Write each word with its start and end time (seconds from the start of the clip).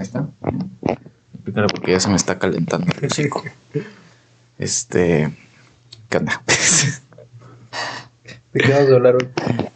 Ahí 0.00 0.06
está. 0.06 0.26
Pícale 1.44 1.66
porque 1.68 1.92
ya 1.92 2.00
se 2.00 2.08
me 2.08 2.16
está 2.16 2.38
calentando. 2.38 2.86
Este. 4.58 5.30
¿Qué 6.08 6.16
onda? 6.18 6.42
¿De 8.52 8.60
qué 8.60 8.72
vamos 8.72 8.90
a 8.90 8.94
hablar 8.94 9.14
hoy? 9.16 9.28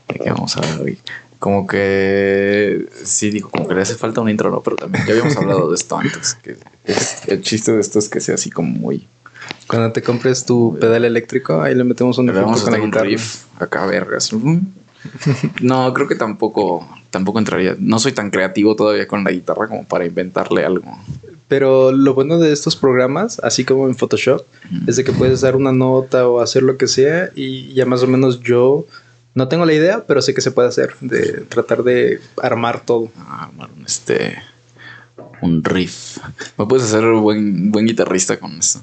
¿De 0.08 0.18
qué 0.18 0.30
vamos 0.30 0.56
a 0.56 0.60
hablar 0.60 0.80
hoy? 0.82 0.98
Como 1.38 1.66
que. 1.66 2.86
Sí, 3.04 3.30
digo, 3.30 3.50
como 3.50 3.66
que 3.68 3.74
le 3.74 3.80
hace 3.82 3.94
falta 3.94 4.20
un 4.20 4.28
intro, 4.28 4.50
¿no? 4.50 4.60
Pero 4.62 4.76
también 4.76 5.04
ya 5.06 5.12
habíamos 5.12 5.36
hablado 5.36 5.68
de 5.70 5.74
esto 5.76 5.96
antes. 5.98 6.34
Que 6.42 6.56
es- 6.84 7.22
el 7.28 7.40
chiste 7.42 7.72
de 7.72 7.80
esto 7.80 7.98
es 7.98 8.08
que 8.10 8.20
sea 8.20 8.34
así 8.34 8.50
como 8.50 8.68
muy. 8.68 9.06
Cuando 9.68 9.90
te 9.92 10.02
compres 10.02 10.44
tu 10.44 10.76
pedal 10.80 11.04
eléctrico, 11.06 11.62
ahí 11.62 11.74
le 11.74 11.84
metemos 11.84 12.18
un 12.18 12.26
Le 12.26 12.32
vamos 12.32 12.60
a 12.60 12.62
efecto 12.64 12.70
con 12.72 12.80
un 12.80 12.86
guitarra. 12.90 13.04
riff 13.06 13.44
acá, 13.58 13.86
vergas. 13.86 14.30
No, 15.60 15.92
creo 15.94 16.08
que 16.08 16.14
tampoco. 16.14 16.88
Tampoco 17.10 17.38
entraría. 17.38 17.76
No 17.78 17.98
soy 17.98 18.12
tan 18.12 18.30
creativo 18.30 18.74
todavía 18.74 19.06
con 19.06 19.24
la 19.24 19.30
guitarra 19.30 19.68
como 19.68 19.84
para 19.84 20.04
inventarle 20.04 20.64
algo. 20.64 20.98
Pero 21.46 21.92
lo 21.92 22.14
bueno 22.14 22.38
de 22.38 22.52
estos 22.52 22.74
programas, 22.74 23.38
así 23.40 23.64
como 23.64 23.86
en 23.86 23.94
Photoshop, 23.94 24.42
es 24.86 24.96
de 24.96 25.04
que 25.04 25.12
puedes 25.12 25.42
dar 25.42 25.54
una 25.56 25.72
nota 25.72 26.26
o 26.26 26.40
hacer 26.40 26.62
lo 26.62 26.76
que 26.76 26.88
sea 26.88 27.30
y 27.36 27.72
ya 27.74 27.86
más 27.86 28.02
o 28.02 28.06
menos 28.06 28.40
yo 28.40 28.86
no 29.34 29.48
tengo 29.48 29.66
la 29.66 29.74
idea, 29.74 30.04
pero 30.06 30.22
sé 30.22 30.32
que 30.32 30.40
se 30.40 30.52
puede 30.52 30.68
hacer, 30.68 30.94
de 31.00 31.42
tratar 31.48 31.82
de 31.82 32.20
armar 32.42 32.84
todo. 32.84 33.10
Ah, 33.18 33.44
armar 33.44 33.68
un, 33.76 33.84
este. 33.84 34.38
Un 35.42 35.62
riff. 35.62 36.18
Me 36.56 36.66
puedes 36.66 36.86
hacer 36.86 37.04
buen, 37.12 37.70
buen 37.70 37.86
guitarrista 37.86 38.38
con 38.38 38.52
esto. 38.52 38.80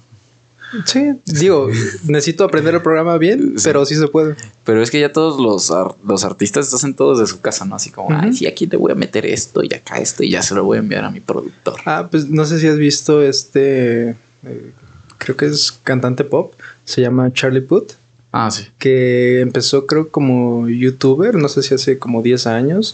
Sí, 0.86 1.14
digo, 1.26 1.70
necesito 2.08 2.44
aprender 2.44 2.74
el 2.76 2.82
programa 2.82 3.18
bien, 3.18 3.56
Sí. 3.58 3.64
pero 3.66 3.86
sí 3.86 3.96
se 3.96 4.08
puede. 4.08 4.36
Pero 4.64 4.82
es 4.82 4.90
que 4.92 5.00
ya 5.00 5.12
todos 5.12 5.40
los, 5.40 5.70
ar- 5.72 5.96
los 6.06 6.24
artistas 6.24 6.74
hacen 6.74 6.94
todo 6.94 7.12
desde 7.18 7.32
su 7.32 7.42
casa, 7.42 7.66
¿no? 7.66 7.76
Así 7.76 7.90
como, 7.90 8.10
ay, 8.18 8.30
Ujú. 8.30 8.38
sí, 8.38 8.48
aquí 8.48 8.66
le 8.68 8.78
voy 8.78 8.92
a 8.92 8.96
meter 8.96 9.26
esto 9.26 9.62
y 9.64 9.74
acá 9.74 9.98
esto 9.98 10.24
y 10.24 10.30
ya 10.32 10.42
se 10.42 10.56
lo 10.56 10.64
voy 10.64 10.78
a 10.78 10.80
enviar 10.80 11.04
a 11.04 11.12
mi 11.12 11.20
productor. 11.20 11.76
Ah, 11.86 12.08
pues 12.10 12.30
no 12.30 12.46
sé 12.46 12.60
si 12.60 12.68
has 12.68 12.78
visto 12.78 13.22
este, 13.22 14.10
eh, 14.46 14.72
creo 15.18 15.36
que 15.36 15.48
es 15.48 15.72
cantante 15.84 16.24
pop, 16.24 16.54
se 16.86 17.02
llama 17.02 17.32
Charlie 17.34 17.62
Puth. 17.62 17.94
Ah, 18.34 18.50
sí. 18.50 18.64
que 18.80 19.42
empezó 19.42 19.86
creo 19.86 20.08
como 20.08 20.70
youtuber, 20.70 21.36
no 21.36 21.50
sé 21.50 21.64
si 21.64 21.74
hace 21.74 22.00
como 22.00 22.22
10 22.22 22.48
años, 22.48 22.94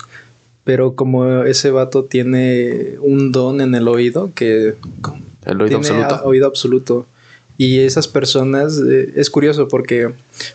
pero 0.63 0.95
como 0.95 1.43
ese 1.43 1.69
vato 1.69 2.05
tiene 2.05 2.95
un 3.01 3.31
don 3.31 3.61
en 3.61 3.75
el 3.75 3.87
oído 3.87 4.31
que 4.33 4.73
El 5.45 5.61
oído 5.61 5.79
tiene 5.79 6.01
absoluto. 6.03 6.25
oído 6.27 6.47
absoluto. 6.47 7.05
Y 7.57 7.79
esas 7.79 8.07
personas, 8.07 8.79
eh, 8.87 9.13
es 9.15 9.29
curioso 9.29 9.67
porque 9.67 10.09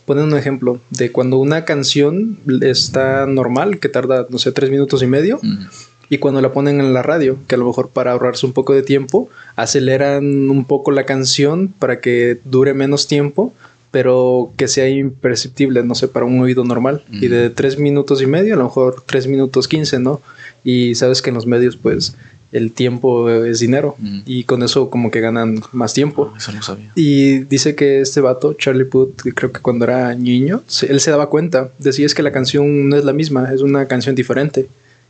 ponen 0.06 0.24
un 0.24 0.36
ejemplo 0.36 0.78
de 0.90 1.10
cuando 1.10 1.38
una 1.38 1.64
canción 1.64 2.38
está 2.60 3.26
normal, 3.26 3.78
que 3.80 3.88
tarda, 3.88 4.26
no 4.30 4.38
sé, 4.38 4.52
tres 4.52 4.70
minutos 4.70 5.02
y 5.02 5.06
medio, 5.06 5.40
Mm. 5.42 5.66
y 6.10 6.18
cuando 6.18 6.40
la 6.40 6.52
ponen 6.52 6.78
en 6.78 6.92
la 6.94 7.02
radio, 7.02 7.38
que 7.48 7.56
a 7.56 7.58
lo 7.58 7.66
mejor 7.66 7.88
para 7.88 8.12
ahorrarse 8.12 8.46
un 8.46 8.52
poco 8.52 8.72
de 8.72 8.82
tiempo, 8.82 9.28
aceleran 9.56 10.48
un 10.50 10.64
poco 10.64 10.92
la 10.92 11.04
canción 11.04 11.74
para 11.78 12.00
que 12.00 12.38
dure 12.44 12.72
menos 12.74 13.08
tiempo, 13.08 13.52
pero 13.90 14.52
que 14.56 14.68
sea 14.68 14.88
imperceptible, 14.88 15.82
no 15.82 15.94
sé, 15.94 16.08
para 16.08 16.24
un 16.24 16.40
oído 16.40 16.64
normal. 16.64 17.02
Y 17.10 17.28
de 17.28 17.50
tres 17.50 17.78
minutos 17.78 18.22
y 18.22 18.26
medio, 18.26 18.54
a 18.54 18.56
lo 18.56 18.64
mejor 18.64 19.02
tres 19.04 19.26
minutos 19.26 19.68
quince, 19.68 19.98
¿no? 19.98 20.20
Y 20.64 20.94
sabes 20.94 21.20
que 21.20 21.28
en 21.30 21.34
los 21.34 21.46
medios, 21.46 21.76
pues, 21.76 22.14
el 22.52 22.70
tiempo 22.72 23.30
es 23.30 23.60
dinero. 23.60 23.96
Mm. 23.98 24.20
Y 24.26 24.44
con 24.44 24.62
eso 24.62 24.90
como 24.90 25.10
que 25.10 25.20
ganan 25.20 25.60
más 25.72 25.94
tiempo. 25.94 26.32
Eso 26.36 26.52
no 26.52 26.62
sabía. 26.62 26.92
Y 26.94 27.38
dice 27.44 27.74
que 27.74 28.00
este 28.00 28.20
vato, 28.20 28.54
Charlie 28.54 28.84
Puth, 28.84 29.22
creo 29.34 29.50
que 29.52 29.60
cuando 29.60 29.84
era 29.86 30.14
niño, 30.14 30.62
él 30.88 31.00
se 31.00 31.10
daba 31.10 31.28
cuenta. 31.30 31.70
Decía 31.78 32.06
es 32.06 32.14
que 32.14 32.22
la 32.22 32.30
canción 32.32 32.88
no 32.88 32.96
es 32.96 33.04
la 33.04 33.12
misma, 33.12 33.52
es 33.52 33.62
una 33.62 33.86
canción 33.86 34.14
diferente. 34.14 34.68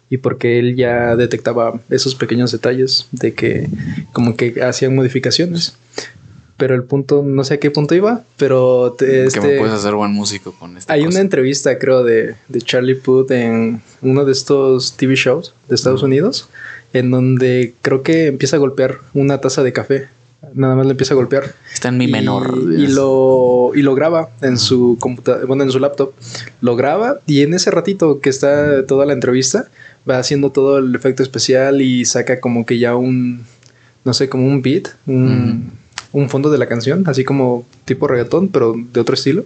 Y 0.09 0.19
porque 0.19 0.59
él 0.59 0.77
ya 0.77 1.17
detectaba 1.17 1.81
esos 1.91 2.15
pequeños 2.15 2.53
detalles 2.53 3.07
de 3.13 3.33
que 3.35 3.67
como 4.13 4.37
que 4.37 4.63
hacían 4.63 4.95
modificaciones. 4.95 5.75
Pero 6.59 6.75
el 6.77 6.85
punto, 6.85 7.23
no 7.25 7.43
sé 7.43 7.55
a 7.55 7.59
qué 7.59 7.71
punto 7.73 7.95
iba, 7.95 8.23
pero 8.37 8.95
te- 8.97 9.07
Que 9.07 9.13
me 9.23 9.25
este, 9.25 9.59
puedes 9.59 9.73
hacer 9.75 9.95
buen 9.95 10.13
músico 10.13 10.53
con 10.53 10.77
esta 10.77 10.93
hay 10.93 11.01
cosa. 11.01 11.11
una 11.17 11.21
entrevista, 11.21 11.77
creo, 11.79 12.05
de, 12.05 12.37
de 12.49 12.61
Charlie 12.61 12.95
Puth 12.95 13.31
en 13.33 13.83
uno 14.03 14.25
de 14.25 14.31
estos 14.33 14.93
TV 14.97 15.15
shows 15.17 15.55
de 15.69 15.75
Estados 15.75 16.03
Unidos, 16.05 16.49
en 16.93 17.11
donde 17.11 17.75
creo 17.83 18.03
que 18.03 18.27
empieza 18.27 18.57
a 18.57 18.59
golpear 18.59 18.99
una 19.15 19.39
taza 19.39 19.63
de 19.63 19.73
café. 19.73 20.09
Nada 20.55 20.75
más 20.75 20.87
le 20.87 20.93
empieza 20.93 21.15
a 21.15 21.17
golpear. 21.17 21.55
Está 21.73 21.89
en 21.89 21.99
mi 21.99 22.09
menor. 22.09 22.59
Y, 22.77 22.83
y 22.83 22.87
lo, 22.89 23.71
y 23.75 23.83
lo 23.83 23.95
graba 23.95 24.31
en 24.41 24.59
su 24.59 24.97
computadora, 24.99 25.47
bueno, 25.47 25.63
en 25.63 25.71
su 25.71 25.79
laptop. 25.79 26.13
Lo 26.61 26.75
graba 26.75 27.21
y 27.27 27.43
en 27.43 27.55
ese 27.55 27.71
ratito 27.71 28.21
que 28.21 28.29
está 28.29 28.85
toda 28.87 29.07
la 29.07 29.13
entrevista, 29.13 29.69
va 30.09 30.19
haciendo 30.19 30.51
todo 30.51 30.79
el 30.79 30.95
efecto 30.95 31.23
especial 31.23 31.81
y 31.81 32.05
saca 32.05 32.41
como 32.41 32.67
que 32.67 32.79
ya 32.79 32.97
un, 32.97 33.45
no 34.05 34.13
sé, 34.15 34.29
como 34.29 34.47
un 34.49 34.63
beat, 34.63 34.89
un, 35.07 35.71
un 36.13 36.29
fondo 36.29 36.51
de 36.51 36.59
la 36.59 36.67
canción, 36.67 37.05
así 37.07 37.25
como 37.25 37.65
tipo 37.85 38.09
reggaetón, 38.09 38.49
pero 38.49 38.75
de 38.93 39.01
otro 39.01 39.15
estilo. 39.15 39.45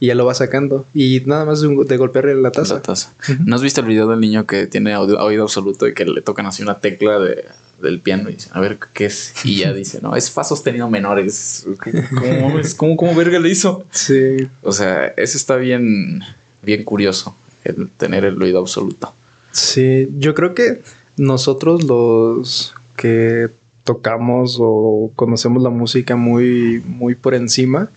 Y 0.00 0.08
ya 0.08 0.14
lo 0.14 0.26
va 0.26 0.34
sacando. 0.34 0.84
Y 0.94 1.22
nada 1.26 1.44
más 1.44 1.60
de, 1.62 1.68
un- 1.68 1.86
de 1.86 1.96
golpearle 1.96 2.34
la 2.34 2.50
taza. 2.50 2.74
La 2.74 2.82
taza. 2.82 3.12
¿No 3.44 3.56
has 3.56 3.62
visto 3.62 3.80
el 3.80 3.86
video 3.86 4.06
del 4.08 4.20
niño 4.20 4.46
que 4.46 4.66
tiene 4.66 4.92
audio- 4.92 5.18
oído 5.22 5.44
absoluto 5.44 5.88
y 5.88 5.94
que 5.94 6.04
le 6.04 6.20
tocan 6.20 6.44
así 6.46 6.62
una 6.62 6.78
tecla 6.80 7.18
de, 7.18 7.44
del 7.80 8.00
piano 8.00 8.28
y 8.28 8.34
dice, 8.34 8.50
a 8.52 8.60
ver 8.60 8.78
qué 8.92 9.06
es? 9.06 9.32
Y 9.44 9.60
ya 9.60 9.72
dice, 9.74 10.00
no, 10.02 10.14
es 10.14 10.30
fa 10.30 10.44
sostenido 10.44 10.90
menor. 10.90 11.18
Es, 11.18 11.66
¿cómo, 12.10 12.58
es- 12.58 12.74
cómo- 12.74 12.96
cómo 12.96 13.14
verga 13.14 13.38
le 13.38 13.48
hizo? 13.48 13.86
Sí, 13.90 14.46
O 14.62 14.72
sea, 14.72 15.06
eso 15.16 15.38
está 15.38 15.56
bien, 15.56 16.20
bien 16.62 16.84
curioso, 16.84 17.34
el 17.64 17.88
tener 17.88 18.24
el 18.26 18.40
oído 18.42 18.58
absoluto. 18.58 19.14
Sí, 19.52 20.08
yo 20.18 20.34
creo 20.34 20.54
que 20.54 20.82
nosotros 21.16 21.84
los 21.84 22.74
que 22.96 23.48
tocamos 23.84 24.58
o 24.60 25.10
conocemos 25.14 25.62
la 25.62 25.70
música 25.70 26.16
muy, 26.16 26.82
muy 26.86 27.14
por 27.14 27.34
encima, 27.34 27.88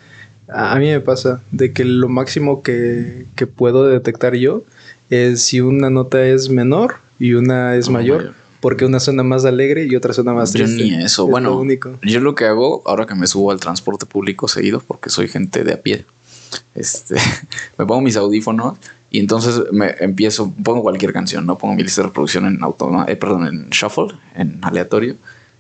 a 0.54 0.76
mí 0.78 0.88
me 0.88 1.00
pasa 1.00 1.42
de 1.52 1.72
que 1.74 1.86
lo 1.86 2.10
máximo 2.10 2.62
que, 2.64 3.26
que 3.36 3.48
puedo 3.48 3.88
detectar 3.88 4.36
yo 4.36 4.64
es 5.10 5.42
si 5.44 5.62
una 5.62 5.90
nota 5.90 6.24
es 6.26 6.50
menor 6.50 6.96
y 7.20 7.34
una 7.34 7.76
es 7.76 7.88
Oh, 7.88 7.92
mayor, 7.92 8.18
mayor. 8.18 8.34
porque 8.62 8.86
una 8.86 9.00
suena 9.00 9.24
más 9.24 9.46
alegre 9.46 9.86
y 9.86 9.96
otra 9.96 10.14
suena 10.14 10.34
más 10.34 10.54
Yo 10.54 10.66
triste. 10.66 10.84
ni 10.84 10.94
eso. 11.04 11.26
Es 11.26 11.32
bueno, 11.32 11.50
lo 11.52 11.60
único. 11.60 11.98
yo 12.04 12.20
lo 12.20 12.36
que 12.36 12.46
hago 12.46 12.82
ahora 12.86 13.06
que 13.06 13.16
me 13.16 13.28
subo 13.28 13.52
al 13.52 13.60
transporte 13.60 14.06
público 14.06 14.48
seguido, 14.48 14.82
porque 14.86 15.10
soy 15.10 15.28
gente 15.28 15.64
de 15.64 15.74
a 15.74 15.82
pie, 15.82 16.06
este, 16.76 17.16
me 17.78 17.86
pongo 17.86 18.02
mis 18.02 18.16
audífonos 18.18 18.78
y 19.12 19.20
entonces 19.20 19.62
me 19.72 19.96
empiezo, 20.00 20.54
pongo 20.64 20.82
cualquier 20.84 21.14
canción, 21.14 21.46
no 21.46 21.58
pongo 21.58 21.76
mi 21.76 21.84
lista 21.84 22.02
de 22.02 22.08
reproducción 22.10 22.46
en 22.46 22.64
auto, 22.64 23.06
eh, 23.08 23.16
perdón, 23.16 23.48
en 23.48 23.70
shuffle, 23.70 24.16
en 24.36 24.60
aleatorio. 24.62 25.16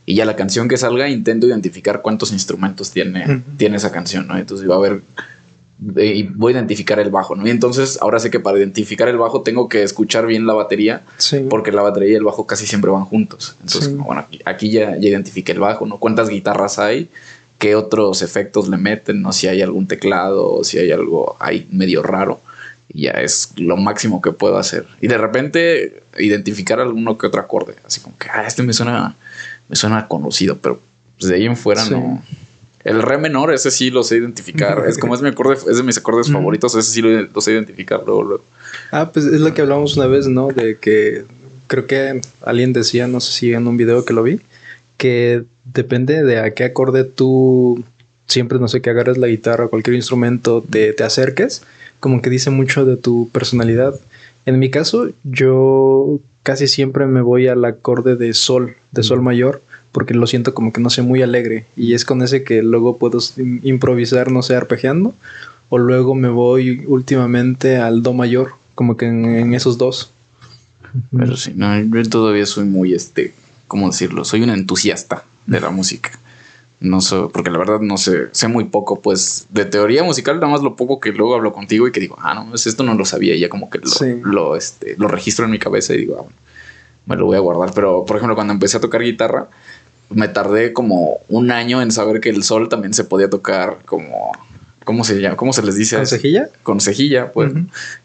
Y 0.09 0.15
ya 0.15 0.25
la 0.25 0.35
canción 0.35 0.67
que 0.67 0.75
salga 0.75 1.07
intento 1.07 1.45
identificar 1.45 2.01
cuántos 2.01 2.31
instrumentos 2.31 2.89
tiene, 2.89 3.43
tiene 3.57 3.77
esa 3.77 3.91
canción, 3.91 4.25
¿no? 4.25 4.35
Entonces 4.39 4.67
va 4.67 4.73
a 4.75 4.79
ver 4.79 5.01
eh, 5.97 6.05
y 6.15 6.23
voy 6.23 6.53
a 6.53 6.55
identificar 6.57 6.99
el 6.99 7.11
bajo, 7.11 7.35
¿no? 7.35 7.45
Y 7.45 7.51
entonces 7.51 7.99
ahora 8.01 8.17
sé 8.17 8.31
que 8.31 8.39
para 8.39 8.57
identificar 8.57 9.07
el 9.07 9.17
bajo 9.17 9.43
tengo 9.43 9.69
que 9.69 9.83
escuchar 9.83 10.25
bien 10.25 10.47
la 10.47 10.53
batería 10.53 11.03
Sí. 11.17 11.45
porque 11.47 11.71
la 11.71 11.83
batería 11.83 12.13
y 12.13 12.15
el 12.15 12.23
bajo 12.23 12.47
casi 12.47 12.65
siempre 12.65 12.89
van 12.89 13.05
juntos. 13.05 13.55
Entonces, 13.61 13.91
Sí. 13.91 13.93
bueno, 13.97 14.21
aquí, 14.21 14.39
aquí 14.45 14.71
ya, 14.71 14.97
ya 14.97 15.09
identifiqué 15.09 15.51
el 15.51 15.59
bajo, 15.59 15.85
¿no? 15.85 15.99
¿Cuántas 15.99 16.27
guitarras 16.29 16.79
hay? 16.79 17.07
¿Qué 17.59 17.75
otros 17.75 18.23
efectos 18.23 18.67
le 18.67 18.77
meten? 18.77 19.21
¿No? 19.21 19.31
Si 19.31 19.47
hay 19.47 19.61
algún 19.61 19.85
teclado 19.85 20.51
o 20.53 20.63
si 20.63 20.79
hay 20.79 20.91
algo 20.91 21.35
ahí 21.39 21.67
medio 21.71 22.01
raro. 22.01 22.41
Y 22.91 23.03
ya 23.03 23.11
es 23.11 23.51
lo 23.57 23.77
máximo 23.77 24.23
que 24.23 24.31
puedo 24.31 24.57
hacer. 24.57 24.87
Y 25.01 25.07
de 25.07 25.19
repente 25.19 26.01
identificar 26.17 26.79
alguno 26.79 27.15
que 27.15 27.27
otro 27.27 27.39
acorde. 27.41 27.75
Así 27.85 28.01
como 28.01 28.17
que, 28.17 28.27
ah, 28.33 28.45
este 28.47 28.63
me 28.63 28.73
suena, 28.73 29.15
me 29.69 29.75
suena 29.75 30.07
conocido, 30.07 30.57
pero 30.57 30.79
pues, 31.17 31.29
de 31.29 31.37
ahí 31.37 31.45
en 31.45 31.55
fuera 31.55 31.83
Sí. 31.83 31.91
no. 31.91 32.21
El 32.83 33.01
re 33.01 33.17
menor, 33.17 33.53
ese 33.53 33.71
sí 33.71 33.89
lo 33.89 34.03
sé 34.03 34.17
identificar. 34.17 34.85
es 34.87 34.97
como 34.97 35.13
es 35.13 35.21
mi 35.21 35.29
acorde, 35.29 35.55
es 35.69 35.77
de 35.77 35.83
mis 35.83 35.97
acordes 35.97 36.31
favoritos, 36.31 36.75
ese 36.75 36.89
sí 36.89 37.01
lo, 37.01 37.09
lo 37.21 37.41
sé 37.41 37.51
identificar 37.51 38.01
luego, 38.05 38.23
luego. 38.23 38.43
Ah, 38.91 39.11
pues 39.11 39.25
es 39.25 39.41
lo 39.41 39.53
que 39.53 39.61
hablamos 39.61 39.97
una 39.97 40.07
vez, 40.07 40.27
¿no? 40.27 40.47
De 40.47 40.77
que 40.77 41.25
creo 41.67 41.87
que 41.87 42.21
alguien 42.41 42.71
decía, 42.71 43.07
no 43.07 43.19
sé 43.19 43.33
si 43.33 43.53
en 43.53 43.67
un 43.67 43.75
video 43.75 44.05
que 44.05 44.13
lo 44.13 44.23
vi, 44.23 44.39
que 44.95 45.43
depende 45.65 46.23
de 46.23 46.39
a 46.39 46.51
qué 46.51 46.63
acorde 46.63 47.03
tú 47.03 47.83
siempre, 48.27 48.59
no 48.59 48.67
sé, 48.69 48.81
que 48.81 48.89
agarres 48.89 49.17
la 49.17 49.27
guitarra 49.27 49.65
o 49.65 49.69
cualquier 49.69 49.95
instrumento, 49.95 50.63
te, 50.67 50.93
te 50.93 51.03
acerques, 51.03 51.63
como 51.99 52.21
que 52.21 52.29
dice 52.29 52.49
mucho 52.49 52.85
de 52.85 52.95
tu 52.95 53.29
personalidad. 53.31 53.99
En 54.45 54.57
mi 54.57 54.69
caso, 54.71 55.09
yo 55.23 56.19
casi 56.43 56.67
siempre 56.67 57.05
me 57.07 57.21
voy 57.21 57.47
al 57.47 57.63
acorde 57.65 58.15
de 58.15 58.33
sol, 58.33 58.75
de 58.91 59.03
sol 59.03 59.21
mayor, 59.21 59.61
porque 59.91 60.13
lo 60.13 60.27
siento 60.27 60.53
como 60.53 60.71
que 60.73 60.81
no 60.81 60.89
sé, 60.89 61.01
muy 61.01 61.21
alegre. 61.21 61.65
Y 61.75 61.93
es 61.93 62.05
con 62.05 62.21
ese 62.21 62.43
que 62.43 62.61
luego 62.61 62.97
puedo 62.97 63.19
im- 63.19 63.59
improvisar, 63.63 64.31
no 64.31 64.41
sé, 64.41 64.55
arpegiando. 64.55 65.13
O 65.69 65.77
luego 65.77 66.15
me 66.15 66.29
voy 66.29 66.83
últimamente 66.87 67.77
al 67.77 68.01
do 68.01 68.13
mayor, 68.13 68.53
como 68.75 68.97
que 68.97 69.05
en, 69.05 69.25
en 69.25 69.53
esos 69.53 69.77
dos. 69.77 70.09
Pero 71.15 71.37
sí, 71.37 71.53
no, 71.55 71.79
yo 71.79 72.09
todavía 72.09 72.45
soy 72.47 72.65
muy, 72.65 72.93
este, 72.93 73.33
¿cómo 73.67 73.87
decirlo? 73.87 74.25
Soy 74.25 74.41
un 74.41 74.49
entusiasta 74.49 75.23
de 75.45 75.59
la 75.61 75.69
música. 75.69 76.11
No 76.81 77.01
sé, 77.01 77.15
porque 77.33 77.49
la 77.49 77.57
verdad 77.57 77.81
no 77.81 77.97
sé, 77.97 78.29
sé 78.31 78.47
muy 78.47 78.63
poco, 78.65 79.01
pues, 79.01 79.47
de 79.49 79.65
teoría 79.65 80.03
musical, 80.03 80.35
nada 80.39 80.47
más 80.47 80.61
lo 80.61 80.77
poco 80.77 80.99
que 81.01 81.11
luego 81.11 81.35
hablo 81.35 81.51
contigo 81.51 81.87
y 81.87 81.91
que 81.91 81.99
digo, 81.99 82.17
ah, 82.21 82.33
no, 82.33 82.49
pues 82.49 82.67
esto 82.67 82.83
no 82.83 82.93
lo 82.93 83.03
sabía, 83.03 83.35
y 83.35 83.39
ya 83.41 83.49
como 83.49 83.69
que 83.69 83.79
lo, 83.79 83.87
Sí. 83.87 84.15
lo, 84.23 84.55
este, 84.55 84.95
lo 84.97 85.09
registro 85.09 85.43
en 85.43 85.51
mi 85.51 85.59
cabeza 85.59 85.93
y 85.93 85.97
digo, 85.97 86.15
ah, 86.17 86.21
bueno. 86.23 86.35
me 87.05 87.15
lo 87.17 87.25
voy 87.25 87.35
a 87.37 87.39
guardar. 87.39 87.73
Pero, 87.73 88.05
por 88.05 88.15
ejemplo, 88.17 88.35
cuando 88.35 88.53
empecé 88.53 88.77
a 88.77 88.79
tocar 88.79 89.01
guitarra, 89.01 89.49
me 90.09 90.27
tardé 90.29 90.71
como 90.73 91.17
un 91.27 91.51
año 91.51 91.81
en 91.81 91.91
saber 91.91 92.21
que 92.21 92.29
el 92.29 92.43
sol 92.43 92.69
también 92.69 92.93
se 92.93 93.03
podía 93.03 93.29
tocar 93.29 93.79
como 93.85 94.31
¿Cómo 94.85 95.03
se 95.03 95.19
llama? 95.21 95.35
¿Cómo 95.35 95.53
se 95.53 95.61
les 95.61 95.75
dice? 95.75 95.97
¿Con 95.97 96.07
cejilla? 96.07 96.49
Con 96.63 96.79
cejilla, 96.81 97.31
pues. 97.31 97.51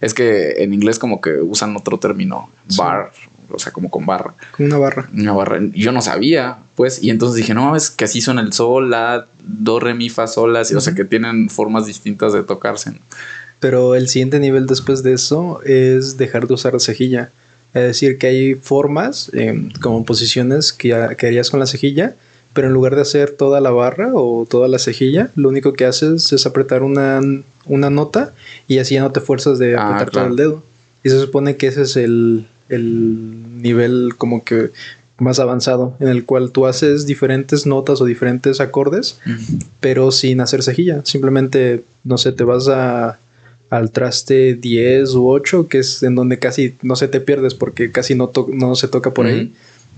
Es 0.03 0.13
que 0.13 0.63
en 0.63 0.75
inglés 0.75 0.99
como 0.99 1.21
que 1.23 1.37
usan 1.37 1.75
otro 1.77 1.99
término, 1.99 2.51
bar, 2.77 3.11
o 3.51 3.59
sea, 3.59 3.73
como 3.73 3.91
con 3.91 4.07
barra. 4.07 4.35
Con 4.57 4.67
una 4.67 4.79
barra. 4.79 5.09
Una 5.13 5.33
barra. 5.33 5.61
Yo 5.75 5.93
no 5.93 6.03
sabía, 6.03 6.59
pues, 6.75 7.03
y 7.03 7.11
entonces 7.11 7.37
dije, 7.37 7.55
no, 7.55 7.77
es 7.77 7.91
que 7.91 8.05
así 8.05 8.21
suena 8.21 8.41
el 8.41 8.53
sol, 8.53 8.91
la, 8.91 9.27
do, 9.43 9.81
re, 9.81 9.95
mi, 9.95 10.11
fa, 10.11 10.27
sol, 10.27 10.57
así, 10.57 10.75
o 10.75 10.81
sea, 10.81 10.95
que 10.95 11.05
tienen 11.05 11.49
formas 11.51 11.87
distintas 11.87 12.33
de 12.33 12.43
tocarse. 12.43 12.93
Pero 13.61 13.95
el 13.95 14.09
siguiente 14.09 14.41
nivel 14.41 14.67
después 14.67 15.03
de 15.03 15.15
eso 15.15 15.63
es 15.65 16.17
dejar 16.17 16.47
de 16.47 16.55
usar 16.55 16.75
la 16.75 16.81
cejilla. 16.81 17.31
Es 17.73 17.83
decir, 17.83 18.19
que 18.19 18.27
hay 18.27 18.55
formas, 18.55 19.31
eh, 19.33 19.69
como 19.81 20.05
posiciones 20.05 20.73
que, 20.73 20.89
que 21.19 21.27
harías 21.27 21.51
con 21.51 21.61
la 21.61 21.67
cejilla, 21.67 22.15
pero 22.55 22.69
en 22.69 22.73
lugar 22.73 22.95
de 22.95 23.03
hacer 23.03 23.33
toda 23.33 23.61
la 23.61 23.71
barra 23.71 24.11
o 24.15 24.47
toda 24.49 24.69
la 24.69 24.79
cejilla, 24.79 25.31
lo 25.35 25.49
único 25.49 25.73
que 25.73 25.85
haces 25.85 26.33
es 26.33 26.47
apretar 26.47 26.83
una, 26.85 27.21
una 27.67 27.91
nota 27.91 28.33
y 28.69 28.79
así 28.79 28.95
ya 28.95 29.03
no 29.03 29.11
te 29.11 29.21
fuerzas 29.21 29.59
de 29.59 29.77
ah, 29.77 29.89
apretar 29.89 30.11
todo 30.11 30.27
el 30.27 30.37
dedo. 30.37 30.63
Y 31.03 31.11
se 31.11 31.21
supone 31.21 31.57
que 31.57 31.67
ese 31.67 31.83
es 31.83 31.97
el, 31.97 32.47
el 32.75 33.63
nivel 33.63 34.15
como 34.17 34.45
que 34.45 34.71
más 35.19 35.39
avanzado, 35.39 35.97
en 36.01 36.09
el 36.09 36.25
cual 36.25 36.51
tú 36.51 36.67
haces 36.67 37.07
diferentes 37.07 37.67
notas 37.67 38.01
o 38.01 38.05
diferentes 38.05 38.61
acordes, 38.61 39.21
pero 39.81 40.11
sin 40.11 40.41
hacer 40.41 40.63
cejilla. 40.63 41.03
Simplemente, 41.05 41.85
no 42.03 42.19
sé, 42.19 42.33
te 42.33 42.43
vas 42.45 42.69
a, 42.69 43.19
al 43.71 43.91
traste 43.91 44.55
10 44.55 45.15
u 45.15 45.29
8, 45.29 45.69
que 45.69 45.79
es 45.79 46.03
en 46.03 46.15
donde 46.15 46.39
casi 46.39 46.75
no 46.83 46.97
se 46.97 47.09
te 47.09 47.21
pierdes 47.21 47.55
porque 47.55 47.93
casi 47.93 48.15
no, 48.15 48.31
no 48.53 48.75
se 48.75 48.89
toca 48.89 49.13
por 49.13 49.27
ahí. 49.27 49.53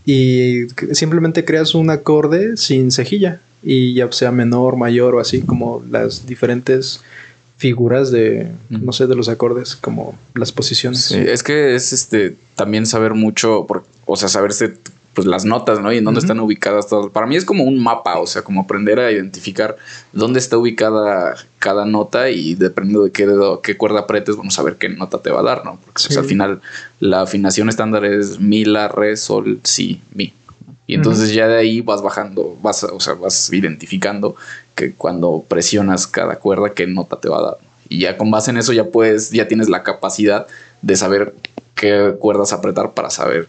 Y 0.05 0.67
simplemente 0.93 1.45
creas 1.45 1.75
un 1.75 1.91
acorde 1.91 2.57
sin 2.57 2.93
cejilla 2.93 3.41
y 3.63 3.95
ya 3.95 4.11
sea 4.13 4.31
menor, 4.31 4.77
mayor 4.77 5.17
o 5.17 5.21
así 5.21 5.41
como 5.41 5.83
las 5.91 6.27
diferentes 6.27 7.01
figuras 7.57 8.11
de, 8.11 8.53
no 8.69 8.93
sé, 8.93 9.07
de 9.07 9.15
los 9.15 9.29
acordes, 9.29 9.77
como 9.77 10.17
las 10.35 10.53
posiciones. 10.53 11.11
es 11.11 11.43
que 11.43 11.75
es 11.75 11.93
este 11.93 12.37
también 12.55 12.87
saber 12.87 13.15
mucho, 13.15 13.67
o 14.05 14.17
sea, 14.17 14.29
saberse 14.29 14.77
pues 15.17 15.27
las 15.27 15.47
notas, 15.47 15.81
¿no? 15.81 15.91
Y 15.91 15.97
en 15.97 16.05
dónde 16.05 16.21
están 16.21 16.39
ubicadas 16.41 16.89
todas. 16.89 17.11
Para 17.11 17.27
mí 17.27 17.37
es 17.37 17.47
como 17.47 17.65
un 17.65 17.83
mapa, 17.83 18.19
o 18.19 18.27
sea, 18.27 18.43
como 18.43 18.61
aprender 18.61 19.01
a 19.01 19.11
identificar 19.11 19.77
dónde 20.13 20.39
está 20.39 20.59
ubicada 20.59 21.35
cada 21.59 21.87
nota 21.87 22.29
y 22.29 22.55
dependiendo 22.55 23.03
de 23.03 23.13
qué 23.13 23.27
dedo, 23.27 23.63
qué 23.63 23.79
cuerda 23.79 24.01
apretes, 24.01 24.37
vamos 24.37 24.59
a 24.59 24.63
ver 24.63 24.77
qué 24.77 24.91
nota 24.91 25.23
te 25.23 25.31
va 25.31 25.41
a 25.41 25.43
dar, 25.43 25.65
¿no? 25.65 25.79
Porque 25.83 26.03
pues, 26.07 26.19
al 26.19 26.27
final 26.27 26.61
la 27.01 27.23
afinación 27.23 27.71
estándar 27.71 28.05
es 28.05 28.39
mi, 28.39 28.67
la, 28.67 28.89
re, 28.89 29.17
sol, 29.17 29.59
si, 29.65 30.03
mi. 30.13 30.35
Y 30.87 30.95
entonces 30.95 31.35
ya 31.35 31.49
de 31.49 31.59
ahí 31.59 31.81
vas 31.81 32.01
bajando, 32.01 32.57
vas, 32.63 32.85
o 32.85 33.01
sea, 33.01 33.15
vas 33.15 33.53
identificando 33.53 34.37
que 34.75 34.93
cuando 34.93 35.45
presionas 35.49 36.07
cada 36.07 36.37
cuerda, 36.37 36.71
qué 36.71 36.87
nota 36.87 37.19
te 37.19 37.29
va 37.29 37.39
a 37.39 37.43
dar. 37.43 37.57
Y 37.89 38.01
ya 38.01 38.17
con 38.17 38.31
base 38.31 38.51
en 38.51 38.59
eso 38.59 38.73
ya 38.73 38.85
puedes, 38.85 39.31
ya 39.31 39.49
tienes 39.49 39.69
la 39.69 39.83
capacidad 39.83 40.47
de 40.83 40.97
saber 40.97 41.35
qué 41.75 42.15
cuerdas 42.19 42.53
apretar 42.53 42.95
para 42.95 43.11
saber 43.11 43.49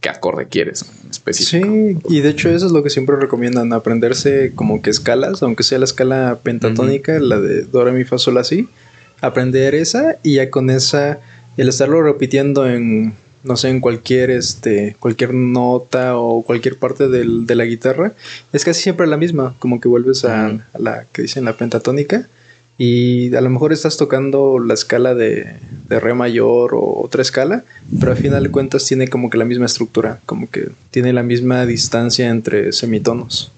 qué 0.00 0.08
acorde 0.08 0.48
quieres 0.48 0.84
en 1.04 1.10
específico. 1.10 1.66
Sí, 1.66 1.98
y 2.08 2.20
de 2.20 2.30
hecho 2.30 2.48
eso 2.48 2.66
es 2.66 2.72
lo 2.72 2.82
que 2.82 2.90
siempre 2.90 3.16
recomiendan, 3.16 3.72
aprenderse 3.72 4.52
como 4.54 4.82
que 4.82 4.90
escalas, 4.90 5.42
aunque 5.42 5.62
sea 5.62 5.78
la 5.78 5.84
escala 5.84 6.38
pentatónica, 6.42 7.18
la 7.20 7.38
de 7.38 7.62
do, 7.62 7.84
re, 7.84 7.92
mi, 7.92 8.04
fa, 8.04 8.18
sol, 8.18 8.38
así, 8.38 8.68
aprender 9.20 9.74
esa 9.74 10.16
y 10.22 10.36
ya 10.36 10.50
con 10.50 10.70
esa, 10.70 11.20
el 11.56 11.68
estarlo 11.68 12.02
repitiendo 12.02 12.68
en, 12.68 13.14
no 13.44 13.56
sé, 13.56 13.68
en 13.68 13.80
cualquier, 13.80 14.30
este, 14.30 14.96
cualquier 14.98 15.34
nota 15.34 16.16
o 16.16 16.42
cualquier 16.42 16.76
parte 16.76 17.08
del, 17.08 17.46
de 17.46 17.54
la 17.54 17.64
guitarra, 17.64 18.12
es 18.52 18.64
casi 18.64 18.82
siempre 18.82 19.06
la 19.06 19.16
misma, 19.16 19.54
como 19.58 19.80
que 19.80 19.88
vuelves 19.88 20.24
a, 20.24 20.46
a 20.46 20.78
la 20.78 21.06
que 21.12 21.22
dicen 21.22 21.44
la 21.44 21.56
pentatónica 21.56 22.28
y 22.78 23.34
a 23.34 23.40
lo 23.40 23.50
mejor 23.50 23.72
estás 23.72 23.96
tocando 23.96 24.60
la 24.60 24.72
escala 24.72 25.16
de, 25.16 25.56
re 25.88 26.14
mayor 26.14 26.74
o 26.74 27.02
otra 27.02 27.22
escala, 27.22 27.64
pero 27.98 28.12
al 28.12 28.18
final 28.18 28.44
de 28.44 28.50
cuentas 28.50 28.86
tiene 28.86 29.08
como 29.08 29.30
que 29.30 29.36
la 29.36 29.44
misma 29.44 29.66
estructura, 29.66 30.20
como 30.26 30.48
que 30.48 30.68
tiene 30.92 31.12
la 31.12 31.24
misma 31.24 31.66
distancia 31.66 32.28
entre 32.28 32.72
semitonos. 32.72 33.50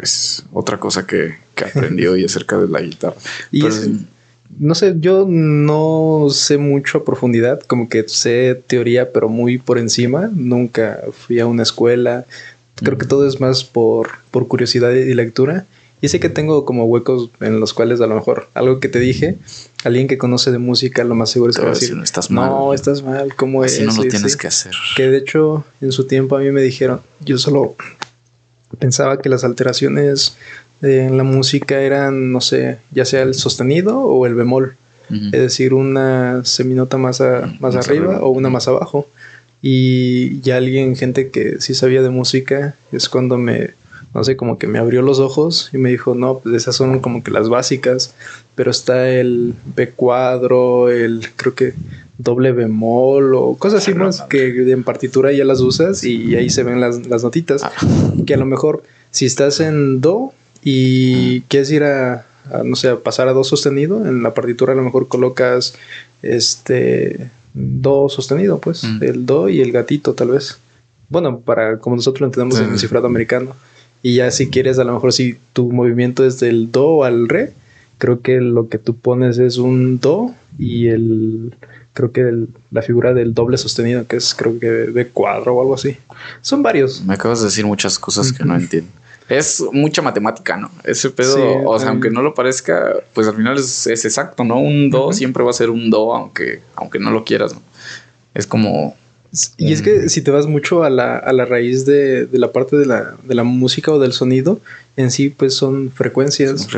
Es 0.00 0.44
otra 0.52 0.80
cosa 0.80 1.06
que, 1.06 1.36
que 1.54 1.64
aprendí 1.64 2.06
hoy 2.06 2.24
acerca 2.24 2.58
de 2.58 2.66
la 2.66 2.80
guitarra. 2.80 3.14
Y 3.52 3.62
no 4.58 4.74
sé, 4.74 4.94
yo 4.98 5.26
no 5.28 6.28
sé 6.30 6.58
mucho 6.58 6.98
a 6.98 7.04
profundidad, 7.04 7.60
como 7.60 7.88
que 7.88 8.08
sé 8.08 8.62
teoría, 8.66 9.12
pero 9.12 9.28
muy 9.28 9.58
por 9.58 9.78
encima. 9.78 10.30
Nunca 10.34 11.00
fui 11.12 11.40
a 11.40 11.46
una 11.46 11.62
escuela. 11.62 12.24
Creo 12.76 12.98
que 12.98 13.06
todo 13.06 13.26
es 13.26 13.40
más 13.40 13.64
por, 13.64 14.10
por 14.30 14.48
curiosidad 14.48 14.90
y 14.90 15.14
lectura. 15.14 15.66
Y 16.00 16.08
sé 16.08 16.20
que 16.20 16.28
tengo 16.28 16.66
como 16.66 16.84
huecos 16.84 17.30
en 17.40 17.60
los 17.60 17.72
cuales 17.72 18.00
a 18.02 18.06
lo 18.06 18.14
mejor 18.14 18.48
algo 18.52 18.78
que 18.78 18.88
te 18.88 18.98
dije, 18.98 19.38
alguien 19.84 20.06
que 20.06 20.18
conoce 20.18 20.52
de 20.52 20.58
música, 20.58 21.02
lo 21.02 21.14
más 21.14 21.30
seguro 21.30 21.50
es 21.50 21.56
que 21.56 21.62
va 21.62 21.70
a 21.70 21.74
decir, 21.74 21.96
no 21.96 22.04
estás 22.04 22.30
mal. 22.30 22.50
No, 22.50 22.74
estás 22.74 23.02
mal, 23.02 23.34
¿cómo 23.34 23.64
es? 23.64 23.80
no 23.80 23.94
lo 23.94 24.02
tienes 24.02 24.36
que 24.36 24.48
hacer. 24.48 24.74
Que 24.96 25.08
de 25.08 25.18
hecho, 25.18 25.64
en 25.80 25.92
su 25.92 26.06
tiempo 26.06 26.36
a 26.36 26.40
mí 26.40 26.50
me 26.50 26.60
dijeron, 26.60 27.00
yo 27.20 27.38
solo 27.38 27.74
pensaba 28.78 29.22
que 29.22 29.30
las 29.30 29.44
alteraciones 29.44 30.36
en 30.82 31.16
la 31.16 31.24
música 31.24 31.80
eran, 31.80 32.32
no 32.32 32.40
sé, 32.40 32.78
ya 32.90 33.04
sea 33.04 33.22
el 33.22 33.34
sostenido 33.34 34.00
o 34.00 34.26
el 34.26 34.34
bemol. 34.34 34.76
Es 35.10 35.32
decir, 35.32 35.74
una 35.74 36.44
seminota 36.44 36.96
más, 36.96 37.22
más, 37.60 37.76
arriba, 37.76 38.20
o 38.22 38.30
una 38.30 38.48
más 38.48 38.66
abajo. 38.68 39.06
Y 39.60 40.40
ya 40.40 40.56
alguien, 40.56 40.96
gente 40.96 41.30
que 41.30 41.60
sí 41.60 41.74
sabía 41.74 42.02
de 42.02 42.08
música, 42.08 42.74
es 42.90 43.08
cuando 43.08 43.36
me 43.36 43.74
no 44.14 44.22
sé, 44.22 44.36
como 44.36 44.58
que 44.58 44.68
me 44.68 44.78
abrió 44.78 45.02
los 45.02 45.18
ojos 45.18 45.70
y 45.72 45.78
me 45.78 45.90
dijo, 45.90 46.14
no, 46.14 46.38
pues 46.38 46.54
esas 46.54 46.76
son 46.76 47.00
como 47.00 47.24
que 47.24 47.32
las 47.32 47.48
básicas, 47.48 48.14
pero 48.54 48.70
está 48.70 49.10
el 49.10 49.54
B 49.74 49.90
cuadro, 49.90 50.88
el 50.88 51.30
creo 51.34 51.54
que 51.54 51.74
doble 52.16 52.52
bemol 52.52 53.34
o 53.34 53.56
cosas 53.56 53.82
así 53.82 53.92
más 53.92 54.22
que 54.22 54.70
en 54.70 54.84
partitura 54.84 55.32
ya 55.32 55.44
las 55.44 55.60
usas 55.60 56.04
y 56.04 56.36
ahí 56.36 56.48
se 56.48 56.62
ven 56.62 56.80
las, 56.80 57.08
las 57.08 57.24
notitas, 57.24 57.64
ah. 57.64 57.72
que 58.24 58.34
a 58.34 58.36
lo 58.36 58.46
mejor 58.46 58.84
si 59.10 59.26
estás 59.26 59.58
en 59.58 60.00
Do 60.00 60.32
y 60.64 61.42
quieres 61.42 61.70
ir 61.70 61.84
a, 61.84 62.26
no 62.64 62.74
sé, 62.74 62.88
a 62.88 62.96
pasar 62.96 63.28
a 63.28 63.32
Do 63.32 63.44
sostenido, 63.44 64.06
en 64.06 64.22
la 64.22 64.34
partitura 64.34 64.72
a 64.72 64.76
lo 64.76 64.82
mejor 64.82 65.08
colocas 65.08 65.74
este 66.22 67.30
Do 67.52 68.08
sostenido, 68.08 68.58
pues, 68.58 68.84
el 69.00 69.26
Do 69.26 69.48
y 69.48 69.60
el 69.60 69.70
gatito 69.72 70.14
tal 70.14 70.28
vez. 70.28 70.58
Bueno, 71.08 71.40
para 71.40 71.78
como 71.78 71.96
nosotros 71.96 72.22
lo 72.22 72.26
entendemos 72.26 72.58
en 72.58 72.72
el 72.72 72.78
cifrado 72.78 73.06
americano. 73.06 73.54
Y 74.02 74.16
ya 74.16 74.30
si 74.30 74.48
quieres, 74.50 74.78
a 74.78 74.84
lo 74.84 74.92
mejor 74.92 75.12
si 75.12 75.36
tu 75.52 75.70
movimiento 75.70 76.26
es 76.26 76.40
del 76.40 76.70
do 76.70 77.04
al 77.04 77.28
re, 77.28 77.52
creo 77.98 78.20
que 78.20 78.40
lo 78.40 78.68
que 78.68 78.78
tú 78.78 78.96
pones 78.96 79.38
es 79.38 79.56
un 79.56 79.98
do 79.98 80.34
y 80.58 80.88
el 80.88 81.54
creo 81.94 82.12
que 82.12 82.46
la 82.70 82.82
figura 82.82 83.14
del 83.14 83.32
doble 83.32 83.56
sostenido, 83.56 84.06
que 84.06 84.16
es 84.16 84.34
creo 84.34 84.58
que 84.58 84.66
de 84.66 85.06
cuadro 85.08 85.54
o 85.54 85.60
algo 85.62 85.74
así. 85.74 85.96
Son 86.42 86.62
varios. 86.62 87.02
Me 87.02 87.14
acabas 87.14 87.40
de 87.40 87.46
decir 87.46 87.64
muchas 87.64 87.98
cosas 87.98 88.32
que 88.32 88.44
no 88.44 88.56
entiendo. 88.56 88.90
Es 89.28 89.62
mucha 89.72 90.02
matemática, 90.02 90.56
¿no? 90.56 90.70
Ese 90.84 91.10
pedo, 91.10 91.62
o 91.64 91.78
sea, 91.78 91.88
aunque 91.88 92.10
no 92.10 92.20
lo 92.20 92.34
parezca, 92.34 92.96
pues 93.14 93.26
al 93.26 93.36
final 93.36 93.58
es, 93.58 93.86
exacto, 93.86 94.44
¿no? 94.44 94.58
Un 94.58 94.90
do 94.90 95.12
siempre 95.12 95.42
va 95.42 95.50
a 95.50 95.54
ser 95.54 95.70
un 95.70 95.90
do, 95.90 96.14
aunque, 96.14 96.60
aunque 96.74 96.98
no 96.98 97.10
lo 97.10 97.24
quieras, 97.24 97.54
¿no? 97.54 97.62
Es 98.34 98.46
como 98.46 98.96
y 99.56 99.72
es 99.72 99.82
que 99.82 100.08
si 100.08 100.22
te 100.22 100.30
vas 100.30 100.46
mucho 100.46 100.84
a 100.84 100.90
la, 100.90 101.18
a 101.18 101.32
la 101.32 101.44
raíz 101.44 101.84
de, 101.84 102.26
de 102.26 102.38
la 102.38 102.52
parte 102.52 102.76
de 102.76 102.86
la, 102.86 103.16
de 103.24 103.34
la, 103.34 103.42
música 103.42 103.90
o 103.90 103.98
del 103.98 104.12
sonido, 104.12 104.60
en 104.96 105.10
sí 105.10 105.28
pues 105.28 105.54
son 105.54 105.90
frecuencias, 105.90 106.68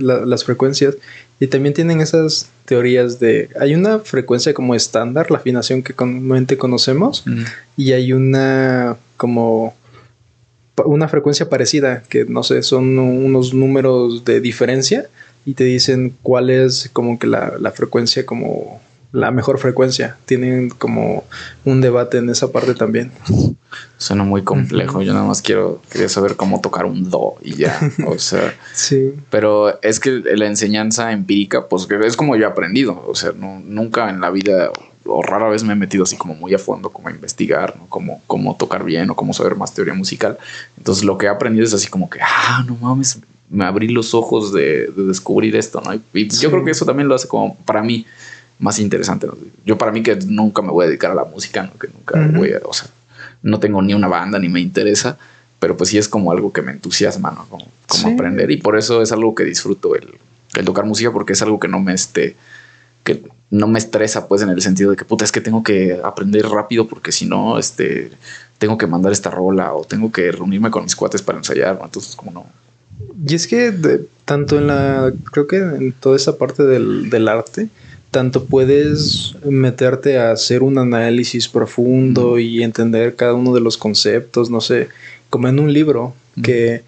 las 0.00 0.44
frecuencias. 0.44 0.96
Y 1.40 1.48
también 1.48 1.74
tienen 1.74 2.00
esas 2.00 2.48
teorías 2.64 3.20
de, 3.20 3.50
hay 3.60 3.74
una 3.74 3.98
frecuencia 3.98 4.54
como 4.54 4.74
estándar, 4.74 5.30
la 5.30 5.38
afinación 5.38 5.82
que 5.82 5.92
comúnmente 5.92 6.56
conocemos, 6.56 7.24
y 7.76 7.92
hay 7.92 8.12
una 8.14 8.96
como 9.18 9.74
una 10.84 11.08
frecuencia 11.08 11.48
parecida, 11.48 12.02
que 12.08 12.24
no 12.24 12.42
sé, 12.42 12.62
son 12.62 12.98
unos 12.98 13.54
números 13.54 14.24
de 14.24 14.40
diferencia 14.40 15.06
y 15.44 15.54
te 15.54 15.64
dicen 15.64 16.14
cuál 16.22 16.50
es 16.50 16.90
como 16.92 17.18
que 17.18 17.26
la, 17.26 17.54
la 17.58 17.70
frecuencia 17.70 18.26
como 18.26 18.80
la 19.14 19.30
mejor 19.30 19.58
frecuencia. 19.58 20.16
Tienen 20.26 20.70
como 20.70 21.24
un 21.64 21.80
debate 21.80 22.18
en 22.18 22.28
esa 22.28 22.50
parte 22.50 22.74
también. 22.74 23.12
Suena 23.96 24.24
muy 24.24 24.42
complejo. 24.42 25.02
Yo 25.02 25.14
nada 25.14 25.24
más 25.24 25.40
quiero 25.40 25.80
quería 25.90 26.08
saber 26.08 26.34
cómo 26.34 26.60
tocar 26.60 26.84
un 26.84 27.10
do 27.10 27.36
y 27.40 27.54
ya. 27.54 27.78
O 28.06 28.18
sea, 28.18 28.54
sí. 28.74 29.14
Pero 29.30 29.80
es 29.82 30.00
que 30.00 30.10
la 30.10 30.46
enseñanza 30.46 31.12
empírica, 31.12 31.68
pues 31.68 31.86
es 32.04 32.16
como 32.16 32.34
yo 32.34 32.42
he 32.42 32.46
aprendido. 32.46 33.04
O 33.06 33.14
sea, 33.14 33.30
no, 33.32 33.60
nunca 33.64 34.10
en 34.10 34.20
la 34.20 34.30
vida 34.30 34.72
o 35.06 35.22
rara 35.22 35.48
vez 35.48 35.64
me 35.64 35.72
he 35.72 35.76
metido 35.76 36.04
así 36.04 36.16
como 36.16 36.34
muy 36.34 36.54
a 36.54 36.58
fondo, 36.58 36.90
como 36.90 37.08
a 37.08 37.10
investigar, 37.10 37.76
¿no? 37.76 37.86
Como 37.88 38.22
cómo 38.26 38.56
tocar 38.56 38.84
bien 38.84 39.10
o 39.10 39.14
cómo 39.14 39.32
saber 39.32 39.56
más 39.56 39.74
teoría 39.74 39.94
musical. 39.94 40.38
Entonces 40.76 41.04
lo 41.04 41.18
que 41.18 41.26
he 41.26 41.28
aprendido 41.28 41.64
es 41.64 41.74
así 41.74 41.88
como 41.88 42.08
que, 42.08 42.20
ah, 42.22 42.64
no 42.66 42.76
mames, 42.76 43.18
me 43.50 43.64
abrí 43.64 43.88
los 43.88 44.14
ojos 44.14 44.52
de, 44.52 44.90
descubrir 44.96 45.56
esto, 45.56 45.80
¿no? 45.80 45.94
Y 45.94 46.28
yo 46.28 46.50
creo 46.50 46.64
que 46.64 46.70
eso 46.70 46.84
también 46.84 47.08
lo 47.08 47.14
hace 47.14 47.28
como 47.28 47.56
para 47.58 47.82
mí 47.82 48.06
más 48.58 48.78
interesante. 48.78 49.28
Yo 49.64 49.76
para 49.76 49.92
mí 49.92 50.02
que 50.02 50.16
nunca 50.16 50.62
me 50.62 50.70
voy 50.70 50.84
a 50.84 50.88
dedicar 50.88 51.10
a 51.10 51.14
la 51.14 51.24
música, 51.24 51.62
¿no? 51.62 51.78
que 51.78 51.88
nunca 51.88 52.38
voy 52.38 52.52
a, 52.52 52.60
o 52.64 52.72
sea, 52.72 52.88
no 53.42 53.60
tengo 53.60 53.82
ni 53.82 53.94
una 53.94 54.08
banda 54.08 54.38
ni 54.38 54.48
me 54.48 54.60
interesa, 54.60 55.18
pero 55.58 55.76
pues 55.76 55.90
sí 55.90 55.98
es 55.98 56.08
como 56.08 56.32
algo 56.32 56.52
que 56.52 56.62
me 56.62 56.72
entusiasma, 56.72 57.30
¿no? 57.30 57.46
Como, 57.48 57.66
aprender 58.12 58.50
y 58.50 58.56
por 58.56 58.76
eso 58.76 59.02
es 59.02 59.12
algo 59.12 59.34
que 59.34 59.44
disfruto 59.44 59.94
el, 59.94 60.14
el, 60.54 60.64
tocar 60.64 60.84
música 60.84 61.12
porque 61.12 61.34
es 61.34 61.42
algo 61.42 61.60
que 61.60 61.68
no 61.68 61.80
me 61.80 61.92
este 61.92 62.36
que 63.04 63.22
no 63.50 63.68
me 63.68 63.78
estresa 63.78 64.26
pues 64.26 64.42
en 64.42 64.48
el 64.48 64.62
sentido 64.62 64.90
de 64.90 64.96
que 64.96 65.04
puta 65.04 65.24
es 65.24 65.32
que 65.32 65.40
tengo 65.40 65.62
que 65.62 66.00
aprender 66.02 66.46
rápido 66.46 66.88
porque 66.88 67.12
si 67.12 67.26
no 67.26 67.58
este 67.58 68.10
tengo 68.58 68.78
que 68.78 68.86
mandar 68.86 69.12
esta 69.12 69.30
rola 69.30 69.74
o 69.74 69.84
tengo 69.84 70.10
que 70.10 70.32
reunirme 70.32 70.70
con 70.70 70.84
mis 70.84 70.96
cuates 70.96 71.22
para 71.22 71.38
ensayar, 71.38 71.78
entonces 71.82 72.16
como 72.16 72.30
no. 72.32 72.46
Y 73.26 73.34
es 73.34 73.46
que 73.46 73.72
tanto 74.24 74.58
en 74.58 74.68
la, 74.68 75.12
creo 75.32 75.46
que 75.46 75.56
en 75.56 75.92
toda 75.92 76.16
esa 76.16 76.38
parte 76.38 76.62
del, 76.62 77.10
del 77.10 77.28
arte, 77.28 77.68
tanto 78.10 78.44
puedes 78.44 79.34
meterte 79.44 80.18
a 80.18 80.30
hacer 80.30 80.62
un 80.62 80.78
análisis 80.78 81.48
profundo 81.48 82.38
y 82.38 82.62
entender 82.62 83.16
cada 83.16 83.34
uno 83.34 83.52
de 83.52 83.60
los 83.60 83.76
conceptos, 83.76 84.50
no 84.50 84.60
sé, 84.60 84.88
como 85.30 85.48
en 85.48 85.58
un 85.58 85.72
libro, 85.72 86.14
que 86.42 86.82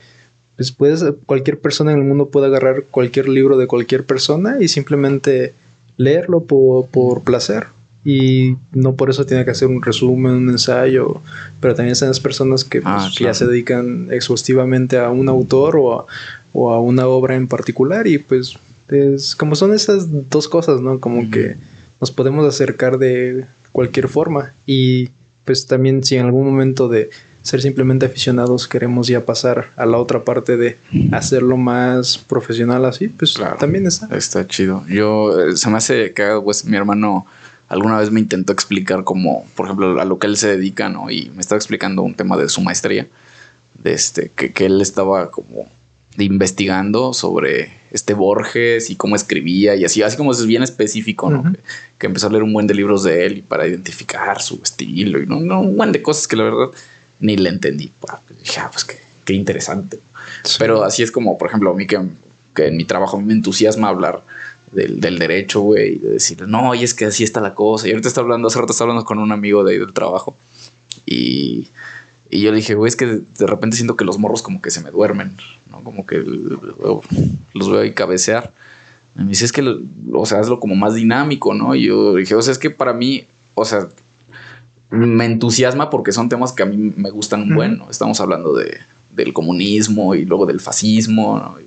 pues 0.54 0.72
puedes, 0.72 1.04
cualquier 1.26 1.58
persona 1.58 1.92
en 1.92 1.98
el 1.98 2.04
mundo 2.04 2.28
puede 2.28 2.46
agarrar 2.46 2.84
cualquier 2.84 3.28
libro 3.28 3.58
de 3.58 3.66
cualquier 3.66 4.04
persona 4.04 4.56
y 4.60 4.68
simplemente 4.68 5.52
leerlo 5.96 6.44
por, 6.44 6.86
por 6.86 7.22
placer. 7.22 7.66
Y 8.04 8.56
no 8.70 8.94
por 8.94 9.10
eso 9.10 9.26
tiene 9.26 9.44
que 9.44 9.50
hacer 9.50 9.66
un 9.66 9.82
resumen, 9.82 10.32
un 10.32 10.50
ensayo, 10.50 11.20
pero 11.60 11.74
también 11.74 11.92
están 11.92 12.08
las 12.08 12.20
personas 12.20 12.62
que, 12.62 12.80
pues, 12.80 12.94
ah, 12.96 13.10
ya 13.18 13.34
se 13.34 13.46
dedican 13.48 14.08
exhaustivamente 14.12 14.96
a 14.96 15.10
un 15.10 15.28
autor 15.28 15.76
o 15.76 16.00
a, 16.00 16.06
o 16.52 16.70
a, 16.70 16.80
una 16.80 17.08
obra 17.08 17.34
en 17.34 17.48
particular 17.48 18.06
y 18.06 18.18
pues 18.18 18.54
es, 18.88 19.34
como 19.34 19.56
son 19.56 19.74
esas 19.74 20.06
dos 20.30 20.46
cosas, 20.46 20.80
¿no? 20.80 21.00
Como 21.00 21.28
que 21.32 21.56
nos 22.00 22.12
podemos 22.12 22.46
acercar 22.46 22.98
de 22.98 23.44
cualquier 23.72 24.06
forma 24.06 24.52
y 24.66 25.10
pues 25.44 25.66
también 25.66 26.04
si 26.04 26.16
en 26.16 26.26
algún 26.26 26.46
momento 26.46 26.88
de 26.88 27.10
ser 27.46 27.62
simplemente 27.62 28.06
aficionados 28.06 28.66
queremos 28.66 29.06
ya 29.06 29.24
pasar 29.24 29.66
a 29.76 29.86
la 29.86 29.98
otra 29.98 30.24
parte 30.24 30.56
de 30.56 30.76
hacerlo 31.12 31.56
más 31.56 32.18
profesional 32.18 32.84
así, 32.84 33.06
pues 33.06 33.34
también 33.60 33.86
está. 33.86 34.08
Está 34.16 34.46
chido. 34.48 34.84
Yo, 34.88 35.40
eh, 35.40 35.56
se 35.56 35.70
me 35.70 35.76
hace 35.76 36.12
que 36.12 36.40
pues 36.42 36.64
mi 36.64 36.76
hermano 36.76 37.24
alguna 37.68 37.98
vez 37.98 38.10
me 38.10 38.18
intentó 38.18 38.52
explicar 38.52 39.04
como, 39.04 39.46
por 39.54 39.66
ejemplo, 39.66 40.00
a 40.00 40.04
lo 40.04 40.18
que 40.18 40.26
él 40.26 40.36
se 40.36 40.48
dedica, 40.48 40.88
¿no? 40.88 41.08
Y 41.08 41.30
me 41.34 41.40
estaba 41.40 41.56
explicando 41.56 42.02
un 42.02 42.14
tema 42.14 42.36
de 42.36 42.48
su 42.48 42.60
maestría, 42.62 43.06
de 43.74 43.92
este, 43.92 44.32
que, 44.34 44.52
que 44.52 44.66
él 44.66 44.80
estaba 44.80 45.30
como 45.30 45.68
investigando 46.18 47.12
sobre 47.12 47.70
este 47.92 48.14
Borges 48.14 48.90
y 48.90 48.96
cómo 48.96 49.14
escribía 49.14 49.76
y 49.76 49.84
así, 49.84 50.02
así 50.02 50.16
como 50.16 50.32
es 50.32 50.44
bien 50.46 50.62
específico, 50.62 51.30
¿no? 51.30 51.52
que, 51.98 52.06
empezó 52.06 52.26
a 52.26 52.30
leer 52.30 52.42
un 52.42 52.52
buen 52.52 52.66
de 52.66 52.74
libros 52.74 53.04
de 53.04 53.26
él 53.26 53.38
y 53.38 53.42
para 53.42 53.66
identificar 53.66 54.40
su 54.42 54.60
estilo 54.62 55.22
y 55.22 55.26
no, 55.26 55.40
no 55.40 55.60
un 55.60 55.76
buen 55.76 55.92
de 55.92 56.02
cosas 56.02 56.26
que 56.26 56.36
la 56.36 56.44
verdad 56.44 56.70
ni 57.20 57.36
le 57.36 57.48
entendí. 57.48 57.90
Dije, 58.42 58.60
ah, 58.60 58.70
pues 58.72 58.84
qué, 58.84 58.98
qué 59.24 59.32
interesante. 59.34 60.00
Pero 60.58 60.84
así 60.84 61.02
es 61.02 61.10
como, 61.10 61.38
por 61.38 61.48
ejemplo, 61.48 61.70
a 61.70 61.74
mí 61.74 61.86
que, 61.86 62.00
que 62.54 62.66
en 62.66 62.76
mi 62.76 62.84
trabajo 62.84 63.16
a 63.16 63.20
mí 63.20 63.26
me 63.26 63.32
entusiasma 63.32 63.88
hablar 63.88 64.22
del, 64.72 65.00
del 65.00 65.18
derecho, 65.18 65.60
güey, 65.60 65.96
de 65.96 66.10
decir, 66.10 66.46
no, 66.46 66.74
y 66.74 66.82
es 66.82 66.94
que 66.94 67.06
así 67.06 67.24
está 67.24 67.40
la 67.40 67.54
cosa. 67.54 67.86
Y 67.86 67.90
ahorita 67.90 68.08
está 68.08 68.20
hablando, 68.20 68.48
hace 68.48 68.58
rato 68.58 68.72
está 68.72 68.84
hablando 68.84 69.04
con 69.04 69.18
un 69.18 69.32
amigo 69.32 69.64
de 69.64 69.72
ahí 69.72 69.78
del 69.78 69.92
trabajo. 69.92 70.36
Y, 71.04 71.68
y 72.30 72.40
yo 72.42 72.50
le 72.50 72.56
dije, 72.56 72.74
güey, 72.74 72.88
es 72.88 72.96
que 72.96 73.06
de 73.06 73.46
repente 73.46 73.76
siento 73.76 73.96
que 73.96 74.04
los 74.04 74.18
morros 74.18 74.42
como 74.42 74.60
que 74.60 74.70
se 74.70 74.80
me 74.80 74.90
duermen, 74.90 75.36
¿no? 75.70 75.82
Como 75.82 76.06
que 76.06 76.18
los 76.18 77.70
veo 77.70 77.80
ahí 77.80 77.92
cabecear. 77.92 78.52
Y 79.16 79.22
me 79.22 79.28
dice, 79.28 79.44
es 79.44 79.52
que, 79.52 79.62
o 80.12 80.26
sea, 80.26 80.40
hazlo 80.40 80.60
como 80.60 80.74
más 80.74 80.94
dinámico, 80.94 81.54
¿no? 81.54 81.74
Y 81.74 81.84
yo 81.84 82.14
dije, 82.16 82.34
o 82.34 82.42
sea, 82.42 82.52
es 82.52 82.58
que 82.58 82.70
para 82.70 82.92
mí, 82.92 83.24
o 83.54 83.64
sea, 83.64 83.88
me 84.90 85.24
entusiasma 85.24 85.90
porque 85.90 86.12
son 86.12 86.28
temas 86.28 86.52
que 86.52 86.62
a 86.62 86.66
mí 86.66 86.92
me 86.96 87.10
gustan 87.10 87.42
un 87.42 87.54
buen, 87.54 87.78
¿no? 87.78 87.90
Estamos 87.90 88.20
hablando 88.20 88.54
de, 88.54 88.78
del 89.10 89.32
comunismo 89.32 90.14
y 90.14 90.24
luego 90.24 90.46
del 90.46 90.60
fascismo, 90.60 91.38
¿no? 91.38 91.66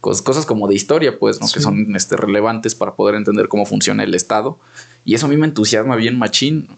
cosas, 0.00 0.46
como 0.46 0.68
de 0.68 0.74
historia, 0.74 1.18
pues, 1.18 1.40
¿no? 1.40 1.48
Que 1.52 1.60
son 1.60 1.94
este, 1.96 2.16
relevantes 2.16 2.74
para 2.74 2.94
poder 2.94 3.16
entender 3.16 3.48
cómo 3.48 3.66
funciona 3.66 4.04
el 4.04 4.14
Estado. 4.14 4.58
Y 5.04 5.14
eso 5.14 5.26
a 5.26 5.28
mí 5.28 5.36
me 5.36 5.46
entusiasma 5.46 5.96
bien 5.96 6.18
machín. 6.18 6.68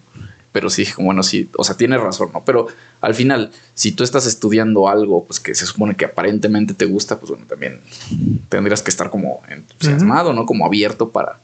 Pero 0.50 0.71
sí, 0.71 0.87
bueno, 0.97 1.23
sí, 1.23 1.49
o 1.59 1.62
sea, 1.62 1.76
tiene 1.76 1.99
razón, 1.99 2.30
¿no? 2.33 2.42
Pero 2.45 2.68
al 3.02 3.14
final, 3.14 3.52
si 3.75 3.92
tú 3.92 4.02
estás 4.02 4.26
estudiando 4.26 4.88
algo, 4.88 5.25
pues 5.25 5.40
que 5.40 5.54
se 5.54 5.66
supone 5.66 5.95
que 5.95 6.07
aparentemente 6.07 6.73
te 6.73 6.87
gusta, 6.87 7.18
pues 7.21 7.30
bueno, 7.30 7.45
también 7.47 7.80
tendrías 8.49 8.83
que 8.83 8.90
estar 8.90 9.11
como 9.11 9.42
entusiasmado, 9.49 10.33
¿no? 10.33 10.47
Como 10.47 10.64
abierto 10.64 11.11
para... 11.11 11.38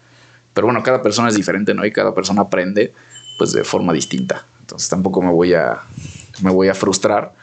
Pero 0.54 0.68
bueno, 0.68 0.82
cada 0.82 1.02
persona 1.02 1.28
es 1.28 1.34
diferente, 1.34 1.74
¿no? 1.74 1.84
Y 1.84 1.92
cada 1.92 2.14
persona 2.14 2.42
aprende, 2.42 2.94
pues, 3.38 3.53
de 3.53 3.64
forma 3.64 3.93
distinta. 3.93 4.45
Entonces 4.61 4.88
tampoco 4.88 5.21
me 5.23 5.31
voy 5.31 5.55
a, 5.55 5.81
me 6.43 6.50
voy 6.50 6.69
a 6.69 6.75
frustrar 6.75 7.35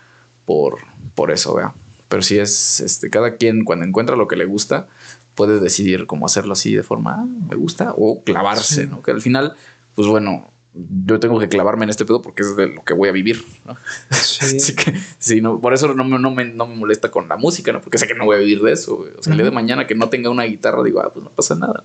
por, 0.45 0.79
por 1.15 1.31
eso, 1.31 1.55
¿vea? 1.55 1.73
Pero 2.09 2.23
sí 2.23 2.39
es, 2.39 2.79
este, 2.79 3.09
cada 3.09 3.37
quien 3.37 3.63
cuando 3.63 3.85
encuentra 3.85 4.15
lo 4.15 4.27
que 4.27 4.35
le 4.35 4.45
gusta, 4.45 4.87
puede 5.35 5.59
decidir 5.59 6.07
cómo 6.07 6.25
hacerlo 6.25 6.53
así 6.53 6.73
de 6.73 6.83
forma, 6.83 7.21
ah, 7.21 7.25
me 7.25 7.55
gusta, 7.55 7.93
o 7.95 8.21
clavarse, 8.23 8.87
¿no? 8.87 9.01
Que 9.01 9.11
al 9.11 9.21
final, 9.21 9.53
pues 9.95 10.07
bueno, 10.07 10.47
yo 10.73 11.19
tengo 11.19 11.39
que 11.39 11.49
clavarme 11.49 11.83
en 11.83 11.89
este 11.89 12.05
pedo 12.05 12.21
porque 12.21 12.43
es 12.43 12.55
de 12.55 12.67
lo 12.67 12.83
que 12.83 12.93
voy 12.93 13.09
a 13.09 13.11
vivir, 13.11 13.45
¿no? 13.65 13.77
Sí. 14.11 14.45
Así 14.57 14.75
que, 14.75 14.93
sí, 15.19 15.41
no, 15.41 15.59
por 15.59 15.73
eso 15.73 15.93
no, 15.93 16.03
no, 16.03 16.31
me, 16.31 16.45
no 16.45 16.67
me 16.67 16.75
molesta 16.75 17.11
con 17.11 17.27
la 17.27 17.37
música, 17.37 17.71
¿no? 17.71 17.81
Porque 17.81 17.97
sé 17.97 18.07
que 18.07 18.15
no 18.15 18.25
voy 18.25 18.37
a 18.37 18.39
vivir 18.39 18.61
de 18.61 18.71
eso, 18.71 19.05
O 19.17 19.23
sea, 19.23 19.31
el 19.31 19.37
día 19.37 19.45
de 19.45 19.51
mañana 19.51 19.87
que 19.87 19.95
no 19.95 20.09
tenga 20.09 20.29
una 20.29 20.43
guitarra, 20.43 20.83
digo, 20.83 21.01
ah, 21.01 21.11
pues 21.13 21.23
no 21.23 21.29
pasa 21.29 21.55
nada. 21.55 21.83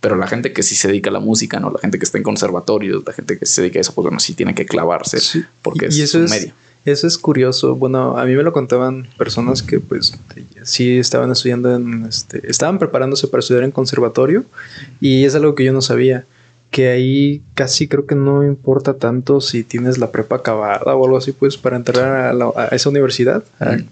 Pero 0.00 0.16
la 0.16 0.26
gente 0.28 0.52
que 0.52 0.62
sí 0.62 0.76
se 0.76 0.88
dedica 0.88 1.10
a 1.10 1.12
la 1.12 1.20
música, 1.20 1.58
¿no? 1.58 1.70
La 1.70 1.78
gente 1.80 1.98
que 1.98 2.04
está 2.04 2.18
en 2.18 2.24
conservatorios, 2.24 3.02
la 3.04 3.12
gente 3.12 3.38
que 3.38 3.46
se 3.46 3.62
dedica 3.62 3.80
a 3.80 3.82
eso, 3.82 3.94
pues 3.94 4.04
bueno, 4.04 4.20
sí 4.20 4.34
tiene 4.34 4.54
que 4.54 4.64
clavarse 4.64 5.18
porque 5.62 5.86
es 5.86 6.14
un 6.14 6.24
medio. 6.24 6.52
Eso 6.84 7.06
es 7.06 7.18
curioso. 7.18 7.74
Bueno, 7.74 8.16
a 8.16 8.24
mí 8.24 8.34
me 8.34 8.42
lo 8.42 8.52
contaban 8.52 9.08
personas 9.18 9.62
que 9.62 9.80
pues 9.80 10.14
sí 10.62 10.98
estaban 10.98 11.30
estudiando 11.30 11.74
en, 11.74 12.06
este, 12.06 12.48
estaban 12.48 12.78
preparándose 12.78 13.26
para 13.28 13.40
estudiar 13.40 13.64
en 13.64 13.72
conservatorio 13.72 14.44
y 15.00 15.24
es 15.24 15.34
algo 15.34 15.54
que 15.54 15.64
yo 15.64 15.72
no 15.72 15.82
sabía. 15.82 16.24
Que 16.70 16.88
ahí 16.88 17.42
casi 17.54 17.88
creo 17.88 18.04
que 18.04 18.14
no 18.14 18.44
importa 18.44 18.94
tanto 18.94 19.40
si 19.40 19.64
tienes 19.64 19.96
la 19.96 20.10
prepa 20.10 20.36
acabada 20.36 20.94
o 20.94 21.04
algo 21.04 21.16
así, 21.16 21.32
pues 21.32 21.56
para 21.56 21.76
entrar 21.76 22.36
a, 22.56 22.68
esa 22.68 22.90
universidad. 22.90 23.42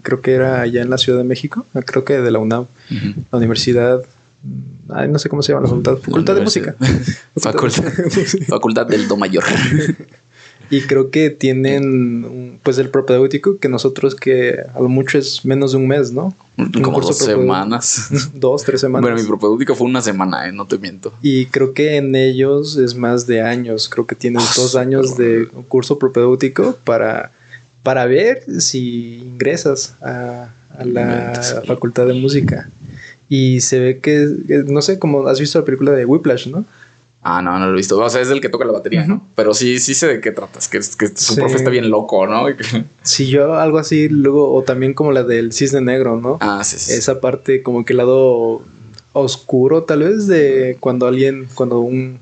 Creo 0.03 0.21
que 0.21 0.33
era 0.33 0.61
allá 0.61 0.83
en 0.83 0.91
la 0.91 0.99
Ciudad 0.99 1.17
de 1.17 1.23
México, 1.23 1.65
creo 1.85 2.03
que 2.03 2.19
de 2.19 2.29
la 2.29 2.37
UNAM, 2.37 2.67
la 3.31 3.37
universidad 3.37 4.01
Ay, 4.89 5.09
no 5.09 5.19
sé 5.19 5.29
cómo 5.29 5.41
se 5.41 5.51
llama 5.51 5.63
la 5.63 5.69
facultad. 5.69 5.97
Facultad 5.97 6.35
de 6.35 6.41
Música. 6.41 6.75
Facultad, 7.37 7.83
facultad 8.47 8.87
del 8.87 9.07
Do 9.07 9.17
Mayor. 9.17 9.43
Y 10.69 10.81
creo 10.81 11.11
que 11.11 11.29
tienen 11.29 12.59
pues 12.63 12.77
el 12.77 12.89
propedéutico 12.89 13.57
que 13.57 13.69
nosotros 13.69 14.15
que 14.15 14.59
a 14.73 14.79
lo 14.79 14.89
mucho 14.89 15.17
es 15.17 15.45
menos 15.45 15.71
de 15.71 15.77
un 15.77 15.87
mes, 15.87 16.11
¿no? 16.11 16.33
Como 16.83 16.99
dos 16.99 17.17
semanas. 17.17 18.09
dos, 18.33 18.63
tres 18.63 18.81
semanas. 18.81 19.01
Bueno, 19.01 19.21
mi 19.21 19.27
propedéutico 19.27 19.75
fue 19.75 19.87
una 19.87 20.01
semana, 20.01 20.47
¿eh? 20.47 20.51
no 20.51 20.65
te 20.65 20.77
miento. 20.77 21.13
Y 21.21 21.45
creo 21.45 21.73
que 21.73 21.95
en 21.95 22.15
ellos 22.15 22.75
es 22.75 22.95
más 22.95 23.27
de 23.27 23.41
años. 23.41 23.87
Creo 23.87 24.05
que 24.05 24.15
tienen 24.15 24.41
ah, 24.41 24.53
dos 24.55 24.75
años 24.75 25.15
de 25.15 25.47
curso 25.69 25.97
propedéutico 25.97 26.77
para, 26.83 27.31
para 27.83 28.05
ver 28.05 28.43
si 28.59 29.19
ingresas 29.25 29.93
a, 30.01 30.49
a 30.77 30.85
la 30.85 31.41
facultad 31.65 32.07
de 32.07 32.13
música. 32.13 32.69
Y 33.29 33.61
se 33.61 33.79
ve 33.79 33.99
que, 33.99 34.27
no 34.67 34.81
sé, 34.81 34.99
como 34.99 35.27
has 35.27 35.39
visto 35.39 35.59
la 35.59 35.65
película 35.65 35.91
de 35.91 36.05
Whiplash, 36.05 36.47
¿no? 36.47 36.65
Ah, 37.21 37.41
no, 37.41 37.59
no 37.59 37.65
lo 37.65 37.73
he 37.73 37.77
visto. 37.77 37.99
O 37.99 38.09
sea, 38.09 38.21
es 38.21 38.29
el 38.29 38.39
que 38.39 38.47
toca 38.47 38.63
la 38.63 38.71
batería, 38.71 39.05
¿no? 39.05 39.25
Pero 39.35 39.53
sí, 39.53 39.79
sí 39.79 39.93
sé 39.95 40.07
de 40.07 40.21
qué 40.21 40.31
tratas, 40.31 40.69
que, 40.69 40.79
que 40.79 41.07
su 41.15 41.35
profe 41.35 41.57
está 41.57 41.69
bien 41.69 41.89
loco, 41.89 42.25
¿no? 42.25 42.45
sí, 43.01 43.27
yo 43.27 43.55
algo 43.55 43.79
así, 43.79 44.07
luego, 44.07 44.53
o 44.53 44.63
también 44.63 44.93
como 44.93 45.11
la 45.11 45.23
del 45.23 45.51
cisne 45.51 45.81
negro, 45.81 46.21
¿no? 46.21 46.37
Ah, 46.39 46.63
sí, 46.63 46.77
sí. 46.79 46.93
Esa 46.93 47.19
parte 47.19 47.63
como 47.63 47.83
que 47.83 47.93
el 47.93 47.97
lado 47.97 48.61
oscuro, 49.11 49.83
tal 49.83 50.03
vez, 50.03 50.27
de 50.27 50.77
cuando 50.79 51.05
alguien, 51.05 51.47
cuando 51.53 51.81
un, 51.81 52.19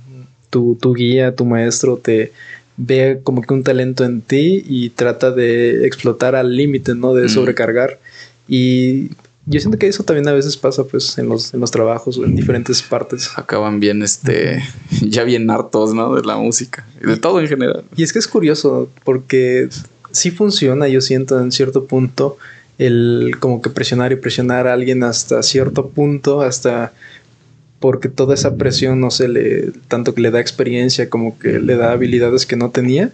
tu, 0.50 0.76
tu 0.82 0.94
guía, 0.96 1.36
tu 1.36 1.46
maestro 1.46 1.98
te 1.98 2.32
ve 2.78 3.20
como 3.24 3.42
que 3.42 3.54
un 3.54 3.64
talento 3.64 4.04
en 4.06 4.22
ti 4.22 4.64
y 4.68 4.90
trata 4.90 5.32
de 5.32 5.86
explotar 5.86 6.36
al 6.36 6.56
límite, 6.56 6.96
¿no? 6.96 7.14
De 7.14 7.30
sobrecargar. 7.30 8.00
Y 8.48 9.12
yo 9.48 9.60
siento 9.60 9.78
que 9.78 9.88
eso 9.88 10.04
también 10.04 10.28
a 10.28 10.34
veces 10.34 10.58
pasa 10.58 10.84
pues 10.84 11.18
en 11.18 11.30
los, 11.30 11.54
en 11.54 11.60
los 11.60 11.70
trabajos 11.70 12.18
o 12.18 12.26
en 12.26 12.36
diferentes 12.36 12.82
partes. 12.82 13.30
Acaban 13.36 13.80
bien, 13.80 14.02
este, 14.02 14.64
ya 15.02 15.24
bien 15.24 15.50
hartos, 15.50 15.94
¿no? 15.94 16.16
De 16.16 16.24
la 16.24 16.38
música 16.38 16.86
y 17.02 17.08
de 17.08 17.18
todo 17.18 17.40
en 17.40 17.48
general. 17.48 17.84
Y 17.96 18.04
es 18.04 18.12
que 18.12 18.20
es 18.20 18.28
curioso 18.28 18.90
porque 19.04 19.70
sí 20.12 20.32
funciona, 20.32 20.88
yo 20.88 21.02
siento 21.02 21.40
en 21.40 21.52
cierto 21.52 21.86
punto, 21.86 22.38
el 22.78 23.38
como 23.40 23.62
que 23.62 23.70
presionar 23.70 24.12
y 24.12 24.16
presionar 24.16 24.68
a 24.68 24.74
alguien 24.74 25.04
hasta 25.04 25.44
cierto 25.44 25.90
punto, 25.90 26.42
hasta 26.42 26.94
porque 27.80 28.10
toda 28.10 28.34
esa 28.34 28.56
presión 28.56 29.00
no 29.00 29.12
se 29.12 29.28
le, 29.28 29.72
tanto 29.88 30.16
que 30.16 30.22
le 30.22 30.32
da 30.32 30.40
experiencia 30.40 31.10
como 31.10 31.38
que 31.38 31.60
le 31.60 31.76
da 31.76 31.92
habilidades 31.92 32.46
que 32.46 32.56
no 32.56 32.72
tenía 32.72 33.12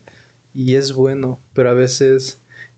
y 0.53 0.75
es 0.75 0.93
bueno, 0.93 1.39
pero 1.53 1.71
a 1.71 1.73
veces 1.73 2.38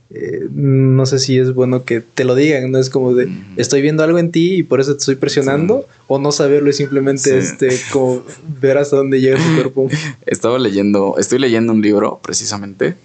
eh, 0.10 0.48
no 0.51 1.05
sé 1.05 1.19
si 1.19 1.38
es 1.38 1.53
bueno 1.53 1.86
que 1.86 2.01
te 2.01 2.24
lo 2.24 2.36
digan, 2.36 2.72
no 2.72 2.77
es 2.77 2.89
como 2.89 3.15
de 3.15 3.29
estoy 3.57 3.81
viendo 3.81 4.03
algo 4.03 4.19
en 4.19 4.31
ti 4.31 4.55
y 4.55 4.63
por 4.63 4.79
eso 4.79 4.93
te 4.93 5.00
estoy 5.00 5.15
presionando, 5.15 5.88
o 6.07 6.19
no 6.19 6.31
saberlo 6.31 6.69
y 6.69 6.74
simplemente 6.74 7.38
este 7.38 7.69
como 7.91 8.24
ver 8.62 8.77
hasta 8.77 8.98
dónde 8.98 9.22
llega 9.22 9.38
tu 9.38 9.55
cuerpo. 9.55 9.89
Estaba 10.25 10.60
leyendo, 10.60 11.15
estoy 11.17 11.39
leyendo 11.39 11.74
un 11.74 11.81
libro 11.81 12.19
precisamente 12.22 12.95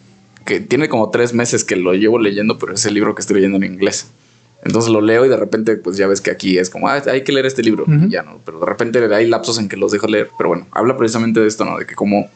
que 0.44 0.60
tiene 0.60 0.88
como 0.88 1.10
tres 1.10 1.34
meses 1.34 1.62
que 1.62 1.76
lo 1.76 1.92
llevo 1.92 2.18
leyendo, 2.18 2.58
pero 2.58 2.72
es 2.72 2.84
el 2.86 2.94
libro 2.94 3.14
que 3.14 3.20
estoy 3.20 3.36
leyendo 3.36 3.58
en 3.58 3.64
inglés. 3.64 4.06
Entonces 4.64 4.90
lo 4.90 5.00
leo 5.00 5.24
y 5.24 5.28
de 5.28 5.36
repente, 5.36 5.76
pues 5.76 5.98
ya 5.98 6.06
ves 6.06 6.20
que 6.20 6.30
aquí 6.30 6.58
es 6.58 6.70
como, 6.70 6.88
ah, 6.88 7.02
hay 7.06 7.22
que 7.22 7.32
leer 7.32 7.44
este 7.44 7.62
libro. 7.62 7.84
ya 8.08 8.22
no, 8.22 8.40
pero 8.44 8.58
de 8.58 8.66
repente 8.66 9.14
hay 9.14 9.26
lapsos 9.26 9.58
en 9.58 9.68
que 9.68 9.76
los 9.76 9.92
dejo 9.92 10.06
leer. 10.06 10.30
Pero 10.36 10.48
bueno, 10.48 10.66
habla 10.72 10.96
precisamente 10.96 11.38
de 11.40 11.46
esto, 11.46 11.64
¿no? 11.64 11.78
De 11.78 11.86
que 11.86 11.94
como 11.94 12.28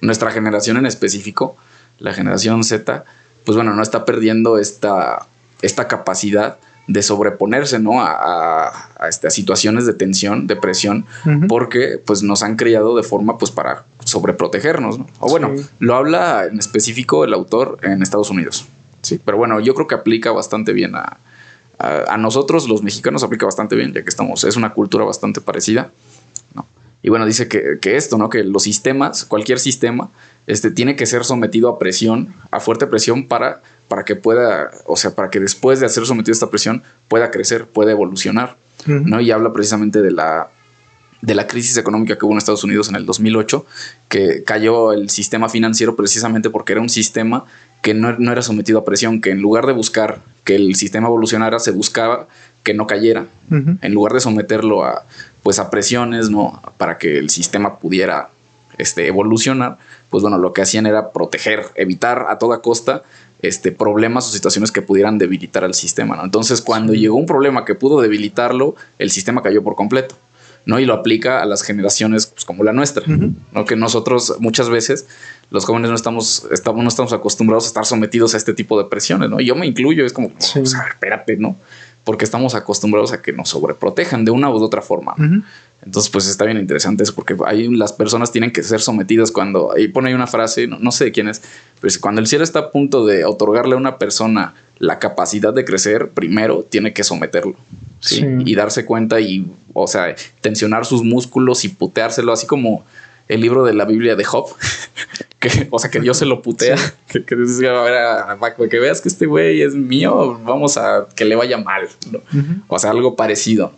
nuestra 0.00 0.30
generación 0.30 0.76
en 0.76 0.86
específico, 0.86 1.56
la 1.98 2.14
generación 2.14 2.64
Z, 2.64 3.04
pues 3.44 3.56
bueno, 3.56 3.74
no 3.74 3.82
está 3.82 4.04
perdiendo 4.04 4.58
esta, 4.58 5.26
esta 5.62 5.88
capacidad 5.88 6.58
de 6.86 7.02
sobreponerse 7.02 7.78
¿no? 7.78 8.00
a, 8.00 8.72
este, 9.08 9.30
situaciones 9.30 9.86
de 9.86 9.94
tensión, 9.94 10.46
de 10.46 10.56
presión, 10.56 11.06
porque 11.48 12.02
pues 12.04 12.22
nos 12.22 12.42
han 12.42 12.56
criado 12.56 12.96
de 12.96 13.04
forma 13.04 13.38
pues 13.38 13.52
para 13.52 13.84
sobreprotegernos. 14.04 14.98
¿no? 14.98 15.06
O 15.20 15.28
bueno, 15.28 15.52
lo 15.78 15.94
habla 15.94 16.46
en 16.46 16.58
específico 16.58 17.24
el 17.24 17.32
autor 17.32 17.78
en 17.82 18.02
Estados 18.02 18.30
Unidos. 18.30 18.66
Sí, 19.02 19.20
pero 19.24 19.38
bueno, 19.38 19.60
yo 19.60 19.74
creo 19.74 19.86
que 19.86 19.94
aplica 19.94 20.32
bastante 20.32 20.72
bien 20.72 20.94
a, 20.96 21.18
a, 21.78 22.16
nosotros, 22.18 22.68
los 22.68 22.82
mexicanos, 22.82 23.22
aplica 23.22 23.46
bastante 23.46 23.76
bien, 23.76 23.92
ya 23.92 24.02
que 24.02 24.10
estamos, 24.10 24.44
es 24.44 24.56
una 24.56 24.74
cultura 24.74 25.04
bastante 25.04 25.40
parecida. 25.40 25.90
Y 27.02 27.08
bueno, 27.08 27.24
dice 27.24 27.48
que, 27.48 27.78
que, 27.80 27.96
esto, 27.96 28.18
¿no? 28.18 28.28
Que 28.28 28.44
los 28.44 28.62
sistemas, 28.62 29.24
cualquier 29.24 29.58
sistema, 29.58 30.10
este, 30.46 30.70
tiene 30.70 30.96
que 30.96 31.06
ser 31.06 31.24
sometido 31.24 31.68
a 31.68 31.78
presión, 31.78 32.34
a 32.50 32.60
fuerte 32.60 32.86
presión 32.86 33.26
para, 33.26 33.62
para 33.88 34.04
que 34.04 34.16
pueda, 34.16 34.70
o 34.86 34.96
sea, 34.96 35.14
para 35.14 35.30
que 35.30 35.40
después 35.40 35.80
de 35.80 35.88
ser 35.88 36.04
sometido 36.06 36.32
a 36.32 36.34
esta 36.34 36.50
presión 36.50 36.82
pueda 37.08 37.30
crecer, 37.30 37.66
pueda 37.66 37.92
evolucionar, 37.92 38.56
¿no? 38.86 39.20
Y 39.20 39.30
habla 39.30 39.52
precisamente 39.52 40.00
de 40.02 40.10
la, 40.10 40.48
de 41.22 41.34
la 41.34 41.46
crisis 41.46 41.76
económica 41.76 42.16
que 42.16 42.24
hubo 42.24 42.32
en 42.32 42.38
Estados 42.38 42.64
Unidos 42.64 42.88
en 42.88 42.96
el 42.96 43.06
2008, 43.06 43.66
que 44.08 44.42
cayó 44.42 44.92
el 44.92 45.10
sistema 45.10 45.48
financiero 45.48 45.96
precisamente 45.96 46.50
porque 46.50 46.72
era 46.72 46.80
un 46.80 46.88
sistema 46.88 47.44
que 47.82 47.94
no, 47.94 48.16
no, 48.18 48.32
era 48.32 48.42
sometido 48.42 48.78
a 48.78 48.84
presión, 48.84 49.20
que 49.20 49.30
en 49.30 49.40
lugar 49.40 49.66
de 49.66 49.72
buscar 49.72 50.20
que 50.44 50.54
el 50.56 50.74
sistema 50.76 51.08
evolucionara, 51.08 51.58
se 51.58 51.70
buscaba 51.70 52.28
que 52.62 52.74
no 52.74 52.86
cayera, 52.86 53.26
en 53.50 53.94
lugar 53.94 54.12
de 54.12 54.20
someterlo 54.20 54.84
a, 54.84 55.04
pues, 55.42 55.58
a 55.58 55.70
presiones, 55.70 56.30
¿no? 56.30 56.60
Para 56.76 56.98
que 56.98 57.18
el 57.18 57.30
sistema 57.30 57.78
pudiera 57.78 58.30
este, 58.78 59.06
evolucionar, 59.06 59.78
pues 60.08 60.22
bueno, 60.22 60.38
lo 60.38 60.52
que 60.52 60.62
hacían 60.62 60.86
era 60.86 61.12
proteger, 61.12 61.66
evitar 61.74 62.26
a 62.28 62.38
toda 62.38 62.60
costa 62.62 63.02
este, 63.42 63.72
problemas 63.72 64.28
o 64.28 64.32
situaciones 64.32 64.70
que 64.72 64.82
pudieran 64.82 65.18
debilitar 65.18 65.64
al 65.64 65.74
sistema, 65.74 66.16
¿no? 66.16 66.24
Entonces, 66.24 66.60
cuando 66.60 66.94
llegó 66.94 67.16
un 67.16 67.26
problema 67.26 67.64
que 67.64 67.74
pudo 67.74 68.00
debilitarlo, 68.00 68.74
el 68.98 69.10
sistema 69.10 69.42
cayó 69.42 69.62
por 69.62 69.76
completo. 69.76 70.16
¿no? 70.66 70.78
Y 70.78 70.84
lo 70.84 70.92
aplica 70.92 71.42
a 71.42 71.46
las 71.46 71.62
generaciones 71.62 72.26
pues, 72.26 72.44
como 72.44 72.64
la 72.64 72.74
nuestra, 72.74 73.04
¿no? 73.06 73.64
Que 73.64 73.76
nosotros 73.76 74.34
muchas 74.40 74.68
veces, 74.68 75.06
los 75.50 75.64
jóvenes 75.64 75.88
no 75.88 75.96
estamos, 75.96 76.46
estamos, 76.50 76.82
no 76.82 76.88
estamos 76.88 77.14
acostumbrados 77.14 77.64
a 77.64 77.68
estar 77.68 77.86
sometidos 77.86 78.34
a 78.34 78.36
este 78.36 78.52
tipo 78.52 78.80
de 78.80 78.88
presiones, 78.88 79.30
¿no? 79.30 79.40
Y 79.40 79.46
yo 79.46 79.56
me 79.56 79.66
incluyo, 79.66 80.04
es 80.04 80.12
como, 80.12 80.28
pues, 80.28 80.54
espérate, 80.54 81.38
¿no? 81.38 81.56
Porque 82.04 82.24
estamos 82.24 82.54
acostumbrados 82.54 83.12
a 83.12 83.22
que 83.22 83.32
nos 83.32 83.50
sobreprotejan 83.50 84.24
de 84.24 84.30
una 84.30 84.50
u 84.50 84.54
otra 84.54 84.82
forma. 84.82 85.14
Entonces, 85.82 86.10
pues 86.10 86.28
está 86.28 86.44
bien 86.44 86.58
interesante 86.58 87.02
eso, 87.02 87.14
porque 87.14 87.34
ahí 87.46 87.68
las 87.68 87.92
personas 87.92 88.30
tienen 88.32 88.50
que 88.50 88.62
ser 88.62 88.80
sometidas 88.80 89.30
cuando, 89.30 89.72
ahí 89.74 89.88
pone 89.88 90.08
ahí 90.08 90.14
una 90.14 90.26
frase, 90.26 90.66
no, 90.66 90.92
sé 90.92 91.04
de 91.04 91.12
quién 91.12 91.28
es, 91.28 91.40
pero 91.80 91.92
cuando 92.00 92.20
el 92.20 92.26
cielo 92.26 92.44
está 92.44 92.58
a 92.58 92.70
punto 92.70 93.06
de 93.06 93.24
otorgarle 93.24 93.74
a 93.74 93.78
una 93.78 93.96
persona 93.96 94.54
la 94.78 94.98
capacidad 94.98 95.54
de 95.54 95.64
crecer, 95.64 96.10
primero 96.10 96.66
tiene 96.68 96.92
que 96.92 97.02
someterlo. 97.02 97.54
¿sí? 98.00 98.24
Y 98.44 98.54
darse 98.54 98.84
cuenta 98.84 99.20
y, 99.20 99.50
o 99.72 99.86
sea, 99.86 100.14
tensionar 100.40 100.84
sus 100.84 101.02
músculos 101.02 101.64
y 101.64 101.68
puteárselo, 101.68 102.32
así 102.32 102.46
como 102.46 102.84
el 103.28 103.40
libro 103.40 103.64
de 103.64 103.72
la 103.72 103.84
Biblia 103.84 104.16
de 104.16 104.24
Job, 104.24 104.48
que, 105.40 105.66
o 105.70 105.78
sea, 105.78 105.90
que 105.90 106.00
Dios 106.00 106.18
se 106.18 106.26
lo 106.26 106.42
putea, 106.42 106.76
que, 107.08 107.24
que, 107.24 107.34
a 107.34 108.36
ver, 108.36 108.68
que 108.68 108.78
veas 108.78 109.00
que 109.00 109.08
este 109.08 109.26
güey 109.26 109.62
es 109.62 109.74
mío, 109.74 110.38
vamos 110.44 110.76
a 110.76 111.08
que 111.16 111.24
le 111.24 111.34
vaya 111.34 111.56
mal, 111.56 111.88
o 112.68 112.78
sea, 112.78 112.90
algo 112.90 113.16
parecido. 113.16 113.72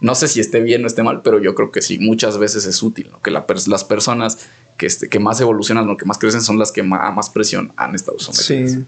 No 0.00 0.14
sé 0.14 0.28
si 0.28 0.40
esté 0.40 0.60
bien 0.60 0.82
o 0.84 0.86
esté 0.86 1.02
mal, 1.02 1.20
pero 1.22 1.40
yo 1.40 1.54
creo 1.54 1.70
que 1.70 1.82
sí, 1.82 1.98
muchas 1.98 2.38
veces 2.38 2.64
es 2.64 2.82
útil, 2.82 3.10
¿no? 3.10 3.20
que 3.20 3.30
las 3.30 3.84
personas 3.84 4.38
que, 4.78 4.86
este, 4.86 5.08
que 5.08 5.18
más 5.18 5.38
evolucionan, 5.42 5.86
lo 5.86 5.98
que 5.98 6.06
más 6.06 6.16
crecen, 6.16 6.40
son 6.40 6.58
las 6.58 6.72
que 6.72 6.82
más, 6.82 7.14
más 7.14 7.28
presión 7.28 7.72
han 7.76 7.94
estado 7.94 8.18
sometidas. 8.18 8.72
Sí. 8.72 8.84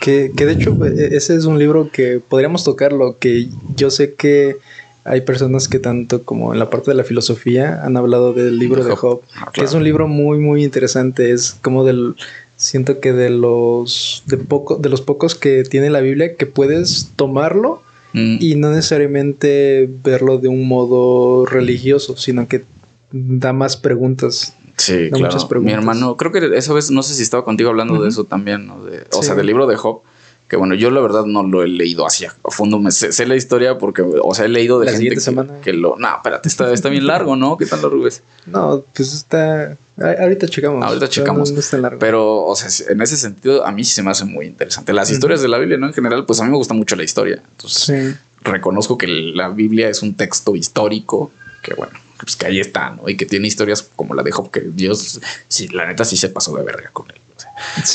Que, 0.00 0.32
que, 0.34 0.46
de 0.46 0.52
hecho 0.52 0.76
e, 0.86 1.16
ese 1.16 1.34
es 1.34 1.44
un 1.44 1.58
libro 1.58 1.90
que 1.90 2.20
podríamos 2.26 2.64
tocarlo, 2.64 3.18
que 3.18 3.48
yo 3.74 3.90
sé 3.90 4.14
que 4.14 4.56
hay 5.06 5.22
personas 5.22 5.68
que 5.68 5.78
tanto 5.78 6.22
como 6.22 6.52
en 6.52 6.58
la 6.58 6.70
parte 6.70 6.90
de 6.90 6.96
la 6.96 7.04
filosofía 7.04 7.84
han 7.84 7.96
hablado 7.96 8.32
del 8.32 8.58
libro 8.58 8.84
de 8.84 8.94
Job, 8.94 9.22
ah, 9.36 9.50
que 9.52 9.62
es 9.62 9.72
un 9.72 9.84
libro 9.84 10.08
muy 10.08 10.38
muy 10.38 10.64
interesante, 10.64 11.30
es 11.32 11.56
como 11.62 11.84
del 11.84 12.14
siento 12.56 13.00
que 13.00 13.12
de 13.12 13.30
los 13.30 14.22
de 14.26 14.38
poco 14.38 14.76
de 14.76 14.88
los 14.88 15.00
pocos 15.00 15.34
que 15.34 15.62
tiene 15.64 15.90
la 15.90 16.00
Biblia 16.00 16.36
que 16.36 16.46
puedes 16.46 17.10
tomarlo 17.16 17.82
Mm. 18.16 18.38
y 18.40 18.54
no 18.54 18.70
necesariamente 18.70 19.90
verlo 20.02 20.38
de 20.38 20.48
un 20.48 20.66
modo 20.66 21.44
religioso, 21.44 22.16
sino 22.16 22.48
que 22.48 22.64
da 23.12 23.52
más 23.52 23.76
preguntas. 23.76 24.54
Sí, 24.78 25.08
claro. 25.10 25.26
Muchas 25.26 25.44
preguntas. 25.44 25.74
Mi 25.74 25.78
hermano, 25.78 26.16
creo 26.16 26.32
que 26.32 26.56
esa 26.56 26.72
vez, 26.72 26.90
no 26.90 27.02
sé 27.02 27.14
si 27.14 27.22
estaba 27.22 27.44
contigo 27.44 27.68
hablando 27.68 28.02
de 28.02 28.08
eso 28.08 28.24
también, 28.24 28.66
¿no? 28.66 28.82
de, 28.84 29.04
o 29.12 29.22
sea, 29.22 29.34
del 29.34 29.46
libro 29.46 29.66
de 29.66 29.76
Job 29.76 30.00
que 30.48 30.56
bueno, 30.56 30.74
yo 30.74 30.90
la 30.90 31.00
verdad 31.00 31.24
no 31.24 31.42
lo 31.42 31.62
he 31.62 31.68
leído 31.68 32.06
así 32.06 32.24
a 32.24 32.32
fondo, 32.44 32.78
me 32.78 32.92
sé, 32.92 33.26
la 33.26 33.34
historia 33.34 33.78
porque, 33.78 34.02
o 34.02 34.34
sea, 34.34 34.44
he 34.44 34.48
leído 34.48 34.78
de 34.78 34.92
gente 34.92 35.16
que, 35.62 35.72
lo... 35.72 35.96
No, 35.96 36.16
espérate, 36.16 36.48
está, 36.48 36.72
está 36.72 36.88
bien 36.88 37.06
largo, 37.06 37.34
¿no? 37.34 37.56
¿Qué 37.56 37.66
tal 37.66 37.82
lo 37.82 38.06
es? 38.06 38.22
No, 38.46 38.84
pues 38.94 39.12
está... 39.12 39.76
Ahorita 39.98 40.46
checamos. 40.46 40.84
Ahorita 40.84 41.08
checamos. 41.08 41.52
Pero, 41.98 42.44
o 42.44 42.54
sea, 42.54 42.68
en 42.90 43.00
ese 43.00 43.16
sentido, 43.16 43.64
a 43.64 43.72
mí 43.72 43.82
sí 43.82 43.94
se 43.94 44.02
me 44.02 44.10
hace 44.10 44.24
muy 44.24 44.46
interesante. 44.46 44.92
Las 44.92 45.10
historias 45.10 45.40
de 45.40 45.48
la 45.48 45.58
Biblia, 45.58 45.78
¿no? 45.78 45.86
En 45.86 45.94
general, 45.94 46.26
pues 46.26 46.38
a 46.40 46.44
mí 46.44 46.50
me 46.50 46.56
gusta 46.56 46.74
mucho 46.74 46.96
la 46.96 47.02
historia. 47.02 47.42
Entonces, 47.52 48.16
reconozco 48.42 48.98
que 48.98 49.06
la 49.06 49.48
Biblia 49.48 49.88
es 49.88 50.02
un 50.02 50.14
texto 50.14 50.54
histórico 50.54 51.32
que, 51.62 51.74
bueno, 51.74 51.98
pues 52.20 52.36
que 52.36 52.46
ahí 52.46 52.60
está, 52.60 52.90
¿no? 52.90 53.08
Y 53.08 53.16
que 53.16 53.26
tiene 53.26 53.48
historias 53.48 53.88
como 53.96 54.14
la 54.14 54.22
de 54.22 54.32
Job, 54.32 54.50
que 54.50 54.60
Dios, 54.60 55.20
sí, 55.48 55.68
la 55.68 55.86
neta 55.86 56.04
sí 56.04 56.16
se 56.16 56.28
pasó 56.28 56.54
de 56.56 56.62
verga 56.62 56.90
con 56.92 57.06
él. 57.10 57.16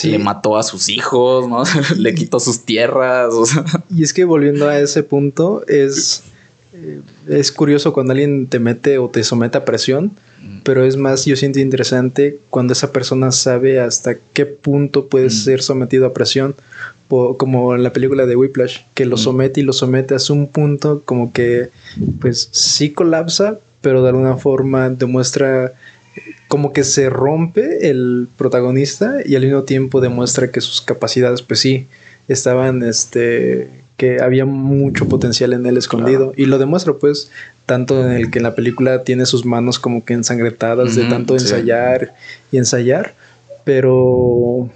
Le 0.04 0.20
mató 0.20 0.58
a 0.58 0.64
sus 0.64 0.90
hijos, 0.90 1.48
¿no? 1.48 1.64
Le 1.98 2.14
quitó 2.14 2.40
sus 2.40 2.62
tierras. 2.62 3.34
Y 3.90 4.04
es 4.04 4.14
que 4.14 4.26
volviendo 4.26 4.68
a 4.68 4.80
ese 4.80 5.04
punto, 5.04 5.64
es, 5.68 6.24
eh, 6.74 7.02
es 7.28 7.52
curioso 7.52 7.94
cuando 7.94 8.14
alguien 8.14 8.48
te 8.48 8.60
mete 8.60 8.98
o 8.98 9.10
te 9.10 9.24
somete 9.24 9.58
a 9.58 9.66
presión, 9.66 10.12
pero 10.64 10.84
es 10.86 10.98
más, 10.98 11.26
yo 11.26 11.36
siento 11.36 11.60
interesante 11.60 12.40
cuando 12.50 12.74
esa 12.74 12.92
persona 12.92 13.32
sabe 13.32 13.80
hasta 13.80 14.16
qué 14.34 14.46
punto 14.46 15.08
puede 15.08 15.30
ser 15.30 15.62
sometido 15.62 16.08
a 16.08 16.14
presión, 16.14 16.56
como 17.10 17.76
en 17.76 17.84
la 17.84 17.94
película 17.94 18.26
de 18.26 18.36
Whiplash, 18.36 18.80
que 18.94 19.06
lo 19.06 19.18
somete 19.18 19.60
y 19.60 19.64
lo 19.64 19.74
somete 19.74 20.16
hasta 20.16 20.34
un 20.34 20.48
punto 20.48 21.02
como 21.04 21.34
que, 21.34 21.70
pues 22.20 22.50
sí 22.52 22.92
colapsa, 22.92 23.60
pero 23.82 24.02
de 24.02 24.10
alguna 24.10 24.38
forma 24.38 24.90
demuestra 24.90 25.74
como 26.52 26.74
que 26.74 26.84
se 26.84 27.10
rompe 27.10 27.90
el 27.90 28.28
protagonista 28.36 29.20
y 29.24 29.38
al 29.38 29.44
mismo 29.44 29.64
tiempo 29.64 30.02
demuestra 30.02 30.52
que 30.52 30.60
sus 30.60 30.82
capacidades, 30.82 31.42
pues 31.42 31.62
sí, 31.62 31.88
estaban, 32.28 32.84
este, 32.84 33.70
que 33.96 34.22
había 34.22 34.44
mucho 34.44 35.08
potencial 35.08 35.54
en 35.54 35.66
él 35.66 35.78
escondido. 35.78 36.34
Y 36.36 36.48
lo 36.48 36.58
demuestra, 36.58 36.96
pues, 36.96 37.32
tanto 37.66 38.06
en 38.06 38.12
el 38.12 38.32
que 38.32 38.40
en 38.40 38.44
la 38.44 38.54
película 38.54 39.06
tiene 39.06 39.26
sus 39.26 39.46
manos 39.46 39.80
como 39.80 40.04
que 40.04 40.12
ensangretadas 40.12 40.94
de 40.98 41.06
tanto 41.06 41.36
ensayar 41.36 42.16
y 42.52 42.58
ensayar, 42.58 43.14
pero... 43.64 44.70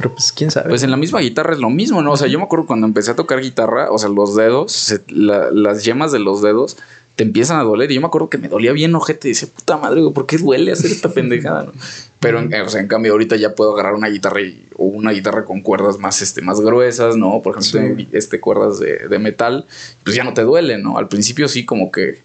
Pero 0.00 0.14
pues 0.14 0.32
quién 0.32 0.50
sabe. 0.50 0.70
Pues 0.70 0.82
en 0.82 0.90
la 0.90 0.96
misma 0.96 1.20
guitarra 1.20 1.52
es 1.52 1.58
lo 1.58 1.68
mismo, 1.68 2.00
¿no? 2.00 2.12
O 2.12 2.16
sea, 2.16 2.26
yo 2.26 2.38
me 2.38 2.44
acuerdo 2.46 2.64
cuando 2.64 2.86
empecé 2.86 3.10
a 3.10 3.16
tocar 3.16 3.42
guitarra, 3.42 3.90
o 3.90 3.98
sea, 3.98 4.08
los 4.08 4.34
dedos, 4.34 4.98
las 5.08 5.84
yemas 5.84 6.10
de 6.10 6.18
los 6.18 6.40
dedos 6.40 6.78
te 7.16 7.24
empiezan 7.24 7.60
a 7.60 7.64
doler. 7.64 7.90
Y 7.90 7.96
yo 7.96 8.00
me 8.00 8.06
acuerdo 8.06 8.30
que 8.30 8.38
me 8.38 8.48
dolía 8.48 8.72
bien 8.72 8.94
ojete. 8.94 9.28
Y 9.28 9.32
dice, 9.32 9.46
puta 9.46 9.76
madre, 9.76 10.00
¿por 10.14 10.24
qué 10.24 10.38
duele 10.38 10.72
hacer 10.72 10.90
esta 10.90 11.10
pendejada? 11.10 11.70
Pero, 12.18 12.38
en, 12.38 12.54
o 12.54 12.68
sea, 12.70 12.80
en 12.80 12.88
cambio, 12.88 13.12
ahorita 13.12 13.36
ya 13.36 13.54
puedo 13.54 13.74
agarrar 13.74 13.92
una 13.92 14.08
guitarra 14.08 14.40
o 14.76 14.86
una 14.86 15.10
guitarra 15.10 15.44
con 15.44 15.60
cuerdas 15.60 15.98
más, 15.98 16.22
este, 16.22 16.40
más 16.40 16.62
gruesas, 16.62 17.18
¿no? 17.18 17.42
Por 17.42 17.58
ejemplo, 17.58 18.06
este, 18.12 18.40
cuerdas 18.40 18.80
de, 18.80 19.06
de, 19.06 19.18
metal, 19.18 19.66
pues 20.02 20.16
ya 20.16 20.24
no 20.24 20.32
te 20.32 20.44
duele, 20.44 20.78
¿no? 20.78 20.96
Al 20.96 21.08
principio 21.08 21.46
sí 21.46 21.66
como 21.66 21.92
que 21.92 22.22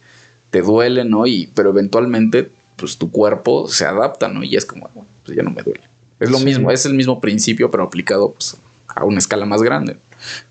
te 0.49 0.61
duele, 0.61 1.03
¿no? 1.03 1.27
Y, 1.27 1.51
pero 1.53 1.71
eventualmente, 1.71 2.49
pues 2.77 2.95
tu 2.95 3.11
cuerpo 3.11 3.67
se 3.67 3.83
adapta, 3.83 4.29
¿no? 4.29 4.43
Y 4.43 4.55
es 4.55 4.65
como, 4.65 4.89
bueno, 4.95 5.09
pues 5.25 5.35
ya 5.35 5.43
no 5.43 5.51
me 5.51 5.61
duele. 5.61 5.81
Es 6.19 6.31
lo 6.31 6.39
mismo, 6.39 6.71
es 6.71 6.85
el 6.85 6.93
mismo 6.93 7.19
principio, 7.19 7.69
pero 7.69 7.83
aplicado 7.83 8.31
pues, 8.31 8.57
a 8.87 9.03
una 9.03 9.19
escala 9.19 9.45
más 9.45 9.61
grande. 9.61 9.97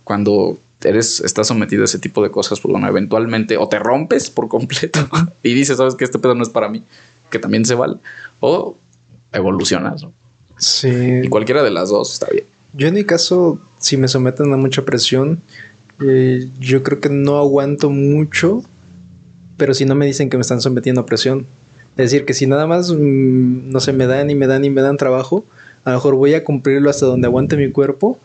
Cuando 0.04 0.58
eres, 0.82 1.20
estás 1.20 1.48
sometido 1.48 1.82
a 1.82 1.84
ese 1.86 1.98
tipo 1.98 2.22
de 2.22 2.30
cosas, 2.30 2.60
pues 2.60 2.70
bueno, 2.70 2.86
eventualmente 2.88 3.56
o 3.56 3.68
te 3.68 3.78
rompes 3.78 4.30
por 4.30 4.48
completo 4.48 5.08
y 5.42 5.54
dices, 5.54 5.78
sabes 5.78 5.94
que 5.94 6.04
este 6.04 6.18
pedo 6.18 6.34
no 6.34 6.42
es 6.42 6.50
para 6.50 6.68
mí, 6.68 6.82
que 7.30 7.38
también 7.38 7.64
se 7.64 7.74
vale, 7.74 7.96
o 8.40 8.76
evolucionas. 9.32 10.06
Sí. 10.58 11.20
Y 11.24 11.28
cualquiera 11.28 11.62
de 11.62 11.70
las 11.70 11.88
dos 11.88 12.12
está 12.12 12.28
bien. 12.30 12.44
Yo 12.74 12.88
en 12.88 12.94
mi 12.94 13.04
caso, 13.04 13.60
si 13.78 13.96
me 13.96 14.08
someten 14.08 14.52
a 14.52 14.56
mucha 14.56 14.84
presión, 14.84 15.40
eh, 16.02 16.48
yo 16.58 16.82
creo 16.82 17.00
que 17.00 17.08
no 17.08 17.38
aguanto 17.38 17.90
mucho, 17.90 18.62
pero 19.56 19.74
si 19.74 19.84
no 19.84 19.94
me 19.94 20.06
dicen 20.06 20.28
que 20.28 20.36
me 20.36 20.42
están 20.42 20.60
sometiendo 20.60 21.02
a 21.02 21.06
presión. 21.06 21.46
Es 21.96 22.10
decir, 22.10 22.24
que 22.24 22.34
si 22.34 22.46
nada 22.46 22.66
más, 22.66 22.90
mm, 22.90 23.70
no 23.70 23.80
sé, 23.80 23.92
me 23.92 24.06
dan 24.06 24.30
y 24.30 24.34
me 24.34 24.46
dan 24.46 24.64
y 24.64 24.70
me 24.70 24.82
dan 24.82 24.96
trabajo, 24.96 25.44
a 25.84 25.90
lo 25.90 25.96
mejor 25.96 26.14
voy 26.16 26.34
a 26.34 26.44
cumplirlo 26.44 26.90
hasta 26.90 27.06
donde 27.06 27.26
aguante 27.26 27.56
mi 27.56 27.70
cuerpo, 27.70 28.18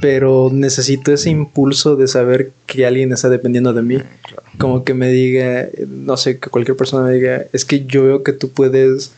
pero 0.00 0.50
necesito 0.52 1.12
ese 1.12 1.30
impulso 1.30 1.96
de 1.96 2.08
saber 2.08 2.50
que 2.66 2.86
alguien 2.86 3.12
está 3.12 3.28
dependiendo 3.28 3.72
de 3.72 3.82
mí. 3.82 3.96
Mm, 3.96 4.58
como 4.58 4.84
que 4.84 4.94
me 4.94 5.08
diga, 5.08 5.68
no 5.88 6.16
sé, 6.16 6.38
que 6.38 6.50
cualquier 6.50 6.76
persona 6.76 7.06
me 7.06 7.14
diga, 7.14 7.44
es 7.52 7.64
que 7.64 7.84
yo 7.86 8.04
veo 8.04 8.22
que 8.22 8.32
tú 8.32 8.50
puedes 8.50 9.12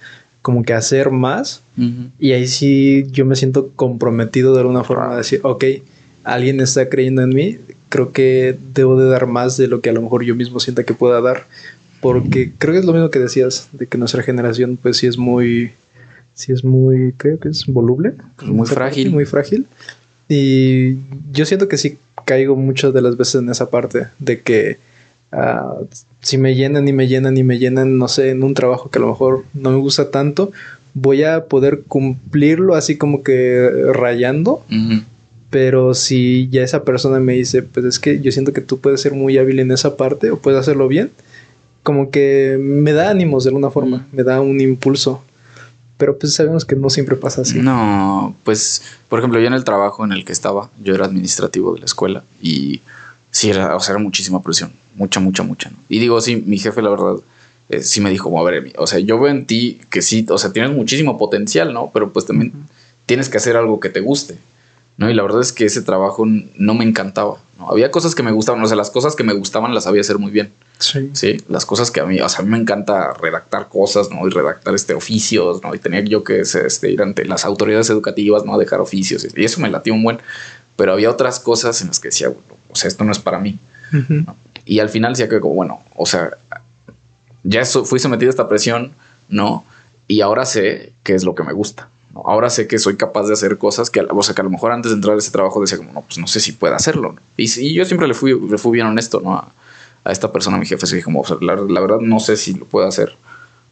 como 0.45 0.63
que 0.63 0.75
hacer 0.75 1.11
más 1.11 1.63
y 2.19 2.33
ahí 2.33 2.47
sí 2.47 3.07
yo 3.11 3.25
me 3.25 3.35
siento 3.35 3.71
comprometido 3.75 4.53
de 4.53 4.61
alguna 4.61 4.85
forma 4.85 5.13
de 5.13 5.17
decir, 5.17 5.41
ok, 5.43 5.65
alguien 6.23 6.61
está 6.61 6.91
creyendo 6.91 7.23
en 7.23 7.31
mí, 7.31 7.59
creo 7.89 8.13
que 8.13 8.55
debo 8.75 9.01
de 9.01 9.09
dar 9.09 9.27
más 9.27 9.57
de 9.57 9.69
lo 9.69 9.81
que 9.81 9.89
a 9.89 9.95
lo 9.95 10.03
mejor 10.03 10.23
yo 10.23 10.35
mismo 10.35 10.61
sienta 10.61 10.85
que 10.85 10.93
pueda 10.93 11.23
dar, 11.23 11.47
porque 12.05 12.53
creo 12.59 12.75
que 12.75 12.81
es 12.81 12.85
lo 12.85 12.93
mismo 12.93 13.09
que 13.09 13.19
decías, 13.19 13.71
de 13.73 13.87
que 13.87 13.97
nuestra 13.97 14.23
generación 14.23 14.77
pues 14.77 14.99
sí 14.99 15.07
es 15.07 15.17
muy, 15.17 15.73
sí 16.35 16.53
es 16.53 16.63
muy, 16.63 17.15
creo 17.17 17.39
que 17.39 17.49
es 17.49 17.65
voluble, 17.65 18.13
pues 18.37 18.51
muy 18.51 18.67
frágil. 18.67 19.11
Muy 19.11 19.25
frágil. 19.25 19.65
Y 20.29 20.99
yo 21.33 21.47
siento 21.47 21.67
que 21.67 21.79
sí 21.79 21.97
caigo 22.27 22.57
muchas 22.57 22.93
de 22.93 23.01
las 23.01 23.17
veces 23.17 23.37
en 23.37 23.49
esa 23.49 23.71
parte 23.71 24.09
de 24.19 24.43
que 24.43 24.77
ah, 25.33 25.77
si 26.21 26.37
me 26.37 26.55
llenan 26.55 26.87
y 26.87 26.93
me 26.93 27.09
llenan 27.09 27.39
y 27.39 27.43
me 27.43 27.59
llenan, 27.59 27.97
no 27.97 28.09
sé, 28.09 28.29
en 28.29 28.43
un 28.43 28.53
trabajo 28.53 28.91
que 28.91 28.99
a 28.99 29.01
lo 29.01 29.09
mejor 29.09 29.47
no 29.55 29.71
me 29.71 29.79
gusta 29.79 30.11
tanto, 30.11 30.53
voy 30.93 31.25
a 31.25 31.47
poder 31.47 31.85
cumplirlo 31.89 32.75
así 32.75 32.99
como 32.99 33.23
que 33.23 33.71
rayando. 33.95 34.63
Pero 35.49 35.95
si 35.95 36.51
ya 36.51 36.63
esa 36.65 36.85
persona 36.85 37.19
me 37.19 37.33
dice, 37.33 37.63
pues 37.63 37.87
es 37.87 37.99
que 37.99 38.21
yo 38.21 38.31
siento 38.31 38.53
que 38.53 38.61
tú 38.61 38.79
puedes 38.79 39.01
ser 39.01 39.13
muy 39.15 39.39
hábil 39.39 39.61
en 39.61 39.71
esa 39.71 39.97
parte 39.97 40.31
o 40.31 40.39
puedes 40.39 40.61
hacerlo 40.61 40.87
bien, 40.87 41.11
como 41.85 42.11
que 42.11 42.57
me 42.59 42.93
da 42.93 43.11
ánimos 43.11 43.45
de 43.45 43.51
alguna 43.51 43.71
forma, 43.71 44.09
me 44.11 44.25
da 44.25 44.41
un 44.41 44.61
impulso. 44.61 45.23
Pero 45.97 46.19
pues 46.19 46.35
sabemos 46.35 46.65
que 46.65 46.75
no 46.75 46.91
siempre 46.91 47.15
pasa 47.15 47.43
así. 47.43 47.61
No, 47.61 48.35
pues 48.43 48.83
por 49.09 49.21
ejemplo 49.21 49.39
yo 49.39 49.47
en 49.47 49.53
el 49.53 49.63
trabajo 49.63 50.05
en 50.05 50.11
el 50.11 50.25
que 50.25 50.33
estaba, 50.33 50.71
yo 50.83 50.93
era 50.93 51.05
administrativo 51.05 51.73
de 51.73 51.81
la 51.81 51.87
escuela 51.87 52.25
y 52.43 52.81
sí, 53.31 53.51
era, 53.51 53.77
o 53.77 53.81
sea, 53.81 53.93
era 53.93 54.03
muchísima 54.03 54.43
presión, 54.43 54.73
mucha, 54.97 55.21
mucha, 55.21 55.45
mucha. 55.45 55.71
Y 55.89 56.01
digo, 56.01 56.21
sí, 56.21 56.43
mi 56.45 56.59
jefe 56.59 56.83
la 56.83 56.91
verdad 56.91 57.17
eh, 57.69 57.83
sí 57.83 58.01
me 58.01 58.11
dijo, 58.11 58.37
a 58.37 58.51
ver, 58.51 58.73
o 58.77 58.87
sea, 58.89 58.99
yo 58.99 59.21
veo 59.21 59.31
en 59.31 59.47
ti 59.47 59.81
que 59.91 60.03
sí, 60.03 60.27
o 60.29 60.39
sea, 60.39 60.53
tienes 60.53 60.73
muchísimo 60.73 61.17
potencial, 61.17 61.73
¿no? 61.73 61.91
Pero 61.95 62.13
pues 62.13 62.27
también 62.27 62.53
tienes 63.07 63.29
que 63.29 63.37
hacer 63.37 63.57
algo 63.57 63.79
que 63.79 63.91
te 63.91 64.01
guste. 64.01 64.37
¿No? 64.97 65.11
Y 65.11 65.15
la 65.15 65.23
verdad 65.23 65.41
es 65.41 65.53
que 65.53 65.65
ese 65.65 65.83
trabajo 65.83 66.25
no 66.27 66.75
me 66.75 66.85
encantaba, 66.85 67.39
¿no? 67.59 67.71
Había 67.71 67.91
cosas 67.91 68.15
que 68.15 68.23
me 68.23 68.33
gustaban, 68.33 68.63
o 68.63 68.67
sea, 68.67 68.77
las 68.77 68.91
cosas 68.91 69.17
que 69.17 69.25
me 69.25 69.33
gustaban 69.33 69.75
las 69.75 69.85
sabía 69.85 70.01
hacer 70.01 70.19
muy 70.19 70.31
bien. 70.31 70.53
Sí. 70.79 71.11
Sí, 71.13 71.43
las 71.49 71.67
cosas 71.67 71.91
que 71.91 72.01
a 72.01 72.05
mí, 72.05 72.21
o 72.21 72.29
sea, 72.29 72.41
a 72.41 72.43
mí 72.43 72.51
me 72.51 72.59
encanta 72.59 73.13
redactar 73.15 73.69
cosas, 73.69 74.11
¿no? 74.11 74.27
Y 74.27 74.31
redactar 74.31 74.75
este 74.75 74.95
oficios, 74.95 75.63
¿no? 75.63 75.75
Y 75.75 75.79
tenía 75.79 76.01
yo 76.01 76.25
que 76.25 76.41
este, 76.41 76.91
ir 76.91 77.03
ante 77.03 77.25
las 77.25 77.45
autoridades 77.45 77.91
educativas, 77.91 78.45
¿no? 78.45 78.59
Dejar 78.59 78.81
oficios. 78.81 79.27
Y 79.37 79.45
eso 79.45 79.61
me 79.61 79.71
latía 79.71 79.93
un 79.93 80.03
buen. 80.03 80.19
Pero 80.77 80.93
había 80.93 81.11
otras 81.11 81.39
cosas 81.39 81.81
en 81.83 81.89
las 81.89 82.01
que 82.01 82.09
decía, 82.09 82.29
bueno, 82.29 82.43
o 82.71 82.77
sea, 82.77 82.89
esto 82.89 83.05
no 83.05 83.13
es 83.13 83.19
para 83.19 83.39
mí. 83.39 83.59
Y 84.65 84.81
al 84.81 84.89
final 84.89 85.13
decía 85.13 85.29
que, 85.29 85.39
como, 85.39 85.55
bueno, 85.55 85.83
o 85.95 86.07
sea, 86.07 86.31
ya 87.45 87.65
fui 87.65 88.01
sometido 88.01 88.29
a 88.29 88.31
esta 88.31 88.49
presión, 88.49 88.93
¿no? 89.29 89.65
Y 90.09 90.21
ahora 90.21 90.45
sé 90.45 90.93
qué 91.05 91.15
es 91.15 91.23
lo 91.23 91.35
que 91.35 91.45
me 91.45 91.53
gusta. 91.53 91.89
Ahora 92.25 92.51
sé 92.51 92.69
que 92.69 92.79
soy 92.79 92.97
capaz 92.97 93.27
de 93.27 93.33
hacer 93.33 93.59
cosas 93.59 93.91
que, 93.91 94.01
o 94.01 94.23
sea, 94.23 94.35
que 94.35 94.41
a 94.41 94.45
lo 94.45 94.51
mejor 94.51 94.73
antes 94.73 94.93
de 94.93 94.97
entrar 94.97 95.17
a 95.17 95.19
ese 95.19 95.31
trabajo 95.31 95.61
decía 95.61 95.79
como, 95.79 95.93
no, 95.93 96.03
pues 96.03 96.19
no 96.19 96.27
sé 96.27 96.41
si 96.41 96.53
puedo 96.53 96.75
hacerlo. 96.75 97.17
Y, 97.37 97.75
yo 97.75 97.85
siempre 97.85 98.07
le 98.07 98.15
fui, 98.15 98.39
le 98.39 98.59
fui 98.59 98.73
bien 98.73 98.87
honesto, 98.87 99.21
¿no? 99.21 99.35
A, 99.35 99.53
esta 100.11 100.31
persona, 100.31 100.57
a 100.57 100.61
mi 100.61 100.67
jefe, 100.67 100.85
así 100.85 101.03
como, 101.03 101.21
o 101.21 101.27
sea, 101.27 101.39
la, 101.41 101.57
la, 101.57 101.81
verdad 101.81 101.99
no 102.01 102.21
sé 102.21 102.37
si 102.37 102.53
lo 102.53 102.67
puedo 102.67 102.87
hacer. 102.87 103.17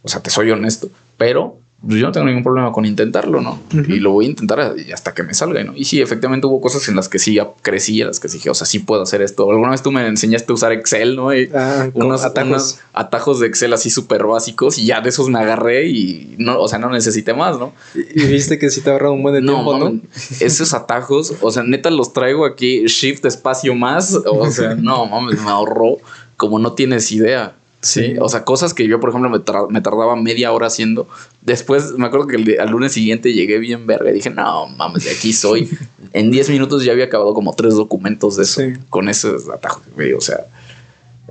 O 0.03 0.09
sea, 0.09 0.23
te 0.23 0.31
soy 0.31 0.51
honesto, 0.51 0.89
pero 1.19 1.59
yo 1.85 2.07
no 2.07 2.13
tengo 2.13 2.27
ningún 2.27 2.45
problema 2.45 2.71
con 2.71 2.85
intentarlo, 2.85 3.41
¿no? 3.41 3.61
Y 3.73 3.99
lo 3.99 4.13
voy 4.13 4.27
a 4.27 4.29
intentar 4.29 4.75
hasta 4.93 5.15
que 5.15 5.23
me 5.25 5.35
salga, 5.35 5.65
¿no? 5.65 5.73
Y 5.75 5.85
sí, 5.85 6.01
efectivamente 6.01 6.47
hubo 6.47 6.61
cosas 6.61 6.89
en 6.89 6.95
las 6.95 7.09
que 7.09 7.19
sí 7.19 7.39
crecí, 7.63 8.01
en 8.01 8.07
las 8.07 8.21
que 8.21 8.29
dije, 8.29 8.51
o 8.51 8.55
sea, 8.55 8.67
sí 8.67 8.79
puedo 8.79 9.03
hacer 9.03 9.21
esto. 9.21 9.51
Alguna 9.51 9.71
vez 9.71 9.83
tú 9.83 9.91
me 9.91 10.07
enseñaste 10.07 10.53
a 10.53 10.55
usar 10.55 10.73
Excel, 10.73 11.17
¿no? 11.17 11.35
Y 11.35 11.51
ah, 11.55 11.89
unos 11.95 12.25
atajos. 12.25 12.79
atajos 12.93 13.41
de 13.41 13.49
Excel 13.49 13.73
así 13.73 13.91
súper 13.91 14.25
básicos 14.25 14.79
y 14.79 14.87
ya 14.87 15.01
de 15.01 15.09
esos 15.09 15.29
me 15.29 15.41
agarré 15.41 15.89
y 15.89 16.37
no, 16.39 16.61
o 16.61 16.69
sea, 16.69 16.79
no 16.79 16.89
necesité 16.89 17.35
más, 17.35 17.59
¿no? 17.59 17.73
Y 17.95 18.27
viste 18.27 18.59
que 18.59 18.71
sí 18.71 18.81
te 18.81 18.91
ahorrado 18.91 19.15
un 19.15 19.23
buen 19.23 19.35
de 19.35 19.43
tiempo, 19.43 19.79
¿no? 19.79 20.01
Esos 20.41 20.75
atajos, 20.75 21.35
o 21.41 21.51
sea, 21.51 21.65
neta 21.65 21.91
los 21.91 22.13
traigo 22.13 22.47
aquí, 22.47 22.87
shift 22.87 23.25
espacio 23.25 23.75
más, 23.75 24.15
o 24.25 24.51
sea, 24.51 24.75
no, 24.79 25.07
mames, 25.07 25.41
me 25.43 25.51
ahorró 25.51 25.99
como 26.37 26.59
no 26.59 26.73
tienes 26.73 27.11
idea. 27.13 27.55
Sí, 27.83 28.15
o 28.21 28.29
sea, 28.29 28.45
cosas 28.45 28.75
que 28.75 28.87
yo, 28.87 29.01
por 29.01 29.11
ejemplo, 29.11 29.29
me, 29.29 29.81
tardaba 29.81 30.15
media 30.15 30.53
hora 30.53 30.69
haciendo. 30.69 31.09
Después, 31.41 31.93
me 31.99 32.07
acuerdo 32.07 32.29
que 32.29 32.37
el, 32.37 32.61
al 32.61 32.71
lunes 32.71 32.93
siguiente 32.93 33.33
llegué 33.33 33.59
bien 33.59 33.89
verga 33.89 34.11
y 34.11 34.15
dije, 34.15 34.31
no, 34.31 34.69
mames, 34.69 35.05
de 35.05 35.11
aquí 35.11 35.33
soy. 35.33 35.69
en 36.13 36.31
10 36.31 36.51
minutos 36.51 36.85
ya 36.85 36.93
había 36.93 37.07
acabado 37.07 37.35
como 37.35 37.55
tres 37.55 37.75
documentos 37.75 38.37
de 38.37 38.45
eso, 38.45 38.63
con 38.89 39.09
ese 39.09 39.31
atajo 39.53 39.83
O 40.17 40.21
sea, 40.21 40.47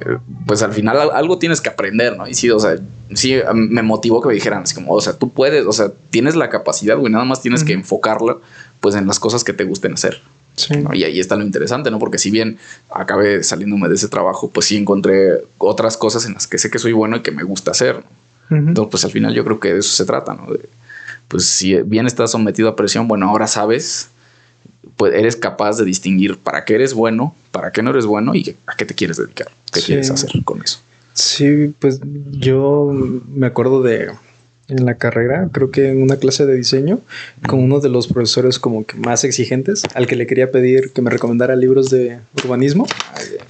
eh, 0.02 0.18
pues 0.46 0.62
al 0.62 0.74
final 0.74 1.12
algo 1.12 1.38
tienes 1.40 1.62
que 1.62 1.70
aprender, 1.70 2.18
¿no? 2.18 2.28
Y 2.28 2.34
sí, 2.34 2.50
o 2.50 2.60
sea, 2.60 2.76
sí 3.14 3.36
me 3.54 3.82
motivó 3.82 4.22
que 4.22 4.28
me 4.28 4.34
dijeran 4.34 4.64
así 4.64 4.76
como, 4.76 4.94
o 4.94 5.00
sea, 5.00 5.14
tú 5.14 5.30
puedes, 5.30 5.66
o 5.66 5.72
sea, 5.72 5.94
tienes 6.10 6.36
la 6.36 6.50
capacidad, 6.50 6.98
güey, 6.98 7.14
nada 7.14 7.24
más 7.24 7.42
tienes 7.42 7.64
que 7.64 7.72
enfocarla, 7.72 8.38
pues 8.82 8.96
en 8.96 9.08
las 9.08 9.20
cosas 9.20 9.46
que 9.46 9.54
te 9.54 9.64
gusten 9.64 9.94
hacer. 9.94 10.22
Y 10.94 11.04
ahí 11.04 11.20
está 11.20 11.36
lo 11.36 11.44
interesante, 11.44 11.90
¿no? 11.92 12.00
Porque 12.00 12.18
si 12.18 12.30
bien 12.30 12.58
acabé 12.94 13.44
saliéndome 13.44 13.90
de 13.90 13.96
ese 13.96 14.08
trabajo, 14.08 14.50
pues 14.50 14.68
sí 14.68 14.78
encontré 14.78 15.44
otras 15.58 15.98
cosas 15.98 16.26
en 16.26 16.34
las 16.34 16.48
que 16.48 16.58
sé 16.58 16.70
que 16.70 16.80
soy 16.80 16.94
bueno 16.94 17.18
y 17.18 17.22
que 17.22 17.32
me 17.32 17.44
gusta 17.44 17.72
hacer. 17.72 18.04
Entonces, 18.50 18.92
pues 18.92 19.06
al 19.06 19.12
final 19.12 19.34
yo 19.34 19.46
creo 19.46 19.60
que 19.60 19.74
de 19.74 19.80
eso 19.80 19.92
se 19.96 20.06
trata, 20.06 20.34
¿no? 20.34 20.48
pues 21.32 21.46
si 21.46 21.76
bien 21.84 22.08
estás 22.08 22.32
sometido 22.32 22.68
a 22.68 22.76
presión, 22.76 23.08
bueno, 23.08 23.30
ahora 23.30 23.48
sabes, 23.48 24.10
pues 24.98 25.14
eres 25.14 25.38
capaz 25.38 25.78
de 25.78 25.86
distinguir 25.86 26.38
para 26.38 26.66
qué 26.66 26.76
eres 26.76 26.94
bueno, 26.94 27.34
para 27.52 27.72
qué 27.72 27.82
no 27.82 27.92
eres 27.92 28.06
bueno 28.06 28.36
y 28.36 28.58
a 28.68 28.76
qué 28.76 28.84
te 28.84 28.94
quieres 28.94 29.16
dedicar, 29.16 29.48
qué 29.72 29.80
quieres 29.80 30.12
hacer 30.12 30.30
con 30.44 30.62
eso. 30.62 30.80
Sí, 31.14 31.74
pues 31.80 32.02
yo 32.32 32.92
me 33.30 33.48
acuerdo 33.48 33.82
de 33.82 34.12
en 34.72 34.86
la 34.86 34.96
carrera, 34.96 35.50
creo 35.52 35.70
que 35.70 35.90
en 35.90 36.02
una 36.02 36.16
clase 36.16 36.46
de 36.46 36.56
diseño, 36.56 37.00
con 37.48 37.60
uno 37.60 37.80
de 37.80 37.90
los 37.90 38.08
profesores 38.08 38.58
como 38.58 38.86
que 38.86 38.98
más 38.98 39.24
exigentes, 39.24 39.84
al 39.94 40.08
que 40.08 40.16
le 40.16 40.26
quería 40.26 40.50
pedir 40.50 40.92
que 40.92 41.02
me 41.02 41.10
recomendara 41.10 41.56
libros 41.56 41.90
de 41.90 42.20
urbanismo 42.44 42.88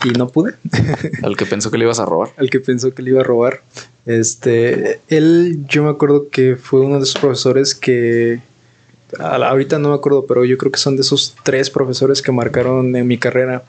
y 0.04 0.10
no 0.10 0.30
pude. 0.30 0.56
al 1.24 1.38
que 1.38 1.46
pensó 1.46 1.70
que 1.70 1.78
le 1.78 1.86
ibas 1.86 2.00
a 2.00 2.06
robar. 2.06 2.30
al 2.38 2.50
que 2.50 2.60
pensó 2.60 2.94
que 2.94 3.04
le 3.04 3.12
iba 3.12 3.22
a 3.22 3.24
robar. 3.24 3.62
Este, 4.08 5.00
él, 5.10 5.60
yo 5.70 5.84
me 5.84 5.92
acuerdo 5.92 6.28
que 6.30 6.56
fue 6.56 6.82
uno 6.82 6.98
de 6.98 7.04
esos 7.04 7.22
profesores 7.22 7.76
que 7.76 8.40
ahorita 9.20 9.78
no 9.78 9.90
me 9.90 9.96
acuerdo, 9.96 10.26
pero 10.26 10.44
yo 10.44 10.58
creo 10.58 10.72
que 10.72 10.80
son 10.80 10.96
de 10.96 11.02
esos 11.02 11.36
tres 11.44 11.70
profesores 11.70 12.22
que 12.22 12.32
marcaron 12.32 12.96
en 12.96 13.06
mi 13.06 13.18
carrera, 13.18 13.64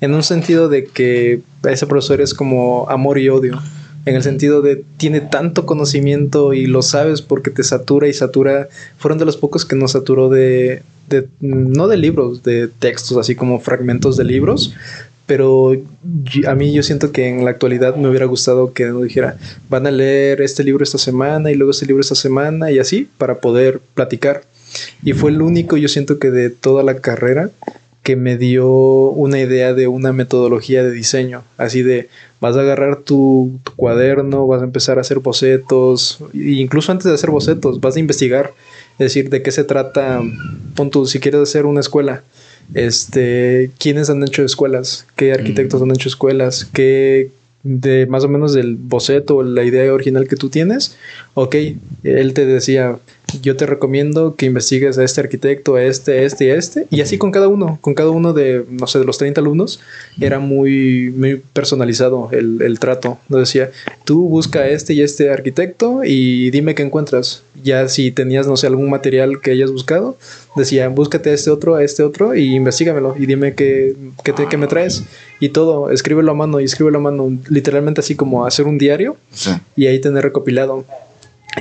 en 0.00 0.14
un 0.14 0.22
sentido 0.24 0.68
de 0.68 0.86
que 0.86 1.42
ese 1.68 1.86
profesor 1.86 2.20
es 2.20 2.34
como 2.34 2.88
amor 2.90 3.18
y 3.18 3.28
odio 3.28 3.60
en 4.06 4.14
el 4.14 4.22
sentido 4.22 4.62
de 4.62 4.84
tiene 4.96 5.20
tanto 5.20 5.66
conocimiento 5.66 6.54
y 6.54 6.66
lo 6.66 6.82
sabes 6.82 7.22
porque 7.22 7.50
te 7.50 7.64
satura 7.64 8.06
y 8.06 8.12
satura. 8.12 8.68
Fueron 8.98 9.18
de 9.18 9.24
los 9.24 9.36
pocos 9.36 9.64
que 9.64 9.74
nos 9.76 9.92
saturó 9.92 10.28
de, 10.30 10.82
de 11.08 11.28
no 11.40 11.88
de 11.88 11.96
libros, 11.96 12.44
de 12.44 12.68
textos, 12.68 13.18
así 13.18 13.34
como 13.34 13.60
fragmentos 13.60 14.16
de 14.16 14.24
libros. 14.24 14.74
Pero 15.26 15.72
a 16.46 16.54
mí 16.54 16.72
yo 16.72 16.84
siento 16.84 17.10
que 17.10 17.28
en 17.28 17.44
la 17.44 17.50
actualidad 17.50 17.96
me 17.96 18.08
hubiera 18.08 18.26
gustado 18.26 18.72
que 18.72 18.86
nos 18.86 19.02
dijera, 19.02 19.36
van 19.68 19.88
a 19.88 19.90
leer 19.90 20.40
este 20.40 20.62
libro 20.62 20.84
esta 20.84 20.98
semana 20.98 21.50
y 21.50 21.56
luego 21.56 21.72
este 21.72 21.86
libro 21.86 22.00
esta 22.00 22.14
semana 22.14 22.70
y 22.70 22.78
así 22.78 23.08
para 23.18 23.40
poder 23.40 23.80
platicar. 23.94 24.44
Y 25.02 25.14
fue 25.14 25.32
el 25.32 25.42
único, 25.42 25.76
yo 25.76 25.88
siento 25.88 26.20
que 26.20 26.30
de 26.30 26.50
toda 26.50 26.84
la 26.84 26.98
carrera, 26.98 27.50
que 28.04 28.14
me 28.14 28.36
dio 28.36 28.68
una 28.68 29.40
idea 29.40 29.74
de 29.74 29.88
una 29.88 30.12
metodología 30.12 30.84
de 30.84 30.92
diseño, 30.92 31.42
así 31.58 31.82
de 31.82 32.08
vas 32.40 32.56
a 32.56 32.60
agarrar 32.60 32.96
tu, 32.96 33.58
cuaderno, 33.76 34.46
vas 34.46 34.60
a 34.60 34.64
empezar 34.64 34.98
a 34.98 35.00
hacer 35.00 35.20
bocetos, 35.20 36.18
e 36.34 36.60
incluso 36.60 36.92
antes 36.92 37.06
de 37.06 37.14
hacer 37.14 37.30
bocetos, 37.30 37.80
vas 37.80 37.96
a 37.96 38.00
investigar, 38.00 38.52
es 38.92 38.98
decir, 38.98 39.30
de 39.30 39.42
qué 39.42 39.50
se 39.50 39.64
trata, 39.64 40.22
pon 40.74 40.90
si 41.06 41.20
quieres 41.20 41.40
hacer 41.40 41.66
una 41.66 41.80
escuela, 41.80 42.22
este, 42.74 43.70
quiénes 43.78 44.10
han 44.10 44.22
hecho 44.22 44.42
escuelas, 44.42 45.06
qué 45.16 45.32
arquitectos 45.32 45.80
mm. 45.80 45.84
han 45.84 45.90
hecho 45.92 46.08
escuelas, 46.08 46.64
qué 46.64 47.30
de 47.62 48.06
más 48.06 48.22
o 48.22 48.28
menos 48.28 48.52
del 48.52 48.76
boceto 48.76 49.42
la 49.42 49.64
idea 49.64 49.92
original 49.92 50.28
que 50.28 50.36
tú 50.36 50.50
tienes, 50.50 50.96
ok, 51.38 51.54
él 52.02 52.32
te 52.32 52.46
decía, 52.46 52.96
yo 53.42 53.56
te 53.56 53.66
recomiendo 53.66 54.36
que 54.36 54.46
investigues 54.46 54.96
a 54.96 55.04
este 55.04 55.20
arquitecto, 55.20 55.74
a 55.74 55.82
este, 55.82 56.12
a 56.12 56.22
este 56.22 56.46
y 56.46 56.50
a 56.50 56.54
este. 56.54 56.86
Y 56.90 57.02
así 57.02 57.18
con 57.18 57.30
cada 57.30 57.46
uno, 57.48 57.78
con 57.82 57.92
cada 57.92 58.08
uno 58.08 58.32
de, 58.32 58.64
no 58.70 58.86
sé, 58.86 58.98
de 58.98 59.04
los 59.04 59.18
30 59.18 59.42
alumnos, 59.42 59.80
era 60.18 60.38
muy, 60.38 61.12
muy 61.14 61.42
personalizado 61.52 62.30
el, 62.32 62.62
el 62.62 62.78
trato. 62.78 63.18
Nos 63.28 63.40
decía, 63.40 63.70
tú 64.04 64.30
busca 64.30 64.60
a 64.60 64.68
este 64.68 64.94
y 64.94 65.02
este 65.02 65.30
arquitecto 65.30 66.04
y 66.04 66.50
dime 66.50 66.74
qué 66.74 66.84
encuentras. 66.84 67.42
Ya 67.62 67.86
si 67.90 68.12
tenías, 68.12 68.46
no 68.46 68.56
sé, 68.56 68.66
algún 68.66 68.88
material 68.88 69.42
que 69.42 69.50
hayas 69.50 69.70
buscado, 69.70 70.16
decía, 70.56 70.88
búscate 70.88 71.28
a 71.28 71.34
este 71.34 71.50
otro, 71.50 71.74
a 71.74 71.84
este 71.84 72.02
otro 72.02 72.34
y 72.34 72.54
investigamelo 72.54 73.14
y 73.18 73.26
dime 73.26 73.54
qué, 73.54 73.94
qué, 74.24 74.32
te, 74.32 74.46
qué 74.48 74.56
me 74.56 74.68
traes. 74.68 75.02
Y 75.38 75.50
todo, 75.50 75.90
escríbelo 75.90 76.30
a 76.30 76.34
mano 76.34 76.60
y 76.60 76.64
escríbelo 76.64 76.96
a 76.96 77.02
mano, 77.02 77.30
literalmente 77.50 78.00
así 78.00 78.14
como 78.14 78.46
hacer 78.46 78.64
un 78.66 78.78
diario 78.78 79.18
y 79.76 79.86
ahí 79.86 80.00
tener 80.00 80.24
recopilado 80.24 80.86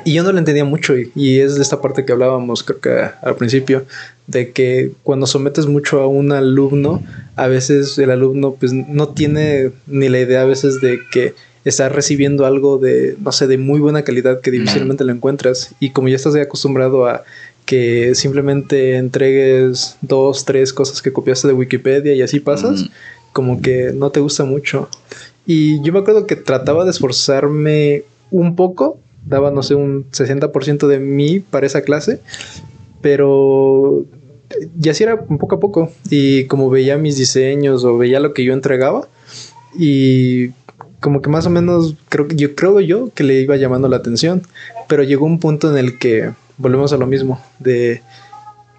Y 0.04 0.14
yo 0.14 0.24
no 0.24 0.32
lo 0.32 0.40
entendía 0.40 0.66
mucho 0.66 0.96
y, 0.98 1.40
es 1.40 1.56
de 1.56 1.62
esta 1.62 1.82
parte 1.82 2.06
que 2.06 2.12
hablábamos 2.12 2.64
creo 2.64 2.80
que 2.80 3.10
al 3.22 3.36
principio, 3.36 3.86
de 4.28 4.52
que 4.52 4.92
cuando 5.04 5.26
sometes 5.26 5.68
mucho 5.68 6.02
a 6.02 6.08
un 6.08 6.32
alumno, 6.32 7.02
a 7.36 7.48
veces 7.48 7.98
el 7.98 8.12
alumno 8.12 8.56
pues 8.60 8.74
no 8.74 9.10
tiene 9.10 9.72
ni 9.88 10.10
la 10.10 10.20
idea 10.20 10.42
a 10.42 10.46
veces 10.46 10.82
de 10.82 11.00
que 11.12 11.34
está 11.64 11.90
recibiendo 11.90 12.46
algo 12.46 12.78
de, 12.78 13.16
no 13.20 13.32
sé, 13.32 13.48
de 13.48 13.58
muy 13.58 13.80
buena 13.80 14.04
calidad 14.04 14.42
que 14.42 14.52
difícilmente 14.52 15.04
lo 15.04 15.12
encuentras. 15.12 15.74
Y 15.80 15.90
como 15.90 16.08
ya 16.08 16.16
estás 16.16 16.36
acostumbrado 16.36 17.08
a 17.08 17.24
que 17.66 18.14
simplemente 18.14 18.98
entregues 18.98 19.98
dos, 20.02 20.46
tres 20.46 20.72
cosas 20.72 21.02
que 21.02 21.12
copiaste 21.12 21.48
de 21.48 21.54
Wikipedia 21.54 22.14
y 22.14 22.22
así 22.22 22.40
pasas, 22.40 22.86
como 23.34 23.62
que 23.62 23.92
no 23.94 24.12
te 24.12 24.20
gusta 24.20 24.46
mucho. 24.46 24.90
Y 25.48 25.82
yo 25.82 25.92
me 25.92 26.00
acuerdo 26.00 26.28
que 26.28 26.36
trataba 26.36 26.86
de 26.86 26.92
esforzarme 26.92 28.04
un 28.30 28.56
poco, 28.56 29.00
daba, 29.26 29.52
no 29.52 29.64
sé, 29.64 29.76
un 29.76 30.10
60% 30.12 30.88
de 30.88 31.00
mí 31.00 31.40
para 31.40 31.66
esa 31.66 31.82
clase, 31.82 32.20
pero 33.02 34.06
ya 34.78 34.94
sí 34.94 35.04
era 35.04 35.22
poco 35.22 35.56
a 35.56 35.60
poco. 35.60 35.92
Y 36.10 36.46
como 36.46 36.70
veía 36.70 36.98
mis 36.98 37.18
diseños 37.18 37.84
o 37.84 37.98
veía 37.98 38.20
lo 38.20 38.34
que 38.34 38.44
yo 38.44 38.54
entregaba, 38.54 39.08
y 39.78 40.50
como 41.00 41.22
que 41.22 41.30
más 41.30 41.46
o 41.46 41.50
menos 41.50 41.96
creo 42.10 42.28
yo 42.30 42.56
creo 42.56 42.80
yo 42.80 43.12
que 43.14 43.24
le 43.24 43.42
iba 43.42 43.56
llamando 43.58 43.88
la 43.88 43.98
atención, 43.98 44.44
pero 44.88 45.04
llegó 45.04 45.26
un 45.26 45.40
punto 45.40 45.70
en 45.70 45.78
el 45.78 46.00
que 46.00 46.32
volvemos 46.58 46.94
a 46.94 46.98
lo 46.98 47.06
mismo 47.06 47.42
de 47.60 48.02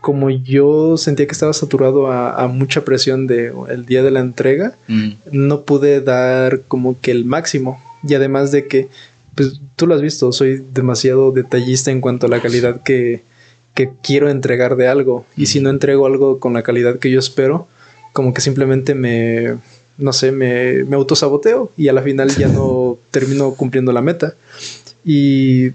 como 0.00 0.30
yo 0.30 0.96
sentía 0.96 1.26
que 1.26 1.32
estaba 1.32 1.52
saturado 1.52 2.12
a, 2.12 2.46
mucha 2.46 2.84
presión 2.84 3.26
de 3.26 3.52
el 3.68 3.86
día 3.86 4.04
de 4.04 4.12
la 4.12 4.20
entrega, 4.20 4.74
mm. 4.86 5.10
no 5.32 5.62
pude 5.62 6.00
dar 6.00 6.60
como 6.68 7.00
que 7.00 7.10
el 7.10 7.24
máximo 7.24 7.82
y 8.06 8.14
además 8.14 8.52
de 8.52 8.68
que 8.68 8.88
pues 9.36 9.60
tú 9.76 9.86
lo 9.86 9.94
has 9.94 10.02
visto, 10.02 10.32
soy 10.32 10.64
demasiado 10.74 11.30
detallista 11.30 11.92
en 11.92 12.00
cuanto 12.00 12.26
a 12.26 12.28
la 12.28 12.42
calidad 12.42 12.82
que, 12.82 13.22
que 13.74 13.90
quiero 14.02 14.28
entregar 14.28 14.74
de 14.74 14.88
algo 14.88 15.24
y 15.36 15.46
si 15.46 15.60
no 15.60 15.70
entrego 15.70 16.06
algo 16.06 16.40
con 16.40 16.54
la 16.54 16.64
calidad 16.64 16.98
que 16.98 17.10
yo 17.12 17.20
espero, 17.20 17.68
como 18.12 18.34
que 18.34 18.40
simplemente 18.40 18.94
me 18.94 19.56
no 19.98 20.12
sé, 20.12 20.32
me, 20.32 20.84
me 20.84 20.96
autosaboteo 20.96 21.70
y 21.76 21.88
a 21.88 21.92
la 21.92 22.02
final 22.02 22.30
ya 22.36 22.48
no 22.48 22.98
termino 23.10 23.54
cumpliendo 23.54 23.92
la 23.92 24.02
meta. 24.02 24.34
Y, 25.04 25.68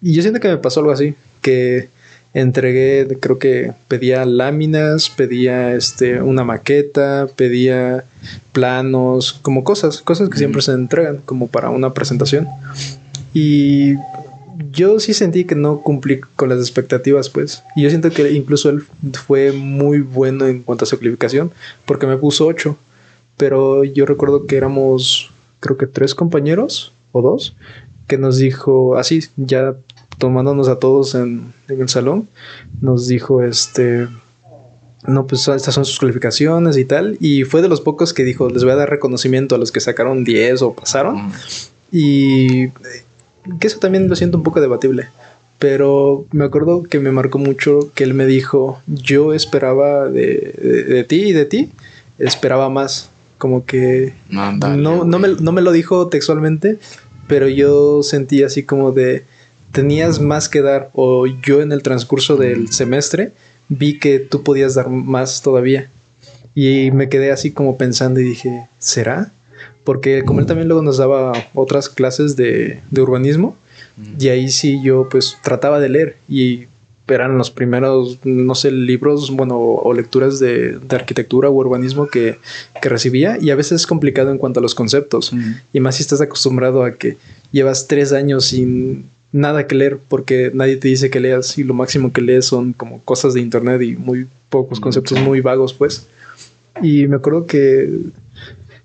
y, 0.00 0.12
yo 0.14 0.22
siento 0.22 0.40
que 0.40 0.48
me 0.48 0.56
pasó 0.56 0.80
algo 0.80 0.92
así, 0.92 1.14
que 1.40 1.88
entregué, 2.34 3.06
creo 3.20 3.38
que 3.38 3.72
pedía 3.88 4.24
láminas, 4.24 5.10
pedía 5.10 5.74
este, 5.74 6.20
una 6.22 6.44
maqueta, 6.44 7.28
pedía 7.36 8.04
planos, 8.52 9.34
como 9.42 9.64
cosas, 9.64 10.02
cosas 10.02 10.28
que 10.28 10.38
siempre 10.38 10.62
se 10.62 10.72
entregan 10.72 11.18
como 11.18 11.48
para 11.48 11.70
una 11.70 11.92
presentación. 11.94 12.48
Y 13.34 13.94
yo 14.70 15.00
sí 15.00 15.14
sentí 15.14 15.44
que 15.44 15.54
no 15.54 15.80
cumplí 15.80 16.20
con 16.36 16.48
las 16.48 16.60
expectativas, 16.60 17.28
pues. 17.28 17.62
Y 17.76 17.82
yo 17.82 17.88
siento 17.88 18.10
que 18.10 18.30
incluso 18.32 18.70
él 18.70 18.84
fue 19.26 19.52
muy 19.52 20.00
bueno 20.00 20.46
en 20.46 20.62
cuanto 20.62 20.84
a 20.84 20.86
su 20.86 20.98
calificación, 20.98 21.50
porque 21.86 22.06
me 22.06 22.16
puso 22.16 22.46
8 22.46 22.76
pero 23.36 23.84
yo 23.84 24.06
recuerdo 24.06 24.46
que 24.46 24.56
éramos, 24.56 25.30
creo 25.60 25.76
que 25.76 25.86
tres 25.86 26.14
compañeros 26.14 26.92
o 27.12 27.22
dos, 27.22 27.56
que 28.06 28.18
nos 28.18 28.38
dijo, 28.38 28.96
así, 28.96 29.24
ya 29.36 29.74
tomándonos 30.18 30.68
a 30.68 30.78
todos 30.78 31.14
en, 31.14 31.52
el 31.68 31.88
salón, 31.88 32.28
nos 32.80 33.08
dijo, 33.08 33.42
este, 33.42 34.06
no, 35.06 35.26
pues 35.26 35.48
estas 35.48 35.74
son 35.74 35.84
sus 35.84 35.98
calificaciones 35.98 36.76
y 36.76 36.84
tal. 36.84 37.16
Y 37.20 37.44
fue 37.44 37.62
de 37.62 37.68
los 37.68 37.80
pocos 37.80 38.12
que 38.12 38.22
dijo, 38.22 38.48
les 38.48 38.62
voy 38.62 38.74
a 38.74 38.76
dar 38.76 38.90
reconocimiento 38.90 39.54
a 39.54 39.58
los 39.58 39.72
que 39.72 39.80
sacaron 39.80 40.24
10 40.24 40.62
o 40.62 40.74
pasaron. 40.74 41.26
Mm. 41.26 41.32
Y 41.90 42.68
que 43.58 43.66
eso 43.66 43.78
también 43.78 44.08
lo 44.08 44.16
siento 44.16 44.36
un 44.36 44.42
poco 44.42 44.60
debatible. 44.60 45.08
Pero 45.58 46.26
me 46.32 46.44
acuerdo 46.44 46.82
que 46.82 46.98
me 46.98 47.12
marcó 47.12 47.38
mucho 47.38 47.92
que 47.94 48.04
él 48.04 48.14
me 48.14 48.26
dijo, 48.26 48.80
yo 48.86 49.32
esperaba 49.32 50.08
de, 50.08 50.84
de 50.88 51.04
ti 51.04 51.26
y 51.26 51.32
de 51.32 51.44
ti, 51.44 51.70
esperaba 52.18 52.68
más 52.68 53.10
como 53.38 53.64
que 53.64 54.12
no, 54.28 54.52
no, 54.52 55.18
me, 55.18 55.28
no, 55.28 55.50
me, 55.52 55.62
lo 55.62 55.72
dijo 55.72 56.06
textualmente, 56.06 56.78
pero 57.26 57.48
yo 57.48 58.04
sentí 58.04 58.44
así 58.44 58.62
como 58.62 58.92
de 58.92 59.24
tenías 59.72 60.20
más 60.20 60.48
que 60.48 60.62
dar 60.62 60.90
o 60.94 61.26
yo 61.26 61.60
en 61.60 61.72
el 61.72 61.82
transcurso 61.82 62.36
del 62.36 62.72
semestre 62.72 63.32
vi 63.68 63.98
que 63.98 64.20
tú 64.20 64.44
podías 64.44 64.74
dar 64.74 64.88
más 64.90 65.42
todavía. 65.42 65.88
Y 66.54 66.90
me 66.92 67.08
quedé 67.08 67.32
así 67.32 67.50
como 67.50 67.76
pensando 67.78 68.20
y 68.20 68.24
dije, 68.24 68.68
¿será? 68.78 69.32
Porque 69.84 70.22
como 70.24 70.40
él 70.40 70.46
también 70.46 70.68
luego 70.68 70.82
nos 70.82 70.98
daba 70.98 71.32
otras 71.54 71.88
clases 71.88 72.36
de, 72.36 72.80
de 72.90 73.02
urbanismo, 73.02 73.56
y 74.18 74.28
ahí 74.28 74.50
sí 74.50 74.80
yo 74.82 75.08
pues 75.10 75.36
trataba 75.42 75.78
de 75.78 75.88
leer 75.90 76.16
y 76.28 76.66
eran 77.08 77.36
los 77.36 77.50
primeros, 77.50 78.18
no 78.24 78.54
sé, 78.54 78.70
libros, 78.70 79.30
bueno, 79.30 79.58
o 79.58 79.92
lecturas 79.92 80.38
de, 80.38 80.78
arquitectura 80.90 81.48
o 81.48 81.52
urbanismo 81.52 82.06
que, 82.06 82.38
recibía 82.82 83.38
y 83.40 83.50
a 83.50 83.54
veces 83.54 83.82
es 83.82 83.86
complicado 83.86 84.30
en 84.30 84.38
cuanto 84.38 84.60
a 84.60 84.62
los 84.62 84.74
conceptos 84.74 85.32
y 85.72 85.80
más 85.80 85.96
si 85.96 86.02
estás 86.02 86.20
acostumbrado 86.20 86.84
a 86.84 86.92
que 86.92 87.16
llevas 87.52 87.86
tres 87.86 88.12
años 88.12 88.46
sin 88.46 89.04
nada 89.30 89.66
que 89.66 89.76
leer 89.76 89.98
porque 90.08 90.50
nadie 90.52 90.76
te 90.76 90.88
dice 90.88 91.10
que 91.10 91.20
leas 91.20 91.56
y 91.58 91.64
lo 91.64 91.74
máximo 91.74 92.12
que 92.12 92.20
lees 92.20 92.46
son 92.46 92.72
como 92.72 93.00
cosas 93.02 93.34
de 93.34 93.40
internet 93.40 93.80
y 93.82 93.96
muy 93.96 94.26
pocos 94.48 94.80
conceptos 94.80 95.20
muy 95.20 95.40
vagos 95.40 95.74
pues. 95.74 96.06
Y 96.82 97.06
me 97.06 97.16
acuerdo 97.16 97.46
que 97.46 97.88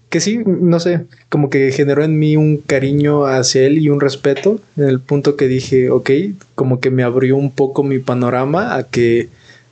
que 0.10 0.20
sí, 0.22 0.40
no 0.46 0.80
sé, 0.80 1.06
como 1.30 1.50
que 1.50 1.72
generó 1.72 2.04
en 2.04 2.18
mí 2.18 2.38
un 2.38 2.58
cariño 2.58 3.26
hacia 3.26 3.64
él 3.64 3.78
y 3.78 3.90
un 3.90 4.00
respeto 4.00 4.60
en 4.78 4.86
el 4.86 5.00
punto 5.00 5.36
que 5.36 5.48
dije, 5.48 5.90
ok, 5.90 6.10
como 6.56 6.80
que 6.80 6.92
me 6.92 7.04
abrió 7.04 7.36
un 7.36 7.52
poco 7.52 7.84
mi 7.84 8.00
panorama 8.00 8.76
a 8.76 8.84
que 8.84 9.30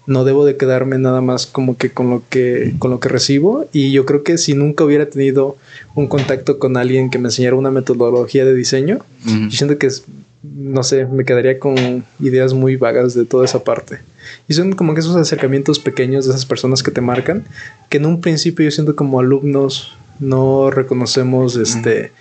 no 0.07 0.23
debo 0.23 0.45
de 0.45 0.57
quedarme 0.57 0.97
nada 0.97 1.21
más 1.21 1.47
como 1.47 1.77
que 1.77 1.89
con 1.89 2.09
lo 2.09 2.21
que 2.29 2.73
con 2.77 2.91
lo 2.91 2.99
que 2.99 3.09
recibo 3.09 3.65
y 3.73 3.91
yo 3.91 4.05
creo 4.05 4.21
que 4.21 4.37
si 4.37 4.53
nunca 4.53 4.83
hubiera 4.83 5.07
tenido 5.07 5.57
un 5.95 6.05
contacto 6.05 6.59
con 6.59 6.77
alguien 6.77 7.09
que 7.09 7.17
me 7.17 7.29
enseñara 7.29 7.55
una 7.55 7.71
metodología 7.71 8.45
de 8.45 8.53
diseño, 8.53 8.99
yo 9.25 9.49
siento 9.49 9.79
que 9.79 9.89
no 10.43 10.83
sé, 10.83 11.05
me 11.05 11.25
quedaría 11.25 11.59
con 11.59 12.05
ideas 12.19 12.53
muy 12.53 12.75
vagas 12.75 13.15
de 13.15 13.25
toda 13.25 13.45
esa 13.45 13.63
parte. 13.63 13.99
Y 14.47 14.53
son 14.53 14.73
como 14.73 14.93
que 14.93 14.99
esos 14.99 15.15
acercamientos 15.15 15.79
pequeños 15.79 16.25
de 16.25 16.31
esas 16.31 16.45
personas 16.45 16.83
que 16.83 16.91
te 16.91 17.01
marcan, 17.01 17.45
que 17.89 17.97
en 17.97 18.05
un 18.05 18.21
principio 18.21 18.65
yo 18.65 18.71
siento 18.71 18.95
como 18.95 19.19
alumnos 19.19 19.97
no 20.19 20.71
reconocemos 20.71 21.55
este 21.55 22.11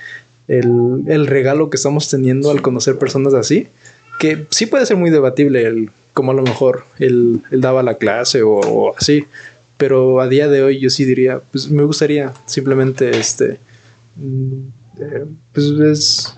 el, 0.48 1.26
regalo 1.26 1.70
que 1.70 1.76
estamos 1.76 2.08
teniendo 2.08 2.50
al 2.50 2.62
conocer 2.62 2.98
personas 2.98 3.34
así, 3.34 3.68
que 4.18 4.46
sí 4.50 4.66
puede 4.66 4.86
ser 4.86 4.96
muy 4.96 5.10
debatible 5.10 5.66
el 5.66 5.90
como 6.12 6.30
a 6.30 6.34
lo 6.34 6.42
mejor 6.42 6.84
él, 6.98 7.42
daba 7.50 7.82
la 7.82 7.94
clase 7.94 8.42
o, 8.44 8.94
así, 8.96 9.26
pero 9.76 10.20
a 10.20 10.28
día 10.28 10.46
de 10.48 10.62
hoy 10.62 10.78
yo 10.78 10.90
sí 10.90 11.04
diría, 11.04 11.40
pues 11.50 11.68
me 11.68 11.82
gustaría 11.82 12.32
simplemente 12.46 13.18
este 13.18 13.58
mm, 14.16 14.58
eh, 15.00 15.24
pues 15.52 16.36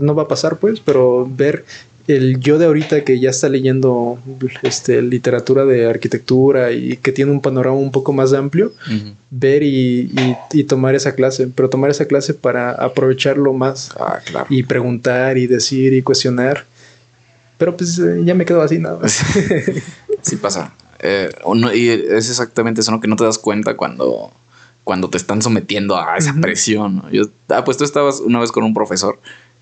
no 0.00 0.14
va 0.14 0.22
a 0.22 0.28
pasar 0.28 0.58
pues, 0.58 0.78
pero 0.78 1.28
ver 1.28 1.64
el 2.08 2.40
yo 2.40 2.58
de 2.58 2.64
ahorita 2.64 3.04
que 3.04 3.20
ya 3.20 3.30
está 3.30 3.50
leyendo 3.50 4.18
este, 4.62 5.02
literatura 5.02 5.66
de 5.66 5.88
arquitectura 5.88 6.72
y 6.72 6.96
que 6.96 7.12
tiene 7.12 7.30
un 7.30 7.42
panorama 7.42 7.76
un 7.76 7.92
poco 7.92 8.14
más 8.14 8.32
amplio, 8.32 8.72
ver 9.30 9.62
y, 9.62 10.10
tomar 10.66 10.94
esa 10.94 11.14
clase, 11.14 11.48
pero 11.54 11.68
tomar 11.68 11.90
esa 11.90 12.06
clase 12.06 12.32
para 12.32 12.72
aprovecharlo 12.72 13.52
más 13.52 13.90
ah, 14.00 14.20
y 14.48 14.62
preguntar 14.62 15.36
y 15.36 15.46
decir 15.46 15.92
y 15.92 16.02
cuestionar. 16.02 16.64
Pero 17.58 17.76
pues 17.76 17.98
eh, 17.98 18.22
ya 18.24 18.34
me 18.34 18.46
quedo 18.46 18.62
así 18.62 18.78
nada 18.78 18.98
más. 19.00 19.20
sí 20.22 20.36
pasa. 20.36 20.72
Eh, 21.00 21.30
y 21.74 21.88
es 21.88 22.30
exactamente 22.30 22.80
eso, 22.80 22.90
¿no? 22.90 23.00
Que 23.00 23.08
no 23.08 23.16
te 23.16 23.24
das 23.24 23.36
cuenta 23.36 23.76
cuando, 23.76 24.30
cuando 24.82 25.10
te 25.10 25.18
están 25.18 25.42
sometiendo 25.42 25.96
a 25.96 26.16
esa 26.16 26.34
presión. 26.40 27.02
Yo, 27.12 27.24
ah, 27.50 27.64
pues 27.64 27.76
tú 27.76 27.84
estabas 27.84 28.20
una 28.20 28.40
vez 28.40 28.50
con 28.50 28.64
un 28.64 28.72
profesor 28.72 29.18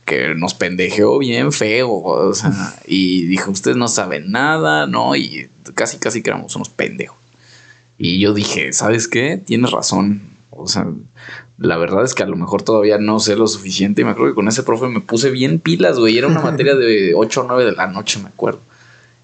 que 0.07 0.35
nos 0.35 0.55
pendejeó 0.55 1.19
bien 1.19 1.53
feo, 1.53 1.93
o 1.93 2.33
sea, 2.33 2.75
y 2.87 3.27
dijo, 3.27 3.51
ustedes 3.51 3.77
no 3.77 3.89
saben 3.89 4.31
nada, 4.31 4.87
¿no? 4.87 5.17
Y 5.17 5.51
casi, 5.75 5.99
casi 5.99 6.23
que 6.23 6.31
éramos 6.31 6.55
unos 6.55 6.69
pendejos. 6.69 7.19
Y 7.99 8.21
yo 8.21 8.33
dije, 8.33 8.73
¿sabes 8.73 9.09
qué? 9.09 9.37
Tienes 9.45 9.73
razón. 9.73 10.23
O 10.51 10.69
sea, 10.69 10.87
la 11.59 11.77
verdad 11.77 12.05
es 12.05 12.15
que 12.15 12.23
a 12.23 12.27
lo 12.27 12.37
mejor 12.37 12.63
todavía 12.63 12.99
no 12.99 13.19
sé 13.21 13.37
lo 13.37 13.47
suficiente. 13.47 14.03
Y 14.03 14.05
me 14.05 14.13
acuerdo 14.13 14.33
que 14.33 14.37
con 14.37 14.49
ese 14.49 14.63
profe 14.63 14.87
me 14.87 15.01
puse 15.01 15.31
bien 15.31 15.59
pilas, 15.59 15.99
güey. 15.99 16.17
Era 16.17 16.29
una 16.29 16.41
materia 16.43 16.75
de 16.75 17.15
8 17.15 17.41
o 17.41 17.45
9 17.49 17.65
de 17.65 17.73
la 17.73 17.87
noche, 17.89 18.21
me 18.21 18.29
acuerdo. 18.29 18.61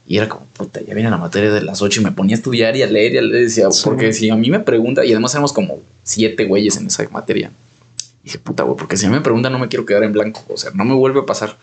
Y 0.06 0.16
era 0.16 0.28
como, 0.28 0.46
puta, 0.46 0.80
ya 0.80 0.94
viene 0.94 1.10
la 1.10 1.16
materia 1.16 1.52
de 1.52 1.62
las 1.62 1.80
8 1.80 2.00
y 2.00 2.04
me 2.04 2.12
ponía 2.12 2.34
a 2.34 2.38
estudiar 2.38 2.74
y 2.76 2.82
a 2.82 2.86
leer 2.86 3.14
y 3.14 3.18
a 3.18 3.22
leer. 3.22 3.44
Decía, 3.44 3.68
porque 3.84 4.12
si 4.12 4.30
a 4.30 4.36
mí 4.36 4.50
me 4.50 4.60
pregunta, 4.60 5.04
y 5.04 5.12
además 5.12 5.32
éramos 5.34 5.52
como 5.52 5.78
siete 6.02 6.44
güeyes 6.44 6.76
en 6.76 6.88
esa 6.88 7.08
materia. 7.10 7.52
Y 8.22 8.26
dije, 8.26 8.38
puta, 8.38 8.62
güey, 8.62 8.76
porque 8.76 8.96
si 8.96 9.08
me 9.08 9.20
preguntan 9.20 9.52
no 9.52 9.58
me 9.58 9.68
quiero 9.68 9.84
quedar 9.84 10.04
en 10.04 10.12
blanco. 10.12 10.44
O 10.48 10.56
sea, 10.56 10.70
no 10.74 10.84
me 10.84 10.94
vuelve 10.94 11.20
a 11.20 11.26
pasar. 11.26 11.56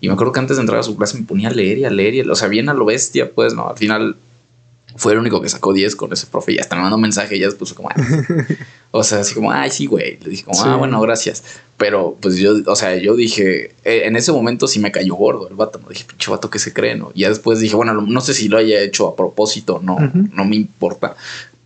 Y 0.00 0.08
me 0.08 0.14
acuerdo 0.14 0.32
que 0.32 0.40
antes 0.40 0.56
de 0.56 0.62
entrar 0.62 0.78
a 0.78 0.82
su 0.82 0.96
clase 0.96 1.18
me 1.18 1.24
ponía 1.24 1.48
a 1.48 1.52
leer 1.52 1.78
y 1.78 1.84
a 1.84 1.90
leer 1.90 2.14
y, 2.14 2.20
o 2.20 2.34
sea, 2.36 2.48
bien 2.48 2.68
a 2.68 2.74
lo 2.74 2.84
bestia, 2.84 3.32
pues, 3.32 3.54
no, 3.54 3.68
al 3.68 3.76
final 3.76 4.16
Fue 4.96 5.12
el 5.12 5.18
único 5.18 5.40
que 5.42 5.48
sacó 5.48 5.72
10 5.72 5.96
con 5.96 6.12
ese 6.12 6.26
profe 6.26 6.52
y 6.52 6.58
hasta 6.58 6.74
me 6.74 6.82
mandó 6.82 6.96
un 6.96 7.02
mensaje 7.02 7.36
y 7.36 7.40
ya 7.40 7.46
después 7.46 7.72
como, 7.74 7.90
o 8.90 9.04
sea, 9.04 9.20
así 9.20 9.34
como, 9.34 9.52
ay, 9.52 9.70
sí, 9.70 9.86
güey. 9.86 10.18
Le 10.22 10.30
dije 10.30 10.44
como, 10.44 10.60
ah, 10.64 10.76
bueno, 10.76 11.00
gracias. 11.00 11.44
Pero 11.76 12.16
pues 12.20 12.36
yo, 12.36 12.54
o 12.66 12.74
sea, 12.74 12.96
yo 12.96 13.14
dije, 13.14 13.74
eh, 13.84 14.02
en 14.06 14.16
ese 14.16 14.32
momento 14.32 14.66
sí 14.66 14.80
me 14.80 14.90
cayó 14.90 15.14
gordo 15.14 15.48
el 15.48 15.54
vato. 15.54 15.78
Me 15.78 15.90
dije, 15.90 16.04
pinche 16.04 16.30
vato, 16.30 16.50
¿qué 16.50 16.58
se 16.58 16.72
cree? 16.72 16.96
No? 16.96 17.12
Y 17.14 17.20
ya 17.20 17.28
después 17.28 17.60
dije, 17.60 17.76
bueno, 17.76 17.92
no 17.92 18.20
sé 18.20 18.34
si 18.34 18.48
lo 18.48 18.56
haya 18.56 18.80
hecho 18.80 19.06
a 19.06 19.14
propósito, 19.14 19.80
no, 19.82 19.98
no 20.32 20.44
me 20.44 20.56
importa. 20.56 21.14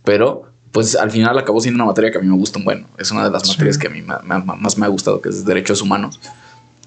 Pero 0.03 0.52
pues 0.73 0.95
al 0.95 1.11
final 1.11 1.37
acabó 1.37 1.61
siendo 1.61 1.77
una 1.77 1.85
materia 1.85 2.11
que 2.11 2.17
a 2.17 2.21
mí 2.21 2.27
me 2.27 2.35
gusta 2.35 2.59
un 2.59 2.65
bueno. 2.65 2.87
Es 2.97 3.11
una 3.11 3.23
de 3.23 3.31
las 3.31 3.47
materias 3.47 3.77
que 3.77 3.87
a 3.87 3.89
mí 3.89 4.01
más 4.01 4.77
me 4.77 4.85
ha 4.85 4.89
gustado, 4.89 5.21
que 5.21 5.29
es 5.29 5.45
Derechos 5.45 5.81
Humanos 5.81 6.19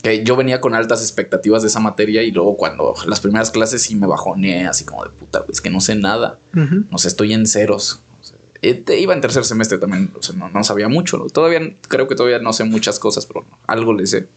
que 0.03 0.23
yo 0.23 0.37
venía 0.37 0.61
con 0.61 0.75
altas 0.75 1.01
expectativas 1.01 1.63
de 1.63 1.69
esa 1.69 1.81
materia 1.81 2.23
y 2.23 2.31
luego 2.31 2.57
cuando 2.57 2.95
las 3.07 3.21
primeras 3.21 3.51
clases 3.51 3.83
sí 3.83 3.97
me 3.97 4.07
bajoneé 4.07 4.67
así 4.67 4.85
como 4.85 5.05
de 5.05 5.11
puta, 5.11 5.45
es 5.51 5.61
que 5.61 5.71
no 5.71 5.81
sé 5.81 5.97
nada, 5.97 6.39
no 6.53 6.99
sé, 6.99 7.09
estoy 7.09 7.33
en 7.33 7.47
ceros. 7.47 8.01
Eh, 8.63 8.85
iba 8.99 9.15
en 9.15 9.21
tercer 9.21 9.45
semestre 9.45 9.79
también, 9.79 10.13
no, 10.53 10.65
sabía 10.65 10.89
mucho, 10.89 11.27
todavía 11.33 11.75
creo 11.89 12.09
que 12.09 12.15
todavía 12.15 12.39
no 12.39 12.53
sé 12.53 12.63
muchas 12.65 12.99
cosas, 12.99 13.27
pero 13.27 13.45
algo 13.67 13.93
le 13.95 14.07
sé. 14.07 14.29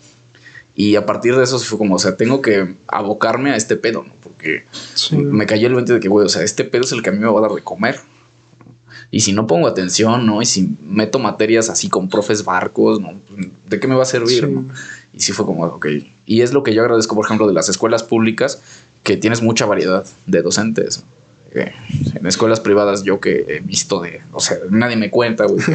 Y 0.76 0.96
a 0.96 1.06
partir 1.06 1.36
de 1.36 1.44
eso 1.44 1.60
fue 1.60 1.78
como, 1.78 1.96
o 1.96 2.00
sea, 2.00 2.16
tengo 2.16 2.42
que 2.42 2.76
abocarme 2.88 3.52
a 3.52 3.56
este 3.56 3.76
pedo, 3.76 4.04
¿no? 4.08 4.14
Porque 4.22 4.64
me 5.12 5.46
cayó 5.46 5.68
el 5.68 5.76
20 5.76 5.94
de 5.94 6.00
que, 6.00 6.08
güey, 6.08 6.26
o 6.26 6.30
sea, 6.30 6.42
este 6.42 6.64
pedo 6.64 6.84
es 6.84 6.92
el 6.94 7.04
que 7.04 7.10
a 7.10 7.12
mí 7.12 7.20
me 7.20 7.28
va 7.28 7.38
a 7.38 7.42
dar 7.42 7.52
de 7.52 7.62
comer. 7.62 8.00
Y 9.12 9.22
si 9.22 9.34
no 9.34 9.48
pongo 9.48 9.67
atención, 9.67 10.26
¿no? 10.26 10.41
Y 10.41 10.45
si 10.45 10.76
meto 10.84 11.17
materias 11.17 11.69
así 11.69 11.89
con 11.89 12.10
profes 12.10 12.45
barcos, 12.45 13.02
¿no? 13.02 13.13
¿De 13.67 13.80
qué 13.80 13.88
me 13.88 13.95
va 13.95 14.04
a 14.04 14.06
servir? 14.06 14.48
¿no? 14.48 14.65
Y 15.13 15.22
sí 15.22 15.32
fue 15.32 15.45
como, 15.45 15.65
ok. 15.65 15.88
Y 16.26 16.41
es 16.41 16.54
lo 16.54 16.62
que 16.62 16.74
yo 16.74 16.82
agradezco, 16.82 17.15
por 17.15 17.26
ejemplo, 17.26 17.48
de 17.48 17.54
las 17.54 17.69
escuelas 17.69 18.04
públicas, 18.04 18.62
que 19.04 19.17
tienes 19.17 19.41
mucha 19.41 19.65
variedad 19.65 20.06
de 20.28 20.41
docentes. 20.41 21.04
Eh, 21.52 21.74
en 22.13 22.28
escuelas 22.28 22.60
privadas 22.60 23.04
yo 23.04 23.19
que 23.19 23.45
he 23.48 23.60
visto 23.60 24.02
de, 24.02 24.22
o 24.32 24.39
sea, 24.39 24.58
nadie 24.69 24.95
me 24.95 25.10
cuenta, 25.10 25.45
güey, 25.45 25.65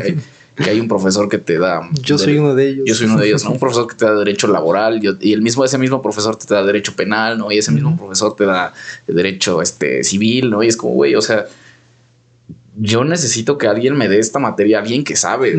que 0.54 0.70
hay, 0.70 0.78
un 0.80 0.86
profesor 0.86 1.28
que 1.28 1.38
te 1.38 1.58
da... 1.58 1.80
Yo 2.00 2.16
soy 2.16 2.38
uno 2.38 2.54
de 2.54 2.68
ellos. 2.68 2.84
Yo 2.86 2.94
soy 2.94 3.06
uno 3.06 3.18
de 3.18 3.26
ellos, 3.26 3.42
¿no? 3.42 3.50
Un 3.54 3.58
profesor 3.58 3.88
que 3.88 3.96
te 3.96 4.04
da 4.04 4.14
derecho 4.14 4.46
laboral 4.46 5.00
y 5.20 5.32
el 5.32 5.42
mismo, 5.42 5.64
ese 5.64 5.78
mismo 5.78 6.00
profesor 6.00 6.36
te 6.36 6.54
da 6.54 6.64
derecho 6.64 6.94
penal, 6.94 7.36
¿no? 7.38 7.50
Y 7.50 7.58
ese 7.58 7.72
mismo 7.72 7.96
profesor 7.96 8.36
te 8.36 8.44
da 8.44 8.72
derecho 9.08 9.60
este, 9.60 10.04
civil, 10.04 10.50
¿no? 10.50 10.62
Y 10.62 10.68
es 10.68 10.76
como, 10.76 10.92
güey, 10.94 11.16
o 11.16 11.20
sea, 11.20 11.46
yo 12.76 13.04
necesito 13.04 13.58
que 13.58 13.66
alguien 13.66 13.96
me 13.96 14.08
dé 14.08 14.18
esta 14.18 14.38
materia, 14.38 14.78
alguien 14.78 15.04
que 15.04 15.16
sabe. 15.16 15.56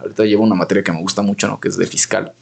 Ahorita 0.00 0.24
llevo 0.24 0.44
una 0.44 0.54
materia 0.54 0.82
que 0.82 0.92
me 0.92 1.00
gusta 1.00 1.22
mucho, 1.22 1.48
¿no? 1.48 1.60
Que 1.60 1.68
es 1.68 1.76
de 1.76 1.86
fiscal 1.86 2.32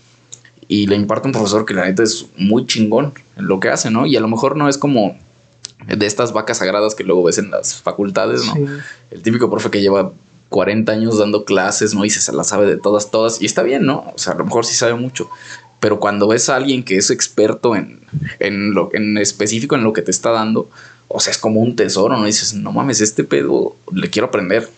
y 0.68 0.86
le 0.86 0.96
imparte 0.96 1.26
un 1.26 1.32
profesor 1.32 1.64
que 1.64 1.74
la 1.74 1.86
neta 1.86 2.02
es 2.02 2.26
muy 2.36 2.66
chingón 2.66 3.14
en 3.36 3.48
lo 3.48 3.58
que 3.58 3.70
hace, 3.70 3.90
¿no? 3.90 4.06
Y 4.06 4.16
a 4.16 4.20
lo 4.20 4.28
mejor 4.28 4.54
no 4.56 4.68
es 4.68 4.76
como 4.76 5.16
de 5.86 6.06
estas 6.06 6.32
vacas 6.32 6.58
sagradas 6.58 6.94
que 6.94 7.04
luego 7.04 7.24
ves 7.24 7.38
en 7.38 7.50
las 7.50 7.80
facultades, 7.80 8.44
¿no? 8.44 8.54
El 9.10 9.22
típico 9.22 9.50
profe 9.50 9.70
que 9.70 9.80
lleva 9.80 10.12
40 10.50 10.92
años 10.92 11.18
dando 11.18 11.44
clases, 11.44 11.94
¿no? 11.94 12.04
Y 12.04 12.10
se 12.10 12.32
la 12.32 12.44
sabe 12.44 12.66
de 12.66 12.76
todas, 12.76 13.10
todas. 13.10 13.40
Y 13.40 13.46
está 13.46 13.62
bien, 13.62 13.86
¿no? 13.86 14.12
O 14.14 14.18
sea, 14.18 14.34
a 14.34 14.36
lo 14.36 14.44
mejor 14.44 14.66
sí 14.66 14.74
sabe 14.74 14.94
mucho. 14.94 15.30
Pero 15.80 16.00
cuando 16.00 16.28
ves 16.28 16.48
a 16.50 16.56
alguien 16.56 16.82
que 16.82 16.96
es 16.96 17.10
experto 17.10 17.74
en, 17.74 18.00
en 18.38 18.74
lo 18.74 18.90
en 18.92 19.16
específico 19.16 19.74
en 19.74 19.84
lo 19.84 19.92
que 19.94 20.02
te 20.02 20.10
está 20.10 20.32
dando, 20.32 20.68
o 21.08 21.20
sea, 21.20 21.30
es 21.30 21.38
como 21.38 21.60
un 21.60 21.74
tesoro, 21.76 22.16
¿no? 22.16 22.24
dices, 22.24 22.54
no 22.54 22.72
mames, 22.72 23.00
este 23.00 23.24
pedo 23.24 23.74
le 23.92 24.10
quiero 24.10 24.28
aprender. 24.28 24.68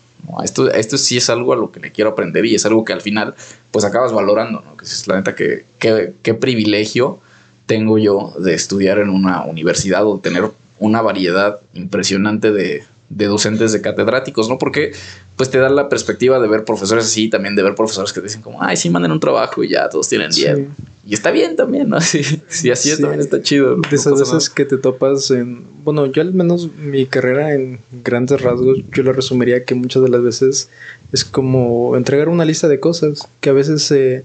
Esto, 0.45 0.71
esto 0.71 0.99
sí 0.99 1.17
es 1.17 1.31
algo 1.31 1.53
a 1.53 1.57
lo 1.57 1.73
que 1.73 1.81
le 1.81 1.93
quiero 1.93 2.11
aprender 2.11 2.45
y 2.45 2.55
es 2.55 2.67
algo 2.67 2.85
que 2.85 2.93
al 2.93 3.01
final 3.01 3.35
pues 3.71 3.85
acabas 3.85 4.13
valorando, 4.13 4.63
¿no? 4.65 4.77
Que 4.77 4.85
es 4.85 5.09
la 5.09 5.17
neta 5.17 5.35
que 5.35 5.65
qué 5.79 6.35
privilegio 6.35 7.21
tengo 7.65 7.99
yo 7.99 8.35
de 8.39 8.55
estudiar 8.55 8.99
en 8.99 9.09
una 9.09 9.45
universidad 9.45 10.07
o 10.07 10.19
tener 10.19 10.51
una 10.79 11.01
variedad 11.03 11.61
impresionante 11.73 12.53
de, 12.53 12.85
de 13.11 13.27
docentes, 13.27 13.73
de 13.73 13.81
catedráticos, 13.81 14.49
¿no? 14.49 14.57
Porque 14.57 14.93
pues 15.37 15.51
te 15.51 15.59
da 15.59 15.69
la 15.69 15.89
perspectiva 15.89 16.39
de 16.39 16.47
ver 16.47 16.65
profesores 16.65 17.05
así, 17.05 17.29
también 17.29 17.57
de 17.57 17.63
ver 17.63 17.75
profesores 17.75 18.13
que 18.13 18.21
te 18.21 18.29
dicen 18.29 18.41
como, 18.41 18.63
ay, 18.63 18.77
sí, 18.77 18.89
manden 18.89 19.11
un 19.11 19.21
trabajo 19.21 19.65
y 19.65 19.71
ya 19.71 19.89
todos 19.89 20.09
tienen 20.09 20.31
10. 20.31 20.61
Y 21.07 21.15
está 21.15 21.33
bien 21.33 21.57
también, 21.57 21.89
¿no? 21.89 22.01
Sí, 22.11 22.23
sí 22.49 22.71
así 22.71 22.91
es, 22.91 23.01
también 23.01 23.21
está 23.21 23.43
chido. 23.43 23.77
De 23.77 23.97
esas 23.97 24.19
veces 24.19 24.49
que 24.49 24.65
te 24.65 24.79
topas 24.79 25.31
en, 25.33 25.65
bueno, 25.83 26.07
yo 26.07 26.23
al 26.23 26.33
menos 26.33 26.71
mi 26.77 27.05
carrera 27.05 27.55
en 27.55 27.81
grandes 28.05 28.41
rasgos, 28.41 28.79
yo 28.93 29.03
lo 29.03 29.13
resumiría 29.13 29.65
que 29.65 29.75
muchas 29.75 30.03
de 30.03 30.09
las 30.09 30.23
veces 30.23 30.69
es 31.13 31.25
como 31.25 31.97
entregar 31.97 32.29
una 32.29 32.45
lista 32.45 32.69
de 32.69 32.79
cosas 32.79 33.27
que 33.41 33.51
a 33.51 33.53
veces 33.53 33.83
se... 33.83 34.25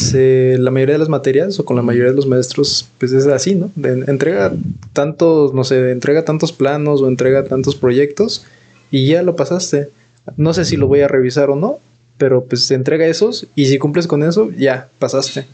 la 0.00 0.70
mayoría 0.70 0.94
de 0.94 0.98
las 0.98 1.08
materias 1.08 1.58
o 1.60 1.64
con 1.64 1.76
la 1.76 1.82
mayoría 1.82 2.10
de 2.10 2.16
los 2.16 2.26
maestros 2.26 2.88
pues 2.98 3.12
es 3.12 3.26
así, 3.26 3.54
¿no? 3.54 3.70
entrega 3.76 4.52
tantos, 4.92 5.52
no 5.52 5.64
sé, 5.64 5.90
entrega 5.90 6.24
tantos 6.24 6.52
planos 6.52 7.02
o 7.02 7.08
entrega 7.08 7.44
tantos 7.44 7.76
proyectos 7.76 8.44
y 8.90 9.06
ya 9.08 9.22
lo 9.22 9.36
pasaste. 9.36 9.90
No 10.36 10.54
sé 10.54 10.64
si 10.64 10.76
lo 10.76 10.86
voy 10.86 11.00
a 11.00 11.08
revisar 11.08 11.50
o 11.50 11.56
no, 11.56 11.78
pero 12.16 12.44
pues 12.44 12.70
entrega 12.70 13.06
esos 13.06 13.46
y 13.54 13.66
si 13.66 13.78
cumples 13.78 14.06
con 14.06 14.22
eso, 14.22 14.50
ya 14.52 14.88
pasaste. 14.98 15.44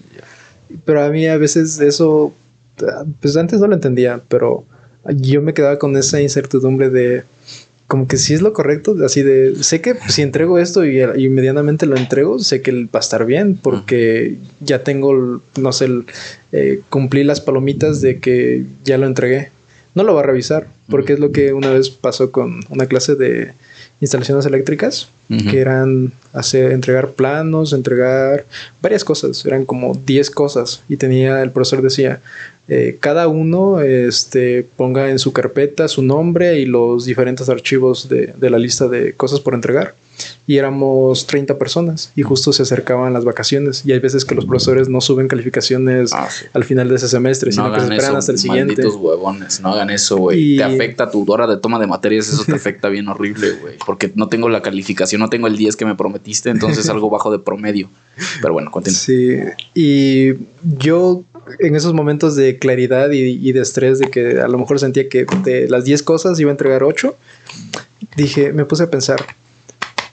Pero 0.85 1.03
a 1.03 1.09
mí 1.09 1.27
a 1.27 1.37
veces 1.37 1.81
eso, 1.81 2.33
pues 3.20 3.37
antes 3.37 3.59
no 3.59 3.66
lo 3.66 3.74
entendía, 3.74 4.20
pero 4.29 4.64
yo 5.09 5.40
me 5.40 5.55
quedaba 5.55 5.79
con 5.79 5.96
esa 5.96 6.20
incertidumbre 6.20 6.90
de 6.90 7.24
como 7.88 8.07
que 8.07 8.18
si 8.18 8.35
es 8.35 8.42
lo 8.42 8.53
correcto, 8.53 8.94
así 9.03 9.22
de, 9.22 9.57
sé 9.64 9.81
que 9.81 9.94
si 10.09 10.20
entrego 10.20 10.59
esto 10.59 10.85
y, 10.85 11.29
medianamente 11.31 11.87
lo 11.87 11.96
entrego, 11.96 12.38
sé 12.38 12.61
que 12.61 12.85
va 12.85 12.98
a 12.98 12.98
estar 13.01 13.24
bien 13.24 13.57
porque 13.57 14.37
ya 14.61 14.85
tengo, 14.85 15.40
no 15.59 15.72
sé, 15.72 15.88
eh, 16.53 16.83
cumplí 16.90 17.24
las 17.24 17.40
palomitas 17.40 18.03
de 18.03 18.20
que 18.20 18.64
ya 18.85 18.98
lo 18.98 19.07
entregué. 19.07 19.51
No 19.94 20.05
lo 20.05 20.14
va 20.14 20.20
a 20.20 20.24
revisar 20.24 20.68
porque 20.90 21.14
es 21.14 21.18
lo 21.18 21.33
que 21.33 21.55
una 21.55 21.70
vez 21.70 21.88
pasó 21.88 22.31
con 22.31 22.61
una 22.68 22.87
clase 22.87 23.14
de 23.14 23.53
instalaciones 24.00 24.46
eléctricas, 24.46 25.08
que 25.50 25.61
eran 25.61 26.12
hacer, 26.32 26.72
entregar 26.72 27.11
planos, 27.11 27.74
entregar 27.74 28.46
varias 28.80 29.04
cosas, 29.04 29.44
eran 29.44 29.66
como 29.66 29.94
10 29.94 30.30
cosas 30.30 30.82
y 30.88 30.96
tenía, 30.96 31.42
el 31.42 31.50
profesor 31.50 31.82
decía, 31.82 32.20
eh, 32.68 32.96
cada 33.00 33.28
uno 33.28 33.80
este, 33.80 34.66
ponga 34.76 35.11
en 35.11 35.18
su 35.18 35.32
carpeta 35.32 35.88
su 35.88 36.02
nombre 36.02 36.58
y 36.61 36.66
los 36.66 37.04
diferentes 37.04 37.48
archivos 37.48 38.08
de, 38.08 38.32
de 38.38 38.50
la 38.50 38.58
lista 38.58 38.88
de 38.88 39.12
cosas 39.12 39.40
por 39.40 39.54
entregar 39.54 39.94
y 40.46 40.57
éramos 40.57 41.26
30 41.26 41.59
personas 41.59 42.12
y 42.16 42.22
justo 42.22 42.52
se 42.52 42.62
acercaban 42.62 43.12
las 43.12 43.24
vacaciones 43.24 43.83
y 43.85 43.92
hay 43.92 43.98
veces 43.98 44.24
que 44.24 44.35
los 44.35 44.46
profesores 44.46 44.88
no 44.88 45.00
suben 45.00 45.28
calificaciones 45.28 46.12
ah, 46.14 46.28
al 46.52 46.64
final 46.64 46.88
de 46.88 46.96
ese 46.96 47.09
semestre, 47.09 47.52
sino 47.52 47.72
que 47.72 47.81
se 47.81 47.87
esperan 47.87 48.16
hasta 48.16 48.33
el 48.33 48.38
siguiente. 48.38 48.76
Malditos 48.76 48.96
huevones, 49.00 49.61
no 49.61 49.72
hagan 49.72 49.90
eso, 49.90 50.16
güey. 50.16 50.57
Te 50.57 50.64
afecta 50.64 51.11
tu 51.11 51.24
hora 51.31 51.46
de 51.46 51.57
toma 51.59 51.78
de 51.78 51.87
materias, 51.87 52.28
eso 52.28 52.44
te 52.44 52.54
afecta 52.57 52.88
bien 52.88 53.09
horrible, 53.09 53.52
güey, 53.61 53.76
porque 53.85 54.11
no 54.14 54.28
tengo 54.28 54.48
la 54.48 54.62
calificación, 54.62 55.20
no 55.20 55.28
tengo 55.28 55.46
el 55.46 55.57
10 55.57 55.76
que 55.76 55.85
me 55.85 55.94
prometiste, 55.94 56.50
entonces 56.50 56.88
algo 56.90 57.11
bajo 57.11 57.31
de 57.31 57.38
promedio. 57.38 57.88
Pero 58.40 58.52
bueno, 58.52 58.70
continúa. 58.70 58.98
Sí, 58.98 59.38
y 59.74 60.35
yo 60.78 61.24
en 61.61 61.76
esos 61.76 61.94
momentos 61.94 62.37
de 62.37 62.59
claridad 62.59 63.11
y, 63.11 63.18
y, 63.20 63.52
de 63.52 63.61
estrés, 63.61 63.98
de 63.98 64.11
que 64.11 64.40
a 64.40 64.48
lo 64.48 64.59
mejor 64.59 64.78
sentía 64.78 65.09
que 65.09 65.26
de 65.44 65.68
las 65.68 65.85
10 65.85 66.02
cosas 66.02 66.38
iba 66.40 66.50
a 66.50 66.52
entregar 66.52 66.83
8, 66.83 67.16
dije, 68.16 68.52
me 68.52 68.64
puse 68.64 68.85
a 68.85 68.90
pensar, 68.90 69.24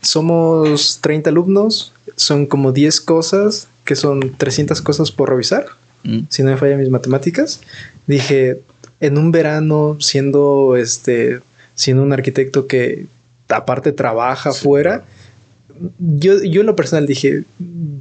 somos 0.06 1.00
30 1.02 1.30
alumnos, 1.30 1.92
son 2.16 2.46
como 2.46 2.72
10 2.72 3.02
cosas, 3.02 3.68
que 3.84 3.96
son 3.96 4.36
300 4.38 4.82
cosas 4.82 5.12
por 5.12 5.30
revisar, 5.30 5.66
mm. 6.04 6.20
si 6.30 6.44
no 6.44 6.52
me 6.52 6.58
falla 6.58 6.78
mis 6.78 6.90
matemáticas. 6.90 7.62
Dije, 8.08 8.62
en 9.00 9.18
un 9.18 9.32
verano, 9.32 9.98
siendo 10.00 10.76
este, 10.78 11.42
siendo 11.74 12.04
un 12.04 12.14
arquitecto 12.14 12.68
que 12.68 13.06
aparte 13.50 13.92
trabaja 13.92 14.54
fuera, 14.54 15.04
yo, 16.00 16.42
yo 16.42 16.62
en 16.62 16.68
lo 16.68 16.76
personal 16.76 17.06
dije, 17.06 17.44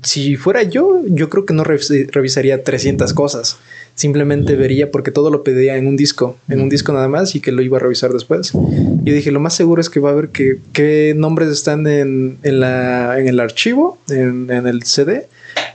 si 0.03 0.37
fuera 0.37 0.63
yo, 0.63 1.03
yo 1.07 1.29
creo 1.29 1.45
que 1.45 1.55
no 1.55 1.65
revisaría 1.65 2.63
300 2.63 3.13
cosas. 3.15 3.57
Simplemente 3.95 4.57
vería 4.57 4.91
porque 4.91 5.13
todo 5.13 5.31
lo 5.31 5.45
pedía 5.45 5.77
en 5.77 5.87
un 5.87 5.97
disco, 5.97 6.37
en 6.49 6.61
un 6.61 6.69
disco 6.69 6.93
nada 6.93 7.07
más 7.07 7.37
y 7.37 7.41
que 7.41 7.53
lo 7.53 7.63
iba 7.63 7.77
a 7.77 7.81
revisar 7.81 8.13
después. 8.13 8.53
Yo 8.53 9.15
dije, 9.15 9.31
lo 9.31 9.39
más 9.39 9.55
seguro 9.55 9.81
es 9.81 9.89
que 9.89 10.01
va 10.01 10.11
a 10.11 10.15
ver 10.15 10.31
que, 10.31 10.59
qué 10.73 11.15
nombres 11.17 11.49
están 11.51 11.87
en, 11.87 12.39
en, 12.43 12.61
la, 12.61 13.21
en 13.21 13.29
el 13.29 13.39
archivo, 13.39 13.99
en, 14.09 14.51
en, 14.51 14.67
el 14.67 14.83
CD. 14.83 15.29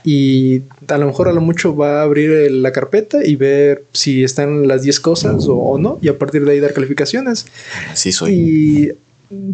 Y 0.04 0.62
a 0.88 0.98
lo 0.98 1.06
mejor 1.06 1.28
a 1.28 1.32
lo 1.32 1.40
mucho 1.40 1.74
va 1.74 2.00
a 2.00 2.02
abrir 2.02 2.50
la 2.50 2.72
carpeta 2.72 3.24
y 3.24 3.36
ver 3.36 3.84
si 3.92 4.22
están 4.22 4.68
las 4.68 4.82
10 4.82 5.00
cosas 5.00 5.46
o, 5.46 5.56
o, 5.56 5.78
no. 5.78 5.98
Y 6.02 6.08
a 6.08 6.18
partir 6.18 6.44
de 6.44 6.52
ahí 6.52 6.60
dar 6.60 6.74
calificaciones. 6.74 7.46
Sí, 7.94 8.12
soy. 8.12 8.32
Y 8.32 8.92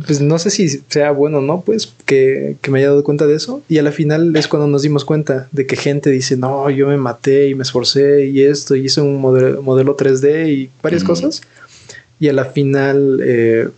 pues 0.06 0.22
no 0.22 0.38
sé 0.38 0.48
si 0.50 0.68
sea 0.68 1.10
bueno 1.10 1.38
o 1.38 1.42
no, 1.42 1.60
pues 1.60 1.92
que, 2.06 2.56
me 2.70 2.78
haya 2.78 2.88
dado 2.88 3.04
cuenta 3.04 3.26
de 3.26 3.34
eso. 3.34 3.62
Y 3.68 3.78
a 3.78 3.82
la 3.82 3.92
final 3.92 4.34
es 4.34 4.48
cuando 4.48 4.66
nos 4.66 4.82
dimos 4.82 5.04
cuenta 5.04 5.48
de 5.52 5.66
que 5.66 5.76
gente 5.76 6.10
dice, 6.10 6.36
no, 6.36 6.70
yo 6.70 6.86
me 6.88 6.96
maté 6.96 7.48
y 7.48 7.54
me 7.54 7.62
esforcé 7.62 8.26
y 8.26 8.42
esto, 8.42 8.74
y 8.74 8.86
hice 8.86 9.02
un 9.02 9.20
modelo, 9.20 9.96
3D 9.96 10.48
y 10.48 10.70
varias 10.82 11.04
cosas. 11.04 11.42
Y 12.18 12.28
a 12.28 12.32
la 12.32 12.46
final, 12.46 13.20
eh, 13.22 13.68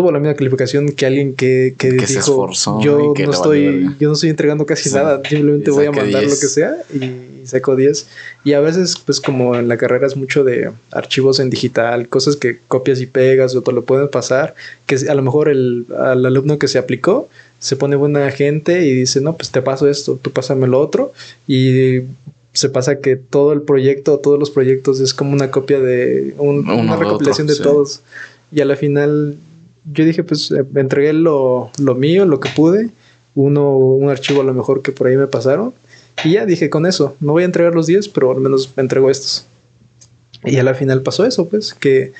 tuvo 0.00 0.12
la 0.12 0.20
misma 0.20 0.34
calificación 0.34 0.90
que 0.92 1.06
alguien 1.06 1.34
que, 1.34 1.74
que, 1.76 1.88
Que 1.96 2.06
se 2.06 2.14
dijo, 2.14 2.30
esforzó 2.30 2.80
yo 2.80 3.14
que 3.14 3.24
no 3.26 3.32
estoy, 3.32 3.64
valió 3.66 3.80
verga". 3.80 3.96
yo 3.98 4.08
no 4.08 4.14
estoy 4.14 4.30
entregando 4.30 4.64
casi 4.64 4.88
Sí. 4.90 4.94
nada, 4.94 5.20
simplemente 5.28 5.70
voy 5.72 5.86
a 5.86 5.90
mandar 5.92 6.20
10. 6.20 6.34
lo 6.34 6.38
que 6.40 6.46
sea 6.46 6.76
y, 6.94 7.46
sacó 7.46 7.74
10. 7.76 8.06
Y 8.44 8.52
a 8.52 8.60
veces, 8.60 8.94
pues 9.04 9.20
como 9.20 9.56
en 9.56 9.66
la 9.68 9.76
carrera 9.76 10.06
es 10.06 10.16
mucho 10.16 10.44
de 10.44 10.70
archivos 10.92 11.40
en 11.40 11.50
digital, 11.50 12.08
cosas 12.08 12.36
que 12.36 12.58
copias 12.68 13.00
y 13.00 13.06
pegas 13.06 13.54
o 13.56 13.62
te 13.62 13.72
lo 13.72 13.82
pueden 13.82 14.08
pasar, 14.08 14.54
que 14.86 14.96
a 15.08 15.14
lo 15.14 15.22
mejor 15.22 15.48
el, 15.48 15.86
al 15.98 16.24
alumno 16.26 16.58
que 16.58 16.68
se 16.68 16.78
aplicó 16.78 17.28
se 17.58 17.74
pone 17.74 17.96
buena 17.96 18.30
gente 18.30 18.86
y 18.86 18.92
dice, 18.92 19.20
no, 19.20 19.36
pues 19.36 19.50
te 19.50 19.62
paso 19.62 19.88
esto, 19.88 20.18
tú 20.22 20.30
pásame 20.30 20.68
lo 20.68 20.78
otro 20.78 21.12
y 21.48 22.02
se 22.52 22.68
pasa 22.68 23.00
que 23.00 23.16
todo 23.16 23.52
el 23.52 23.62
proyecto, 23.62 24.18
todos 24.18 24.38
los 24.38 24.50
proyectos 24.50 25.00
es 25.00 25.12
como 25.14 25.32
una 25.32 25.50
copia 25.50 25.80
de 25.80 26.34
un- 26.38 26.68
una 26.70 26.96
recopilación 26.96 27.46
otro, 27.46 27.54
de 27.54 27.54
sí. 27.56 27.62
todos. 27.62 28.00
Y 28.52 28.60
a 28.60 28.64
la 28.64 28.76
final 28.76 29.36
yo 29.92 30.04
dije, 30.04 30.22
pues 30.24 30.50
eh, 30.50 30.64
entregué 30.74 31.12
lo, 31.12 31.70
lo 31.78 31.94
mío, 31.94 32.24
lo 32.24 32.40
que 32.40 32.50
pude, 32.50 32.90
uno, 33.34 33.76
un 33.76 34.10
archivo 34.10 34.40
a 34.40 34.44
lo 34.44 34.54
mejor 34.54 34.82
que 34.82 34.92
por 34.92 35.06
ahí 35.06 35.16
me 35.16 35.26
pasaron. 35.26 35.72
Y 36.24 36.32
ya 36.32 36.46
dije 36.46 36.68
con 36.70 36.86
eso, 36.86 37.16
no 37.20 37.32
voy 37.32 37.44
a 37.44 37.46
entregar 37.46 37.74
los 37.74 37.86
10, 37.86 38.08
pero 38.08 38.32
al 38.32 38.40
menos 38.40 38.72
me 38.76 38.82
entrego 38.82 39.10
estos. 39.10 39.46
Y 40.44 40.56
a 40.56 40.64
la 40.64 40.74
final 40.74 41.02
pasó 41.02 41.24
eso, 41.24 41.48
pues, 41.48 41.74
que 41.74 42.12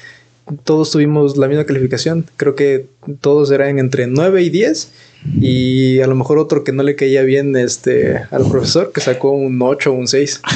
todos 0.64 0.90
tuvimos 0.90 1.36
la 1.36 1.48
misma 1.48 1.64
calificación. 1.64 2.26
Creo 2.36 2.54
que 2.54 2.86
todos 3.20 3.50
eran 3.50 3.78
entre 3.78 4.06
9 4.06 4.42
y 4.42 4.50
10. 4.50 4.92
Y 5.40 6.00
a 6.00 6.06
lo 6.06 6.14
mejor 6.14 6.38
otro 6.38 6.62
que 6.62 6.72
no 6.72 6.84
le 6.84 6.94
caía 6.94 7.22
bien 7.22 7.56
este, 7.56 8.22
al 8.30 8.48
profesor, 8.48 8.92
que 8.92 9.00
sacó 9.00 9.32
un 9.32 9.60
8 9.60 9.90
o 9.90 9.94
un 9.94 10.08
6. 10.08 10.40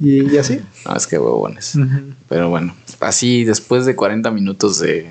Y, 0.00 0.34
y 0.34 0.36
así. 0.36 0.58
No, 0.84 0.96
es 0.96 1.06
que 1.06 1.16
huevones. 1.16 1.78
Pero 2.28 2.50
bueno, 2.50 2.74
así 2.98 3.44
después 3.44 3.86
de 3.86 3.94
40 3.94 4.32
minutos 4.32 4.80
de, 4.80 5.06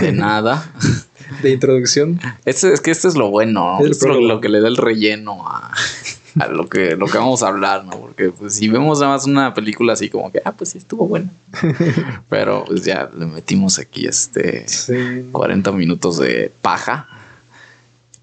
de 0.00 0.12
nada. 0.12 0.70
De 1.42 1.50
introducción. 1.50 2.20
Este, 2.44 2.72
es 2.72 2.80
que 2.80 2.90
este 2.90 3.08
es 3.08 3.16
lo 3.16 3.30
bueno, 3.30 3.78
¿no? 3.80 3.86
Es 3.86 4.02
Es 4.02 4.02
lo, 4.02 4.40
que 4.40 4.48
le 4.48 4.60
da 4.60 4.68
el 4.68 4.76
relleno 4.76 5.46
a, 5.48 5.72
a 6.40 6.46
lo, 6.48 6.68
que, 6.68 6.96
lo 6.96 7.06
que 7.06 7.18
vamos 7.18 7.42
a 7.42 7.48
hablar, 7.48 7.84
¿no? 7.84 7.92
Porque 7.92 8.30
pues, 8.30 8.54
si 8.54 8.68
vemos 8.68 9.00
nada 9.00 9.12
más 9.12 9.26
una 9.26 9.54
película 9.54 9.94
así 9.94 10.10
como 10.10 10.30
que, 10.30 10.40
ah, 10.44 10.52
pues 10.52 10.70
sí 10.70 10.78
estuvo 10.78 11.08
buena. 11.08 11.30
Pero 12.28 12.64
pues 12.66 12.84
ya 12.84 13.10
le 13.16 13.26
metimos 13.26 13.78
aquí 13.78 14.06
este 14.06 14.68
Sí. 14.68 15.28
40 15.32 15.72
minutos 15.72 16.18
de 16.18 16.52
paja. 16.62 17.08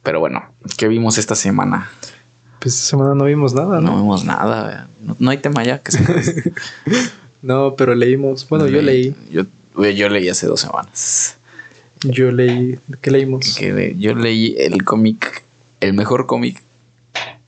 Pero 0.03 0.19
bueno, 0.19 0.43
¿qué 0.77 0.87
vimos 0.87 1.17
esta 1.17 1.35
semana? 1.35 1.89
Pues 2.59 2.75
esta 2.75 2.87
semana 2.91 3.15
no 3.15 3.25
vimos 3.25 3.53
nada, 3.53 3.81
No 3.81 3.91
¿no? 3.91 3.97
vimos 3.97 4.23
nada, 4.23 4.87
no, 5.01 5.15
no 5.19 5.31
hay 5.31 5.37
tema 5.37 5.63
ya 5.63 5.79
que 5.79 5.91
se 5.91 6.53
No, 7.41 7.75
pero 7.75 7.95
leímos. 7.95 8.47
Bueno, 8.47 8.67
yo 8.67 8.81
leí. 8.81 9.15
Yo, 9.31 9.43
yo 9.75 10.09
leí 10.09 10.29
hace 10.29 10.47
dos 10.47 10.61
semanas. 10.61 11.37
Yo 12.03 12.31
leí. 12.31 12.79
¿Qué 13.01 13.11
leímos? 13.11 13.55
Que 13.55 13.73
le- 13.73 13.97
yo 13.97 14.15
leí 14.15 14.55
el 14.57 14.83
cómic, 14.83 15.43
el 15.79 15.93
mejor 15.93 16.25
cómic 16.25 16.61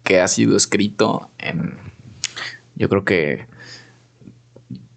que 0.04 0.20
ha 0.22 0.28
sido 0.28 0.56
escrito 0.58 1.30
en. 1.40 1.74
Yo 2.76 2.90
creo 2.90 3.04
que. 3.04 3.46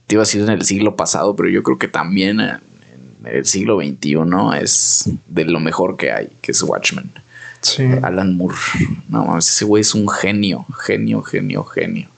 Te 0.07 0.14
iba 0.14 0.22
a 0.22 0.27
decir 0.27 0.43
en 0.43 0.51
el 0.51 0.62
siglo 0.64 0.95
pasado, 0.95 1.35
pero 1.35 1.49
yo 1.49 1.62
creo 1.64 1.79
que 1.79 1.89
también 1.89 2.39
en, 2.39 2.51
en 2.51 3.27
el 3.27 3.45
siglo 3.45 3.79
XXI 3.81 4.14
es 4.62 5.11
de 5.27 5.45
lo 5.47 5.59
mejor 5.59 5.97
que 5.97 6.12
hay, 6.12 6.29
que 6.43 6.53
es 6.53 6.62
Watchmen. 6.62 7.11
Sí. 7.61 7.83
Alan 8.03 8.37
Moore. 8.37 8.57
No 9.09 9.24
mames, 9.24 9.49
ese 9.49 9.64
güey 9.64 9.81
es 9.81 9.95
un 9.97 10.09
genio, 10.09 10.64
genio, 10.85 11.22
genio, 11.22 11.64
genio. 11.64 12.09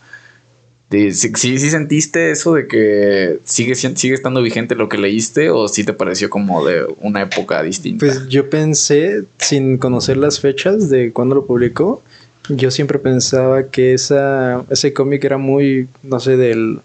¿Sí, 0.90 1.12
sí, 1.12 1.58
sí 1.58 1.70
sentiste 1.70 2.30
eso 2.30 2.54
de 2.54 2.66
que 2.66 3.40
sigue, 3.44 3.74
sigue 3.74 4.14
estando 4.14 4.40
vigente 4.40 4.74
lo 4.74 4.88
que 4.88 4.96
leíste 4.96 5.50
o 5.50 5.68
sí 5.68 5.84
te 5.84 5.92
pareció 5.92 6.30
como 6.30 6.64
de 6.64 6.86
una 7.00 7.22
época 7.22 7.62
distinta? 7.62 8.06
Pues 8.06 8.26
yo 8.28 8.48
pensé, 8.48 9.24
sin 9.36 9.76
conocer 9.76 10.16
las 10.16 10.40
fechas 10.40 10.88
de 10.88 11.12
cuando 11.12 11.34
lo 11.34 11.46
publicó, 11.46 12.02
yo 12.48 12.70
siempre 12.70 12.98
pensaba 12.98 13.64
que 13.64 13.92
esa, 13.92 14.64
ese 14.70 14.94
cómic 14.94 15.22
era 15.24 15.36
muy, 15.36 15.88
no 16.02 16.20
sé, 16.20 16.36
del... 16.36 16.80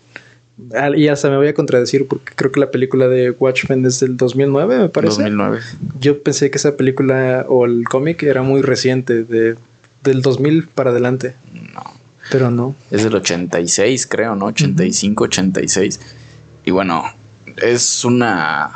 Y 0.97 1.07
hasta 1.07 1.29
me 1.29 1.37
voy 1.37 1.47
a 1.47 1.53
contradecir 1.53 2.05
porque 2.05 2.33
creo 2.35 2.51
que 2.51 2.59
la 2.59 2.69
película 2.69 3.07
de 3.07 3.31
Watchmen 3.31 3.85
es 3.85 4.01
del 4.01 4.17
2009, 4.17 4.77
me 4.77 4.89
parece. 4.89 5.21
2009. 5.21 5.59
Yo 5.99 6.21
pensé 6.21 6.51
que 6.51 6.57
esa 6.57 6.77
película 6.77 7.45
o 7.47 7.65
el 7.65 7.85
cómic 7.85 8.21
era 8.21 8.43
muy 8.43 8.61
reciente, 8.61 9.23
de, 9.23 9.55
del 10.03 10.21
2000 10.21 10.67
para 10.67 10.91
adelante, 10.91 11.33
No, 11.73 12.02
pero 12.32 12.49
no. 12.51 12.76
es 12.91 13.03
del 13.03 13.15
86, 13.15 14.07
creo, 14.07 14.36
¿no? 14.36 14.45
85, 14.47 15.24
86. 15.26 15.99
Y 16.65 16.71
bueno, 16.71 17.03
es 17.61 18.03
una 18.05 18.71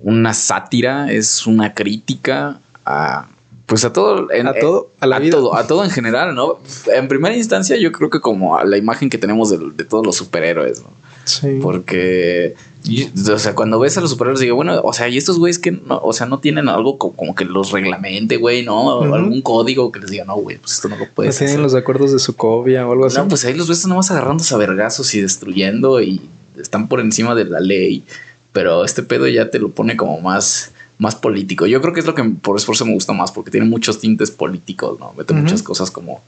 una 0.00 0.34
sátira, 0.34 1.12
es 1.12 1.46
una 1.46 1.74
crítica 1.74 2.60
a 2.84 3.26
pues 3.66 3.84
a 3.84 3.92
todo 3.92 4.30
en- 4.32 4.48
A 4.48 4.52
todo, 4.54 4.90
a 5.00 5.06
la 5.06 5.18
vida. 5.18 5.30
todo, 5.36 5.54
a 5.56 5.66
todo 5.66 5.84
en 5.84 5.90
general, 5.90 6.34
¿no? 6.34 6.58
En 6.92 7.08
primera 7.08 7.34
instancia 7.34 7.76
yo 7.78 7.90
creo 7.92 8.10
que 8.10 8.20
como 8.20 8.58
a 8.58 8.64
la 8.64 8.76
imagen 8.76 9.08
que 9.08 9.16
tenemos 9.18 9.48
de, 9.50 9.58
de 9.74 9.84
todos 9.84 10.04
los 10.04 10.16
superhéroes, 10.16 10.82
¿no? 10.82 10.88
Sí. 11.24 11.58
Porque, 11.62 12.54
y- 12.84 13.10
o 13.30 13.38
sea, 13.38 13.54
cuando 13.54 13.78
ves 13.78 13.96
a 13.96 14.00
los 14.00 14.10
superhéroes, 14.10 14.40
digo, 14.40 14.56
bueno, 14.56 14.80
o 14.82 14.92
sea, 14.92 15.08
y 15.08 15.16
estos 15.16 15.38
güeyes 15.38 15.58
que, 15.58 15.70
no, 15.72 15.98
o 16.02 16.12
sea, 16.12 16.26
no 16.26 16.38
tienen 16.40 16.68
algo 16.68 16.98
co- 16.98 17.12
como, 17.12 17.34
que 17.34 17.44
los 17.44 17.70
reglamente, 17.70 18.36
güey, 18.36 18.64
¿no? 18.64 19.02
Algún 19.02 19.40
código 19.42 19.92
que 19.92 20.00
les 20.00 20.10
diga, 20.10 20.24
no, 20.24 20.36
güey, 20.36 20.58
pues 20.58 20.72
esto 20.72 20.88
no 20.88 20.96
lo 20.96 21.04
¿No 21.06 21.10
puedes 21.14 21.36
tienen 21.38 21.54
hacer. 21.56 21.62
los 21.62 21.74
acuerdos 21.74 22.12
de 22.12 22.18
Sokovia 22.18 22.86
o 22.86 22.92
algo 22.92 23.06
así? 23.06 23.16
No, 23.18 23.28
pues 23.28 23.44
ahí 23.44 23.54
los 23.54 23.68
ves 23.68 23.86
nomás 23.86 24.10
agarrándose 24.10 24.54
a 24.54 24.58
vergazos 24.58 25.14
y 25.14 25.20
destruyendo 25.20 26.00
y 26.02 26.20
están 26.58 26.88
por 26.88 27.00
encima 27.00 27.34
de 27.34 27.44
la 27.44 27.60
ley. 27.60 28.04
Pero 28.52 28.84
este 28.84 29.02
pedo 29.02 29.26
ya 29.28 29.50
te 29.50 29.58
lo 29.58 29.70
pone 29.70 29.96
como 29.96 30.20
más, 30.20 30.72
más 30.98 31.14
político. 31.14 31.66
Yo 31.66 31.80
creo 31.80 31.94
que 31.94 32.00
es 32.00 32.06
lo 32.06 32.14
que 32.14 32.22
por 32.24 32.58
eso 32.58 32.84
me 32.84 32.92
gusta 32.94 33.12
más, 33.14 33.32
porque 33.32 33.50
tiene 33.50 33.66
muchos 33.66 33.98
tintes 34.00 34.30
políticos, 34.30 34.98
¿no? 35.00 35.14
Mete 35.16 35.32
muchas 35.32 35.62
cosas 35.62 35.90
como 35.90 36.20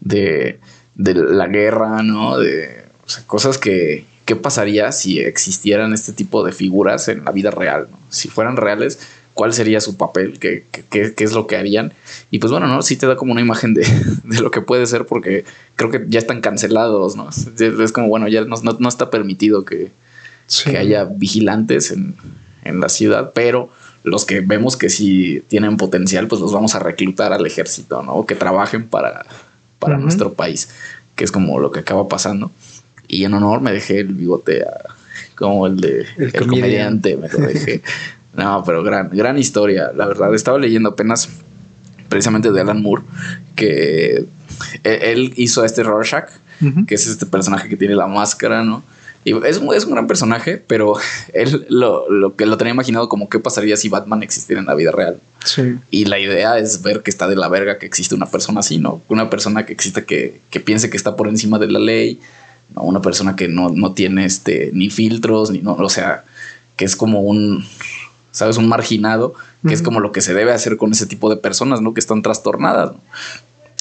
de, 0.00 0.60
de 0.94 1.14
la 1.14 1.46
guerra, 1.48 2.02
¿no? 2.02 2.38
De 2.38 2.84
o 3.04 3.08
sea, 3.08 3.24
cosas 3.26 3.58
que, 3.58 4.06
¿qué 4.30 4.36
pasaría 4.36 4.92
si 4.92 5.18
existieran 5.18 5.92
este 5.92 6.12
tipo 6.12 6.44
de 6.44 6.52
figuras 6.52 7.08
en 7.08 7.24
la 7.24 7.32
vida 7.32 7.50
real? 7.50 7.88
¿no? 7.90 7.98
Si 8.10 8.28
fueran 8.28 8.56
reales, 8.56 9.00
¿cuál 9.34 9.52
sería 9.52 9.80
su 9.80 9.96
papel? 9.96 10.38
¿Qué, 10.38 10.62
qué- 10.70 10.84
qué- 10.88 11.14
qué 11.16 11.24
es 11.24 11.32
lo 11.32 11.48
que 11.48 11.56
harían? 11.56 11.92
Y 12.30 12.38
pues 12.38 12.52
bueno, 12.52 12.68
¿no? 12.68 12.80
Sí 12.82 12.94
te 12.94 13.08
da 13.08 13.16
como 13.16 13.32
una 13.32 13.40
imagen 13.40 13.74
de, 13.74 13.82
de 14.22 14.40
lo 14.40 14.52
que 14.52 14.60
puede 14.60 14.86
ser 14.86 15.04
porque 15.06 15.44
creo 15.74 15.90
que 15.90 16.04
ya 16.06 16.20
están 16.20 16.40
cancelados, 16.42 17.16
¿no? 17.16 17.28
Es, 17.28 17.90
como, 17.90 18.06
bueno, 18.06 18.28
ya 18.28 18.42
no, 18.44 18.54
no- 18.62 18.76
no 18.78 18.88
está 18.88 19.10
permitido 19.10 19.64
que, 19.64 19.90
Sí. 20.46 20.70
que 20.70 20.78
haya 20.78 21.02
vigilantes 21.04 21.90
en, 21.90 22.14
en 22.62 22.78
la 22.78 22.88
ciudad, 22.88 23.32
pero 23.34 23.68
los 24.04 24.24
que 24.26 24.40
vemos 24.42 24.76
que 24.76 24.90
sí 24.90 25.42
tienen 25.48 25.76
potencial, 25.76 26.28
pues 26.28 26.40
los 26.40 26.52
vamos 26.52 26.76
a 26.76 26.78
reclutar 26.78 27.32
al 27.32 27.44
ejército, 27.46 28.02
¿no? 28.04 28.24
Que 28.26 28.36
trabajen 28.36 28.86
para, 28.86 29.26
nuestro 29.98 30.34
país, 30.34 30.68
que 31.16 31.24
es 31.24 31.32
como 31.32 31.58
lo 31.58 31.72
que 31.72 31.80
acaba 31.80 32.06
pasando. 32.06 32.52
Y 33.10 33.24
en 33.24 33.34
honor 33.34 33.60
me 33.60 33.72
dejé 33.72 34.00
el 34.00 34.14
bigote 34.14 34.62
a- 34.62 34.94
como 35.34 35.66
el 35.66 35.80
de 35.80 36.00
El 36.16 36.24
el, 36.24 36.32
comedian. 36.32 36.48
comediante, 37.00 37.16
me 37.16 37.28
lo 37.28 37.38
dejé. 37.46 37.82
no, 38.34 38.62
pero 38.64 38.82
gran, 38.82 39.10
gran 39.10 39.36
historia, 39.38 39.90
la 39.96 40.06
verdad. 40.06 40.34
Estaba 40.34 40.58
leyendo 40.58 40.90
apenas 40.90 41.28
precisamente 42.08 42.50
de 42.52 42.60
Alan 42.60 42.82
Moore, 42.82 43.02
que 43.56 44.16
él, 44.16 44.28
él 44.84 45.32
hizo 45.36 45.62
a 45.62 45.66
este 45.66 45.82
Rorschach, 45.82 46.28
que 46.86 46.94
es 46.94 47.06
este 47.06 47.24
personaje 47.26 47.68
que 47.68 47.76
tiene 47.76 47.94
la 47.94 48.06
máscara, 48.06 48.62
¿no? 48.64 48.82
Y 49.24 49.34
es, 49.46 49.58
un- 49.58 49.74
es 49.74 49.84
un 49.84 49.92
gran 49.92 50.06
personaje, 50.06 50.56
pero 50.66 50.94
él 51.34 51.66
lo, 51.68 52.08
lo 52.10 52.36
que 52.36 52.46
lo 52.46 52.56
tenía 52.58 52.72
imaginado 52.74 53.08
como 53.08 53.28
qué 53.28 53.38
pasaría 53.38 53.76
si 53.76 53.88
Batman 53.88 54.22
existiera 54.22 54.60
en 54.60 54.66
la 54.66 54.74
vida 54.74 54.92
real. 54.92 55.20
Sí. 55.44 55.76
Y 55.90 56.04
la 56.06 56.18
idea 56.18 56.58
es 56.58 56.82
ver 56.82 57.02
que 57.02 57.10
está 57.10 57.28
de 57.28 57.36
la 57.36 57.48
verga 57.48 57.78
que 57.78 57.86
existe 57.86 58.14
una 58.14 58.26
persona 58.26 58.60
así, 58.60 58.78
¿no? 58.78 59.00
Una 59.08 59.30
persona 59.30 59.64
que 59.64 59.72
exista 59.72 60.02
que, 60.02 60.40
que 60.50 60.60
piense 60.60 60.90
que 60.90 60.96
está 60.98 61.16
por 61.16 61.28
encima 61.28 61.58
de 61.58 61.68
la 61.70 61.78
ley, 61.78 62.20
Una 62.76 63.02
persona 63.02 63.36
que 63.36 63.48
no, 63.48 63.70
no 63.70 63.92
tiene 63.92 64.24
este, 64.24 64.70
ni 64.72 64.90
filtros, 64.90 65.50
ni 65.50 65.58
no, 65.58 65.74
o 65.74 65.88
sea, 65.88 66.24
que 66.76 66.84
es 66.84 66.96
como 66.96 67.20
un, 67.20 67.64
¿sabes? 68.30 68.56
Un 68.56 68.68
marginado, 68.68 69.34
que 69.66 69.74
es 69.74 69.82
como 69.82 70.00
lo 70.00 70.12
que 70.12 70.20
se 70.20 70.34
debe 70.34 70.52
hacer 70.52 70.76
con 70.76 70.92
ese 70.92 71.06
tipo 71.06 71.28
de 71.28 71.36
personas, 71.36 71.82
¿no? 71.82 71.92
Que 71.92 72.00
están 72.00 72.22
trastornadas, 72.22 72.92
¿no? 72.92 73.00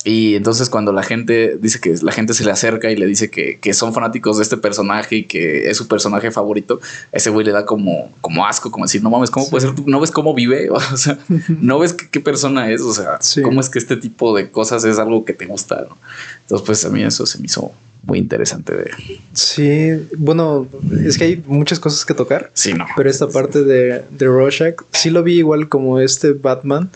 Y 0.06 0.36
entonces 0.36 0.70
cuando 0.70 0.94
la 0.94 1.04
gente 1.04 1.58
dice 1.62 1.80
que 1.82 1.94
la 2.02 2.12
gente 2.14 2.34
se 2.34 2.46
le 2.46 2.52
acerca 2.52 2.90
y 2.90 2.96
le 2.96 3.06
dice 3.06 3.30
que, 3.30 3.60
que 3.60 3.74
son 3.74 3.94
fanáticos 3.94 4.38
de 4.38 4.44
este 4.44 4.56
personaje 4.56 5.18
y 5.18 5.24
que 5.26 5.70
es 5.70 5.76
su 5.76 5.88
personaje 5.90 6.32
favorito, 6.32 6.80
ese 7.12 7.30
güey 7.30 7.46
le 7.46 7.52
da 7.52 7.66
como, 7.66 8.10
como 8.22 8.46
asco, 8.46 8.72
como 8.72 8.86
decir, 8.86 9.04
no 9.04 9.10
mames, 9.10 9.30
¿cómo 9.30 9.46
Sí. 9.46 9.52
puede 9.52 9.66
ser? 9.68 9.76
¿Tú 9.76 9.84
¿No 9.88 10.00
ves 10.00 10.12
cómo 10.12 10.34
vive? 10.34 10.70
O 10.72 10.98
sea, 10.98 11.18
¿no 11.50 11.80
ves 11.80 11.94
qué, 11.94 12.08
qué 12.10 12.20
persona 12.22 12.72
es? 12.72 12.82
O 12.82 12.94
sea, 12.94 13.18
Sí. 13.20 13.42
¿cómo 13.42 13.60
es 13.60 13.70
que 13.70 13.78
este 13.80 13.98
tipo 13.98 14.36
de 14.36 14.50
cosas 14.50 14.86
es 14.86 14.98
algo 15.00 15.26
que 15.26 15.34
te 15.34 15.46
gusta? 15.46 15.86
¿no? 15.90 15.98
Entonces, 16.44 16.66
pues 16.66 16.86
a 16.86 16.90
mí 16.90 17.04
eso 17.04 17.26
se 17.26 17.38
me 17.40 17.48
hizo 17.48 17.74
muy 18.04 18.20
interesante 18.20 18.74
de... 18.74 18.92
Sí, 19.34 19.90
bueno, 20.18 20.66
es 21.06 21.18
que 21.18 21.26
hay 21.26 21.44
muchas 21.46 21.80
cosas 21.82 22.06
que 22.06 22.14
tocar, 22.14 22.50
Sí, 22.54 22.74
no. 22.74 22.86
pero 22.96 23.10
esta 23.10 23.28
parte 23.28 23.64
de, 23.64 24.04
de 24.10 24.26
Rorschach 24.26 24.76
sí 24.94 25.10
lo 25.10 25.22
vi 25.24 25.40
igual 25.40 25.68
como 25.68 26.00
este 26.00 26.32
Batman, 26.32 26.90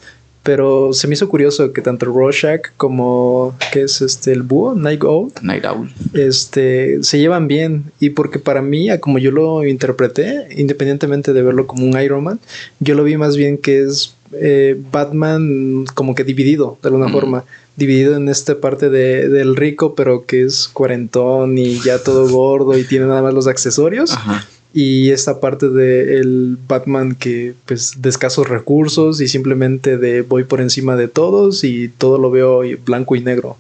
Pero 0.44 0.92
se 0.92 1.08
me 1.08 1.14
hizo 1.14 1.30
curioso 1.30 1.72
que 1.72 1.82
tanto 1.82 2.06
Rorschach 2.08 2.62
como 2.76 3.56
que 3.72 3.84
es 3.84 4.02
este 4.02 4.34
el 4.34 4.44
búho, 4.44 4.76
Night 4.76 5.02
Owl, 5.04 5.32
Night 5.42 5.66
Owl, 5.66 5.90
este 6.14 7.02
se 7.02 7.18
llevan 7.18 7.48
bien. 7.48 7.86
Y 8.02 8.10
porque 8.10 8.40
para 8.40 8.62
mí, 8.62 8.90
como 9.00 9.20
yo 9.20 9.32
lo 9.32 9.66
interpreté, 9.66 10.48
independientemente 10.58 11.32
de 11.32 11.42
verlo 11.42 11.66
como 11.66 11.86
un 11.86 12.00
Iron 12.02 12.26
Man, 12.26 12.40
yo 12.80 12.94
lo 12.94 13.06
vi 13.06 13.16
más 13.16 13.38
bien 13.38 13.58
que 13.58 13.84
es 13.84 14.16
eh, 14.34 14.78
Batman 14.92 15.86
como 15.94 16.14
que 16.14 16.26
dividido 16.26 16.78
de 16.82 16.90
alguna 16.90 17.08
forma, 17.08 17.46
dividido 17.78 18.18
en 18.18 18.28
esta 18.28 18.60
parte 18.60 18.90
de, 18.90 19.30
del 19.30 19.56
rico, 19.56 19.96
pero 19.96 20.26
que 20.26 20.44
es 20.44 20.68
cuarentón 20.68 21.58
y 21.58 21.80
ya 21.80 22.00
todo 22.00 22.28
gordo 22.28 22.78
y 22.78 22.84
tiene 22.84 23.06
nada 23.06 23.22
más 23.22 23.34
los 23.34 23.48
accesorios. 23.48 24.12
Ajá 24.12 24.46
y 24.74 25.12
esta 25.12 25.40
parte 25.40 25.70
de 25.70 26.18
el 26.18 26.58
Batman 26.68 27.14
que 27.14 27.54
pues 27.68 28.02
de 28.02 28.10
escasos 28.10 28.50
recursos 28.50 29.22
y 29.22 29.28
simplemente 29.28 29.98
de 29.98 30.24
voy 30.24 30.44
por 30.44 30.62
encima 30.62 30.96
de 30.96 31.08
todos 31.08 31.64
y 31.64 31.90
todo 31.90 32.18
lo 32.18 32.32
veo 32.32 32.62
blanco 32.84 33.16
y 33.16 33.22
negro. 33.22 33.56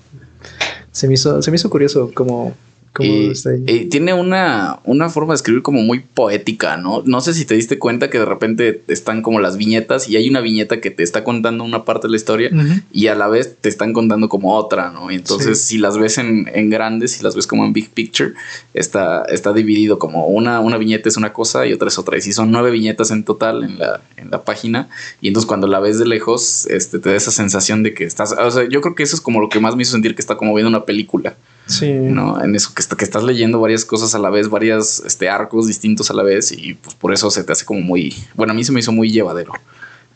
Se 0.92 1.08
me 1.08 1.14
hizo, 1.14 1.42
se 1.42 1.52
me 1.52 1.56
hizo 1.56 1.70
curioso 1.70 2.12
como 2.14 2.56
y, 3.00 3.86
tiene 3.86 4.14
una, 4.14 4.80
una 4.84 5.10
forma 5.10 5.34
de 5.34 5.38
escribir 5.38 5.64
como 5.64 5.82
muy 5.82 6.00
poética, 6.00 6.78
¿no? 6.78 7.02
No 7.06 7.22
sé 7.22 7.34
si 7.34 7.44
te 7.44 7.56
diste 7.56 7.80
cuenta 7.80 8.12
que 8.12 8.20
de 8.20 8.26
repente 8.26 8.84
están 8.88 9.24
como 9.24 9.40
las 9.40 9.58
viñetas 9.58 10.08
y 10.08 10.16
hay 10.16 10.30
una 10.30 10.42
viñeta 10.42 10.80
que 10.80 10.92
te 10.92 11.02
está 11.02 11.24
contando 11.24 11.64
una 11.64 11.86
parte 11.86 12.08
de 12.08 12.12
la 12.12 12.18
historia 12.18 12.52
y 12.92 13.08
a 13.08 13.16
la 13.16 13.28
vez 13.28 13.58
te 13.60 13.70
están 13.70 13.94
contando 13.94 14.30
como 14.30 14.56
otra, 14.56 14.92
¿no? 14.92 15.10
Y 15.10 15.16
entonces 15.16 15.60
si 15.62 15.80
las 15.80 15.98
ves 15.98 16.20
en, 16.20 16.50
en 16.54 16.70
grandes, 16.70 17.14
si 17.14 17.24
las 17.24 17.36
ves 17.36 17.48
como 17.48 17.66
en 17.66 17.74
big 17.74 17.90
picture, 17.90 18.34
está, 18.76 19.24
está 19.24 19.54
dividido 19.54 19.98
como 19.98 20.28
una, 20.28 20.60
una 20.60 20.78
viñeta 20.78 21.10
es 21.10 21.18
una 21.18 21.34
cosa 21.34 21.66
y 21.66 21.74
otra 21.74 21.88
es 21.88 21.98
otra. 21.98 22.18
Y 22.18 22.22
si 22.22 22.32
son 22.32 22.52
nueve 22.52 22.70
viñetas 22.70 23.10
en 23.10 23.24
total 23.24 23.64
en 23.64 23.80
la, 23.80 24.02
en 24.18 24.30
la 24.30 24.44
página 24.44 24.90
y 25.20 25.30
entonces 25.30 25.48
cuando 25.48 25.66
la 25.66 25.80
ves 25.80 25.98
de 25.98 26.06
lejos, 26.06 26.68
este, 26.68 27.00
te 27.00 27.10
da 27.10 27.16
esa 27.16 27.32
sensación 27.32 27.82
de 27.82 27.96
que 27.96 28.04
estás, 28.04 28.34
o 28.34 28.52
sea, 28.52 28.70
yo 28.70 28.82
creo 28.82 28.94
que 28.94 29.02
eso 29.02 29.16
es 29.16 29.22
como 29.22 29.42
lo 29.42 29.50
que 29.50 29.60
más 29.60 29.76
me 29.76 29.82
hizo 29.82 29.94
sentir 29.94 30.14
que 30.14 30.22
está 30.22 30.38
como 30.38 30.54
viendo 30.54 30.70
una 30.70 30.86
película. 30.86 31.36
Sí. 31.66 31.92
¿No? 31.92 32.44
En 32.44 32.56
eso 32.56 32.74
que, 32.76 32.82
que 32.88 33.06
estás 33.06 33.24
leyendo 33.24 33.60
varias 33.60 33.86
cosas 33.86 34.16
a 34.16 34.20
la 34.20 34.30
vez, 34.30 34.50
varios 34.50 35.02
este, 35.06 35.30
arcos 35.30 35.68
distintos 35.68 36.10
a 36.12 36.14
la 36.14 36.24
vez 36.24 36.52
y 36.52 36.76
pues 36.76 36.96
por 36.96 37.14
eso 37.14 37.30
se 37.32 37.44
te 37.44 37.52
hace 37.52 37.66
como 37.66 37.82
muy, 37.82 38.14
bueno, 38.36 38.54
a 38.54 38.56
mí 38.56 38.64
se 38.64 38.72
me 38.72 38.80
hizo 38.80 38.92
muy 38.92 39.12
llevadero. 39.12 39.54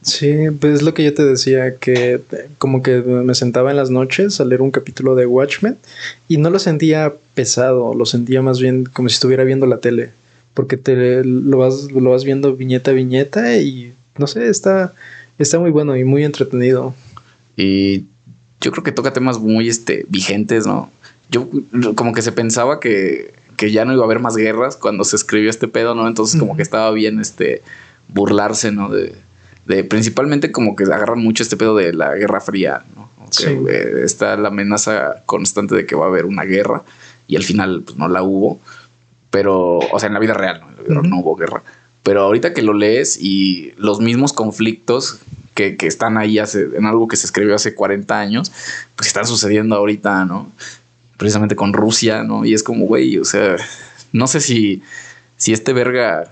Sí, 0.01 0.33
pues 0.59 0.75
es 0.75 0.81
lo 0.83 0.93
que 0.93 1.03
yo 1.03 1.13
te 1.13 1.25
decía, 1.25 1.75
que 1.77 2.21
como 2.59 2.81
que 2.81 3.01
me 3.01 3.35
sentaba 3.35 3.71
en 3.71 3.77
las 3.77 3.89
noches 3.89 4.39
a 4.39 4.45
leer 4.45 4.61
un 4.61 4.71
capítulo 4.71 5.15
de 5.15 5.25
Watchmen 5.25 5.77
y 6.27 6.37
no 6.37 6.49
lo 6.49 6.59
sentía 6.59 7.13
pesado, 7.33 7.93
lo 7.93 8.05
sentía 8.05 8.41
más 8.41 8.59
bien 8.59 8.85
como 8.85 9.09
si 9.09 9.15
estuviera 9.15 9.43
viendo 9.43 9.65
la 9.65 9.79
tele, 9.79 10.11
porque 10.53 10.77
te 10.77 11.23
lo 11.23 11.57
vas, 11.57 11.91
lo 11.91 12.11
vas 12.11 12.23
viendo 12.23 12.55
viñeta 12.55 12.91
a 12.91 12.93
viñeta 12.93 13.57
y 13.57 13.93
no 14.17 14.27
sé, 14.27 14.47
está, 14.47 14.93
está 15.39 15.59
muy 15.59 15.71
bueno 15.71 15.97
y 15.97 16.03
muy 16.03 16.23
entretenido. 16.23 16.93
Y 17.55 18.05
yo 18.61 18.71
creo 18.71 18.83
que 18.83 18.91
toca 18.91 19.13
temas 19.13 19.39
muy 19.39 19.67
este, 19.67 20.05
vigentes, 20.09 20.65
¿no? 20.65 20.91
Yo 21.29 21.49
como 21.95 22.13
que 22.13 22.21
se 22.21 22.31
pensaba 22.31 22.79
que, 22.79 23.33
que, 23.55 23.71
ya 23.71 23.85
no 23.85 23.93
iba 23.93 24.01
a 24.03 24.05
haber 24.05 24.19
más 24.19 24.35
guerras 24.35 24.77
cuando 24.77 25.03
se 25.03 25.15
escribió 25.15 25.49
este 25.49 25.67
pedo, 25.67 25.95
¿no? 25.95 26.07
Entonces 26.07 26.39
como 26.39 26.55
que 26.55 26.63
estaba 26.63 26.91
bien 26.91 27.19
este 27.19 27.61
burlarse, 28.07 28.71
¿no? 28.71 28.89
De, 28.89 29.15
de 29.65 29.83
principalmente 29.83 30.51
como 30.51 30.75
que 30.75 30.85
agarran 30.85 31.19
mucho 31.19 31.43
este 31.43 31.57
pedo 31.57 31.75
de 31.75 31.93
la 31.93 32.15
Guerra 32.15 32.39
Fría, 32.39 32.83
¿no? 32.95 33.09
Que 33.37 34.03
está 34.05 34.37
la 34.37 34.47
amenaza 34.47 35.23
constante 35.25 35.75
de 35.75 35.85
que 35.85 35.95
va 35.95 36.05
a 36.05 36.07
haber 36.07 36.25
una 36.25 36.43
guerra 36.43 36.83
y 37.27 37.35
al 37.35 37.43
final 37.43 37.83
pues 37.85 37.97
no 37.97 38.07
la 38.07 38.23
hubo, 38.23 38.61
pero, 39.29 39.79
o 39.79 39.99
sea, 39.99 40.07
en 40.07 40.13
la 40.13 40.19
vida 40.19 40.33
real, 40.33 40.63
¿no? 40.87 41.01
no 41.01 41.19
hubo 41.19 41.35
guerra. 41.35 41.61
Pero 42.03 42.21
ahorita 42.21 42.53
que 42.53 42.61
lo 42.61 42.73
lees 42.73 43.17
y 43.19 43.73
los 43.75 43.99
mismos 43.99 44.31
conflictos 44.31 45.19
que, 45.55 45.75
que, 45.75 45.87
están 45.87 46.17
ahí 46.17 46.39
hace, 46.39 46.69
en 46.77 46.85
algo 46.85 47.09
que 47.09 47.17
se 47.17 47.25
escribió 47.25 47.53
hace 47.55 47.75
40 47.75 48.17
años, 48.17 48.53
pues 48.95 49.07
están 49.07 49.27
sucediendo 49.27 49.75
ahorita, 49.75 50.23
¿no? 50.23 50.49
Precisamente 51.17 51.55
con 51.55 51.73
Rusia, 51.73 52.23
¿no? 52.23 52.45
Y 52.45 52.53
es 52.53 52.63
como, 52.63 52.85
güey, 52.85 53.17
o 53.17 53.25
sea, 53.25 53.57
no 54.13 54.27
sé 54.27 54.39
si, 54.39 54.81
si 55.35 55.51
este 55.51 55.73
verga 55.73 56.31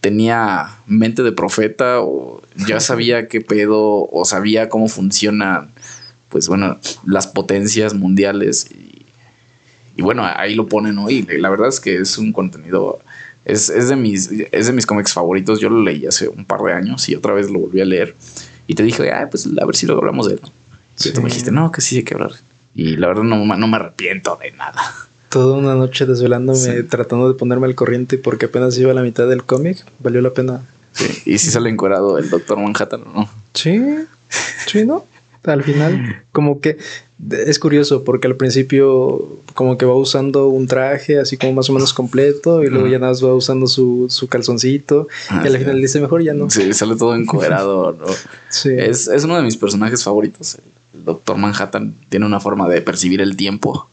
tenía 0.00 0.76
mente 0.86 1.22
de 1.22 1.32
profeta 1.32 2.00
o 2.00 2.42
ya 2.66 2.80
sabía 2.90 3.28
qué 3.28 3.40
pedo 3.40 4.08
o 4.10 4.24
sabía 4.24 4.68
cómo 4.68 4.88
funcionan, 4.88 5.70
pues 6.28 6.48
bueno, 6.48 6.78
las 7.04 7.26
potencias 7.26 7.94
mundiales. 7.94 8.68
Y, 9.96 10.02
bueno, 10.02 10.24
ahí 10.24 10.54
lo 10.54 10.68
ponen 10.68 10.98
hoy. 10.98 11.26
La 11.38 11.48
verdad 11.48 11.68
es 11.68 11.80
que 11.80 11.96
es 11.96 12.18
un 12.18 12.32
contenido, 12.32 13.00
es, 13.44 13.68
de 13.68 13.96
mis, 13.96 14.30
es 14.52 14.66
de 14.66 14.72
mis 14.72 14.86
cómics 14.86 15.12
favoritos. 15.12 15.60
Yo 15.60 15.70
lo 15.70 15.82
leí 15.82 16.06
hace 16.06 16.28
un 16.28 16.44
par 16.44 16.60
de 16.60 16.72
años 16.72 17.08
y 17.08 17.14
otra 17.14 17.32
vez 17.32 17.50
lo 17.50 17.60
volví 17.60 17.80
a 17.80 17.84
leer. 17.84 18.14
Y 18.66 18.74
te 18.74 18.82
dije, 18.82 19.10
ah, 19.10 19.28
pues 19.30 19.46
a 19.46 19.64
ver 19.64 19.76
si 19.76 19.86
lo 19.86 19.96
hablamos 19.96 20.28
de 20.28 20.34
él. 20.34 20.40
Y 21.04 21.10
tú 21.12 21.20
me 21.20 21.28
dijiste, 21.28 21.50
no, 21.50 21.70
que 21.70 21.80
sí 21.80 21.96
hay 21.96 22.02
que 22.02 22.14
hablar. 22.14 22.32
Y 22.76 22.98
la 22.98 23.08
verdad 23.08 23.22
no, 23.22 23.42
no 23.42 23.68
me 23.68 23.76
arrepiento 23.76 24.38
de 24.40 24.52
nada. 24.52 24.82
Toda 25.30 25.56
una 25.56 25.74
noche 25.74 26.04
desvelándome, 26.04 26.82
tratando 26.82 27.26
de 27.26 27.34
ponerme 27.34 27.66
al 27.66 27.74
corriente 27.74 28.18
porque 28.18 28.46
apenas 28.46 28.76
iba 28.76 28.90
a 28.90 28.94
la 28.94 29.00
mitad 29.00 29.26
del 29.26 29.44
cómic, 29.44 29.78
valió 29.98 30.20
la 30.20 30.30
pena. 30.30 30.60
Sí, 30.92 31.22
y 31.24 31.38
si 31.38 31.50
sale 31.50 31.70
encuerado 31.70 32.18
el 32.18 32.28
Doctor 32.28 32.58
Manhattan, 32.58 33.02
¿no? 33.14 33.30
Sí, 33.54 33.82
sí, 34.66 34.84
¿no? 34.84 35.06
Al 35.44 35.62
final, 35.62 36.22
como 36.32 36.60
que 36.60 36.76
es 37.30 37.58
curioso 37.58 38.04
porque 38.04 38.26
al 38.26 38.36
principio 38.36 39.38
como 39.54 39.78
que 39.78 39.86
va 39.86 39.94
usando 39.94 40.48
un 40.48 40.66
traje 40.66 41.18
así 41.18 41.38
como 41.38 41.54
más 41.54 41.70
o 41.70 41.72
menos 41.72 41.94
completo 41.94 42.62
y 42.62 42.68
luego 42.68 42.88
ya 42.88 42.98
nada 42.98 43.12
más 43.12 43.24
va 43.24 43.32
usando 43.32 43.68
su, 43.68 44.06
su 44.10 44.28
calzoncito 44.28 45.08
y 45.30 45.46
al 45.46 45.56
final 45.56 45.80
dice 45.80 45.98
mejor 46.00 46.22
ya 46.22 46.34
no. 46.34 46.50
Sí, 46.50 46.74
sale 46.74 46.94
todo 46.96 47.14
encuerado, 47.14 47.92
¿no? 47.92 48.06
sí. 48.50 48.70
Es, 48.76 49.08
es 49.08 49.24
uno 49.24 49.36
de 49.36 49.42
mis 49.42 49.56
personajes 49.56 50.04
favoritos, 50.04 50.58
Doctor 51.06 51.38
Manhattan 51.38 51.94
tiene 52.10 52.26
una 52.26 52.40
forma 52.40 52.68
de 52.68 52.82
percibir 52.82 53.22
el 53.22 53.36
tiempo 53.36 53.88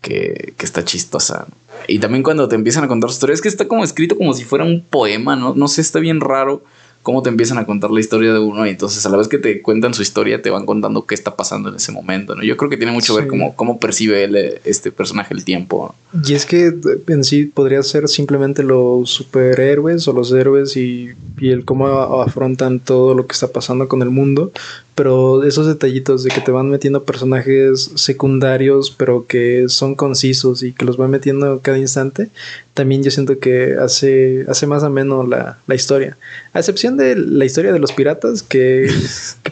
que, 0.00 0.54
está 0.58 0.84
chistosa. 0.84 1.46
Y 1.86 1.98
también 1.98 2.22
cuando 2.22 2.48
te 2.48 2.56
empiezan 2.56 2.82
a 2.82 2.88
contar 2.88 3.10
su 3.10 3.14
historia, 3.14 3.34
es 3.34 3.40
que 3.40 3.48
está 3.48 3.68
como 3.68 3.84
escrito 3.84 4.16
como 4.16 4.34
si 4.34 4.44
fuera 4.44 4.64
un 4.64 4.82
poema, 4.82 5.36
¿no? 5.36 5.54
No 5.54 5.68
sé, 5.68 5.80
está 5.82 6.00
bien 6.00 6.20
raro 6.20 6.64
cómo 7.02 7.22
te 7.22 7.28
empiezan 7.28 7.56
a 7.58 7.64
contar 7.64 7.92
la 7.92 8.00
historia 8.00 8.32
de 8.32 8.40
uno 8.40 8.66
y 8.66 8.70
entonces 8.70 9.06
a 9.06 9.08
la 9.08 9.16
vez 9.16 9.28
que 9.28 9.38
te 9.38 9.62
cuentan 9.62 9.94
su 9.94 10.02
historia 10.02 10.42
te 10.42 10.50
van 10.50 10.66
contando 10.66 11.06
qué 11.06 11.14
está 11.14 11.36
pasando 11.36 11.68
en 11.68 11.76
ese 11.76 11.92
momento, 11.92 12.34
¿no? 12.34 12.42
Yo 12.42 12.56
creo 12.56 12.68
que 12.68 12.76
tiene 12.76 12.90
mucho 12.90 13.14
que 13.14 13.20
ver 13.20 13.30
cómo, 13.30 13.54
cómo 13.54 13.78
percibe 13.78 14.24
él, 14.24 14.34
eh, 14.34 14.60
este 14.64 14.90
personaje 14.90 15.32
el 15.32 15.44
tiempo. 15.44 15.94
Y 16.26 16.34
es 16.34 16.46
que 16.46 16.74
en 17.06 17.22
sí 17.22 17.44
podría 17.44 17.80
ser 17.84 18.08
simplemente 18.08 18.64
los 18.64 19.08
superhéroes 19.08 20.08
o 20.08 20.12
los 20.12 20.32
héroes 20.32 20.76
y, 20.76 21.10
y 21.38 21.50
el 21.50 21.64
cómo 21.64 21.86
afrontan 21.86 22.80
todo 22.80 23.14
lo 23.14 23.28
que 23.28 23.34
está 23.34 23.46
pasando 23.52 23.86
con 23.86 24.02
el 24.02 24.10
mundo, 24.10 24.50
pero 24.96 25.44
esos 25.44 25.66
detallitos 25.66 26.24
de 26.24 26.30
que 26.30 26.40
te 26.40 26.50
van 26.50 26.70
metiendo 26.70 27.04
personajes 27.04 27.92
secundarios, 27.96 28.90
pero 28.90 29.26
que 29.26 29.66
son 29.68 29.94
concisos 29.94 30.62
y 30.62 30.72
que 30.72 30.86
los 30.86 30.96
van 30.96 31.10
metiendo 31.10 31.60
cada 31.60 31.76
instante, 31.76 32.30
también 32.72 33.02
yo 33.02 33.10
siento 33.10 33.38
que 33.38 33.74
hace, 33.74 34.46
hace 34.48 34.66
más 34.66 34.84
ameno 34.84 35.26
la, 35.26 35.58
la 35.66 35.74
historia. 35.74 36.16
A 36.54 36.60
excepción 36.60 36.96
de 36.96 37.14
la 37.14 37.44
historia 37.44 37.74
de 37.74 37.78
los 37.78 37.92
piratas, 37.92 38.42
que, 38.42 38.88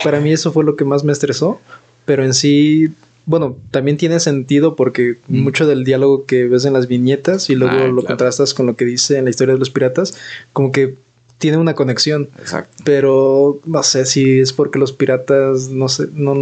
para 0.03 0.19
mí 0.19 0.33
eso 0.33 0.51
fue 0.51 0.65
lo 0.65 0.77
que 0.77 0.87
más 0.87 1.05
me 1.05 1.13
estresó, 1.13 1.61
pero 2.07 2.25
en 2.25 2.33
sí 2.33 2.89
bueno, 3.27 3.57
también 3.71 3.97
tiene 3.97 4.21
sentido 4.21 4.77
porque 4.77 5.17
mm. 5.29 5.43
mucho 5.43 5.67
del 5.67 5.85
diálogo 5.85 6.27
que 6.27 6.47
ves 6.47 6.65
en 6.65 6.73
las 6.73 6.89
viñetas 6.89 7.49
y 7.49 7.55
luego 7.55 7.85
ah, 7.85 7.89
lo 7.89 8.05
contrastas 8.05 8.53
con 8.53 8.67
lo 8.67 8.77
que 8.77 8.85
dice 8.85 9.19
en 9.19 9.25
la 9.25 9.31
historia 9.31 9.55
de 9.55 9.61
los 9.61 9.71
piratas, 9.71 10.17
como 10.53 10.73
que 10.73 10.97
tiene 11.39 11.59
una 11.59 11.75
conexión. 11.75 12.29
Exacto. 12.39 12.83
Pero 12.85 13.61
no 13.67 13.83
sé 13.83 14.07
si 14.07 14.41
es 14.41 14.53
porque 14.53 14.79
los 14.79 14.93
piratas 14.93 15.69
no 15.69 15.89
sé, 15.89 16.09
no, 16.15 16.35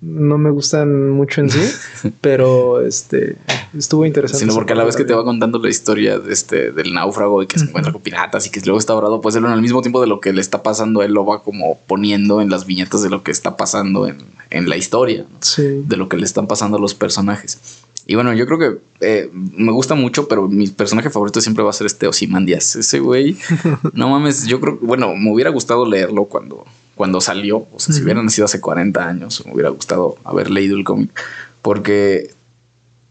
no 0.00 0.38
me 0.38 0.50
gustan 0.50 1.10
mucho 1.10 1.42
en 1.42 1.50
sí, 1.50 2.10
pero 2.20 2.80
este 2.80 3.36
estuvo 3.76 4.06
interesante. 4.06 4.40
Sino 4.40 4.54
porque 4.54 4.72
a 4.72 4.76
la 4.76 4.84
vez 4.84 4.96
que 4.96 5.04
te 5.04 5.14
va 5.14 5.24
contando 5.24 5.58
la 5.58 5.68
historia 5.68 6.20
este, 6.28 6.72
del 6.72 6.94
náufrago 6.94 7.42
y 7.42 7.46
que 7.46 7.58
se 7.58 7.66
encuentra 7.66 7.92
con 7.92 8.02
piratas 8.02 8.46
y 8.46 8.50
que 8.50 8.60
luego 8.60 8.78
está 8.78 8.94
dorado, 8.94 9.20
pues 9.20 9.36
él 9.36 9.44
al 9.44 9.62
mismo 9.62 9.82
tiempo 9.82 10.00
de 10.00 10.06
lo 10.06 10.20
que 10.20 10.32
le 10.32 10.40
está 10.40 10.62
pasando, 10.62 11.02
él 11.02 11.12
lo 11.12 11.26
va 11.26 11.42
como 11.42 11.78
poniendo 11.86 12.40
en 12.40 12.50
las 12.50 12.66
viñetas 12.66 13.02
de 13.02 13.10
lo 13.10 13.22
que 13.22 13.30
está 13.30 13.56
pasando 13.56 14.06
en, 14.06 14.18
en 14.50 14.68
la 14.68 14.76
historia, 14.76 15.24
de 15.56 15.96
lo 15.96 16.08
que 16.08 16.16
le 16.16 16.24
están 16.24 16.46
pasando 16.46 16.78
a 16.78 16.80
los 16.80 16.94
personajes. 16.94 17.58
Y 18.06 18.14
bueno, 18.14 18.32
yo 18.32 18.46
creo 18.46 18.58
que 18.58 18.78
eh, 19.00 19.30
me 19.32 19.72
gusta 19.72 19.94
mucho, 19.94 20.26
pero 20.28 20.48
mi 20.48 20.66
personaje 20.68 21.10
favorito 21.10 21.40
siempre 21.40 21.62
va 21.62 21.70
a 21.70 21.74
ser 21.74 21.86
este 21.86 22.06
Ozymandias. 22.06 22.76
Ese 22.76 23.00
güey, 23.00 23.36
no 23.92 24.08
mames, 24.08 24.46
yo 24.46 24.60
creo, 24.60 24.78
bueno, 24.80 25.14
me 25.14 25.32
hubiera 25.32 25.50
gustado 25.50 25.86
leerlo 25.86 26.24
cuando, 26.24 26.64
cuando 26.94 27.20
salió. 27.20 27.66
O 27.72 27.78
sea, 27.78 27.94
si 27.94 28.02
hubiera 28.02 28.22
nacido 28.22 28.46
hace 28.46 28.60
40 28.60 29.06
años, 29.06 29.44
me 29.46 29.52
hubiera 29.52 29.70
gustado 29.70 30.16
haber 30.24 30.50
leído 30.50 30.76
el 30.76 30.84
cómic. 30.84 31.10
Porque, 31.62 32.30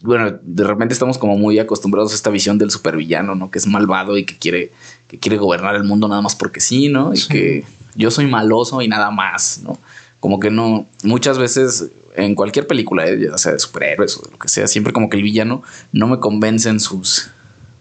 bueno, 0.01 0.37
de 0.41 0.63
repente 0.63 0.93
estamos 0.93 1.17
como 1.17 1.37
muy 1.37 1.59
acostumbrados 1.59 2.11
a 2.11 2.15
esta 2.15 2.29
visión 2.29 2.57
del 2.57 2.71
supervillano, 2.71 3.35
¿no? 3.35 3.51
Que 3.51 3.59
es 3.59 3.67
malvado 3.67 4.17
y 4.17 4.25
que 4.25 4.37
quiere, 4.37 4.71
que 5.07 5.19
quiere 5.19 5.37
gobernar 5.37 5.75
el 5.75 5.83
mundo 5.83 6.07
nada 6.07 6.21
más 6.21 6.35
porque 6.35 6.59
sí, 6.59 6.89
¿no? 6.89 7.13
Y 7.13 7.27
que 7.27 7.63
yo 7.95 8.11
soy 8.11 8.27
maloso 8.27 8.81
y 8.81 8.87
nada 8.87 9.11
más, 9.11 9.61
¿no? 9.63 9.77
Como 10.19 10.39
que 10.39 10.49
no, 10.49 10.87
muchas 11.03 11.37
veces 11.37 11.89
en 12.15 12.35
cualquier 12.35 12.67
película, 12.67 13.07
eh, 13.07 13.27
ya 13.29 13.37
sea 13.37 13.53
de 13.53 13.59
superhéroes 13.59 14.17
o 14.17 14.21
de 14.21 14.31
lo 14.31 14.37
que 14.37 14.47
sea, 14.47 14.67
siempre 14.67 14.93
como 14.93 15.09
que 15.09 15.17
el 15.17 15.23
villano 15.23 15.63
no 15.91 16.07
me 16.07 16.19
convence 16.19 16.69
en 16.69 16.79
sus, 16.79 17.29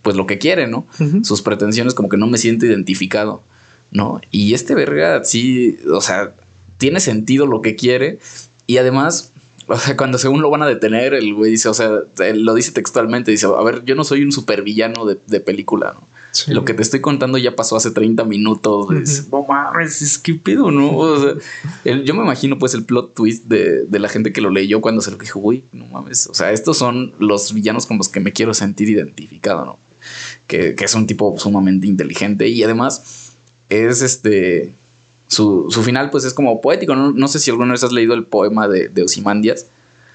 pues 0.03 0.17
lo 0.17 0.27
que 0.27 0.39
quiere, 0.39 0.67
¿no? 0.67 0.87
Sus 1.23 1.43
pretensiones 1.43 1.95
como 1.95 2.09
que 2.09 2.17
no 2.17 2.27
me 2.27 2.39
siento 2.39 2.67
identificado, 2.67 3.43
¿no? 3.91 4.21
Y 4.31 4.55
este 4.55 4.75
verga 4.75 5.25
sí, 5.25 5.79
o 5.93 6.01
sea, 6.01 6.35
tiene 6.77 7.01
sentido 7.01 7.47
lo 7.47 7.63
que 7.63 7.77
quiere 7.77 8.19
y 8.67 8.79
además 8.79 9.33
o 9.67 9.77
sea, 9.77 9.97
cuando 9.97 10.17
según 10.17 10.41
lo 10.41 10.49
van 10.49 10.63
a 10.63 10.67
detener, 10.67 11.13
el 11.13 11.35
güey 11.35 11.51
dice, 11.51 11.69
o 11.69 11.75
sea, 11.75 11.91
él 12.21 12.43
lo 12.43 12.55
dice 12.55 12.73
textualmente, 12.73 13.31
dice, 13.31 13.47
a 13.47 13.63
ver, 13.63 13.85
yo 13.85 13.95
no 13.95 14.03
soy 14.03 14.23
un 14.23 14.33
supervillano 14.33 15.05
de, 15.05 15.19
de 15.27 15.41
película, 15.41 15.95
¿no? 15.95 16.18
Lo 16.47 16.65
que 16.65 16.75
te 16.75 16.83
estoy 16.83 17.01
contando 17.01 17.39
ya 17.39 17.57
pasó 17.57 17.77
hace 17.77 17.91
30 17.91 18.25
minutos. 18.25 18.89
No 19.31 19.45
mames, 19.45 20.03
es 20.03 20.19
que 20.19 20.35
pedo, 20.35 20.71
¿no? 20.71 20.97
O 20.97 21.19
sea, 21.21 21.35
yo 22.05 22.15
me 22.15 22.23
imagino 22.23 22.59
pues 22.59 22.75
el 22.75 22.85
plot 22.85 23.15
twist 23.15 23.47
de, 23.47 23.85
de, 23.85 23.99
la 23.99 24.09
gente 24.09 24.33
que 24.33 24.41
lo 24.41 24.51
leyó 24.51 24.81
cuando 24.81 25.01
se 25.01 25.11
lo 25.11 25.17
dijo, 25.17 25.41
güey, 25.41 25.65
no 25.73 25.87
mames. 25.87 26.27
O 26.27 26.35
sea, 26.35 26.53
estos 26.53 26.79
son 26.79 27.13
los 27.19 27.53
villanos 27.53 27.87
con 27.87 27.99
los 27.99 28.09
que 28.09 28.21
me 28.21 28.33
quiero 28.33 28.55
sentir 28.55 28.89
identificado, 28.89 29.65
¿no? 29.65 29.79
Que, 30.47 30.75
que 30.75 30.85
es 30.85 30.95
un 30.95 31.07
tipo 31.07 31.39
sumamente 31.39 31.87
inteligente 31.87 32.49
y 32.49 32.63
además 32.63 33.35
es 33.69 34.03
este 34.03 34.73
su, 35.27 35.67
su, 35.71 35.83
final 35.83 36.11
pues 36.11 36.25
es 36.25 36.35
como 36.35 36.61
poético. 36.61 36.95
No, 36.95 37.13
no, 37.13 37.29
sé 37.29 37.39
si 37.39 37.51
alguna 37.51 37.73
vez 37.73 37.85
has 37.85 37.93
leído 37.93 38.15
el 38.15 38.25
poema 38.25 38.67
de, 38.67 38.89
de 38.89 39.03
Osimandias. 39.03 39.67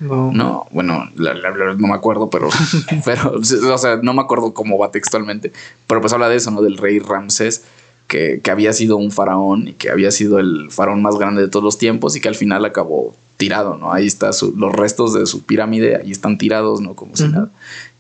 No. 0.03 0.31
No, 0.33 0.67
bueno, 0.71 1.09
no 1.15 1.87
me 1.87 1.93
acuerdo, 1.93 2.29
pero, 2.29 2.49
pero, 3.05 3.33
o 3.35 3.77
sea, 3.77 3.97
no 4.01 4.13
me 4.13 4.21
acuerdo 4.21 4.53
cómo 4.53 4.77
va 4.77 4.91
textualmente. 4.91 5.51
Pero 5.87 6.01
pues 6.01 6.13
habla 6.13 6.29
de 6.29 6.35
eso, 6.35 6.51
¿no? 6.51 6.61
Del 6.61 6.77
rey 6.77 6.99
Ramsés, 6.99 7.63
que, 8.07 8.41
que 8.43 8.51
había 8.51 8.73
sido 8.73 8.97
un 8.97 9.11
faraón 9.11 9.69
y 9.69 9.73
que 9.73 9.89
había 9.89 10.11
sido 10.11 10.39
el 10.39 10.69
faraón 10.71 11.01
más 11.01 11.17
grande 11.17 11.41
de 11.41 11.47
todos 11.47 11.63
los 11.63 11.77
tiempos 11.77 12.15
y 12.15 12.21
que 12.21 12.27
al 12.27 12.35
final 12.35 12.65
acabó 12.65 13.15
tirado, 13.37 13.77
¿no? 13.77 13.91
Ahí 13.91 14.07
están 14.07 14.31
los 14.55 14.73
restos 14.73 15.13
de 15.13 15.25
su 15.25 15.43
pirámide, 15.43 15.97
ahí 15.97 16.11
están 16.11 16.37
tirados, 16.37 16.81
¿no? 16.81 16.95
Como 16.95 17.15
si 17.15 17.27
nada. 17.27 17.49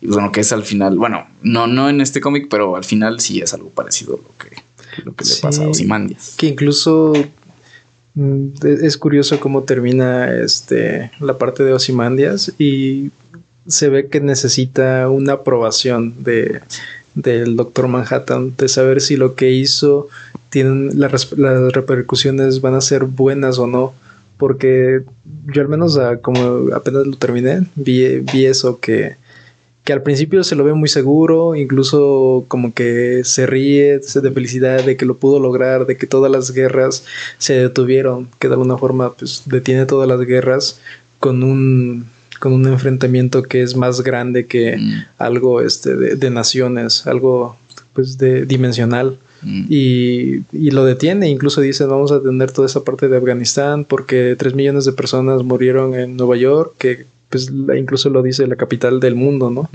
Y 0.01 0.05
pues, 0.05 0.15
bueno, 0.15 0.31
que 0.31 0.41
es 0.41 0.51
al 0.51 0.63
final, 0.63 0.97
bueno, 0.97 1.27
no, 1.41 1.67
no 1.67 1.89
en 1.89 2.01
este 2.01 2.21
cómic, 2.21 2.47
pero 2.49 2.75
al 2.75 2.83
final 2.83 3.19
sí 3.19 3.41
es 3.41 3.53
algo 3.53 3.69
parecido 3.69 4.15
a 4.15 4.17
lo 4.17 4.37
que, 4.37 5.03
lo 5.03 5.15
que 5.15 5.25
le 5.25 5.35
pasa 5.41 5.63
a 5.63 5.67
Osimandias. 5.67 6.35
Que 6.37 6.47
incluso 6.47 7.13
es 8.15 8.97
curioso 8.97 9.39
cómo 9.39 9.63
termina 9.63 10.31
este, 10.35 11.11
la 11.19 11.37
parte 11.37 11.63
de 11.63 11.73
Osimandias 11.73 12.53
y 12.59 13.11
se 13.67 13.89
ve 13.89 14.07
que 14.07 14.19
necesita 14.19 15.09
una 15.09 15.33
aprobación 15.33 16.23
de, 16.23 16.61
del 17.15 17.55
Doctor 17.55 17.87
Manhattan, 17.87 18.55
de 18.55 18.67
saber 18.67 19.01
si 19.01 19.15
lo 19.15 19.35
que 19.35 19.51
hizo 19.51 20.09
tienen 20.49 20.99
las, 20.99 21.31
repercusiones 21.31 22.61
van 22.61 22.75
a 22.75 22.81
ser 22.81 23.05
buenas 23.05 23.57
o 23.57 23.67
no. 23.67 23.93
Porque 24.37 25.03
yo 25.45 25.61
al 25.61 25.69
menos 25.69 25.97
como 26.21 26.73
apenas 26.73 27.07
lo 27.07 27.15
terminé, 27.15 27.65
vi, 27.75 28.19
vi 28.19 28.45
eso 28.45 28.79
que 28.79 29.15
que 29.83 29.91
al 29.91 30.01
principio 30.01 30.43
se 30.43 30.55
lo 30.55 30.63
ve 30.63 30.73
muy 30.73 30.87
seguro, 30.87 31.55
incluso 31.55 32.45
como 32.47 32.73
que 32.73 33.21
se 33.25 33.45
ríe 33.45 33.99
de 33.99 34.31
felicidad 34.31 34.83
de 34.83 34.95
que 34.95 35.05
lo 35.05 35.17
pudo 35.17 35.39
lograr, 35.39 35.85
de 35.85 35.97
que 35.97 36.07
todas 36.07 36.31
las 36.31 36.51
guerras 36.51 37.03
se 37.37 37.55
detuvieron, 37.55 38.29
que 38.39 38.47
de 38.47 38.53
alguna 38.53 38.77
forma 38.77 39.13
pues 39.13 39.43
detiene 39.45 39.85
todas 39.85 40.07
las 40.07 40.21
guerras 40.21 40.79
con 41.19 41.43
un 41.43 42.05
con 42.39 42.51
un 42.51 42.67
enfrentamiento 42.67 43.43
que 43.43 43.61
es 43.61 43.75
más 43.77 44.01
grande 44.01 44.47
que 44.47 44.75
mm. 44.75 45.05
algo 45.17 45.61
este 45.61 45.95
de, 45.95 46.29
naciones, 46.29 47.07
algo 47.07 47.57
pues 47.93 48.17
de 48.17 48.45
dimensional. 48.45 49.17
Mm. 49.41 49.65
Y, 49.69 50.41
y, 50.51 50.71
lo 50.71 50.83
detiene, 50.83 51.29
incluso 51.29 51.61
dice 51.61 51.85
vamos 51.85 52.11
a 52.11 52.21
tener 52.21 52.51
toda 52.51 52.67
esa 52.67 52.83
parte 52.83 53.07
de 53.07 53.15
Afganistán 53.15 53.85
porque 53.85 54.35
tres 54.37 54.55
millones 54.55 54.83
de 54.83 54.91
personas 54.91 55.43
murieron 55.43 55.93
en 55.95 56.17
Nueva 56.17 56.35
York, 56.35 56.73
que 56.77 57.05
pues 57.33 57.51
incluso 57.75 58.11
lo 58.11 58.21
dice 58.21 58.45
la 58.45 58.55
capital 58.55 58.99
del 58.99 59.15
mundo, 59.15 59.49
¿no? 59.49 59.67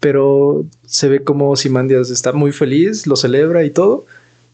Pero 0.00 0.66
se 0.84 1.08
ve 1.08 1.24
como 1.24 1.56
Simandias 1.56 2.10
está 2.10 2.34
muy 2.34 2.52
feliz, 2.52 3.06
lo 3.06 3.16
celebra 3.16 3.64
y 3.64 3.70
todo, 3.70 4.04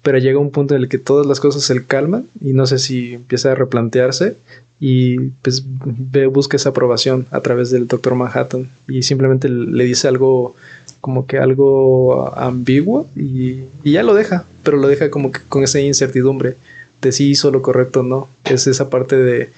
pero 0.03 0.18
llega 0.18 0.39
un 0.39 0.53
punto 0.53 0.76
en 0.76 0.83
el 0.83 0.89
que 0.89 0.99
todas 0.99 1.26
las 1.26 1.41
cosas 1.41 1.64
se 1.64 1.85
calman 1.85 2.28
y 2.41 2.53
no 2.53 2.66
sé 2.66 2.78
si 2.78 3.14
empieza 3.14 3.51
a 3.51 3.57
replantearse 3.57 4.37
y 4.78 5.18
pues 5.43 5.64
ve, 5.66 6.26
busca 6.26 6.57
esa 6.57 6.68
aprobación 6.68 7.26
a 7.33 7.41
través 7.41 7.72
del 7.72 7.89
Doctor 7.89 8.14
Manhattan 8.14 8.68
y 8.87 9.03
simplemente 9.03 9.49
le 9.49 9.83
dice 9.83 10.07
algo 10.07 10.55
como 11.01 11.26
que 11.26 11.39
algo 11.39 12.33
ambiguo 12.39 13.09
y, 13.16 13.64
y, 13.83 13.91
ya 13.91 14.05
lo 14.05 14.14
deja, 14.14 14.45
pero 14.62 14.76
lo 14.76 14.87
deja 14.87 15.11
como 15.11 15.33
que 15.33 15.41
con 15.49 15.64
esa 15.64 15.81
incertidumbre 15.81 16.55
de 17.03 17.11
si 17.11 17.28
hizo 17.28 17.51
lo 17.51 17.61
correcto 17.61 18.01
o 18.01 18.03
no. 18.05 18.28
Es 18.45 18.68
esa 18.68 18.89
parte 18.89 19.16
de 19.16 19.51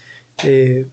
eh, 0.45 0.87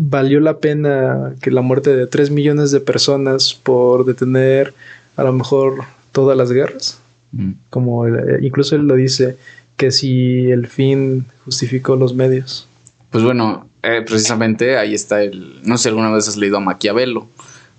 valió 0.00 0.38
la 0.38 0.58
pena 0.58 1.34
que 1.42 1.50
la 1.50 1.60
muerte 1.60 1.94
de 1.94 2.06
3 2.06 2.30
millones 2.30 2.70
de 2.70 2.78
personas 2.78 3.52
por 3.54 4.04
detener 4.04 4.72
a 5.16 5.24
lo 5.24 5.32
mejor 5.32 5.84
todas 6.12 6.38
las 6.38 6.52
guerras. 6.52 7.00
Mm. 7.32 7.52
Como 7.68 8.06
eh, 8.06 8.38
incluso 8.42 8.76
él 8.76 8.86
lo 8.86 8.94
dice, 8.94 9.36
que 9.76 9.90
si 9.90 10.50
el 10.52 10.68
fin 10.68 11.26
justificó 11.44 11.96
los 11.96 12.14
medios. 12.14 12.68
Pues 13.10 13.24
bueno, 13.24 13.68
eh, 13.82 14.02
precisamente 14.06 14.78
ahí 14.78 14.94
está 14.94 15.20
el. 15.22 15.60
No 15.64 15.76
sé 15.76 15.84
si 15.84 15.88
alguna 15.88 16.10
vez 16.12 16.28
has 16.28 16.36
leído 16.36 16.58
a 16.58 16.60
Maquiavelo. 16.60 17.26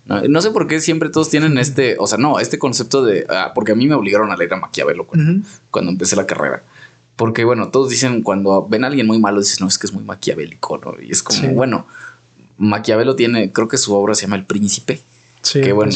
No, 0.06 0.42
sé 0.42 0.50
por 0.50 0.66
qué 0.66 0.80
siempre 0.80 1.08
todos 1.08 1.30
tienen 1.30 1.56
este, 1.56 1.94
o 2.00 2.06
sea, 2.08 2.18
no, 2.18 2.40
este 2.40 2.58
concepto 2.58 3.04
de, 3.04 3.26
ah, 3.28 3.52
porque 3.54 3.72
a 3.72 3.74
mí 3.76 3.86
me 3.86 3.94
obligaron 3.94 4.32
a 4.32 4.36
leer 4.36 4.52
a 4.54 4.56
Maquiavelo 4.56 5.06
cuando, 5.06 5.46
cuando 5.70 5.92
empecé 5.92 6.16
la 6.16 6.26
carrera. 6.26 6.64
Porque 7.14 7.44
bueno, 7.44 7.68
todos 7.68 7.90
dicen 7.90 8.22
cuando 8.22 8.66
ven 8.66 8.82
a 8.82 8.88
alguien 8.88 9.06
muy 9.06 9.20
malo, 9.20 9.38
dicen, 9.38 9.58
no, 9.60 9.68
es 9.68 9.78
que 9.78 9.86
es 9.86 9.92
muy 9.92 10.02
maquiavélico, 10.02 10.78
¿no? 10.78 11.00
Y 11.00 11.12
es 11.12 11.22
como, 11.22 11.50
bueno, 11.50 11.86
Maquiavelo 12.60 13.16
tiene, 13.16 13.50
creo 13.50 13.68
que 13.68 13.78
su 13.78 13.94
obra 13.94 14.14
se 14.14 14.22
llama 14.22 14.36
El 14.36 14.44
Príncipe. 14.44 15.00
Sí, 15.42 15.62
que 15.62 15.72
bueno, 15.72 15.90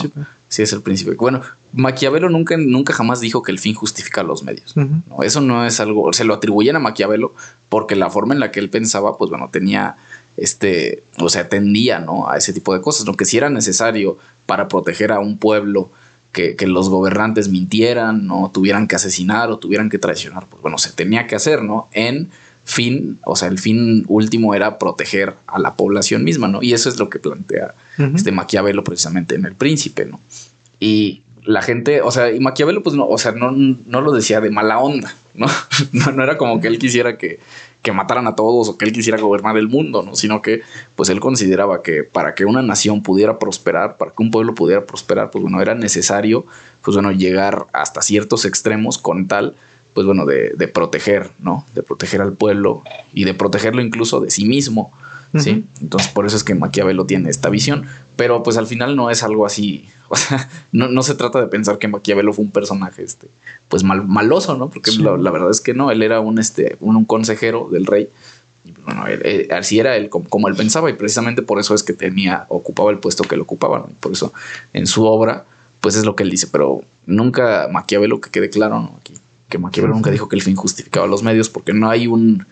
sí 0.49 0.63
es 0.63 0.73
el 0.73 0.81
príncipe. 0.81 1.13
Bueno, 1.13 1.43
Maquiavelo 1.75 2.31
nunca, 2.31 2.57
nunca 2.57 2.95
jamás 2.95 3.21
dijo 3.21 3.43
que 3.43 3.53
el 3.53 3.59
fin 3.59 3.75
justifica 3.75 4.23
los 4.23 4.43
medios. 4.43 4.75
no, 4.75 5.23
eso 5.23 5.43
no 5.43 5.67
es 5.67 5.81
algo, 5.81 6.13
se 6.15 6.25
lo 6.25 6.33
atribuyen 6.33 6.77
a 6.77 6.79
Maquiavelo 6.79 7.35
porque 7.69 7.95
la 7.95 8.09
forma 8.09 8.33
en 8.33 8.41
la 8.41 8.51
que 8.51 8.61
él 8.61 8.71
pensaba, 8.71 9.19
pues 9.19 9.31
bueno, 9.31 9.51
tenía 9.53 9.97
este, 10.37 11.03
o 11.19 11.29
sea, 11.29 11.49
tendía, 11.49 12.01
¿no? 12.01 12.29
A 12.29 12.39
ese 12.39 12.53
tipo 12.53 12.75
de 12.75 12.81
cosas, 12.81 13.07
lo 13.07 13.15
que 13.15 13.25
si 13.25 13.37
era 13.37 13.51
necesario 13.51 14.17
para 14.47 14.69
proteger 14.69 15.13
a 15.13 15.21
un 15.21 15.39
pueblo 15.39 15.91
que, 16.33 16.57
que, 16.57 16.67
los 16.67 16.89
gobernantes 16.89 17.49
mintieran, 17.49 18.27
no 18.27 18.51
tuvieran 18.53 18.89
que 18.89 18.97
asesinar 18.97 19.51
o 19.51 19.59
tuvieran 19.59 19.91
que 19.91 19.99
traicionar, 19.99 20.47
pues 20.47 20.61
bueno, 20.63 20.79
se 20.79 20.91
tenía 20.91 21.27
que 21.27 21.37
hacer, 21.37 21.63
¿no? 21.63 21.89
En 21.93 22.31
fin, 22.65 23.19
o 23.25 23.37
sea, 23.37 23.49
el 23.49 23.59
fin 23.59 24.05
último 24.09 24.55
era 24.55 24.79
proteger 24.79 25.35
a 25.47 25.59
la 25.59 25.75
población 25.75 26.25
misma, 26.25 26.49
¿no? 26.49 26.63
Y 26.63 26.73
eso 26.73 26.89
es 26.89 26.99
lo 26.99 27.09
que 27.11 27.19
plantea 27.19 27.75
este 28.15 28.33
Maquiavelo 28.33 28.83
precisamente 28.83 29.35
en 29.35 29.45
El 29.45 29.55
Príncipe, 29.55 30.07
¿no? 30.07 30.21
Y 30.81 31.23
la 31.45 31.63
gente, 31.63 32.01
o 32.01 32.11
sea, 32.11 32.33
y 32.33 32.41
Maquiavelo, 32.41 32.83
pues 32.83 32.97
no, 32.97 33.07
o 33.07 33.19
sea, 33.19 33.33
no, 33.33 33.53
no 33.53 34.01
lo 34.01 34.13
decía 34.13 34.41
de 34.41 34.51
mala 34.51 34.79
onda, 34.79 35.15
¿no? 35.35 35.47
¿no? 35.93 36.23
era 36.23 36.39
como 36.39 36.61
que 36.61 36.69
él 36.69 36.79
quisiera 36.79 37.19
que, 37.19 37.39
que 37.83 37.93
mataran 37.93 38.27
a 38.27 38.35
todos 38.35 38.71
o 38.71 38.79
que 38.79 38.87
él 38.87 38.93
quisiera 38.93 39.21
gobernar 39.21 39.59
el 39.59 39.69
mundo, 39.69 40.03
¿no? 40.03 40.17
Sino 40.17 40.41
que, 40.41 40.63
pues 40.97 41.11
él 41.11 41.21
consideraba 41.21 41.83
que 41.83 42.03
para 42.03 42.35
que 42.35 42.47
una 42.47 42.63
nación 42.63 43.03
pudiera 43.03 43.39
prosperar, 43.39 43.99
para 43.99 44.11
que 44.11 44.23
un 44.23 44.31
pueblo 44.31 44.55
pudiera 44.55 44.87
prosperar, 44.87 45.31
pues 45.31 45.43
bueno, 45.43 45.61
era 45.61 45.75
necesario, 45.75 46.47
pues 46.83 46.95
bueno, 46.95 47.13
llegar 47.13 47.67
hasta 47.75 48.01
ciertos 48.01 48.47
extremos 48.47 48.97
con 48.97 49.29
tal 49.29 49.55
pues 49.95 50.07
bueno, 50.07 50.27
de, 50.27 50.51
de, 50.51 50.69
proteger, 50.69 51.31
¿no? 51.39 51.65
De 51.75 51.83
proteger 51.83 52.21
al 52.21 52.33
pueblo 52.33 52.83
y 53.15 53.25
de 53.25 53.33
protegerlo 53.33 53.81
incluso 53.81 54.21
de 54.21 54.31
sí 54.31 54.45
mismo, 54.45 54.93
¿sí? 55.39 55.65
Entonces 55.81 56.11
por 56.11 56.27
eso 56.27 56.37
es 56.37 56.45
que 56.45 56.55
Maquiavelo 56.55 57.07
tiene 57.07 57.31
esta 57.31 57.49
visión, 57.49 57.87
pero 58.17 58.43
pues 58.43 58.57
al 58.57 58.67
final 58.67 58.97
no 58.97 59.11
es 59.11 59.23
algo 59.23 59.47
así, 59.47 59.89
o 60.09 60.17
sea, 60.17 60.49
no, 60.73 60.89
no 60.89 61.03
se 61.03 61.15
trata 61.15 61.41
de 61.41 61.47
pensar 61.47 61.79
que 61.79 61.89
Maquiavelo 61.89 62.33
fue 62.33 62.45
un 62.45 62.51
personaje, 62.51 63.05
este, 63.05 63.29
pues 63.69 63.85
mal, 63.85 64.07
maloso, 64.07 64.57
¿no? 64.57 64.69
Porque 64.69 64.91
la, 64.93 65.31
verdad 65.31 65.51
es 65.51 65.61
que 65.61 65.75
no, 65.75 65.91
él 65.91 66.03
era 66.03 66.21
un, 66.21 66.39
este, 66.39 66.77
un, 66.81 67.05
consejero 67.05 67.69
del 67.71 67.87
rey, 67.87 68.09
y 68.65 68.73
pues, 68.73 68.85
bueno, 68.85 69.05
así 69.57 69.79
era 69.79 69.97
él 69.97 70.09
como, 70.09 70.49
él 70.49 70.55
pensaba. 70.55 70.89
Y 70.89 70.95
precisamente 70.95 71.43
por 71.43 71.61
eso 71.61 71.75
es 71.75 71.83
que 71.83 71.93
tenía, 71.93 72.47
ocupaba 72.49 72.91
el 72.91 72.99
puesto 72.99 73.25
que 73.25 73.37
lo 73.37 73.43
ocupaba, 73.43 73.87
por 74.01 74.13
eso 74.13 74.33
en 74.73 74.87
su 74.87 75.05
obra, 75.05 75.45
pues 75.81 75.97
es 75.97 76.05
lo 76.05 76.17
que 76.17 76.23
él 76.23 76.31
dice, 76.31 76.47
pero 76.51 76.83
nunca 77.07 77.69
Maquiavelo, 77.71 78.21
que 78.21 78.31
quede 78.31 78.49
claro, 78.49 78.81
¿no? 78.81 78.97
Aquí 79.01 79.15
que 79.55 79.59
Maquiavelo 79.59 79.95
nunca 79.95 80.11
dijo 80.11 80.29
que 80.29 80.35
el 80.35 80.43
fin 80.43 80.57
justificaba 80.57 81.07
los 81.07 81.23
medios, 81.23 81.49
porque 81.49 81.73
no 81.73 81.89
hay 81.89 82.09
un, 82.09 82.45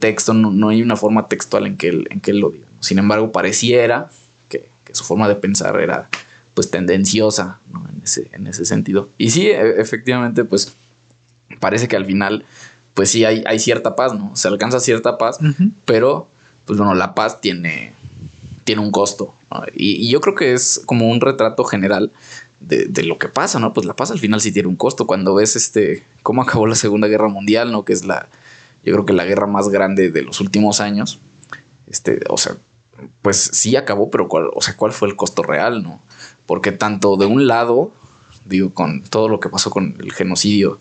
texto, 0.00 0.34
no, 0.34 0.68
hay 0.70 0.82
una 0.82 0.96
forma 0.96 1.28
textual 1.28 1.68
en 1.68 1.76
que 1.76 1.88
él, 1.88 2.08
en 2.10 2.18
que 2.18 2.32
él 2.32 2.40
lo 2.40 2.50
diga. 2.50 2.66
Sin 2.80 2.98
embargo, 2.98 3.30
pareciera 3.30 4.10
que, 4.48 4.68
su 4.90 5.04
forma 5.04 5.28
de 5.28 5.36
pensar 5.36 5.78
era 5.78 6.08
pues 6.54 6.68
tendenciosa 6.68 7.60
en, 7.72 8.02
ese, 8.02 8.28
en 8.32 8.48
ese 8.48 8.64
sentido. 8.64 9.08
Y 9.18 9.30
sí, 9.30 9.46
e, 9.46 9.80
efectivamente, 9.80 10.44
pues 10.44 10.74
parece 11.60 11.86
que 11.86 11.94
al 11.94 12.06
final, 12.06 12.44
pues 12.94 13.08
sí 13.10 13.24
hay, 13.24 13.44
hay 13.46 13.60
cierta 13.60 13.94
paz, 13.94 14.12
¿no? 14.12 14.34
Se 14.34 14.48
alcanza 14.48 14.80
cierta 14.80 15.18
paz, 15.18 15.38
pero 15.84 16.28
pues 16.64 16.76
bueno, 16.76 16.96
la 16.96 17.14
paz 17.14 17.40
tiene, 17.40 17.92
tiene 18.64 18.82
un 18.82 18.90
costo. 18.90 19.32
Y, 19.76 20.04
y, 20.04 20.10
yo 20.10 20.20
creo 20.20 20.34
que 20.34 20.54
es 20.54 20.82
como 20.86 21.08
un 21.08 21.20
retrato 21.20 21.62
general 21.62 22.10
de, 22.60 23.02
lo 23.02 23.18
que 23.18 23.28
pasa, 23.28 23.58
¿no? 23.58 23.72
Pues 23.72 23.86
la 23.86 23.94
paz 23.94 24.10
al 24.10 24.18
final 24.18 24.40
sí 24.40 24.52
tiene 24.52 24.68
un 24.68 24.76
costo. 24.76 25.06
Cuando 25.06 25.34
ves 25.34 25.56
este 25.56 26.02
cómo 26.22 26.42
acabó 26.42 26.66
la 26.66 26.74
Segunda 26.74 27.08
Guerra 27.08 27.28
Mundial, 27.28 27.72
¿no? 27.72 27.84
Que 27.84 27.92
es 27.92 28.04
la, 28.04 28.28
yo 28.82 28.92
creo 28.92 29.06
que 29.06 29.12
la 29.12 29.24
guerra 29.24 29.46
más 29.46 29.68
grande 29.68 30.10
de 30.10 30.22
los 30.22 30.40
últimos 30.40 30.80
años. 30.80 31.18
Este, 31.86 32.20
o 32.28 32.36
sea, 32.36 32.56
pues 33.22 33.36
sí 33.52 33.76
acabó, 33.76 34.10
pero 34.10 34.28
cuál, 34.28 34.50
o 34.54 34.60
sea, 34.62 34.76
¿cuál 34.76 34.92
fue 34.92 35.08
el 35.08 35.16
costo 35.16 35.42
real, 35.42 35.82
no? 35.82 36.00
Porque 36.46 36.72
tanto 36.72 37.16
de 37.16 37.26
un 37.26 37.46
lado, 37.46 37.92
digo, 38.44 38.72
con 38.72 39.02
todo 39.02 39.28
lo 39.28 39.38
que 39.40 39.48
pasó 39.48 39.70
con 39.70 39.96
el 40.00 40.12
genocidio 40.12 40.78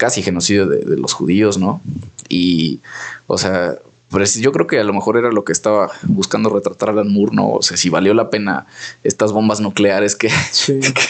casi 0.00 0.22
genocidio 0.22 0.66
de, 0.66 0.78
de 0.78 0.96
los 0.96 1.12
judíos, 1.12 1.58
¿no? 1.58 1.82
Y, 2.26 2.80
o 3.26 3.36
sea, 3.36 3.76
pues 4.10 4.34
yo 4.34 4.50
creo 4.50 4.66
que 4.66 4.80
a 4.80 4.84
lo 4.84 4.92
mejor 4.92 5.16
era 5.16 5.30
lo 5.30 5.44
que 5.44 5.52
estaba 5.52 5.90
buscando 6.02 6.50
retratar 6.50 6.90
Alan 6.90 7.12
Moore, 7.12 7.34
¿no? 7.34 7.50
O 7.52 7.62
sea, 7.62 7.76
si 7.76 7.90
valió 7.90 8.12
la 8.12 8.28
pena 8.28 8.66
estas 9.04 9.32
bombas 9.32 9.60
nucleares 9.60 10.16
que, 10.16 10.30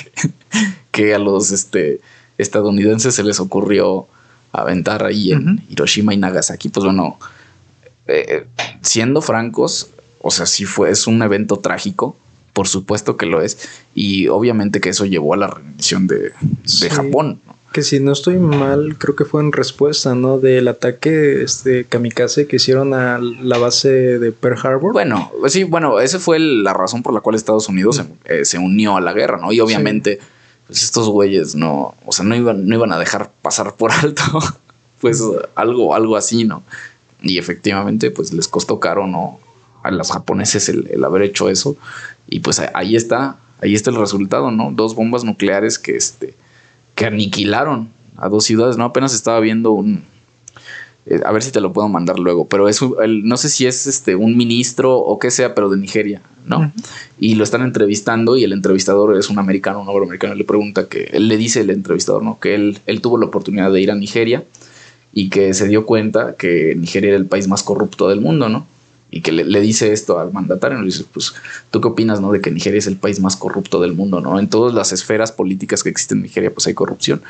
que, 0.90 1.14
a 1.14 1.18
los 1.18 1.50
este, 1.50 2.00
estadounidenses 2.36 3.14
se 3.14 3.24
les 3.24 3.40
ocurrió 3.40 4.06
aventar 4.52 5.04
ahí 5.04 5.32
en 5.32 5.64
Hiroshima 5.70 6.12
y 6.12 6.18
Nagasaki, 6.18 6.68
pues 6.68 6.84
bueno, 6.84 7.18
eh, 8.06 8.46
siendo 8.82 9.22
francos, 9.22 9.88
o 10.20 10.30
sea, 10.30 10.44
sí 10.44 10.66
fue, 10.66 10.90
es 10.90 11.06
un 11.06 11.22
evento 11.22 11.56
trágico, 11.56 12.16
por 12.52 12.68
supuesto 12.68 13.16
que 13.16 13.24
lo 13.24 13.40
es, 13.40 13.66
y 13.94 14.28
obviamente 14.28 14.80
que 14.80 14.90
eso 14.90 15.06
llevó 15.06 15.32
a 15.32 15.38
la 15.38 15.46
rendición 15.46 16.06
de, 16.06 16.32
de 16.80 16.90
Japón. 16.90 17.40
¿no? 17.46 17.59
Que 17.72 17.82
si 17.82 18.00
no 18.00 18.10
estoy 18.12 18.36
mal, 18.36 18.96
creo 18.98 19.14
que 19.14 19.24
fue 19.24 19.40
en 19.40 19.52
respuesta, 19.52 20.16
¿no? 20.16 20.38
Del 20.38 20.66
ataque 20.66 21.42
este 21.42 21.84
kamikaze 21.84 22.48
que 22.48 22.56
hicieron 22.56 22.94
a 22.94 23.18
la 23.18 23.58
base 23.58 24.18
de 24.18 24.32
Pearl 24.32 24.58
Harbor. 24.60 24.92
Bueno, 24.92 25.30
sí, 25.46 25.62
bueno, 25.62 26.00
esa 26.00 26.18
fue 26.18 26.40
la 26.40 26.72
razón 26.72 27.04
por 27.04 27.14
la 27.14 27.20
cual 27.20 27.36
Estados 27.36 27.68
Unidos 27.68 28.02
eh, 28.24 28.44
se, 28.44 28.58
unió 28.58 28.96
a 28.96 29.00
la 29.00 29.12
guerra, 29.12 29.38
¿no? 29.38 29.52
Y 29.52 29.60
obviamente, 29.60 30.18
pues 30.66 30.82
estos 30.82 31.08
güeyes 31.08 31.54
no, 31.54 31.94
o 32.04 32.10
sea, 32.10 32.24
no 32.24 32.34
iban, 32.34 32.66
no 32.66 32.74
iban 32.74 32.92
a 32.92 32.98
dejar 32.98 33.30
pasar 33.40 33.76
por 33.76 33.92
alto, 34.02 34.22
pues 35.00 35.22
algo, 35.54 35.94
algo 35.94 36.16
así, 36.16 36.44
¿no? 36.44 36.64
Y 37.22 37.38
efectivamente, 37.38 38.10
pues 38.10 38.32
les 38.32 38.48
costó 38.48 38.80
caro, 38.80 39.06
¿no? 39.06 39.38
A 39.84 39.92
los 39.92 40.10
japoneses 40.10 40.68
el, 40.68 40.88
el 40.90 41.04
haber 41.04 41.22
hecho 41.22 41.48
eso. 41.48 41.76
Y 42.28 42.40
pues 42.40 42.60
ahí 42.74 42.96
está, 42.96 43.36
ahí 43.62 43.76
está 43.76 43.90
el 43.90 43.96
resultado, 43.96 44.50
¿no? 44.50 44.72
Dos 44.72 44.96
bombas 44.96 45.22
nucleares 45.22 45.78
que 45.78 45.96
este 45.96 46.34
que 47.00 47.06
aniquilaron 47.06 47.88
a 48.18 48.28
dos 48.28 48.44
ciudades, 48.44 48.76
¿no? 48.76 48.84
Apenas 48.84 49.14
estaba 49.14 49.40
viendo 49.40 49.70
un... 49.70 50.04
Eh, 51.06 51.18
a 51.24 51.32
ver 51.32 51.42
si 51.42 51.50
te 51.50 51.62
lo 51.62 51.72
puedo 51.72 51.88
mandar 51.88 52.18
luego, 52.18 52.46
pero 52.46 52.68
es 52.68 52.80
el, 53.02 53.26
no 53.26 53.38
sé 53.38 53.48
si 53.48 53.66
es 53.66 53.86
este 53.86 54.16
un 54.16 54.36
ministro 54.36 54.98
o 54.98 55.18
qué 55.18 55.30
sea, 55.30 55.54
pero 55.54 55.70
de 55.70 55.78
Nigeria, 55.78 56.20
¿no? 56.44 56.70
Y 57.18 57.36
lo 57.36 57.44
están 57.44 57.62
entrevistando 57.62 58.36
y 58.36 58.44
el 58.44 58.52
entrevistador 58.52 59.16
es 59.16 59.30
un 59.30 59.38
americano, 59.38 59.80
un 59.80 59.88
hombre 59.88 60.04
americano, 60.04 60.34
le 60.34 60.44
pregunta 60.44 60.88
que 60.88 61.04
él 61.04 61.28
le 61.28 61.38
dice 61.38 61.62
el 61.62 61.70
entrevistador, 61.70 62.22
¿no? 62.22 62.38
Que 62.38 62.54
él, 62.54 62.80
él 62.84 63.00
tuvo 63.00 63.16
la 63.16 63.24
oportunidad 63.24 63.72
de 63.72 63.80
ir 63.80 63.90
a 63.90 63.94
Nigeria 63.94 64.44
y 65.14 65.30
que 65.30 65.54
se 65.54 65.68
dio 65.68 65.86
cuenta 65.86 66.34
que 66.36 66.74
Nigeria 66.76 67.08
era 67.08 67.16
el 67.16 67.26
país 67.26 67.48
más 67.48 67.62
corrupto 67.62 68.10
del 68.10 68.20
mundo, 68.20 68.50
¿no? 68.50 68.66
Y 69.10 69.22
que 69.22 69.32
le, 69.32 69.60
dice 69.60 69.92
esto 69.92 70.20
al 70.20 70.32
mandatario, 70.32 70.78
le 70.78 70.86
dice, 70.86 71.04
pues, 71.12 71.34
¿tú 71.70 71.80
qué 71.80 71.88
opinas, 71.88 72.20
no? 72.20 72.30
De 72.30 72.40
que 72.40 72.50
Nigeria 72.50 72.78
es 72.78 72.86
el 72.86 72.96
país 72.96 73.18
más 73.20 73.36
corrupto 73.36 73.80
del 73.80 73.92
mundo, 73.92 74.20
¿no? 74.20 74.38
En 74.38 74.48
todas 74.48 74.72
las 74.72 74.92
esferas 74.92 75.32
políticas 75.32 75.82
que 75.82 75.88
existen 75.88 76.18
en 76.18 76.22
Nigeria, 76.22 76.52
pues 76.54 76.68
hay 76.68 76.74
corrupción. 76.74 77.20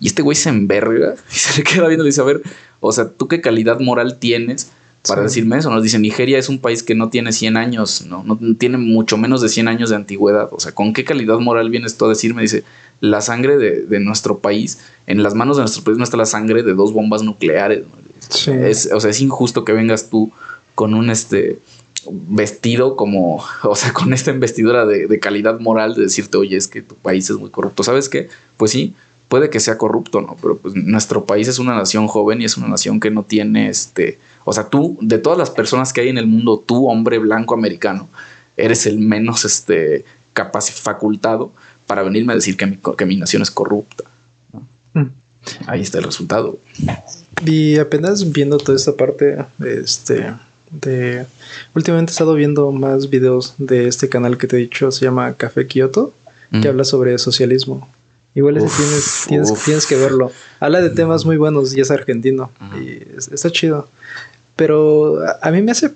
Y 0.00 0.08
este 0.08 0.20
güey 0.20 0.36
se 0.36 0.50
enverga 0.50 1.14
y 1.32 1.34
se 1.34 1.58
le 1.58 1.64
queda 1.64 1.86
viendo 1.88 2.04
y 2.04 2.08
dice, 2.08 2.20
a 2.20 2.24
ver, 2.24 2.42
o 2.80 2.92
sea, 2.92 3.08
¿tú 3.08 3.26
qué 3.26 3.40
calidad 3.40 3.80
moral 3.80 4.18
tienes 4.18 4.70
para 5.08 5.22
decirme 5.22 5.56
eso? 5.56 5.70
Nos 5.70 5.82
dice, 5.82 5.98
Nigeria 5.98 6.38
es 6.38 6.50
un 6.50 6.58
país 6.58 6.82
que 6.82 6.94
no 6.94 7.08
tiene 7.08 7.32
100 7.32 7.56
años, 7.56 8.04
¿no? 8.06 8.22
No 8.22 8.38
tiene 8.56 8.76
mucho 8.76 9.16
menos 9.16 9.40
de 9.40 9.48
100 9.48 9.68
años 9.68 9.88
de 9.88 9.96
antigüedad. 9.96 10.50
O 10.52 10.60
sea, 10.60 10.72
¿con 10.72 10.92
qué 10.92 11.04
calidad 11.04 11.38
moral 11.38 11.70
vienes 11.70 11.96
tú 11.96 12.04
a 12.04 12.10
decirme? 12.10 12.42
Dice, 12.42 12.64
la 13.00 13.22
sangre 13.22 13.56
de, 13.56 14.00
nuestro 14.00 14.38
país, 14.38 14.78
en 15.06 15.22
las 15.22 15.34
manos 15.34 15.56
de 15.56 15.62
nuestro 15.62 15.82
país 15.84 15.96
no 15.96 16.04
está 16.04 16.18
la 16.18 16.26
sangre 16.26 16.62
de 16.62 16.74
dos 16.74 16.92
bombas 16.92 17.22
nucleares. 17.22 17.84
Es, 18.46 18.90
o 18.92 19.00
sea, 19.00 19.10
es 19.10 19.20
injusto 19.22 19.64
que 19.64 19.72
vengas 19.72 20.10
tú 20.10 20.30
con 20.74 20.94
un 20.94 21.10
este 21.10 21.58
vestido 22.10 22.96
como, 22.96 23.44
o 23.62 23.74
sea, 23.74 23.92
con 23.92 24.12
esta 24.12 24.30
investidura 24.30 24.86
de, 24.86 25.20
calidad 25.20 25.60
moral 25.60 25.94
de 25.94 26.02
decirte, 26.02 26.36
oye, 26.36 26.56
es 26.56 26.68
que 26.68 26.82
tu 26.82 26.94
país 26.94 27.28
es 27.30 27.36
muy 27.36 27.50
corrupto. 27.50 27.82
¿Sabes 27.82 28.08
qué? 28.08 28.28
Pues 28.56 28.70
sí, 28.72 28.94
puede 29.28 29.50
que 29.50 29.60
sea 29.60 29.78
corrupto, 29.78 30.20
¿no? 30.20 30.36
Pero 30.40 30.56
pues 30.56 30.74
nuestro 30.74 31.24
país 31.24 31.48
es 31.48 31.58
una 31.58 31.74
nación 31.76 32.08
joven 32.08 32.42
y 32.42 32.44
es 32.44 32.56
una 32.56 32.68
nación 32.68 33.00
que 33.00 33.10
no 33.10 33.22
tiene 33.22 33.68
este, 33.68 34.18
o 34.44 34.52
sea, 34.52 34.68
tú, 34.68 34.98
de 35.00 35.18
todas 35.18 35.38
las 35.38 35.50
personas 35.50 35.92
que 35.92 36.00
hay 36.00 36.08
en 36.08 36.18
el 36.18 36.26
mundo, 36.26 36.62
tú, 36.64 36.88
hombre 36.88 37.18
blanco 37.18 37.54
americano, 37.54 38.08
eres 38.56 38.86
el 38.86 38.98
menos 38.98 39.44
este 39.44 40.04
capaz 40.32 40.70
facultado 40.70 41.52
para 41.86 42.02
venirme 42.02 42.32
a 42.32 42.36
decir 42.36 42.56
que 42.56 42.66
mi, 42.66 42.78
que 42.96 43.06
mi 43.06 43.16
nación 43.16 43.42
es 43.42 43.50
corrupta. 43.50 44.04
Mm. 44.94 45.06
Ahí 45.66 45.80
está 45.80 45.98
el 45.98 46.04
resultado. 46.04 46.58
Y 47.44 47.78
apenas 47.78 48.32
viendo 48.32 48.58
toda 48.58 48.76
esta 48.76 48.92
parte, 48.96 49.38
este, 49.64 50.32
de... 50.70 51.26
Últimamente 51.74 52.10
he 52.10 52.14
estado 52.14 52.34
viendo 52.34 52.70
más 52.72 53.10
videos 53.10 53.54
de 53.58 53.88
este 53.88 54.08
canal 54.08 54.38
que 54.38 54.46
te 54.46 54.56
he 54.56 54.60
dicho, 54.60 54.90
se 54.90 55.04
llama 55.04 55.34
Café 55.34 55.66
Kyoto, 55.66 56.12
que 56.60 56.66
habla 56.66 56.84
sobre 56.84 57.16
socialismo. 57.18 57.88
Igual 58.34 58.54
tienes, 58.54 59.26
tienes, 59.64 59.86
que 59.86 59.96
verlo. 59.96 60.30
Habla 60.60 60.80
de 60.80 60.90
temas 60.90 61.24
muy 61.24 61.36
buenos 61.36 61.76
y 61.76 61.80
es 61.80 61.90
argentino. 61.90 62.50
Y 62.80 63.02
está 63.16 63.50
chido. 63.50 63.88
Pero 64.56 65.18
a, 65.42 65.50
mí 65.50 65.62
me 65.62 65.72
hace 65.72 65.92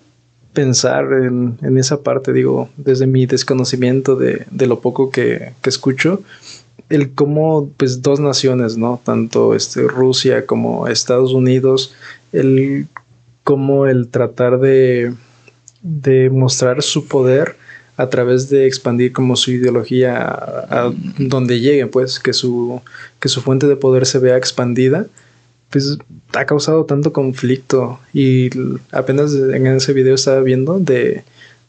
pensar 0.52 1.12
en, 1.12 1.58
esa 1.76 2.02
parte, 2.02 2.32
digo, 2.32 2.70
desde 2.76 3.06
mi 3.06 3.26
desconocimiento 3.26 4.16
de, 4.16 4.46
lo 4.66 4.80
poco 4.80 5.10
que, 5.10 5.52
que, 5.62 5.70
escucho, 5.70 6.22
el 6.88 7.14
cómo, 7.14 7.70
pues, 7.76 8.02
dos 8.02 8.20
naciones, 8.20 8.76
¿no? 8.76 9.00
Tanto 9.04 9.54
este, 9.54 9.82
Rusia 9.82 10.46
como 10.46 10.88
Estados 10.88 11.32
Unidos, 11.32 11.94
el 12.32 12.88
como 13.44 13.86
el 13.86 14.08
tratar 14.08 14.58
de, 14.58 15.14
de 15.82 16.30
mostrar 16.30 16.82
su 16.82 17.06
poder 17.06 17.56
a 17.96 18.08
través 18.08 18.48
de 18.48 18.66
expandir 18.66 19.12
como 19.12 19.36
su 19.36 19.52
ideología 19.52 20.16
a, 20.18 20.92
donde 21.18 21.60
lleguen, 21.60 21.90
pues, 21.90 22.18
que 22.18 22.32
su, 22.32 22.80
que 23.20 23.28
su 23.28 23.40
fuente 23.40 23.68
de 23.68 23.76
poder 23.76 24.06
se 24.06 24.18
vea 24.18 24.36
expandida, 24.36 25.06
pues 25.70 25.98
ha 26.34 26.44
causado 26.44 26.84
tanto 26.86 27.12
conflicto. 27.12 28.00
Y 28.12 28.50
apenas 28.90 29.34
en 29.34 29.66
ese 29.68 29.92
video 29.92 30.16
estaba 30.16 30.40
viendo 30.40 30.80
de, 30.80 31.24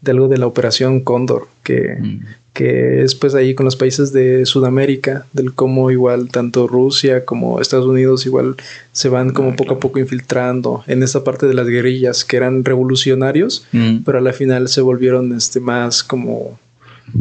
de 0.05 0.11
algo 0.11 0.29
de 0.29 0.37
la 0.37 0.47
operación 0.47 1.01
Cóndor, 1.01 1.47
que, 1.63 1.97
mm 1.99 2.19
que 2.55 3.03
es 3.03 3.15
pues 3.15 3.35
ahí 3.35 3.53
con 3.53 3.65
los 3.65 3.75
países 3.75 4.13
de 4.13 4.45
Sudamérica, 4.45 5.25
del 5.33 5.53
cómo 5.53 5.91
igual 5.91 6.29
tanto 6.29 6.67
Rusia 6.67 7.25
como 7.25 7.59
Estados 7.59 7.85
Unidos 7.85 8.25
igual 8.25 8.55
se 8.93 9.09
van 9.09 9.31
como 9.31 9.49
ah, 9.49 9.55
poco 9.57 9.73
a 9.73 9.79
poco 9.79 9.99
infiltrando 9.99 10.81
en 10.87 11.03
esa 11.03 11.25
parte 11.25 11.47
de 11.47 11.53
las 11.53 11.67
guerrillas 11.67 12.23
que 12.23 12.37
eran 12.37 12.63
revolucionarios, 12.63 13.67
mm. 13.73 13.97
pero 14.05 14.19
a 14.19 14.21
la 14.21 14.31
final 14.31 14.69
se 14.69 14.79
volvieron 14.79 15.35
este 15.35 15.59
más 15.59 16.01
como 16.01 16.57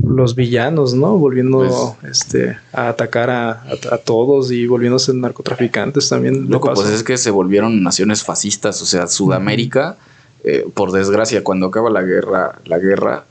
los 0.07 0.37
villanos, 0.37 0.95
¿no? 0.95 1.19
Volviendo 1.19 1.97
pues 2.01 2.21
este, 2.23 2.57
a 2.73 2.89
atacar 2.89 3.29
a, 3.29 3.99
todos 4.05 4.53
y 4.53 4.69
volviéndose 4.69 5.13
narcotraficantes 5.15 6.09
también. 6.09 6.49
Loco, 6.49 6.73
pues 6.73 6.91
es 6.91 7.03
que 7.03 7.19
se 7.19 7.33
volvieron 7.33 7.83
naciones 7.83 8.23
fascistas, 8.23 8.81
o 8.83 8.87
sea, 8.87 9.09
Sudamérica, 9.09 9.97
eh, 10.45 10.67
por 10.75 10.93
desgracia, 10.93 11.43
cuando 11.43 11.67
acaba 11.67 11.91
la 11.91 12.03
guerra, 12.03 12.61
la 12.67 12.79
guerra, 12.79 13.25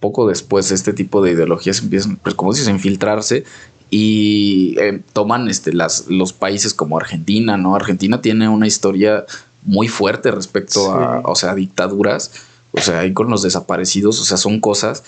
poco 0.00 0.26
después 0.26 0.70
este 0.70 0.92
tipo 0.92 1.22
de 1.22 1.32
ideologías 1.32 1.80
empiezan, 1.80 2.16
pues 2.16 2.34
como 2.34 2.52
dices, 2.52 2.68
a 2.68 2.70
infiltrarse 2.70 3.44
y 3.90 4.76
eh, 4.80 5.00
toman 5.12 5.48
este, 5.48 5.72
las, 5.72 6.08
los 6.08 6.32
países 6.32 6.74
como 6.74 6.96
Argentina, 6.96 7.56
¿no? 7.56 7.76
Argentina 7.76 8.20
tiene 8.20 8.48
una 8.48 8.66
historia 8.66 9.24
muy 9.62 9.88
fuerte 9.88 10.30
respecto 10.30 10.90
a, 10.92 11.20
o 11.20 11.34
sea, 11.34 11.54
dictaduras, 11.54 12.32
o 12.72 12.80
sea, 12.80 13.00
ahí 13.00 13.12
con 13.12 13.30
los 13.30 13.42
desaparecidos, 13.42 14.20
o 14.20 14.24
sea, 14.24 14.36
son 14.36 14.60
cosas 14.60 15.04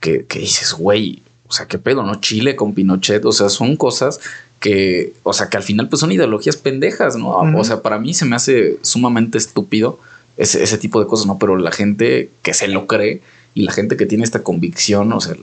que, 0.00 0.24
que 0.26 0.40
dices, 0.40 0.72
güey, 0.72 1.22
o 1.48 1.52
sea, 1.52 1.66
qué 1.66 1.78
pedo, 1.78 2.02
¿no? 2.02 2.16
Chile 2.16 2.56
con 2.56 2.74
Pinochet, 2.74 3.24
o 3.24 3.32
sea, 3.32 3.48
son 3.48 3.76
cosas 3.76 4.20
que, 4.60 5.14
o 5.22 5.32
sea, 5.32 5.48
que 5.48 5.56
al 5.56 5.62
final 5.62 5.88
pues 5.88 6.00
son 6.00 6.12
ideologías 6.12 6.56
pendejas, 6.56 7.16
¿no? 7.16 7.30
O 7.30 7.64
sea, 7.64 7.82
para 7.82 7.98
mí 7.98 8.14
se 8.14 8.24
me 8.24 8.36
hace 8.36 8.78
sumamente 8.82 9.38
estúpido 9.38 10.00
ese, 10.38 10.62
ese 10.62 10.78
tipo 10.78 11.00
de 11.00 11.06
cosas, 11.06 11.26
¿no? 11.26 11.38
Pero 11.38 11.58
la 11.58 11.72
gente 11.72 12.30
que 12.42 12.54
se 12.54 12.68
lo 12.68 12.86
cree, 12.86 13.20
y 13.54 13.62
la 13.64 13.72
gente 13.72 13.96
que 13.96 14.06
tiene 14.06 14.24
esta 14.24 14.42
convicción, 14.42 15.12
o 15.12 15.20
sea, 15.20 15.34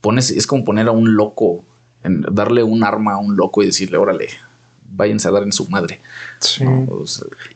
pones, 0.00 0.30
es 0.30 0.46
como 0.46 0.64
poner 0.64 0.88
a 0.88 0.90
un 0.90 1.16
loco, 1.16 1.64
en, 2.02 2.22
darle 2.32 2.62
un 2.62 2.82
arma 2.82 3.12
a 3.12 3.18
un 3.18 3.36
loco 3.36 3.62
y 3.62 3.66
decirle, 3.66 3.98
órale, 3.98 4.28
váyanse 4.90 5.28
a 5.28 5.32
dar 5.32 5.42
en 5.42 5.52
su 5.52 5.68
madre. 5.68 6.00
Sí. 6.40 6.64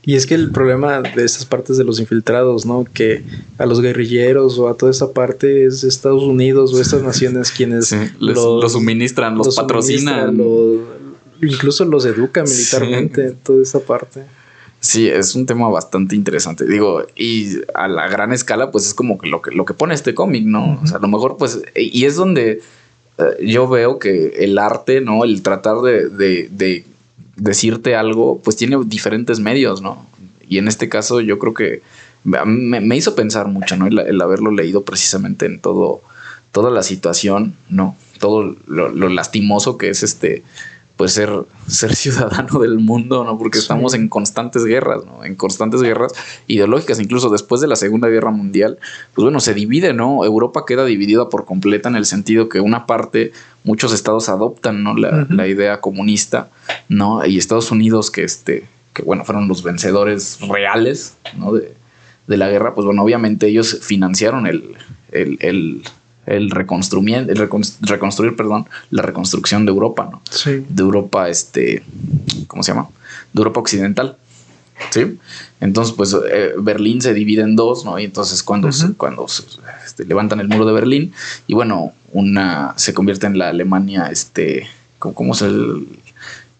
y 0.03 0.16
es 0.16 0.26
que 0.26 0.34
el 0.34 0.51
problema 0.51 1.01
de 1.01 1.24
estas 1.24 1.47
partes 1.47 1.78
de 1.78 1.84
los 1.84 2.01
infiltrados, 2.01 2.66
¿no? 2.66 2.84
Que 2.93 3.22
a 3.57 3.64
los 3.64 3.80
guerrilleros 3.80 4.59
o 4.59 4.68
a 4.68 4.74
toda 4.74 4.90
esa 4.90 5.12
parte 5.12 5.64
es 5.64 5.84
Estados 5.84 6.24
Unidos 6.24 6.74
o 6.74 6.80
estas 6.80 7.03
naciones 7.03 7.51
quienes 7.51 7.95
los, 8.18 8.72
suministran, 8.72 9.38
los, 9.38 9.55
patrocinan. 9.55 10.36
incluso 11.40 11.84
los 11.84 12.05
educan 12.05 12.45
militarmente, 12.45 13.30
toda 13.43 13.62
esa 13.62 13.80
parte. 13.80 14.24
Sí, 14.83 15.09
es 15.09 15.37
un 15.37 15.47
tema 15.47 15.68
bastante 15.68 16.16
interesante. 16.16 16.66
Digo, 16.66 17.07
y 17.14 17.59
a 17.72 17.87
la 17.87 18.09
gran 18.09 18.33
escala, 18.33 18.72
pues 18.72 18.85
es 18.85 18.95
como 18.95 19.16
que 19.16 19.28
lo 19.28 19.41
que, 19.41 19.53
lo 19.53 19.64
que 19.64 19.74
pone 19.74 19.95
este 19.95 20.12
cómic, 20.12 20.45
¿no? 20.45 20.80
O 20.83 20.87
sea, 20.89 20.97
a 20.97 21.01
lo 21.01 21.07
mejor, 21.07 21.37
pues, 21.37 21.62
y 21.76 22.05
es 22.05 22.16
donde 22.16 22.61
eh, 23.18 23.47
yo 23.47 23.68
veo 23.68 24.01
que 24.01 24.35
el 24.41 24.59
arte, 24.59 25.01
¿no? 25.01 25.22
El 25.22 25.43
tratar 25.43 25.83
de, 25.83 26.09
de, 26.09 26.85
decirte 27.37 27.95
algo, 27.95 28.41
pues 28.43 28.57
tiene 28.57 28.76
diferentes 28.85 29.39
medios, 29.39 29.83
¿no? 29.83 30.05
Y 30.49 30.59
en 30.59 30.66
este 30.66 30.89
caso, 30.89 31.20
yo 31.20 31.39
creo 31.39 31.55
que 31.55 31.80
me, 32.24 32.97
hizo 32.97 33.14
pensar 33.14 33.47
mucho, 33.47 33.76
¿no? 33.76 33.87
El, 33.87 34.20
haberlo 34.20 34.51
leído 34.51 34.83
precisamente 34.83 35.47
en 35.47 35.61
todo, 35.61 36.03
toda 36.51 36.72
la 36.72 36.83
situación, 36.83 37.55
¿no? 37.68 37.97
Todo 38.18 38.57
lo 38.66 39.09
lastimoso 39.09 39.78
que 39.78 39.91
es 39.91 40.03
este 40.03 40.43
pues 40.97 41.12
ser, 41.12 41.30
ser 41.66 41.95
ciudadano 41.95 42.61
del 42.61 42.78
mundo, 42.78 43.24
¿no? 43.24 43.38
Porque 43.38 43.59
estamos 43.59 43.95
en 43.95 44.09
constantes 44.09 44.64
guerras, 44.64 45.05
¿no? 45.05 45.24
En 45.24 45.34
constantes 45.34 45.82
guerras 45.82 46.12
ideológicas, 46.47 47.01
incluso 47.01 47.30
después 47.30 47.61
de 47.61 47.68
la 47.68 47.76
Segunda 47.76 48.09
Guerra 48.09 48.30
Mundial, 48.30 48.78
pues 49.14 49.24
bueno, 49.24 49.40
se 49.40 49.55
divide, 49.55 49.93
¿no? 49.93 50.24
Europa 50.24 50.64
queda 50.66 50.84
dividida 50.84 51.28
por 51.28 51.45
completa 51.45 51.88
en 51.88 51.97
el 51.97 52.07
sentido 52.07 52.49
que 52.49 52.61
una 52.61 52.86
parte, 52.86 53.32
muchos 53.64 53.93
estados 53.93 54.28
adoptan, 54.28 54.82
¿no? 54.82 54.97
La, 54.97 55.26
la 55.28 55.47
idea 55.47 55.80
comunista, 55.80 56.51
¿no? 56.88 57.24
Y 57.24 57.38
Estados 57.38 57.70
Unidos, 57.70 58.11
que 58.11 58.24
este, 58.24 58.66
que 58.93 59.03
bueno, 59.03 59.24
fueron 59.24 59.49
los 59.49 59.62
vencedores 59.62 60.38
reales, 60.40 61.14
¿no? 61.36 61.53
De, 61.53 61.74
de 62.26 62.36
la 62.36 62.49
guerra, 62.49 62.74
pues 62.74 62.84
bueno, 62.84 63.03
obviamente 63.03 63.49
ellos 63.49 63.78
financiaron 63.82 64.47
el, 64.47 64.76
el, 65.11 65.38
el 65.40 65.82
el 66.27 66.51
reconstruir, 66.51 67.27
el 67.29 67.37
reconstruir, 67.81 68.37
perdón, 68.37 68.66
la 68.91 69.03
reconstrucción 69.03 69.66
de 69.66 69.73
Europa, 69.73 70.09
¿no? 70.11 70.23
Sí. 70.31 70.64
De 70.68 70.83
Europa, 70.83 71.29
este, 71.29 71.83
¿cómo 72.47 72.62
se 72.62 72.73
llama? 72.73 72.89
De 73.33 73.41
Europa 73.41 73.61
occidental. 73.61 74.16
¿Sí? 74.91 75.18
Entonces, 75.61 75.95
pues 75.97 76.16
eh, 76.33 76.55
Berlín 76.59 77.01
se 77.01 77.14
divide 77.14 77.43
en 77.43 77.55
dos, 77.55 77.85
¿no? 77.85 77.99
Y 77.99 78.05
entonces 78.05 78.43
cuando, 78.43 78.73
se, 78.73 78.95
cuando 78.95 79.27
este, 79.87 80.05
levantan 80.05 80.41
el 80.41 80.49
muro 80.49 80.66
de 80.66 80.73
Berlín 80.73 81.12
y 81.47 81.55
bueno, 81.55 81.93
una 82.12 82.75
se 82.77 82.93
convierte 82.93 83.27
en 83.27 83.39
la 83.39 83.51
Alemania, 83.51 84.09
este, 84.11 84.66
¿cómo, 84.99 85.35
es 85.35 85.43
el, 85.43 85.87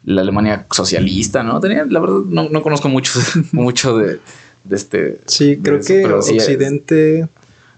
la 0.05 0.21
Alemania 0.21 0.67
socialista, 0.71 1.43
¿no? 1.43 1.59
Tenía, 1.59 1.85
la 1.85 1.99
verdad, 1.99 2.21
no, 2.29 2.49
no 2.49 2.63
conozco 2.63 2.89
mucho, 2.89 3.19
mucho 3.53 3.97
de, 3.97 4.21
de 4.65 4.77
este. 4.77 5.21
Sí, 5.27 5.59
creo 5.61 5.81
que 5.81 6.05
Occidente 6.07 7.29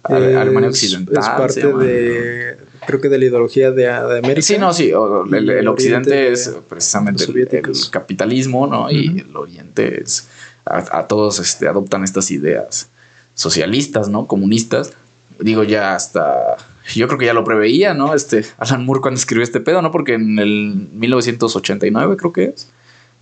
Alemania 0.05 0.68
Occidental. 0.68 1.16
Es 1.18 1.28
parte 1.28 1.66
de, 1.66 2.57
creo 2.86 3.00
que 3.00 3.09
de 3.09 3.18
la 3.18 3.24
ideología 3.24 3.70
de, 3.70 3.84
de 3.84 4.18
América. 4.18 4.42
Sí, 4.42 4.59
no, 4.59 4.72
sí, 4.72 4.90
el, 4.90 5.68
Occidente 5.68 6.32
es 6.32 6.55
precisamente 6.68 7.24
el, 7.24 7.76
capitalismo, 7.90 8.66
¿no? 8.66 8.90
Y 8.90 9.24
el 9.26 9.36
Oriente 9.36 10.02
es, 10.02 10.28
a, 10.64 11.07
todos 11.07 11.38
este, 11.38 11.68
adoptan 11.68 12.05
estas 12.05 12.30
ideas 12.30 12.88
socialistas, 13.34 14.09
¿no? 14.09 14.26
Comunistas. 14.26 14.92
Digo, 15.38 15.64
ya 15.64 15.94
hasta, 15.94 16.57
yo 16.94 17.07
creo 17.09 17.18
que 17.18 17.26
ya 17.26 17.34
lo 17.34 17.44
preveía, 17.44 17.94
¿no? 17.94 18.14
Este, 18.14 18.44
Alan 18.59 18.84
Moore 18.84 19.00
cuando 19.00 19.18
escribió 19.18 19.42
este 19.42 19.61
pedo, 19.61 19.82
¿no? 19.82 19.90
Porque 19.90 20.14
en 20.14 20.38
el 20.38 20.88
1989 20.92 22.16
creo 22.16 22.32
que 22.32 22.44
es, 22.44 22.68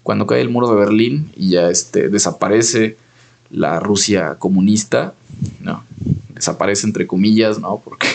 cuando 0.02 0.26
cae 0.26 0.40
el 0.40 0.48
muro 0.48 0.68
de 0.68 0.76
Berlín 0.76 1.32
y 1.36 1.50
ya 1.50 1.70
este, 1.70 2.08
desaparece 2.08 2.96
la 3.52 3.78
Rusia 3.78 4.36
comunista, 4.38 5.14
¿no? 5.60 5.84
desaparece 6.34 6.86
entre 6.86 7.06
comillas, 7.06 7.60
¿no? 7.60 7.80
Porque 7.84 8.08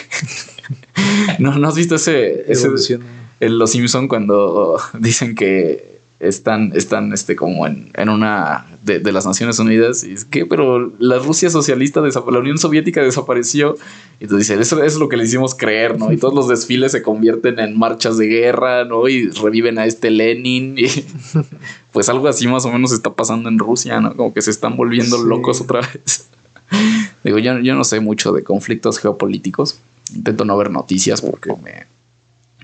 no, 1.39 1.57
no 1.57 1.67
has 1.67 1.75
visto 1.75 1.95
ese, 1.95 2.51
ese 2.51 2.99
en 3.39 3.57
Los 3.57 3.71
Simpson 3.71 4.07
cuando 4.07 4.79
dicen 4.99 5.35
que 5.35 5.97
están, 6.20 6.72
están 6.76 7.13
este, 7.13 7.36
como 7.36 7.68
en, 7.68 7.91
en 7.93 8.09
una 8.09 8.65
de, 8.84 8.99
de, 8.99 9.11
las 9.11 9.28
Naciones 9.28 9.59
Unidas 9.59 10.03
y 10.03 10.13
es 10.13 10.26
que, 10.26 10.47
pero 10.47 10.91
la 10.97 11.20
Rusia 11.20 11.49
socialista, 11.51 12.01
la 12.01 12.39
Unión 12.39 12.57
Soviética 12.57 13.03
desapareció. 13.03 13.76
Y 14.20 14.24
entonces 14.24 14.47
dicen, 14.47 14.61
eso, 14.61 14.84
es 14.84 14.95
lo 14.95 15.09
que 15.09 15.18
le 15.18 15.26
hicimos 15.26 15.53
creer, 15.53 15.99
¿no? 15.99 16.11
Y 16.11 16.18
todos 16.18 16.34
los 16.34 16.47
desfiles 16.47 16.91
se 16.91 17.03
convierten 17.03 17.59
en 17.59 17.78
marchas 17.78 18.18
de 18.18 18.26
guerra, 18.26 18.84
¿no? 18.84 19.07
Y 19.07 19.30
reviven 19.30 19.78
a 19.78 19.86
este 19.86 20.09
Lenin. 20.09 20.76
Y 20.80 20.88
pues 21.91 22.09
algo 22.09 22.28
así 22.28 22.47
más 22.47 22.65
o 22.65 22.72
menos 22.72 22.91
está 22.91 23.13
pasando 23.13 23.47
en 23.47 23.59
Rusia, 23.59 24.01
¿no? 24.01 24.15
Como 24.15 24.34
que 24.34 24.41
se 24.41 24.49
están 24.49 24.76
volviendo 24.76 25.20
locos 25.20 25.61
otra 25.61 25.82
vez. 25.82 26.28
Digo, 27.24 27.38
yo, 27.38 27.59
yo 27.59 27.76
no 27.76 27.84
sé 27.84 27.99
mucho 27.99 28.32
de 28.34 28.43
conflictos 28.43 28.97
geopolíticos. 28.97 29.80
Intento 30.15 30.45
no 30.45 30.57
ver 30.57 30.72
noticias 30.72 31.22
porque 31.22 31.51
me, 31.63 31.86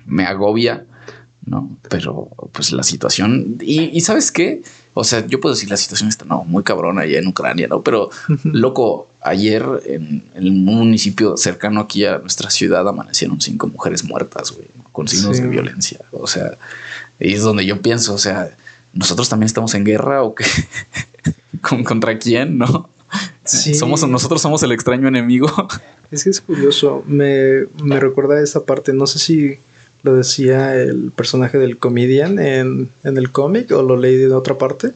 me 0.07 0.25
agobia, 0.25 0.87
¿no? 1.45 1.77
Pero 1.89 2.29
pues 2.51 2.71
la 2.71 2.83
situación... 2.83 3.57
Y, 3.61 3.99
¿sabes 4.01 4.31
qué? 4.31 4.61
O 4.93 5.03
sea, 5.03 5.25
yo 5.25 5.39
puedo 5.39 5.55
decir 5.55 5.69
la 5.69 5.77
situación 5.77 6.09
está 6.09 6.25
no, 6.25 6.43
muy 6.43 6.63
cabrona 6.63 7.01
allá 7.01 7.19
en 7.19 7.27
Ucrania, 7.27 7.67
¿no? 7.67 7.81
Pero, 7.81 8.09
loco, 8.43 9.07
ayer 9.21 9.65
en, 9.85 10.23
un 10.35 10.65
municipio 10.65 11.35
cercano 11.37 11.81
aquí 11.81 12.05
a 12.05 12.19
nuestra 12.19 12.49
ciudad 12.49 12.87
amanecieron 12.87 13.41
cinco 13.41 13.67
mujeres 13.67 14.03
muertas, 14.03 14.51
güey, 14.51 14.67
con 14.91 15.07
signos 15.07 15.37
de 15.37 15.47
violencia. 15.47 15.99
O 16.11 16.27
sea, 16.27 16.57
y 17.19 17.33
es 17.33 17.41
donde 17.41 17.65
yo 17.65 17.81
pienso, 17.81 18.13
o 18.13 18.19
sea, 18.19 18.55
nosotros 18.93 19.29
también 19.29 19.47
estamos 19.47 19.73
en 19.73 19.83
guerra 19.83 20.23
o 20.23 20.35
qué? 20.35 20.45
¿Contra 21.61 22.19
quién, 22.19 22.57
no? 22.57 22.89
Somos, 23.45 24.07
nosotros 24.07 24.41
somos 24.41 24.63
el 24.63 24.71
extraño 24.71 25.07
enemigo. 25.07 25.47
Es 26.11 26.23
que 26.23 26.29
es 26.29 26.41
curioso. 26.41 27.03
Me, 27.07 27.65
me 27.83 27.99
recuerda 27.99 28.41
esa 28.41 28.63
parte. 28.63 28.93
No 28.93 29.07
sé 29.07 29.19
si 29.19 29.57
lo 30.03 30.13
decía 30.13 30.75
el 30.75 31.11
personaje 31.15 31.57
del 31.57 31.77
comedian 31.77 32.37
en, 32.39 32.89
en 33.03 33.17
el 33.17 33.31
cómic 33.31 33.71
o 33.71 33.81
lo 33.81 33.97
leí 33.97 34.17
de 34.17 34.33
otra 34.33 34.57
parte, 34.57 34.91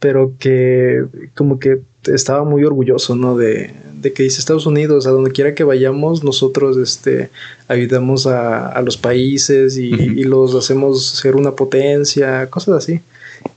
pero 0.00 0.32
que 0.38 1.04
como 1.34 1.58
que 1.58 1.80
estaba 2.06 2.44
muy 2.44 2.64
orgulloso, 2.64 3.14
¿no? 3.14 3.36
De, 3.36 3.72
de, 4.00 4.12
que 4.12 4.22
dice 4.22 4.40
Estados 4.40 4.66
Unidos, 4.66 5.06
a 5.06 5.10
donde 5.10 5.32
quiera 5.32 5.54
que 5.54 5.64
vayamos, 5.64 6.24
nosotros 6.24 6.76
este, 6.76 7.30
ayudamos 7.68 8.26
a, 8.26 8.68
a 8.68 8.82
los 8.82 8.96
países 8.96 9.76
y, 9.76 9.92
y, 9.92 10.24
los 10.24 10.54
hacemos 10.54 11.04
ser 11.04 11.36
una 11.36 11.52
potencia, 11.52 12.48
cosas 12.48 12.76
así. 12.76 13.00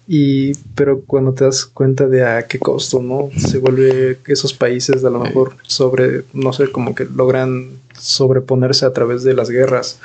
Y, 0.07 0.53
pero 0.75 1.01
cuando 1.01 1.33
te 1.33 1.45
das 1.45 1.65
cuenta 1.65 2.07
de 2.07 2.25
a 2.25 2.47
qué 2.47 2.59
costo, 2.59 3.01
¿no? 3.01 3.29
Se 3.37 3.59
vuelve 3.59 4.17
que 4.23 4.33
esos 4.33 4.53
países 4.53 5.03
a 5.05 5.09
lo 5.09 5.19
mejor 5.19 5.55
sobre, 5.63 6.23
no 6.33 6.51
sé, 6.51 6.71
como 6.71 6.95
que 6.95 7.05
logran 7.05 7.69
sobreponerse 7.97 8.85
a 8.85 8.93
través 8.93 9.23
de 9.23 9.33
las 9.33 9.49
guerras. 9.49 9.99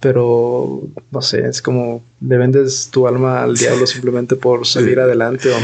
Pero, 0.00 0.80
no 1.10 1.22
sé, 1.22 1.46
es 1.46 1.60
como 1.60 2.02
le 2.20 2.38
vendes 2.38 2.88
tu 2.90 3.06
alma 3.06 3.42
al 3.42 3.56
diablo 3.56 3.86
simplemente 3.86 4.34
por 4.34 4.66
salir 4.66 4.98
adelante 4.98 5.50
o 5.50 5.56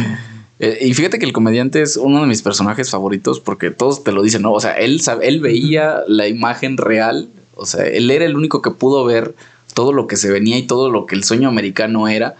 eh, 0.58 0.78
y 0.80 0.94
fíjate 0.94 1.18
que 1.18 1.26
el 1.26 1.32
comediante 1.32 1.82
es 1.82 1.96
uno 1.96 2.22
de 2.22 2.26
mis 2.26 2.40
personajes 2.42 2.90
favoritos 2.90 3.40
porque 3.40 3.70
todos 3.70 4.02
te 4.04 4.12
lo 4.12 4.22
dicen, 4.22 4.42
¿no? 4.42 4.52
O 4.52 4.60
sea, 4.60 4.72
él, 4.72 5.02
él 5.22 5.40
veía 5.40 6.00
la 6.08 6.28
imagen 6.28 6.78
real, 6.78 7.28
o 7.54 7.66
sea, 7.66 7.86
él 7.86 8.10
era 8.10 8.24
el 8.24 8.36
único 8.36 8.62
que 8.62 8.70
pudo 8.70 9.04
ver 9.04 9.34
todo 9.74 9.92
lo 9.92 10.06
que 10.06 10.16
se 10.16 10.30
venía 10.30 10.56
y 10.56 10.62
todo 10.62 10.90
lo 10.90 11.04
que 11.04 11.14
el 11.14 11.24
sueño 11.24 11.48
americano 11.48 12.08
era 12.08 12.36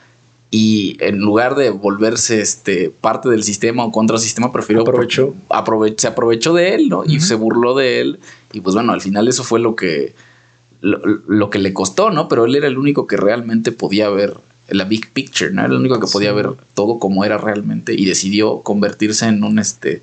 y 0.50 0.96
en 1.00 1.18
lugar 1.18 1.56
de 1.56 1.70
volverse 1.70 2.40
este 2.40 2.88
parte 2.88 3.28
del 3.28 3.42
sistema 3.42 3.84
o 3.84 3.92
contra 3.92 4.16
el 4.16 4.22
sistema 4.22 4.52
prefirió 4.52 4.82
aprovechó. 4.82 5.34
se 5.98 6.06
aprovechó 6.06 6.54
de 6.54 6.74
él 6.74 6.88
no 6.88 7.04
y 7.04 7.20
se 7.20 7.34
burló 7.34 7.74
de 7.74 8.00
él 8.00 8.20
y 8.52 8.60
pues 8.60 8.74
bueno 8.74 8.92
al 8.92 9.00
final 9.00 9.26
eso 9.26 9.42
fue 9.42 9.58
lo 9.58 9.74
que 9.74 10.14
lo, 10.80 11.50
que 11.50 11.58
le 11.58 11.72
costó 11.72 12.10
no 12.10 12.28
pero 12.28 12.44
él 12.44 12.54
era 12.54 12.66
el 12.68 12.78
único 12.78 13.06
que 13.06 13.16
realmente 13.16 13.72
podía 13.72 14.08
ver 14.10 14.34
la 14.68 14.84
big 14.84 15.10
picture 15.10 15.52
no 15.52 15.62
era 15.62 15.72
el 15.72 15.80
único 15.80 16.00
que 16.00 16.06
podía 16.06 16.32
ver 16.32 16.50
todo 16.74 16.98
como 16.98 17.24
era 17.24 17.38
realmente 17.38 17.94
y 17.94 18.04
decidió 18.04 18.60
convertirse 18.60 19.26
en 19.26 19.42
un 19.44 19.58
este 19.58 20.02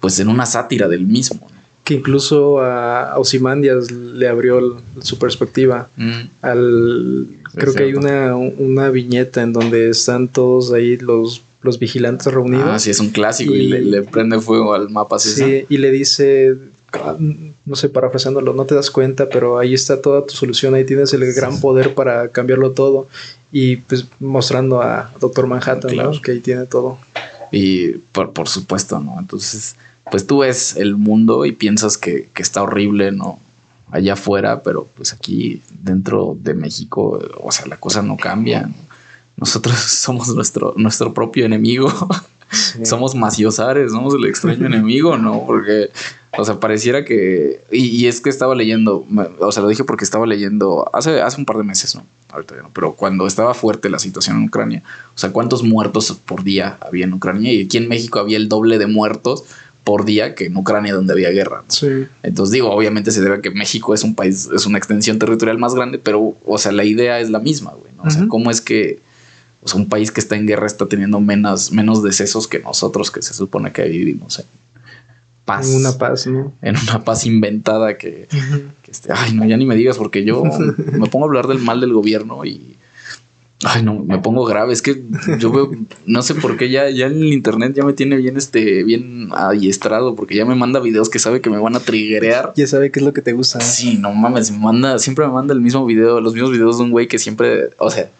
pues 0.00 0.18
en 0.20 0.28
una 0.28 0.46
sátira 0.46 0.88
del 0.88 1.06
mismo 1.06 1.48
que 1.84 1.94
incluso 1.94 2.60
a 2.60 3.16
Osimandias 3.18 3.90
le 3.90 4.28
abrió 4.28 4.82
su 5.00 5.18
perspectiva 5.18 5.88
mm. 5.96 6.20
al 6.42 7.28
creo 7.54 7.74
que 7.74 7.84
hay 7.84 7.94
una, 7.94 8.36
una 8.36 8.90
viñeta 8.90 9.42
en 9.42 9.52
donde 9.52 9.90
están 9.90 10.28
todos 10.28 10.72
ahí 10.72 10.96
los 10.96 11.42
los 11.66 11.78
vigilantes 11.78 12.32
reunidos. 12.32 12.68
Ah, 12.70 12.78
sí, 12.78 12.90
es 12.90 13.00
un 13.00 13.10
clásico 13.10 13.52
y, 13.52 13.66
le, 13.66 14.02
prende 14.02 14.40
fuego 14.40 14.72
al 14.72 14.88
mapa. 14.88 15.18
Sí, 15.18 15.66
y 15.68 15.78
le 15.78 15.90
dice, 15.90 16.56
no 17.66 17.74
sé, 17.74 17.88
parafraseándolo, 17.88 18.54
no 18.54 18.64
te 18.64 18.76
das 18.76 18.92
cuenta, 18.92 19.28
pero 19.28 19.58
ahí 19.58 19.74
está 19.74 20.00
toda 20.00 20.24
tu 20.24 20.34
solución, 20.34 20.74
ahí 20.74 20.84
tienes 20.84 21.12
el 21.12 21.32
gran 21.34 21.60
poder 21.60 21.94
para 21.94 22.28
cambiarlo 22.28 22.70
todo. 22.70 23.08
Y 23.50 23.76
pues 23.78 24.06
mostrando 24.20 24.80
a 24.80 25.12
Doctor 25.20 25.48
Manhattan, 25.48 26.20
Que 26.22 26.30
ahí 26.30 26.40
tiene 26.40 26.66
todo. 26.66 26.98
Y 27.50 27.88
por, 28.12 28.32
por 28.32 28.48
supuesto, 28.48 29.00
¿no? 29.00 29.16
Entonces, 29.18 29.74
pues 30.10 30.26
tú 30.26 30.38
ves 30.38 30.76
el 30.76 30.96
mundo 30.96 31.44
y 31.44 31.52
piensas 31.52 31.98
que, 31.98 32.28
está 32.36 32.62
horrible, 32.62 33.10
¿no? 33.10 33.40
Allá 33.90 34.12
afuera, 34.12 34.62
pero 34.62 34.88
pues 34.96 35.12
aquí 35.12 35.60
dentro 35.80 36.36
de 36.40 36.54
México, 36.54 37.20
o 37.40 37.50
sea, 37.50 37.66
la 37.66 37.78
cosa 37.78 38.00
no 38.02 38.16
cambia. 38.16 38.70
Nosotros 39.36 39.76
somos 39.80 40.28
nuestro, 40.28 40.74
nuestro 40.76 41.12
propio 41.12 41.46
enemigo. 41.46 41.92
Somos 42.84 43.14
maciosares, 43.14 43.92
somos 43.92 44.14
el 44.14 44.26
extraño 44.26 44.66
enemigo, 44.66 45.16
¿no? 45.16 45.44
Porque, 45.46 45.90
o 46.36 46.44
sea, 46.44 46.60
pareciera 46.60 47.04
que. 47.04 47.62
Y, 47.70 48.06
es 48.06 48.20
que 48.20 48.30
estaba 48.30 48.54
leyendo, 48.54 49.06
o 49.40 49.52
sea, 49.52 49.62
lo 49.62 49.68
dije 49.68 49.84
porque 49.84 50.04
estaba 50.04 50.26
leyendo 50.26 50.88
hace, 50.92 51.20
hace 51.20 51.40
un 51.40 51.46
par 51.46 51.56
de 51.56 51.64
meses, 51.64 51.94
¿no? 51.94 52.04
Ahorita 52.30 52.56
ya 52.56 52.62
no, 52.62 52.70
pero 52.72 52.92
cuando 52.92 53.26
estaba 53.26 53.54
fuerte 53.54 53.88
la 53.88 53.98
situación 53.98 54.38
en 54.38 54.44
Ucrania, 54.44 54.82
o 55.14 55.18
sea, 55.18 55.30
¿cuántos 55.30 55.62
muertos 55.62 56.18
por 56.24 56.42
día 56.42 56.78
había 56.80 57.04
en 57.04 57.12
Ucrania? 57.12 57.52
Y 57.52 57.64
aquí 57.64 57.76
en 57.76 57.88
México 57.88 58.18
había 58.18 58.36
el 58.36 58.48
doble 58.48 58.78
de 58.78 58.86
muertos 58.86 59.44
por 59.84 60.04
día 60.04 60.34
que 60.34 60.46
en 60.46 60.56
Ucrania 60.56 60.92
donde 60.92 61.12
había 61.12 61.30
guerra. 61.30 61.62
Sí. 61.68 61.86
Entonces 62.24 62.52
digo, 62.52 62.72
obviamente 62.72 63.12
se 63.12 63.22
debe 63.22 63.36
a 63.36 63.40
que 63.40 63.52
México 63.52 63.94
es 63.94 64.02
un 64.02 64.16
país, 64.16 64.48
es 64.52 64.66
una 64.66 64.78
extensión 64.78 65.20
territorial 65.20 65.58
más 65.58 65.76
grande, 65.76 65.98
pero, 65.98 66.34
o 66.44 66.58
sea, 66.58 66.72
la 66.72 66.84
idea 66.84 67.20
es 67.20 67.30
la 67.30 67.38
misma, 67.38 67.70
güey. 67.70 67.92
¿no? 67.96 68.02
O 68.02 68.10
sea, 68.10 68.26
¿cómo 68.26 68.50
es 68.50 68.60
que 68.60 69.05
o 69.66 69.68
sea, 69.68 69.80
un 69.80 69.88
país 69.88 70.12
que 70.12 70.20
está 70.20 70.36
en 70.36 70.46
guerra 70.46 70.66
está 70.66 70.86
teniendo 70.86 71.20
menos, 71.20 71.72
menos 71.72 72.00
decesos 72.00 72.46
que 72.46 72.60
nosotros 72.60 73.10
que 73.10 73.20
se 73.20 73.34
supone 73.34 73.72
que 73.72 73.82
vivimos 73.82 74.38
en 74.38 74.46
paz? 75.44 75.68
En 75.68 75.76
una 75.80 75.98
paz, 75.98 76.28
¿no? 76.28 76.52
En 76.62 76.76
una 76.76 77.04
paz 77.04 77.26
inventada 77.26 77.98
que, 77.98 78.28
que 78.82 78.90
este, 78.90 79.12
ay, 79.12 79.34
no, 79.34 79.44
ya 79.44 79.56
ni 79.56 79.66
me 79.66 79.74
digas 79.74 79.98
porque 79.98 80.24
yo 80.24 80.44
me 80.92 81.08
pongo 81.08 81.24
a 81.24 81.28
hablar 81.28 81.48
del 81.48 81.58
mal 81.58 81.80
del 81.80 81.92
gobierno 81.92 82.44
y 82.44 82.76
Ay, 83.64 83.82
no, 83.82 83.94
me 83.94 84.18
pongo 84.18 84.44
grave. 84.44 84.74
Es 84.74 84.82
que 84.82 85.02
yo 85.38 85.50
veo, 85.50 85.70
no 86.04 86.20
sé 86.20 86.34
por 86.34 86.58
qué 86.58 86.68
ya, 86.68 86.90
ya 86.90 87.06
en 87.06 87.14
el 87.14 87.32
internet 87.32 87.72
ya 87.74 87.84
me 87.84 87.94
tiene 87.94 88.16
bien, 88.18 88.36
este, 88.36 88.84
bien 88.84 89.30
adiestrado, 89.32 90.14
porque 90.14 90.36
ya 90.36 90.44
me 90.44 90.54
manda 90.54 90.78
videos 90.78 91.08
que 91.08 91.18
sabe 91.18 91.40
que 91.40 91.48
me 91.48 91.58
van 91.58 91.74
a 91.74 91.80
triggerear. 91.80 92.52
Ya 92.54 92.66
sabe 92.66 92.90
qué 92.90 93.00
es 93.00 93.06
lo 93.06 93.14
que 93.14 93.22
te 93.22 93.32
gusta. 93.32 93.60
Sí, 93.60 93.96
no 93.96 94.12
mames, 94.12 94.50
me 94.50 94.58
manda, 94.58 94.98
siempre 94.98 95.26
me 95.26 95.32
manda 95.32 95.54
el 95.54 95.62
mismo 95.62 95.86
video, 95.86 96.20
los 96.20 96.34
mismos 96.34 96.52
videos 96.52 96.76
de 96.76 96.84
un 96.84 96.90
güey 96.90 97.08
que 97.08 97.18
siempre, 97.18 97.70
o 97.78 97.90
sea, 97.90 98.10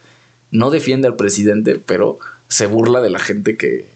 no 0.51 0.69
defiende 0.69 1.07
al 1.07 1.15
presidente, 1.15 1.79
pero 1.83 2.19
se 2.47 2.65
burla 2.65 3.01
de 3.01 3.09
la 3.09 3.19
gente 3.19 3.57
que, 3.57 3.89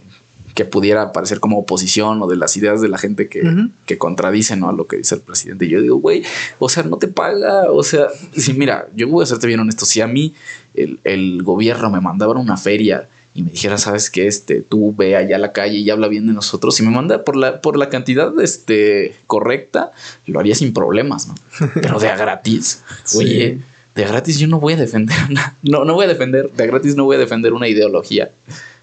que 0.54 0.66
pudiera 0.66 1.12
parecer 1.12 1.40
como 1.40 1.58
oposición 1.58 2.22
o 2.22 2.28
de 2.28 2.36
las 2.36 2.58
ideas 2.58 2.82
de 2.82 2.90
la 2.90 2.98
gente 2.98 3.28
que, 3.30 3.42
que 3.86 3.98
contradicen 3.98 4.64
a 4.64 4.72
lo 4.72 4.88
que 4.88 4.98
dice 4.98 5.16
el 5.16 5.22
presidente. 5.22 5.66
Y 5.66 5.70
yo 5.70 5.82
digo, 5.82 5.98
güey, 5.98 6.24
o 6.60 6.70
sea, 6.70 6.84
no 6.84 6.98
te 6.98 7.08
paga. 7.08 7.72
O 7.72 7.84
sea, 7.84 8.08
si 8.36 8.54
mira, 8.54 8.88
yo 8.96 9.08
voy 9.08 9.24
a 9.24 9.26
serte 9.28 9.48
bien 9.48 9.60
honesto. 9.60 9.86
Si 9.86 10.02
a 10.02 10.08
mí 10.08 10.34
el, 10.74 11.00
el 11.04 11.44
gobierno 11.44 11.90
me 11.90 12.02
mandaba 12.02 12.36
a 12.36 12.40
una 12.40 12.58
feria 12.58 13.08
y 13.34 13.44
me 13.44 13.52
dijera, 13.52 13.78
sabes 13.78 14.10
que 14.10 14.28
este, 14.28 14.62
tú 14.62 14.94
ve 14.96 15.16
allá 15.16 15.38
a 15.38 15.40
la 15.40 15.54
calle 15.54 15.78
y 15.78 15.90
habla 15.90 16.10
bien 16.10 16.28
de 16.28 16.34
nosotros 16.34 16.78
y 16.80 16.84
me 16.84 16.92
manda 16.92 17.24
por 17.24 17.38
la, 17.38 17.62
por 17.62 17.78
la 17.78 17.90
cantidad 17.90 18.38
este, 18.42 19.16
correcta, 19.26 19.92
lo 20.28 20.40
haría 20.40 20.54
sin 20.54 20.74
problemas, 20.74 21.28
¿no? 21.28 21.36
Pero 21.76 22.00
de 22.00 22.10
a 22.10 22.18
gratis, 22.18 22.82
oye, 23.16 23.60
de 23.96 24.06
gratis 24.06 24.40
yo 24.40 24.48
no 24.48 24.60
voy 24.60 24.74
a 24.74 24.78
defender, 24.78 25.18
no, 25.64 25.86
no 25.86 25.94
voy 25.94 26.06
a 26.06 26.10
defender, 26.10 26.52
de 26.52 26.68
gratis 26.68 26.96
no 26.96 27.06
voy 27.06 27.18
a 27.18 27.20
defender 27.20 27.54
una 27.54 27.68
ideología 27.68 28.32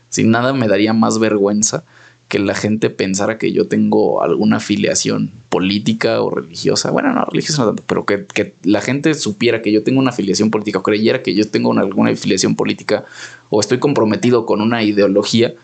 sin 0.09 0.31
nada 0.31 0.53
me 0.53 0.69
daría 0.69 0.93
más 0.93 1.19
vergüenza 1.19 1.85
que 2.29 2.39
la 2.39 2.55
gente 2.55 2.91
pensara 2.91 3.39
que 3.39 3.53
yo 3.53 3.69
tengo 3.69 4.23
alguna 4.23 4.59
afiliación 4.59 5.33
política 5.49 6.21
o 6.21 6.31
religiosa. 6.31 6.91
Bueno, 6.91 7.13
no, 7.15 7.25
religiosa 7.25 7.63
no 7.63 7.69
tanto, 7.69 7.83
pero 7.87 8.05
que, 8.05 8.55
la 8.65 8.83
gente 8.83 9.15
supiera 9.15 9.63
que 9.63 9.73
yo 9.73 9.83
tengo 9.83 9.99
una 9.99 10.11
afiliación 10.11 10.51
política 10.51 10.79
o 10.79 10.83
creyera 10.83 11.23
que 11.23 11.35
yo 11.35 11.49
tengo 11.49 11.73
alguna 11.73 12.11
afiliación 12.11 12.55
política 12.55 13.07
o 13.49 13.61
estoy 13.61 13.79
comprometido 13.79 14.45
con 14.45 14.61
una 14.61 14.83
ideología, 14.83 15.55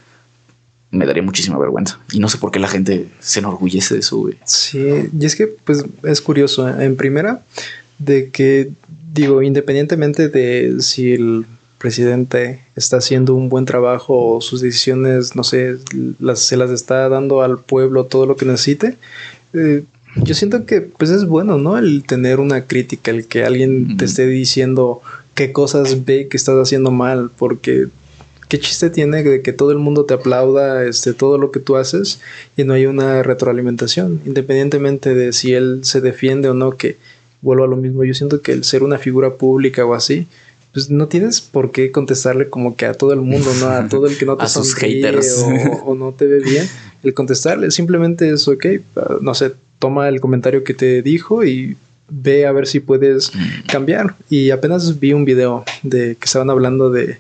me 0.91 1.05
daría 1.05 1.23
muchísima 1.23 1.59
vergüenza. 1.59 2.01
Y 2.13 2.19
no 2.19 2.31
sé 2.31 2.39
por 2.39 2.51
qué 2.51 2.59
la 2.59 2.69
gente 2.69 3.09
se 3.21 3.41
enorgullece 3.41 3.95
de 3.95 4.01
eso, 4.01 4.17
güey. 4.17 4.37
Sí, 4.45 4.89
y 5.19 5.25
es 5.25 5.37
que 5.37 5.49
pues 5.49 5.85
es 6.03 6.21
curioso. 6.23 6.67
¿eh? 6.67 6.87
En 6.87 6.97
primera, 6.97 7.43
de 7.99 8.31
que, 8.31 8.71
digo, 9.15 9.43
independientemente 9.43 10.29
de 10.29 10.77
si 10.81 11.13
el 11.13 11.47
presidente 11.79 12.61
está 12.77 12.97
haciendo 12.97 13.35
un 13.35 13.49
buen 13.49 13.65
trabajo 13.65 14.37
o 14.37 14.41
sus 14.41 14.61
decisiones, 14.61 15.37
no 15.37 15.45
sé, 15.45 15.77
las, 16.19 16.41
se 16.41 16.57
las 16.57 16.71
está 16.71 17.09
dando 17.09 17.43
al 17.43 17.61
pueblo 17.61 18.05
todo 18.05 18.27
lo 18.27 18.37
que 18.37 18.47
necesite. 18.47 18.97
Eh, 19.53 19.85
yo 20.17 20.35
siento 20.35 20.67
que 20.67 20.81
pues 20.81 21.11
es 21.11 21.27
bueno, 21.27 21.59
¿no? 21.59 21.79
El 21.79 22.05
tener 22.05 22.41
una 22.41 22.67
crítica, 22.67 23.11
el 23.11 23.27
que 23.27 23.45
alguien 23.45 23.97
te 23.97 24.05
esté 24.05 24.27
diciendo 24.27 25.01
qué 25.35 25.53
cosas 25.53 26.05
ve 26.05 26.29
que 26.29 26.37
estás 26.37 26.57
haciendo 26.57 26.91
mal, 26.91 27.31
porque 27.37 27.87
qué 28.49 28.59
chiste 28.59 28.91
tiene 28.91 29.23
de 29.23 29.43
que 29.43 29.53
todo 29.53 29.71
el 29.73 29.79
mundo 29.79 30.05
te 30.05 30.15
aplauda 30.15 30.85
este, 30.85 31.13
todo 31.13 31.39
lo 31.39 31.51
que 31.51 31.61
tú 31.61 31.77
haces 31.77 32.21
y 32.57 32.65
no 32.65 32.75
hay 32.75 32.87
una 32.87 33.23
retroalimentación, 33.23 34.21
independientemente 34.25 35.15
de 35.15 35.33
si 35.33 35.55
él 35.55 35.81
se 35.83 36.01
defiende 36.01 36.49
o 36.49 36.55
no, 36.55 36.77
que 36.77 36.97
vuelvo 37.45 37.65
a 37.65 37.69
lo 37.69 37.77
mismo, 37.77 38.03
yo 38.05 38.15
siento 38.15 38.41
que 38.41 38.53
el 38.53 38.65
ser 38.65 38.83
una 38.83 38.99
figura 38.99 39.35
pública 39.35 39.85
o 39.85 39.95
así, 39.95 40.27
pues 40.73 40.91
no 40.91 41.07
tienes 41.07 41.43
por 41.43 41.71
qué 41.71 41.93
contestarle 41.93 42.49
como 42.49 42.75
que 42.75 42.87
a 42.87 42.95
todo 42.95 43.13
el 43.13 43.21
mundo, 43.21 43.51
¿no? 43.61 43.69
A 43.69 43.87
todo 43.89 44.07
el 44.07 44.17
que 44.17 44.25
no 44.25 44.37
te 44.39 44.45
a 44.45 44.49
sus 44.49 44.75
haters. 44.75 45.45
O, 45.85 45.95
no 45.95 46.13
te 46.13 46.27
ve 46.27 46.41
bien. 46.41 46.67
El 47.03 47.13
contestarle 47.15 47.71
simplemente 47.71 48.31
es, 48.31 48.49
ok, 48.49 48.67
no 49.21 49.35
sé, 49.35 49.53
toma 49.79 50.09
el 50.09 50.21
comentario 50.21 50.65
que 50.65 50.73
te 50.75 51.03
dijo 51.03 51.45
y 51.45 51.77
ve 52.09 52.47
a 52.47 52.53
ver 52.53 52.67
si 52.67 52.81
puedes 52.81 53.33
mm. 53.35 53.67
cambiar. 53.71 54.17
Y 54.31 54.51
apenas 54.51 54.99
vi 54.99 55.13
un 55.13 55.27
video 55.27 55.65
de 55.83 56.17
que 56.17 56.25
estaban 56.25 56.49
hablando 56.49 56.91
de, 56.91 57.19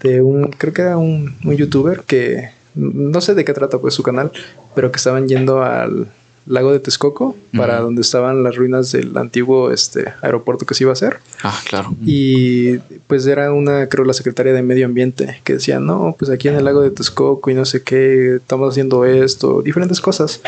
de 0.00 0.22
un, 0.22 0.44
creo 0.44 0.72
que 0.72 0.82
era 0.82 0.96
un, 0.98 1.34
un 1.44 1.56
youtuber 1.56 2.02
que 2.06 2.50
no 2.76 3.20
sé 3.20 3.34
de 3.34 3.44
qué 3.44 3.52
trata 3.52 3.78
pues 3.78 3.94
su 3.94 4.04
canal, 4.04 4.30
pero 4.76 4.92
que 4.92 4.98
estaban 4.98 5.26
yendo 5.26 5.62
al, 5.64 6.06
lago 6.48 6.72
de 6.72 6.80
Texcoco, 6.80 7.36
para 7.56 7.80
donde 7.80 8.00
estaban 8.02 8.42
las 8.42 8.56
ruinas 8.56 8.90
del 8.92 9.16
antiguo 9.16 9.70
este, 9.70 10.12
aeropuerto 10.22 10.66
que 10.66 10.74
se 10.74 10.84
iba 10.84 10.90
a 10.90 10.94
hacer. 10.94 11.18
Ah, 11.42 11.58
claro. 11.68 11.94
Y 12.04 12.78
pues 13.06 13.26
era 13.26 13.52
una, 13.52 13.88
creo, 13.88 14.04
la 14.04 14.12
secretaria 14.12 14.52
de 14.52 14.62
Medio 14.62 14.86
Ambiente 14.86 15.40
que 15.44 15.54
decía, 15.54 15.78
no, 15.78 16.16
pues 16.18 16.30
aquí 16.30 16.48
en 16.48 16.56
el 16.56 16.64
lago 16.64 16.80
de 16.80 16.90
Texcoco 16.90 17.50
y 17.50 17.54
no 17.54 17.64
sé 17.64 17.82
qué, 17.82 18.36
estamos 18.36 18.70
haciendo 18.70 19.04
esto, 19.04 19.62
diferentes 19.62 20.00
cosas. 20.00 20.40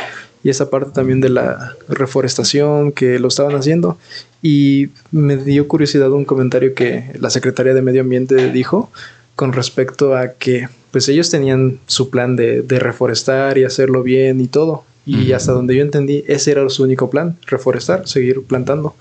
Y 0.42 0.48
esa 0.48 0.70
parte 0.70 0.90
también 0.92 1.20
de 1.20 1.28
la 1.28 1.76
reforestación 1.88 2.92
que 2.92 3.18
lo 3.18 3.28
estaban 3.28 3.55
haciendo. 3.55 3.98
Y 4.42 4.88
me 5.12 5.36
dio 5.36 5.68
curiosidad 5.68 6.11
un 6.12 6.24
comentario 6.24 6.74
que 6.74 7.12
la 7.20 7.28
secretaria 7.28 7.74
de 7.74 7.82
Medio 7.82 8.01
Ambiente 8.01 8.51
dijo 8.51 8.90
con 9.36 9.53
respecto 9.53 10.16
a 10.16 10.32
que 10.32 10.68
pues 10.90 11.09
ellos 11.09 11.30
tenían 11.30 11.78
su 11.86 12.11
plan 12.11 12.36
de, 12.36 12.62
de 12.62 12.78
reforestar 12.78 13.59
y 13.59 13.64
hacerlo 13.64 14.03
bien 14.03 14.40
y 14.40 14.48
todo, 14.48 14.84
y 15.11 15.33
hasta 15.33 15.53
donde 15.53 15.75
yo 15.77 15.83
entendí, 15.83 16.25
ese 16.29 16.53
era 16.53 16.69
su 16.69 16.85
único 16.85 17.11
plan, 17.11 17.37
reforestar, 17.47 18.07
seguir 18.07 18.43
plantando. 18.43 18.95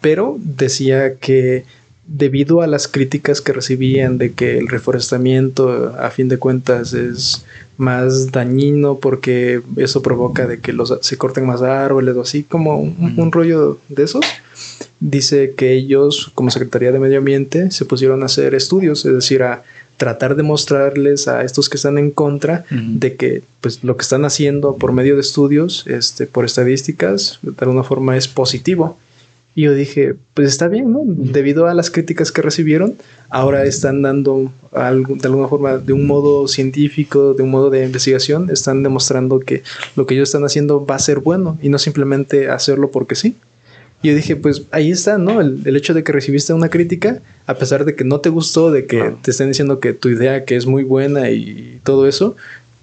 Pero 0.00 0.36
decía 0.40 1.14
que 1.16 1.64
debido 2.06 2.62
a 2.62 2.66
las 2.66 2.88
críticas 2.88 3.40
que 3.40 3.52
recibían 3.52 4.18
de 4.18 4.32
que 4.32 4.58
el 4.58 4.68
reforestamiento 4.68 5.94
a 5.96 6.10
fin 6.10 6.28
de 6.28 6.38
cuentas 6.38 6.92
es 6.92 7.44
más 7.76 8.32
dañino 8.32 8.98
porque 8.98 9.62
eso 9.76 10.02
provoca 10.02 10.46
de 10.46 10.58
que 10.58 10.72
los, 10.72 10.98
se 11.00 11.16
corten 11.16 11.46
más 11.46 11.62
árboles 11.62 12.16
o 12.16 12.22
así 12.22 12.42
como 12.42 12.78
un, 12.80 13.14
un 13.16 13.32
rollo 13.32 13.78
de 13.88 14.02
esos 14.02 14.24
dice 15.00 15.54
que 15.56 15.72
ellos 15.72 16.30
como 16.34 16.50
Secretaría 16.50 16.92
de 16.92 17.00
Medio 17.00 17.18
Ambiente 17.18 17.70
se 17.70 17.84
pusieron 17.84 18.22
a 18.22 18.26
hacer 18.26 18.54
estudios, 18.54 19.04
es 19.04 19.14
decir, 19.14 19.42
a 19.42 19.62
tratar 20.02 20.34
de 20.34 20.42
mostrarles 20.42 21.28
a 21.28 21.44
estos 21.44 21.68
que 21.68 21.76
están 21.76 21.96
en 21.96 22.10
contra 22.10 22.64
de 22.72 23.14
que 23.14 23.44
pues 23.60 23.84
lo 23.84 23.96
que 23.96 24.02
están 24.02 24.24
haciendo 24.24 24.74
por 24.74 24.90
medio 24.90 25.14
de 25.14 25.20
estudios, 25.20 25.86
este, 25.86 26.26
por 26.26 26.44
estadísticas, 26.44 27.38
de 27.42 27.54
alguna 27.58 27.84
forma 27.84 28.16
es 28.16 28.26
positivo. 28.26 28.98
Y 29.54 29.62
yo 29.62 29.74
dije, 29.74 30.16
pues 30.34 30.48
está 30.48 30.66
bien, 30.66 30.92
¿no? 30.92 31.02
Debido 31.06 31.68
a 31.68 31.74
las 31.74 31.88
críticas 31.92 32.32
que 32.32 32.42
recibieron, 32.42 32.96
ahora 33.30 33.64
están 33.64 34.02
dando 34.02 34.50
algo, 34.72 35.14
de 35.14 35.28
alguna 35.28 35.46
forma, 35.46 35.78
de 35.78 35.92
un 35.92 36.08
modo 36.08 36.48
científico, 36.48 37.34
de 37.34 37.44
un 37.44 37.52
modo 37.52 37.70
de 37.70 37.84
investigación, 37.84 38.50
están 38.50 38.82
demostrando 38.82 39.38
que 39.38 39.62
lo 39.94 40.04
que 40.04 40.14
ellos 40.14 40.30
están 40.30 40.44
haciendo 40.44 40.84
va 40.84 40.96
a 40.96 40.98
ser 40.98 41.20
bueno 41.20 41.58
y 41.62 41.68
no 41.68 41.78
simplemente 41.78 42.48
hacerlo 42.48 42.90
porque 42.90 43.14
sí. 43.14 43.36
Y 44.02 44.08
yo 44.08 44.16
dije, 44.16 44.34
pues 44.34 44.62
ahí 44.72 44.90
está, 44.90 45.16
¿no? 45.16 45.40
El, 45.40 45.76
hecho 45.76 45.94
de 45.94 46.02
que 46.02 46.10
recibiste 46.10 46.52
una 46.52 46.68
crítica, 46.68 47.20
a 47.46 47.54
pesar 47.54 47.84
de 47.84 47.94
que 47.94 48.02
no 48.02 48.20
te 48.20 48.30
gustó, 48.30 48.72
de 48.72 48.86
que 48.86 49.14
te 49.22 49.30
estén 49.30 49.48
diciendo 49.48 49.78
que 49.78 49.92
tu 49.92 50.08
idea 50.08 50.44
que 50.44 50.56
es 50.56 50.66
muy 50.66 50.82
buena 50.82 51.30
y 51.30 51.80
todo 51.84 52.08
eso, 52.08 52.34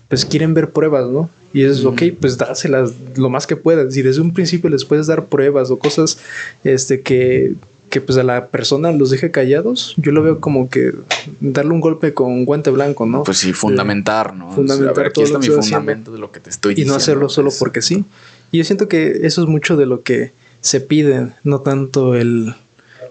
pues 0.07 0.26
quieren 0.26 0.53
ver 0.53 0.72
pruebas, 0.72 1.09
¿no? 1.09 1.30
Y 1.53 1.63
es, 1.63 1.84
ok, 1.84 2.03
pues 2.20 2.38
dáselas 2.38 2.93
lo 3.17 3.30
más 3.30 3.47
que 3.47 3.57
puedas. 3.57 3.93
Si 3.93 4.01
desde 4.01 4.22
un 4.22 4.34
principio 4.34 4.70
les 4.70 4.86
puedes 4.86 5.07
dar 5.07 5.26
pruebas 5.26 5.72
o 5.72 5.80
cosas 5.80 6.20
este, 6.63 7.01
que, 7.01 7.55
que 7.89 7.99
pues 7.99 8.17
a 8.17 8.24
la 8.24 8.47
persona 8.47 8.91
los 8.91 9.09
deje 9.09 9.32
callados, 9.32 9.95
yo 9.97 10.11
lo 10.11 10.24
veo 10.24 10.39
como 10.39 10.70
que 10.70 10.93
darle 11.41 11.72
un 11.72 11.82
golpe 11.82 12.13
con 12.13 12.45
guante 12.45 12.70
blanco, 12.70 13.05
¿no? 13.05 13.24
Pues 13.24 13.39
sí, 13.39 13.51
fundamentar, 13.51 14.36
¿no? 14.36 14.51
Fundamentar 14.53 15.07
aquí 15.07 15.24
está 15.24 15.39
mi 15.39 15.47
fundamento 15.47 16.11
de 16.11 16.20
lo 16.20 16.32
que 16.32 16.39
te 16.39 16.49
estoy 16.49 16.76
diciendo. 16.76 16.93
Y 16.93 16.93
no 16.93 16.97
hacerlo 16.97 17.28
solo 17.28 17.51
porque 17.57 17.82
sí. 17.82 18.05
Y 18.51 18.59
yo 18.59 18.63
siento 18.63 18.88
que 18.88 19.22
eso 19.24 19.41
es 19.41 19.47
mucho 19.49 19.76
de 19.76 19.86
lo 19.86 20.03
que 20.03 20.32
se 20.62 20.82
piden, 20.82 21.34
no 21.43 21.62
tanto 21.62 22.16
el, 22.16 22.55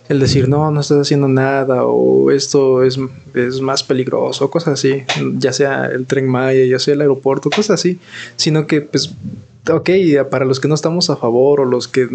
el 0.09 0.21
decir, 0.21 0.49
no, 0.49 0.71
no 0.71 0.81
estás 0.81 0.99
haciendo 0.99 1.29
nada 1.29 1.85
o 1.85 2.31
esto 2.31 2.83
es, 2.83 2.99
es 3.35 3.61
más 3.61 3.83
peligroso, 3.83 4.51
cosas 4.51 4.75
así, 4.75 5.05
ya 5.39 5.53
sea 5.53 5.87
el 5.87 6.07
tren 6.07 6.29
Maya, 6.29 6.65
ya 6.65 6.79
sea 6.79 6.95
el 6.95 7.01
aeropuerto, 7.01 7.51
cosas 7.51 7.81
así, 7.81 7.99
sino 8.37 8.67
que 8.67 8.81
pues 8.81 9.13
ok, 9.71 9.91
para 10.31 10.45
los 10.45 10.61
que 10.61 10.69
no 10.69 10.75
estamos 10.75 11.11
a 11.11 11.17
favor 11.17 11.61
o 11.61 11.65
los 11.65 11.89
que 11.89 12.09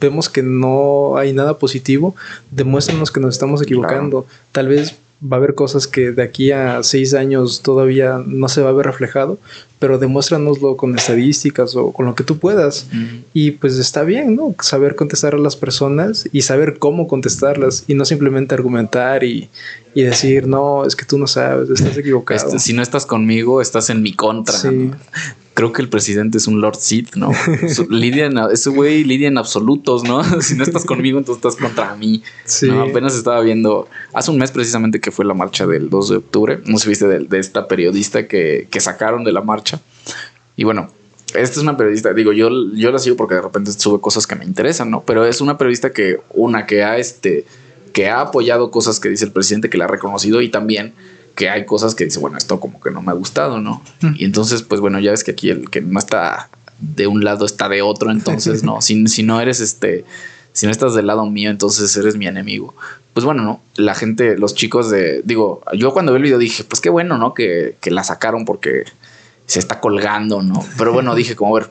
vemos 0.00 0.28
que 0.28 0.42
no 0.42 1.16
hay 1.16 1.32
nada 1.32 1.58
positivo, 1.58 2.14
demuéstranos 2.50 3.10
que 3.10 3.20
nos 3.20 3.34
estamos 3.34 3.62
equivocando. 3.62 4.26
Tal 4.52 4.68
vez 4.68 4.96
va 5.22 5.36
a 5.36 5.38
haber 5.38 5.54
cosas 5.54 5.86
que 5.86 6.12
de 6.12 6.22
aquí 6.22 6.50
a 6.50 6.82
seis 6.82 7.12
años 7.12 7.60
todavía 7.62 8.22
no 8.24 8.48
se 8.48 8.62
va 8.62 8.70
a 8.70 8.72
ver 8.72 8.86
reflejado, 8.86 9.38
pero 9.78 9.98
demuéstranoslo 9.98 10.76
con 10.76 10.96
estadísticas 10.96 11.76
o 11.76 11.92
con 11.92 12.06
lo 12.06 12.14
que 12.14 12.24
tú 12.24 12.38
puedas. 12.38 12.86
Y 13.34 13.52
pues 13.52 13.78
está 13.78 14.02
bien, 14.02 14.34
¿no? 14.34 14.54
Saber 14.60 14.96
contestar 14.96 15.34
a 15.34 15.38
las 15.38 15.56
personas 15.56 16.28
y 16.32 16.42
saber 16.42 16.78
cómo 16.78 17.06
contestarlas 17.06 17.84
y 17.86 17.94
no 17.94 18.04
simplemente 18.04 18.54
argumentar 18.54 19.22
y, 19.24 19.50
y 19.94 20.02
decir, 20.02 20.46
no, 20.46 20.86
es 20.86 20.96
que 20.96 21.04
tú 21.04 21.18
no 21.18 21.26
sabes, 21.26 21.68
estás 21.68 21.96
equivocado. 21.98 22.46
Este, 22.46 22.58
si 22.58 22.72
no 22.72 22.82
estás 22.82 23.04
conmigo, 23.04 23.60
estás 23.60 23.90
en 23.90 24.02
mi 24.02 24.14
contra. 24.14 24.56
Sí 24.56 24.90
creo 25.60 25.72
que 25.74 25.82
el 25.82 25.90
presidente 25.90 26.38
es 26.38 26.46
un 26.46 26.62
Lord 26.62 26.76
Sith, 26.76 27.16
¿no? 27.16 27.32
lidia 27.90 28.24
en, 28.24 28.38
ese 28.50 28.70
güey 28.70 29.04
lidia 29.04 29.28
en 29.28 29.36
absolutos, 29.36 30.04
¿no? 30.04 30.24
si 30.40 30.54
no 30.54 30.64
estás 30.64 30.84
conmigo, 30.86 31.18
entonces 31.18 31.44
estás 31.44 31.62
contra 31.62 31.94
mí. 31.96 32.22
Sí. 32.46 32.70
Apenas 32.70 33.14
estaba 33.14 33.42
viendo, 33.42 33.86
hace 34.14 34.30
un 34.30 34.38
mes 34.38 34.50
precisamente 34.52 35.00
que 35.00 35.10
fue 35.10 35.26
la 35.26 35.34
marcha 35.34 35.66
del 35.66 35.90
2 35.90 36.08
de 36.08 36.16
octubre, 36.16 36.60
no 36.64 36.78
sé 36.78 36.88
viste 36.88 37.06
de, 37.06 37.38
esta 37.38 37.68
periodista 37.68 38.26
que, 38.26 38.68
que, 38.70 38.80
sacaron 38.80 39.22
de 39.22 39.32
la 39.32 39.42
marcha. 39.42 39.82
Y 40.56 40.64
bueno, 40.64 40.90
esta 41.34 41.56
es 41.56 41.58
una 41.58 41.76
periodista, 41.76 42.14
digo, 42.14 42.32
yo, 42.32 42.48
yo 42.72 42.90
la 42.90 42.98
sigo 42.98 43.16
porque 43.16 43.34
de 43.34 43.42
repente 43.42 43.70
sube 43.72 44.00
cosas 44.00 44.26
que 44.26 44.36
me 44.36 44.46
interesan, 44.46 44.90
¿no? 44.90 45.02
Pero 45.06 45.26
es 45.26 45.42
una 45.42 45.58
periodista 45.58 45.90
que, 45.90 46.20
una 46.30 46.64
que 46.64 46.84
ha 46.84 46.96
este 46.96 47.44
que 47.92 48.08
ha 48.08 48.20
apoyado 48.20 48.70
cosas 48.70 48.98
que 49.00 49.10
dice 49.10 49.26
el 49.26 49.32
presidente, 49.32 49.68
que 49.68 49.76
le 49.76 49.84
ha 49.84 49.88
reconocido 49.88 50.40
y 50.40 50.48
también 50.48 50.94
que 51.40 51.48
hay 51.48 51.64
cosas 51.64 51.94
que 51.94 52.04
dice, 52.04 52.18
bueno, 52.18 52.36
esto 52.36 52.60
como 52.60 52.78
que 52.82 52.90
no 52.90 53.00
me 53.00 53.12
ha 53.12 53.14
gustado, 53.14 53.62
¿no? 53.62 53.82
Mm. 54.02 54.12
Y 54.18 54.24
entonces, 54.26 54.60
pues 54.60 54.78
bueno, 54.82 55.00
ya 55.00 55.10
ves 55.10 55.24
que 55.24 55.30
aquí 55.30 55.48
el 55.48 55.70
que 55.70 55.80
no 55.80 55.98
está 55.98 56.50
de 56.78 57.06
un 57.06 57.24
lado 57.24 57.46
está 57.46 57.70
de 57.70 57.80
otro, 57.80 58.10
entonces, 58.10 58.62
¿no? 58.62 58.82
Si, 58.82 59.06
si 59.06 59.22
no 59.22 59.40
eres 59.40 59.60
este, 59.60 60.04
si 60.52 60.66
no 60.66 60.72
estás 60.72 60.94
del 60.94 61.06
lado 61.06 61.24
mío, 61.24 61.48
entonces 61.48 61.96
eres 61.96 62.18
mi 62.18 62.26
enemigo. 62.26 62.74
Pues 63.14 63.24
bueno, 63.24 63.42
¿no? 63.42 63.62
La 63.76 63.94
gente, 63.94 64.36
los 64.36 64.54
chicos 64.54 64.90
de, 64.90 65.22
digo, 65.24 65.62
yo 65.72 65.94
cuando 65.94 66.12
vi 66.12 66.18
el 66.18 66.24
video 66.24 66.36
dije, 66.36 66.62
pues 66.62 66.82
qué 66.82 66.90
bueno, 66.90 67.16
¿no? 67.16 67.32
Que, 67.32 67.74
que 67.80 67.90
la 67.90 68.04
sacaron 68.04 68.44
porque 68.44 68.84
se 69.46 69.60
está 69.60 69.80
colgando, 69.80 70.42
¿no? 70.42 70.62
Pero 70.76 70.92
bueno, 70.92 71.14
dije 71.16 71.36
como, 71.36 71.56
a 71.56 71.60
ver, 71.60 71.70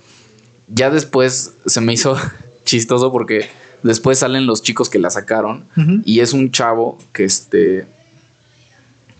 ya 0.67 0.89
después 0.89 1.53
se 1.67 1.79
me 1.79 1.93
hizo 1.93 2.17
chistoso 2.65 3.11
porque 3.11 3.47
después 3.83 4.17
salen 4.17 4.47
los 4.47 4.63
chicos 4.63 4.89
que 4.89 4.97
la 4.97 5.11
sacaron 5.11 5.65
y 6.05 6.21
es 6.21 6.33
un 6.33 6.49
chavo 6.49 6.97
que 7.13 7.23
este 7.23 7.85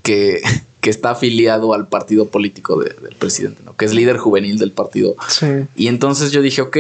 que, 0.10 0.41
que 0.82 0.89
está 0.89 1.12
afiliado 1.12 1.74
al 1.74 1.88
partido 1.88 2.28
político 2.30 2.80
de- 2.82 2.95
del 3.01 3.16
presidente, 3.16 3.62
¿no? 3.64 3.76
Que 3.76 3.86
es 3.86 3.93
líder 3.93 4.18
juvenil 4.18 4.57
del 4.57 4.72
partido. 4.72 5.16
Sí. 5.28 5.45
Y 5.76 5.88
entonces 5.88 6.32
yo 6.32 6.41
dije, 6.41 6.62
ok, 6.62 6.78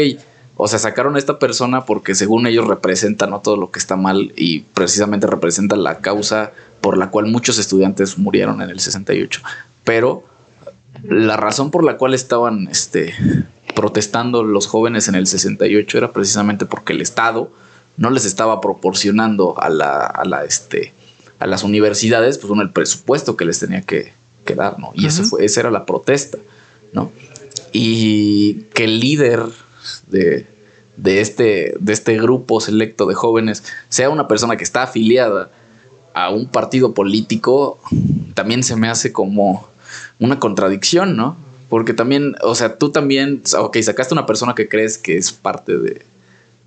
o 0.57 0.67
sea, 0.67 0.79
sacaron 0.79 1.15
a 1.15 1.19
esta 1.19 1.37
persona 1.39 1.85
porque 1.85 2.15
según 2.15 2.47
ellos 2.47 2.67
representan 2.67 3.29
¿no? 3.29 3.39
todo 3.39 3.55
lo 3.55 3.71
que 3.71 3.79
está 3.79 3.95
mal 3.95 4.33
y 4.35 4.61
precisamente 4.73 5.27
representan 5.27 5.83
la 5.83 5.99
causa 5.99 6.51
por 6.81 6.97
la 6.97 7.09
cual 7.11 7.27
muchos 7.27 7.59
estudiantes 7.59 8.17
murieron 8.17 8.61
en 8.61 8.69
el 8.69 8.79
68. 8.79 9.41
Pero 9.83 10.23
la 11.03 11.37
razón 11.37 11.69
por 11.71 11.83
la 11.85 11.97
cual 11.97 12.13
estaban 12.13 12.67
este, 12.69 13.13
protestando 13.75 14.43
los 14.43 14.67
jóvenes 14.67 15.07
en 15.07 15.15
el 15.15 15.27
68 15.27 15.97
era 15.97 16.11
precisamente 16.11 16.65
porque 16.65 16.93
el 16.93 17.01
Estado 17.01 17.51
no 17.97 18.09
les 18.09 18.25
estaba 18.25 18.59
proporcionando 18.59 19.55
a 19.61 19.69
la, 19.69 19.99
a 20.05 20.25
la 20.25 20.43
este 20.45 20.93
a 21.39 21.47
las 21.47 21.63
universidades 21.63 22.37
pues 22.37 22.49
bueno, 22.49 22.63
el 22.63 22.71
presupuesto 22.71 23.35
que 23.35 23.45
les 23.45 23.59
tenía 23.59 23.81
que, 23.81 24.13
que 24.45 24.55
dar, 24.55 24.77
¿no? 24.79 24.91
Y 24.93 25.07
Ujú. 25.07 25.23
fue, 25.23 25.45
esa 25.45 25.61
era 25.61 25.71
la 25.71 25.85
protesta, 25.85 26.37
¿no? 26.93 27.11
Y 27.71 28.65
que 28.73 28.85
el 28.85 28.99
líder 28.99 29.43
de, 30.07 30.45
de, 30.97 31.21
este, 31.21 31.75
de 31.79 31.93
este 31.93 32.17
grupo 32.17 32.59
selecto 32.59 33.05
de 33.05 33.15
jóvenes 33.15 33.63
sea 33.89 34.09
una 34.09 34.27
persona 34.27 34.57
que 34.57 34.63
está 34.63 34.83
afiliada 34.83 35.49
a 36.13 36.29
un 36.29 36.47
partido 36.47 36.93
político, 36.93 37.79
también 38.33 38.63
se 38.63 38.75
me 38.75 38.89
hace 38.89 39.11
como 39.13 39.69
una 40.19 40.39
contradicción, 40.39 41.15
¿no? 41.15 41.37
Porque 41.69 41.93
también, 41.93 42.35
o 42.41 42.55
sea, 42.55 42.77
tú 42.77 42.91
también, 42.91 43.43
ok, 43.57 43.77
sacaste 43.81 44.13
una 44.13 44.25
persona 44.25 44.55
que 44.55 44.67
crees 44.67 44.97
que 44.97 45.17
es 45.17 45.31
parte 45.31 45.77
de, 45.77 46.01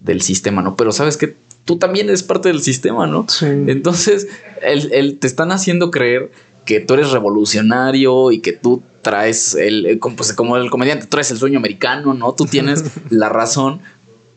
del 0.01 0.23
sistema, 0.23 0.63
¿no? 0.63 0.77
Pero 0.77 0.93
sabes 0.93 1.17
que 1.17 1.35
tú 1.65 1.79
también 1.79 2.09
eres 2.09 2.23
parte 2.23 2.49
del 2.49 2.61
sistema, 2.63 3.07
¿no? 3.07 3.27
Sí. 3.29 3.47
Entonces, 3.47 4.29
el, 4.63 4.93
el- 4.93 5.19
te 5.19 5.27
están 5.27 5.53
haciendo 5.53 5.91
creer 5.91 6.31
que 6.65 6.81
tú 6.81 6.95
eres 6.95 7.11
revolucionario 7.11 8.31
y 8.33 8.41
que 8.41 8.53
tú 8.53 8.83
traes 9.03 9.55
el, 9.55 9.99
pues, 10.17 10.33
como 10.33 10.57
el 10.57 10.71
comediante, 10.71 11.07
traes 11.07 11.31
el 11.33 11.39
sueño 11.39 11.59
americano, 11.59 12.15
¿no? 12.15 12.33
Tú 12.35 12.45
tienes 12.47 12.85
la 13.11 13.29
razón, 13.29 13.81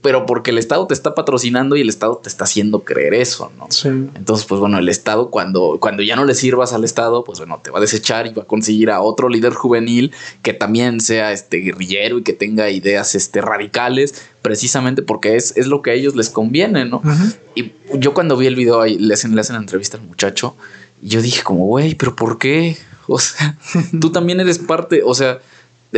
pero 0.05 0.27
porque 0.27 0.51
el 0.51 0.59
Estado 0.59 0.85
te 0.85 0.93
está 0.93 1.15
patrocinando 1.15 1.75
y 1.75 1.81
el 1.81 1.89
Estado 1.89 2.17
te 2.17 2.29
está 2.29 2.43
haciendo 2.43 2.83
creer 2.83 3.15
eso, 3.15 3.51
¿no? 3.57 3.65
Sí. 3.71 3.87
Entonces, 3.87 4.45
pues 4.45 4.61
bueno, 4.61 4.77
el 4.77 4.87
Estado, 4.87 5.31
cuando, 5.31 5.79
cuando 5.81 6.03
ya 6.03 6.15
no 6.15 6.25
le 6.25 6.35
sirvas 6.35 6.73
al 6.73 6.83
Estado, 6.83 7.23
pues 7.23 7.39
bueno, 7.39 7.59
te 7.63 7.71
va 7.71 7.79
a 7.79 7.81
desechar 7.81 8.27
y 8.27 8.33
va 8.35 8.43
a 8.43 8.45
conseguir 8.45 8.91
a 8.91 9.01
otro 9.01 9.29
líder 9.29 9.55
juvenil 9.55 10.11
que 10.43 10.53
también 10.53 11.01
sea 11.01 11.31
este 11.31 11.57
guerrillero 11.57 12.19
y 12.19 12.21
que 12.21 12.33
tenga 12.33 12.69
ideas 12.69 13.15
este, 13.15 13.41
radicales, 13.41 14.27
precisamente 14.43 15.01
porque 15.01 15.37
es, 15.37 15.57
es 15.57 15.65
lo 15.65 15.81
que 15.81 15.89
a 15.89 15.93
ellos 15.95 16.15
les 16.15 16.29
conviene, 16.29 16.85
¿no? 16.85 16.97
Ujú. 16.97 17.33
Y 17.55 17.73
yo 17.95 18.13
cuando 18.13 18.37
vi 18.37 18.45
el 18.45 18.55
video 18.55 18.81
ahí, 18.81 18.99
le 18.99 19.15
hacen, 19.15 19.33
le 19.33 19.41
hacen 19.41 19.55
la 19.55 19.61
entrevista 19.63 19.97
al 19.97 20.03
muchacho, 20.03 20.55
y 21.01 21.07
yo 21.07 21.23
dije 21.23 21.41
como, 21.41 21.65
güey, 21.65 21.95
pero 21.95 22.15
¿por 22.15 22.37
qué? 22.37 22.77
O 23.07 23.17
sea, 23.17 23.57
tú 23.99 24.11
también 24.11 24.39
eres 24.39 24.59
parte, 24.59 25.01
o 25.03 25.15
sea, 25.15 25.39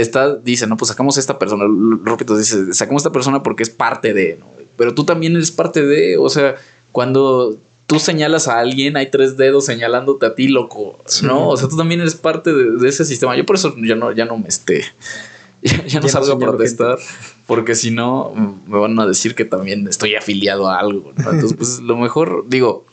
está, 0.02 0.36
dice, 0.36 0.68
no, 0.68 0.78
pues 0.78 0.90
sacamos 0.90 1.18
a 1.18 1.20
esta 1.20 1.38
persona, 1.40 1.66
repito, 2.04 2.38
dice, 2.38 2.74
sacamos 2.74 3.02
a 3.02 3.04
esta 3.04 3.12
persona 3.12 3.44
porque 3.44 3.64
es 3.64 3.70
parte 3.70 4.14
de, 4.14 4.38
¿no? 4.40 4.46
Pero 4.78 4.94
tú 4.94 5.04
también 5.06 5.36
eres 5.36 5.52
parte 5.52 5.86
de, 5.86 6.18
o 6.18 6.30
sea, 6.30 6.56
cuando 6.92 7.58
tú 7.88 8.00
señalas 8.00 8.48
a 8.48 8.60
alguien, 8.60 8.98
hay 8.98 9.10
tres 9.10 9.38
dedos 9.38 9.66
señalándote 9.66 10.26
a 10.26 10.36
ti, 10.36 10.48
loco, 10.50 11.00
Sí. 11.06 11.26
¿no? 11.26 11.50
O 11.50 11.58
sea, 11.58 11.68
tú 11.70 11.78
también 11.78 12.02
eres 12.02 12.16
parte 12.16 12.54
de, 12.54 12.72
de 12.78 12.90
ese 12.90 13.06
sistema. 13.06 13.36
Yo 13.38 13.46
por 13.46 13.56
eso 13.56 13.74
ya 13.78 13.96
no, 13.96 14.12
ya 14.12 14.26
no 14.26 14.38
me 14.38 14.48
esté, 14.50 14.84
ya, 15.62 15.72
ya 15.72 15.82
no 15.84 15.88
Ya 15.88 16.00
no 16.02 16.08
salgo 16.10 16.34
a 16.34 16.40
protestar, 16.40 17.00
porque 17.48 17.76
si 17.76 17.92
no, 17.92 18.32
mm, 18.36 18.72
me 18.72 18.78
van 18.78 19.00
a 19.00 19.08
decir 19.08 19.36
que 19.36 19.46
también 19.46 19.88
estoy 19.88 20.16
afiliado 20.16 20.70
a 20.70 20.80
algo, 20.80 21.12
¿no? 21.16 21.32
Entonces, 21.32 21.54
pues 21.58 21.80
lo 21.80 21.98
mejor, 21.98 22.46
digo, 22.48 22.86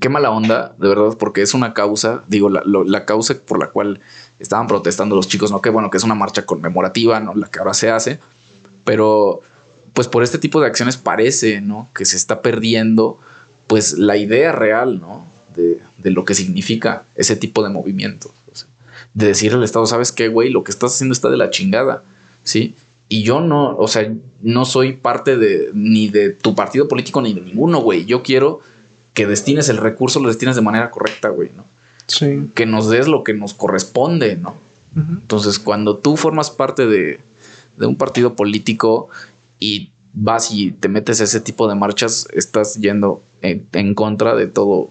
qué 0.00 0.08
mala 0.08 0.30
onda, 0.30 0.74
de 0.78 0.88
verdad, 0.88 1.16
porque 1.18 1.42
es 1.42 1.52
una 1.54 1.74
causa, 1.74 2.22
digo, 2.28 2.48
la, 2.48 2.62
lo- 2.64 2.84
la 2.84 3.04
causa 3.06 3.34
por 3.44 3.58
la 3.58 3.68
cual 3.68 4.00
estaban 4.38 4.66
protestando 4.66 5.16
los 5.16 5.28
chicos, 5.28 5.50
¿no? 5.50 5.60
Que 5.60 5.70
bueno, 5.70 5.90
que 5.90 5.96
es 5.96 6.04
una 6.04 6.14
marcha 6.14 6.44
conmemorativa, 6.44 7.20
¿no? 7.20 7.34
La 7.34 7.48
que 7.48 7.58
ahora 7.58 7.74
se 7.74 7.90
hace, 7.90 8.18
pero 8.84 9.40
pues 9.92 10.08
por 10.08 10.22
este 10.22 10.38
tipo 10.38 10.60
de 10.60 10.66
acciones 10.66 10.96
parece, 10.96 11.60
¿no? 11.60 11.88
Que 11.94 12.04
se 12.04 12.16
está 12.16 12.42
perdiendo, 12.42 13.18
pues 13.66 13.94
la 13.94 14.16
idea 14.16 14.52
real, 14.52 15.00
¿no? 15.00 15.26
De, 15.54 15.80
de 15.96 16.10
lo 16.10 16.24
que 16.24 16.34
significa 16.34 17.04
ese 17.14 17.36
tipo 17.36 17.62
de 17.62 17.70
movimientos. 17.70 18.30
o 18.52 18.54
sea, 18.54 18.68
de 19.14 19.26
decirle 19.28 19.58
al 19.58 19.64
Estado, 19.64 19.86
¿sabes 19.86 20.12
qué, 20.12 20.28
güey? 20.28 20.50
Lo 20.50 20.64
que 20.64 20.70
estás 20.70 20.94
haciendo 20.94 21.14
está 21.14 21.30
de 21.30 21.38
la 21.38 21.50
chingada, 21.50 22.02
¿sí? 22.44 22.74
Y 23.08 23.22
yo 23.22 23.40
no, 23.40 23.76
o 23.76 23.88
sea, 23.88 24.12
no 24.42 24.64
soy 24.64 24.94
parte 24.94 25.36
de 25.36 25.70
ni 25.72 26.08
de 26.08 26.30
tu 26.30 26.54
partido 26.54 26.88
político 26.88 27.22
ni 27.22 27.32
de 27.32 27.40
ninguno, 27.40 27.80
güey. 27.80 28.04
Yo 28.04 28.22
quiero 28.22 28.60
que 29.14 29.26
destines 29.26 29.68
el 29.68 29.78
recurso, 29.78 30.20
lo 30.20 30.28
destines 30.28 30.56
de 30.56 30.62
manera 30.62 30.90
correcta, 30.90 31.28
güey, 31.28 31.50
¿no? 31.56 31.64
Sí. 32.06 32.50
Que 32.54 32.66
nos 32.66 32.88
des 32.88 33.08
lo 33.08 33.24
que 33.24 33.34
nos 33.34 33.54
corresponde, 33.54 34.36
¿no? 34.36 34.56
Entonces, 34.96 35.58
cuando 35.58 35.98
tú 35.98 36.16
formas 36.16 36.50
parte 36.50 36.86
de, 36.86 37.20
de 37.76 37.86
un 37.86 37.96
partido 37.96 38.34
político 38.34 39.10
y 39.60 39.90
vas 40.14 40.50
y 40.50 40.70
te 40.70 40.88
metes 40.88 41.20
a 41.20 41.24
ese 41.24 41.40
tipo 41.40 41.68
de 41.68 41.74
marchas, 41.74 42.26
estás 42.32 42.76
yendo 42.76 43.20
en, 43.42 43.66
en 43.72 43.94
contra 43.94 44.34
de 44.34 44.46
todo 44.46 44.88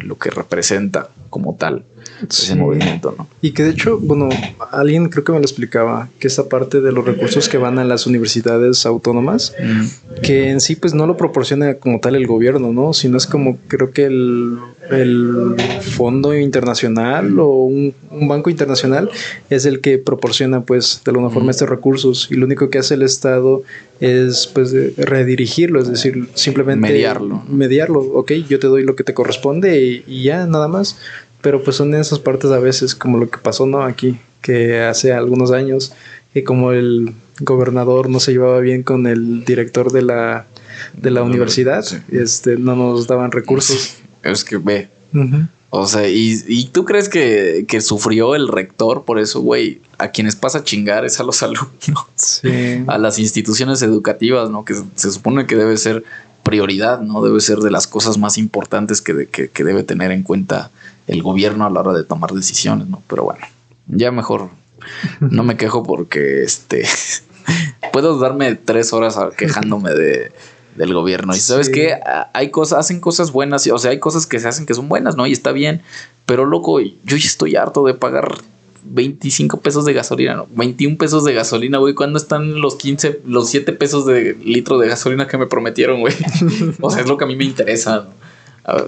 lo 0.00 0.18
que 0.18 0.28
representa 0.28 1.08
como 1.30 1.54
tal 1.54 1.82
ese 2.28 2.52
Sí. 2.52 2.54
movimiento, 2.54 3.14
¿no? 3.16 3.28
Y 3.42 3.52
que 3.52 3.62
de 3.62 3.70
hecho, 3.70 3.98
bueno, 3.98 4.28
alguien 4.72 5.08
creo 5.08 5.24
que 5.24 5.32
me 5.32 5.38
lo 5.38 5.44
explicaba, 5.44 6.08
que 6.18 6.26
esa 6.28 6.48
parte 6.48 6.80
de 6.80 6.92
los 6.92 7.04
recursos 7.04 7.48
que 7.48 7.58
van 7.58 7.78
a 7.78 7.84
las 7.84 8.06
universidades 8.06 8.84
autónomas, 8.86 9.54
que 10.22 10.50
en 10.50 10.60
sí 10.60 10.74
pues 10.76 10.94
no 10.94 11.06
lo 11.06 11.16
proporciona 11.16 11.74
como 11.74 12.00
tal 12.00 12.14
el 12.16 12.26
gobierno, 12.26 12.72
¿no? 12.72 12.92
Sino 12.92 13.16
es 13.16 13.26
como 13.26 13.58
creo 13.68 13.90
que 13.92 14.04
el, 14.06 14.58
el 14.90 15.54
fondo 15.82 16.36
internacional 16.36 17.38
o 17.38 17.46
un, 17.64 17.94
un 18.10 18.28
banco 18.28 18.50
internacional 18.50 19.10
es 19.50 19.64
el 19.66 19.80
que 19.80 19.98
proporciona 19.98 20.62
pues 20.62 21.02
de 21.04 21.10
alguna 21.10 21.28
forma 21.30 21.44
Ujú. 21.46 21.50
estos 21.50 21.68
recursos 21.68 22.28
y 22.30 22.34
lo 22.34 22.46
único 22.46 22.70
que 22.70 22.78
hace 22.78 22.94
el 22.94 23.02
Estado 23.02 23.62
es 24.00 24.46
pues 24.52 24.72
redirigirlo, 24.96 25.80
es 25.80 25.88
decir, 25.90 26.28
simplemente 26.34 26.88
Mediarlo, 26.88 27.42
mediarlo, 27.48 28.00
ok, 28.00 28.32
yo 28.48 28.58
te 28.58 28.66
doy 28.68 28.84
lo 28.84 28.94
que 28.94 29.02
te 29.04 29.12
corresponde 29.14 29.82
y, 29.82 30.04
y 30.06 30.22
ya 30.24 30.46
nada 30.46 30.68
más, 30.68 30.96
pero 31.40 31.62
pues 31.62 31.76
son 31.76 31.94
esas 31.94 32.18
partes 32.18 32.50
a 32.50 32.58
veces 32.58 32.94
como 32.94 33.18
lo 33.18 33.30
que 33.30 33.38
pasó, 33.38 33.66
¿no? 33.66 33.82
Aquí, 33.82 34.18
que 34.42 34.80
hace 34.80 35.12
algunos 35.12 35.50
años, 35.52 35.92
que 36.34 36.44
como 36.44 36.72
el 36.72 37.14
gobernador 37.40 38.08
no 38.10 38.20
se 38.20 38.32
llevaba 38.32 38.60
bien 38.60 38.82
con 38.82 39.06
el 39.06 39.44
director 39.44 39.92
de 39.92 40.02
la, 40.02 40.46
de 40.94 41.10
la 41.10 41.20
No, 41.20 41.26
universidad, 41.26 41.82
sí. 41.82 41.96
este, 42.12 42.56
no 42.56 42.74
nos 42.76 43.06
daban 43.06 43.30
recursos. 43.32 43.96
Es 44.22 44.44
que 44.44 44.56
ve, 44.58 44.88
o 45.70 45.86
sea, 45.86 46.08
y, 46.08 46.42
y 46.48 46.64
tú 46.66 46.84
crees 46.84 47.08
que, 47.08 47.64
que 47.68 47.80
sufrió 47.80 48.34
el 48.34 48.48
rector 48.48 49.04
por 49.04 49.18
eso, 49.18 49.40
güey, 49.40 49.80
a 49.98 50.08
quienes 50.08 50.34
pasa 50.34 50.58
a 50.58 50.64
chingar 50.64 51.04
es 51.04 51.20
a 51.20 51.24
los 51.24 51.42
alumnos. 51.44 51.70
Sí. 52.16 52.82
a 52.86 52.98
las 52.98 53.18
instituciones 53.18 53.82
educativas, 53.82 54.50
¿no? 54.50 54.64
Que 54.64 54.74
se- 54.74 54.84
se 54.94 55.10
supone 55.10 55.46
que 55.46 55.56
debe 55.56 55.76
ser 55.76 56.04
prioridad, 56.42 57.00
¿no? 57.00 57.22
Debe 57.22 57.40
ser 57.40 57.58
de 57.58 57.70
las 57.70 57.86
cosas 57.86 58.16
más 58.18 58.38
importantes 58.38 59.02
que, 59.02 59.12
de- 59.12 59.26
que, 59.26 59.48
que 59.48 59.64
debe 59.64 59.82
tener 59.82 60.10
en 60.10 60.22
cuenta 60.22 60.70
el 61.08 61.22
gobierno 61.22 61.66
a 61.66 61.70
la 61.70 61.80
hora 61.80 61.92
de 61.92 62.04
tomar 62.04 62.32
decisiones, 62.32 62.88
¿no? 62.88 63.02
Pero 63.08 63.24
bueno, 63.24 63.40
ya 63.88 64.10
mejor 64.12 64.50
no 65.20 65.42
me 65.42 65.56
quejo 65.56 65.82
porque 65.82 66.42
este 66.44 66.86
puedo 67.92 68.18
darme 68.18 68.54
tres 68.54 68.92
horas 68.92 69.18
quejándome 69.36 69.92
de 69.92 70.32
del 70.76 70.94
gobierno. 70.94 71.34
Y 71.34 71.40
sabes 71.40 71.66
Sí. 71.66 71.72
que 71.72 71.94
hay 72.32 72.50
cosas, 72.50 72.78
hacen 72.78 73.00
cosas 73.00 73.32
buenas, 73.32 73.66
o 73.66 73.78
sea, 73.78 73.90
hay 73.90 73.98
cosas 73.98 74.26
que 74.26 74.38
se 74.38 74.46
hacen 74.46 74.64
que 74.64 74.74
son 74.74 74.88
buenas, 74.88 75.16
¿no? 75.16 75.26
Y 75.26 75.32
está 75.32 75.50
bien. 75.50 75.82
Pero 76.24 76.44
loco, 76.44 76.80
yo 76.80 76.92
ya 77.04 77.26
estoy 77.26 77.56
harto 77.56 77.84
de 77.84 77.94
pagar 77.94 78.38
25 78.84 79.60
pesos 79.60 79.84
de 79.84 79.92
gasolina, 79.92 80.36
¿no? 80.36 80.46
21 80.52 80.96
pesos 80.96 81.24
de 81.24 81.34
gasolina, 81.34 81.78
güey. 81.78 81.94
¿Cuándo 81.94 82.16
están 82.16 82.60
los 82.60 82.76
15, 82.76 83.22
los 83.26 83.48
7 83.50 83.72
pesos 83.72 84.06
de 84.06 84.36
litro 84.44 84.78
de 84.78 84.88
gasolina 84.88 85.26
que 85.26 85.36
me 85.36 85.46
prometieron, 85.46 86.00
güey? 86.00 86.14
o 86.80 86.90
sea, 86.90 87.02
es 87.02 87.08
lo 87.08 87.16
que 87.16 87.24
a 87.24 87.26
mí 87.26 87.34
me 87.34 87.44
interesa. 87.44 88.06
¿no? 88.06 88.72
A, 88.72 88.84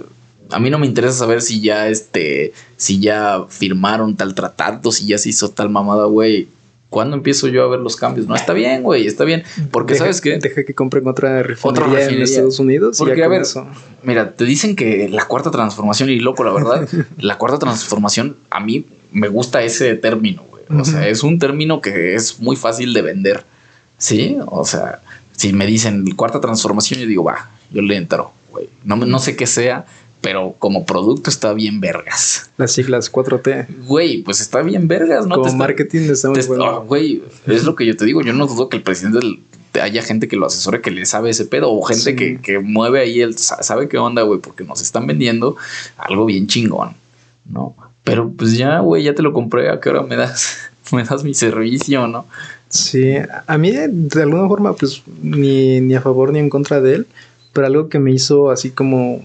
a 0.51 0.59
mí 0.59 0.69
no 0.69 0.77
me 0.79 0.85
interesa 0.87 1.13
saber 1.19 1.41
si 1.41 1.61
ya, 1.61 1.87
este, 1.87 2.53
si 2.77 2.99
ya 2.99 3.45
firmaron 3.49 4.15
tal 4.15 4.35
tratado, 4.35 4.91
si 4.91 5.07
ya 5.07 5.17
se 5.17 5.29
hizo 5.29 5.49
tal 5.49 5.69
mamada, 5.69 6.05
güey. 6.05 6.47
¿cuándo 6.89 7.15
empiezo 7.15 7.47
yo 7.47 7.63
a 7.63 7.67
ver 7.69 7.79
los 7.79 7.95
cambios? 7.95 8.27
No, 8.27 8.35
está 8.35 8.51
bien, 8.51 8.83
güey, 8.83 9.07
está 9.07 9.23
bien. 9.23 9.43
Porque, 9.71 9.93
Deja- 9.93 10.03
¿sabes 10.03 10.19
qué? 10.19 10.37
Deja 10.39 10.65
que 10.65 10.73
compren 10.73 11.07
otra 11.07 11.41
refinería, 11.41 11.85
Otra 11.87 12.03
en. 12.09 12.21
Estados 12.21 12.59
Unidos. 12.59 12.97
y 12.97 12.99
Porque, 12.99 13.17
ya 13.19 13.25
a 13.25 13.29
ver, 13.29 13.43
eso. 13.43 13.65
Mira, 14.03 14.33
te 14.33 14.43
dicen 14.43 14.75
que 14.75 15.07
la 15.07 15.23
cuarta 15.23 15.51
transformación, 15.51 16.09
y 16.09 16.19
loco, 16.19 16.43
la 16.43 16.51
verdad, 16.51 16.89
la 17.17 17.37
cuarta 17.37 17.59
transformación, 17.59 18.35
a 18.49 18.59
mí 18.59 18.85
me 19.13 19.29
gusta 19.29 19.63
ese 19.63 19.95
término, 19.95 20.43
güey. 20.49 20.63
O 20.81 20.83
sea, 20.83 21.07
es 21.07 21.23
un 21.23 21.39
término 21.39 21.79
que 21.79 22.13
es 22.13 22.41
muy 22.41 22.57
fácil 22.57 22.93
de 22.93 23.01
vender. 23.01 23.45
¿Sí? 23.97 24.35
O 24.47 24.65
sea, 24.65 24.99
si 25.37 25.53
me 25.53 25.65
dicen 25.65 26.05
cuarta 26.17 26.41
transformación, 26.41 26.99
yo 26.99 27.07
digo, 27.07 27.23
va, 27.23 27.51
yo 27.71 27.81
le 27.81 27.95
entro, 27.95 28.33
güey. 28.51 28.67
No, 28.83 28.97
no 28.97 29.19
sé 29.19 29.37
qué 29.37 29.47
sea, 29.47 29.85
pero 30.21 30.55
como 30.59 30.85
producto 30.85 31.29
está 31.29 31.53
bien 31.53 31.79
vergas. 31.81 32.49
Las 32.57 32.71
siglas 32.73 33.11
4T. 33.11 33.67
Güey, 33.87 34.21
pues 34.23 34.39
está 34.41 34.61
bien 34.61 34.87
vergas, 34.87 35.25
¿no? 35.25 35.35
Como 35.35 35.43
Te 35.43 35.49
está- 35.49 35.57
marketing 35.57 36.09
está 36.11 36.29
muy 36.29 36.41
bueno. 36.45 36.65
ah, 36.65 36.77
Güey, 36.85 37.23
es 37.47 37.63
lo 37.63 37.75
que 37.75 37.85
yo 37.85 37.95
te 37.97 38.05
digo. 38.05 38.21
Yo 38.21 38.33
no 38.33 38.47
dudo 38.47 38.69
que 38.69 38.77
el 38.77 38.83
presidente 38.83 39.19
del- 39.19 39.39
haya 39.81 40.03
gente 40.03 40.27
que 40.27 40.35
lo 40.35 40.45
asesore, 40.47 40.81
que 40.81 40.91
le 40.91 41.05
sabe 41.05 41.29
ese 41.29 41.45
pedo, 41.45 41.71
o 41.71 41.81
gente 41.83 42.11
Sí. 42.11 42.15
que, 42.15 42.39
que 42.41 42.59
mueve 42.59 42.99
ahí 42.99 43.21
el 43.21 43.37
sa- 43.37 43.63
sabe 43.63 43.87
qué 43.87 43.97
onda, 43.97 44.21
güey, 44.23 44.39
porque 44.39 44.63
nos 44.65 44.81
están 44.81 45.07
vendiendo 45.07 45.55
algo 45.97 46.25
bien 46.25 46.47
chingón, 46.47 46.93
¿no? 47.45 47.75
Pero 48.03 48.31
pues 48.31 48.57
ya, 48.57 48.79
güey, 48.79 49.03
ya 49.03 49.15
te 49.15 49.21
lo 49.21 49.31
compré, 49.31 49.69
¿a 49.69 49.79
qué 49.79 49.89
hora 49.89 50.03
me 50.03 50.15
das? 50.17 50.57
Me 50.91 51.05
das 51.05 51.23
mi 51.23 51.33
servicio, 51.33 52.05
¿no? 52.07 52.25
Sí, 52.67 53.13
a 53.47 53.57
mí 53.57 53.71
de 53.71 54.21
alguna 54.23 54.45
forma, 54.49 54.73
pues 54.75 55.03
ni, 55.21 55.79
ni 55.79 55.95
a 55.95 56.01
favor 56.01 56.33
ni 56.33 56.39
en 56.39 56.49
contra 56.49 56.81
de 56.81 56.95
él, 56.95 57.07
pero 57.53 57.65
algo 57.67 57.87
que 57.87 57.97
me 57.99 58.11
hizo 58.11 58.49
así 58.51 58.71
como 58.71 59.23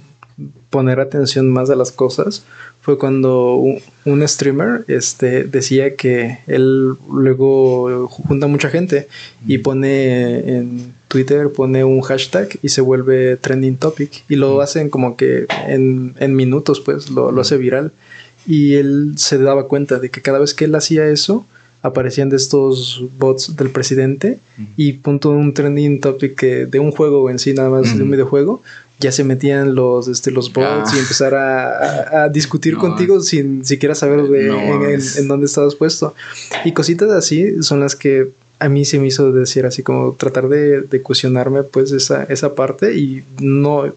poner 0.71 1.01
atención 1.01 1.51
más 1.51 1.71
a 1.71 1.77
las 1.77 1.93
cosas 1.93 2.45
fue 2.83 2.99
cuando 2.99 3.55
un, 3.55 3.81
un 4.05 4.29
streamer 4.29 4.85
este, 4.87 5.45
decía 5.45 5.97
que 5.97 6.39
él 6.47 6.93
luego 7.11 8.07
junta 8.09 8.47
mucha 8.47 8.69
gente 8.69 9.09
y 9.47 9.59
pone 9.59 10.57
en 10.57 10.95
Twitter, 11.09 11.51
pone 11.51 11.85
un 11.85 12.01
hashtag 12.03 12.59
y 12.63 12.69
se 12.69 12.81
vuelve 12.81 13.37
trending 13.37 13.77
topic 13.77 14.25
y 14.29 14.37
lo 14.37 14.61
hacen 14.61 14.91
como 14.91 15.17
que 15.17 15.47
en, 15.67 16.15
en 16.19 16.37
minutos, 16.37 16.81
pues 16.81 17.11
lo, 17.11 17.33
lo 17.33 17.41
hace 17.41 17.57
viral. 17.57 17.93
Y 18.47 18.75
él 18.75 19.15
se 19.17 19.39
daba 19.39 19.67
cuenta 19.67 19.99
de 19.99 20.11
que 20.11 20.23
cada 20.23 20.39
vez 20.39 20.55
que 20.55 20.67
él 20.67 20.75
hacía 20.75 21.09
eso, 21.09 21.45
aparecían 21.83 22.29
de 22.29 22.37
estos 22.37 23.05
bots 23.19 23.57
del 23.57 23.71
presidente 23.71 24.39
y 24.77 24.95
punto 24.95 25.31
un 25.31 25.55
trending 25.55 26.01
topic 26.01 26.35
que 26.35 26.67
de 26.67 26.79
un 26.79 26.91
juego 26.91 27.31
en 27.31 27.39
sí, 27.39 27.55
nada 27.55 27.71
más 27.71 27.97
de 27.97 28.03
un 28.03 28.11
videojuego, 28.11 28.63
ya 28.99 29.13
se 29.13 29.25
metían 29.25 29.75
los, 29.75 30.09
este, 30.09 30.31
los 30.31 30.53
bots 30.53 30.67
Ah. 30.91 30.93
y 30.95 30.99
empezar 30.99 31.35
a, 31.35 32.25
a- 32.25 32.29
discutir 32.31 32.75
No, 32.75 32.81
contigo 32.81 33.21
sin 33.21 33.65
siquiera 33.65 33.95
saber 33.95 34.23
de, 34.23 34.45
No, 34.49 34.59
en, 34.85 34.91
en- 34.95 35.01
en 35.19 35.29
dónde 35.29 35.47
estabas 35.47 35.75
puesto. 35.75 36.15
Y 36.65 36.73
cositas 36.73 37.11
así 37.11 37.63
son 37.63 37.81
las 37.81 37.95
que 37.95 38.31
a 38.59 38.71
mí 38.71 38.87
se 38.87 38.99
me 38.99 39.07
hizo 39.09 39.33
decir 39.33 39.67
así 39.67 39.83
como 39.83 40.13
tratar 40.13 40.49
de, 40.49 40.81
de 40.81 41.03
cuestionarme 41.03 41.63
pues 41.63 41.93
esa, 41.93 42.25
esa 42.25 42.55
parte 42.55 42.95
y 42.97 43.23
no, 43.39 43.93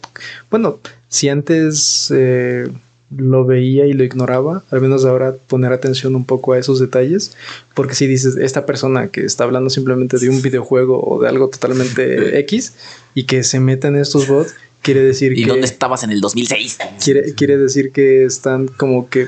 bueno, 0.52 0.80
si 1.08 1.30
antes 1.30 2.12
eh, 2.14 2.68
lo 3.16 3.46
veía 3.46 3.86
y 3.86 3.94
lo 3.94 4.04
ignoraba, 4.04 4.64
al 4.70 4.82
menos 4.82 5.06
ahora 5.06 5.34
poner 5.48 5.72
atención 5.72 6.14
un 6.16 6.26
poco 6.26 6.52
a 6.54 6.60
esos 6.60 6.80
detalles, 6.82 7.32
porque 7.74 7.96
si 7.96 8.06
dices, 8.06 8.36
esta 8.36 8.66
persona 8.66 9.08
que 9.08 9.24
está 9.24 9.46
hablando 9.46 9.70
simplemente 9.70 10.18
de 10.18 10.28
un 10.30 10.42
videojuego 10.42 11.02
o 11.02 11.22
de 11.22 11.30
algo 11.30 11.48
totalmente 11.48 12.38
X 12.42 12.74
y 13.16 13.24
que 13.24 13.44
se 13.44 13.62
meta 13.62 13.88
en 13.88 13.96
estos 13.96 14.28
bots, 14.28 14.54
quiere 14.82 15.02
decir 15.02 15.34
¿Y 15.34 15.44
que... 15.44 15.50
dónde 15.50 15.66
estabas 15.66 16.04
en 16.04 16.12
el 16.12 16.22
2006? 16.22 16.78
Quiere, 17.04 17.34
quiere 17.34 17.58
decir 17.58 17.92
que 17.92 18.26
están 18.26 18.68
como 18.68 19.10
que, 19.10 19.28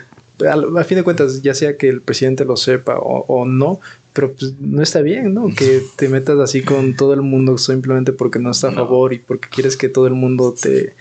a, 0.49 0.84
fin 0.84 0.98
de 0.98 1.03
cuentas, 1.03 1.41
ya 1.41 1.53
sea 1.53 1.78
que 1.78 1.90
el 1.90 2.02
presidente 2.02 2.45
lo 2.45 2.57
sepa 2.57 2.98
o, 2.98 3.26
o 3.28 3.45
no, 3.45 3.80
pero 4.14 4.34
pues 4.34 4.60
no 4.60 4.82
está 4.82 5.02
bien, 5.02 5.34
¿no? 5.34 5.53
Que 5.56 5.82
te 5.95 6.10
metas 6.10 6.40
así 6.40 6.61
con 6.64 6.95
todo 6.95 7.14
el 7.14 7.22
mundo 7.22 7.57
simplemente 7.57 8.14
porque 8.14 8.40
no 8.40 8.52
está 8.52 8.68
a 8.68 8.72
No. 8.72 8.78
favor 8.78 9.14
y 9.14 9.19
porque 9.19 9.49
quieres 9.49 9.78
que 9.78 9.90
todo 9.90 10.07
el 10.07 10.14
mundo 10.14 10.53
te, 10.60 10.94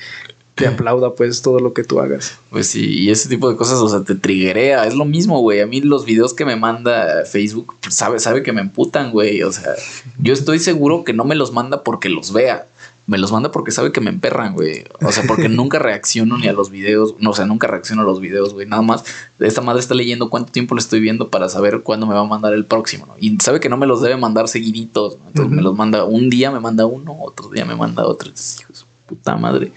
te 0.55 0.67
aplauda, 0.67 1.15
pues, 1.15 1.43
todo 1.43 1.59
lo 1.59 1.73
que 1.73 1.85
tú 1.85 2.01
hagas. 2.01 2.39
Pues 2.51 2.67
sí, 2.67 2.87
y 2.87 3.11
ese 3.11 3.29
tipo 3.29 3.51
de 3.51 3.57
cosas, 3.57 3.79
o 3.79 3.89
sea, 3.89 4.03
te 4.03 4.15
triguea. 4.15 4.87
Es 4.87 4.95
lo 4.95 5.05
mismo, 5.05 5.41
güey. 5.41 5.61
A 5.61 5.67
mí 5.67 5.81
los 5.81 6.05
videos 6.05 6.35
que 6.35 6.45
me 6.45 6.57
manda 6.57 7.25
Facebook, 7.25 7.75
pues, 7.81 7.95
sabe, 7.95 8.21
sabe 8.21 8.43
que 8.43 8.53
me 8.53 8.61
emputan, 8.61 9.11
güey. 9.11 9.43
O 9.43 9.53
sea, 9.53 9.75
yo 10.19 10.33
estoy 10.33 10.59
seguro 10.59 11.03
que 11.03 11.13
no 11.13 11.25
me 11.25 11.35
los 11.35 11.53
manda 11.53 11.83
porque 11.83 12.09
los 12.09 12.33
vea. 12.33 12.67
Me 13.11 13.19
los 13.19 13.33
manda 13.33 13.51
porque 13.51 13.73
sabe 13.73 13.91
que 13.91 14.01
me 14.01 14.09
emperran, 14.09 14.55
güey. 14.55 14.85
O 15.03 15.11
sea, 15.11 15.25
porque 15.27 15.49
nunca 15.49 15.81
reacciono 15.81 16.39
ni 16.39 16.47
a 16.47 16.53
los 16.53 16.71
videos. 16.71 17.17
No, 17.19 17.31
o 17.31 17.35
sea, 17.35 17.45
nunca 17.45 17.67
reacciono 17.67 18.03
a 18.03 18.05
los 18.05 18.21
videos, 18.21 18.55
güey. 18.55 18.69
Nada 18.69 18.83
más, 18.83 19.05
esta 19.41 19.63
madre 19.63 19.81
está 19.81 19.97
leyendo 19.97 20.31
cuánto 20.31 20.53
tiempo 20.53 20.77
le 20.77 20.81
estoy 20.81 21.01
viendo 21.01 21.29
para 21.29 21.49
saber 21.49 21.81
cuándo 21.81 22.07
me 22.07 22.15
va 22.15 22.21
a 22.21 22.25
mandar 22.25 22.53
el 22.53 22.65
próximo, 22.65 23.07
¿no? 23.07 23.15
Y 23.19 23.37
sabe 23.43 23.59
que 23.59 23.69
no 23.69 23.77
me 23.77 23.89
los 23.89 24.01
debe 24.01 24.17
mandar 24.17 24.47
seguiditos. 24.47 25.19
¿no? 25.19 25.27
Entonces 25.27 25.53
me 25.53 25.61
los 25.61 25.75
manda 25.75 26.05
un 26.05 26.31
día, 26.31 26.53
me 26.53 26.61
manda 26.61 26.87
uno, 26.87 27.17
otro 27.21 27.49
día 27.49 27.65
me 27.65 27.75
manda 27.75 28.07
otro. 28.07 28.29
Entonces, 28.29 28.61
hijo 28.61 28.73
de 28.73 28.79
su 28.79 28.85
puta 29.09 29.37
madre. 29.37 29.73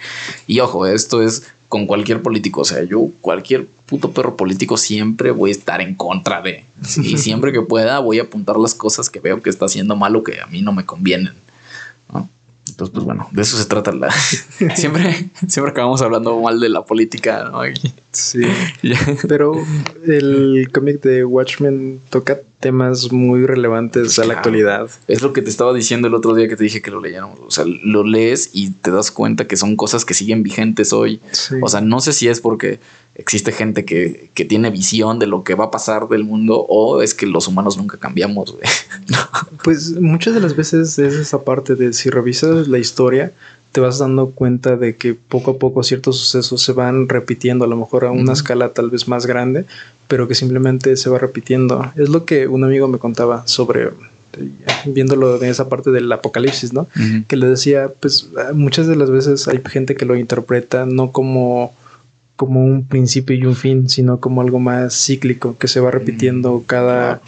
Y 0.45 0.60
ojo, 0.60 0.85
esto 0.85 1.23
es 1.23 1.43
con 1.69 1.88
cualquier 1.88 2.22
político. 2.22 2.61
O 2.61 2.65
sea, 2.65 2.84
yo, 2.84 3.10
cualquier 3.19 3.65
puto 3.88 4.11
perro 4.11 4.38
político, 4.38 4.77
siempre 4.77 5.31
voy 5.31 5.49
a 5.49 5.53
estar 5.53 5.81
en 5.81 5.95
contra 5.95 6.43
de. 6.43 6.65
Y 7.01 7.18
siempre 7.18 7.51
que 7.51 7.64
pueda, 7.64 7.97
voy 7.97 8.19
a 8.19 8.23
apuntar 8.23 8.57
las 8.57 8.76
cosas 8.76 9.10
que 9.10 9.19
veo 9.19 9.41
que 9.41 9.49
está 9.49 9.65
haciendo 9.65 9.95
mal 9.95 10.15
o 10.15 10.23
que 10.23 10.39
a 10.39 10.45
mí 10.45 10.61
no 10.61 10.72
me 10.72 10.85
convienen. 10.85 11.34
Entonces, 12.69 12.94
pues 12.94 13.06
bueno, 13.06 13.27
de 13.31 13.41
eso 13.41 13.57
se 13.57 13.65
trata 13.65 13.91
la. 13.91 14.11
siempre, 14.76 15.30
siempre 15.48 15.72
acabamos 15.72 16.02
hablando 16.02 16.40
mal 16.40 16.60
de 16.60 16.69
la 16.69 16.85
política, 16.85 17.49
¿no? 17.52 17.61
Sí. 18.14 18.41
Pero 19.27 19.53
el 20.06 20.69
cómic 20.72 21.02
de 21.02 21.26
Watchmen 21.26 21.99
toca 22.10 22.40
temas 22.60 23.11
muy 23.11 23.45
relevantes 23.45 24.18
a 24.19 24.26
la 24.26 24.35
actualidad. 24.35 24.90
Es 25.07 25.22
lo 25.22 25.34
que 25.34 25.41
te 25.41 25.49
estaba 25.49 25.73
diciendo 25.73 26.07
el 26.07 26.14
otro 26.14 26.34
día 26.34 26.48
que 26.48 26.56
te 26.56 26.64
dije 26.64 26.81
que 26.81 26.91
lo 26.91 27.02
leyéramos. 27.02 27.40
O 27.41 27.52
sea, 27.52 27.65
lo 27.65 28.03
lees 28.03 28.52
y 28.53 28.69
te 28.72 28.91
das 28.91 29.11
cuenta 29.11 29.48
que 29.48 29.57
son 29.57 29.76
cosas 29.76 30.06
que 30.06 30.14
siguen 30.14 30.44
vigentes 30.44 30.94
hoy. 30.94 31.19
Sí. 31.31 31.56
O 31.61 31.68
sea, 31.68 31.81
no 31.81 31.99
sé 31.99 32.14
si 32.14 32.30
es 32.30 32.40
porque 32.40 32.80
existe 33.15 33.52
gente 33.52 33.85
que, 33.85 34.30
que 34.34 34.45
tiene 34.45 34.72
visión 34.72 35.19
de 35.19 35.27
lo 35.27 35.44
que 35.44 35.56
va 35.56 35.65
a 35.65 35.72
pasar 35.72 36.07
del 36.07 36.23
mundo 36.23 36.65
o 36.68 37.02
es 37.02 37.14
que 37.14 37.26
los 37.26 37.48
humanos 37.48 37.77
nunca 37.77 37.98
cambiamos. 37.98 38.56
Pues 39.64 39.91
muchas 39.99 40.34
de 40.34 40.41
las 40.41 40.56
veces 40.56 40.99
es 40.99 41.14
esa 41.14 41.44
parte 41.44 41.76
de 41.76 41.94
si 41.94 42.10
revisas 42.10 42.68
la 42.68 42.80
historia, 42.80 43.31
te 43.74 43.82
vas 43.82 43.98
dando 43.98 44.30
cuenta 44.30 44.78
de 44.78 44.95
que 44.95 45.16
poco 45.16 45.52
a 45.52 45.58
poco 45.58 45.84
ciertos 45.84 46.20
sucesos 46.20 46.62
se 46.62 46.72
van 46.72 47.10
repitiendo, 47.10 47.66
a 47.66 47.68
lo 47.68 47.76
mejor 47.76 48.06
a 48.06 48.12
una 48.12 48.34
escala 48.34 48.70
tal 48.70 48.91
vez 48.91 49.08
más 49.08 49.26
grande, 49.26 49.66
pero 50.08 50.28
que 50.28 50.36
simplemente 50.36 50.95
se 50.95 51.10
va 51.10 51.18
repitiendo. 51.18 51.91
Es 51.95 52.08
lo 52.10 52.24
que 52.24 52.48
un 52.48 52.64
amigo 52.64 52.88
me 52.88 53.00
contaba 53.00 53.48
sobre, 53.48 53.86
eh, 53.86 54.50
viéndolo 54.86 55.40
de 55.40 55.50
esa 55.50 55.70
parte 55.70 55.90
del 55.90 56.12
apocalipsis, 56.12 56.72
¿no? 56.72 56.88
Que 57.28 57.36
le 57.36 57.48
decía, 57.48 57.91
pues 58.00 58.30
muchas 58.54 58.86
de 58.86 58.95
las 58.95 59.10
veces 59.10 59.48
hay 59.48 59.60
gente 59.66 59.95
que 59.95 60.06
lo 60.06 60.16
interpreta 60.16 60.86
no 60.86 61.12
como 61.12 61.74
como 62.36 62.66
un 62.66 62.86
principio 62.86 63.36
y 63.36 63.45
un 63.45 63.56
fin, 63.56 63.90
sino 63.90 64.20
como 64.20 64.41
algo 64.41 64.60
más 64.60 65.06
cíclico 65.06 65.56
que 65.58 65.68
se 65.68 65.80
va 65.80 65.91
repitiendo 65.91 66.58
Mm, 66.58 66.64
cada. 66.64 67.22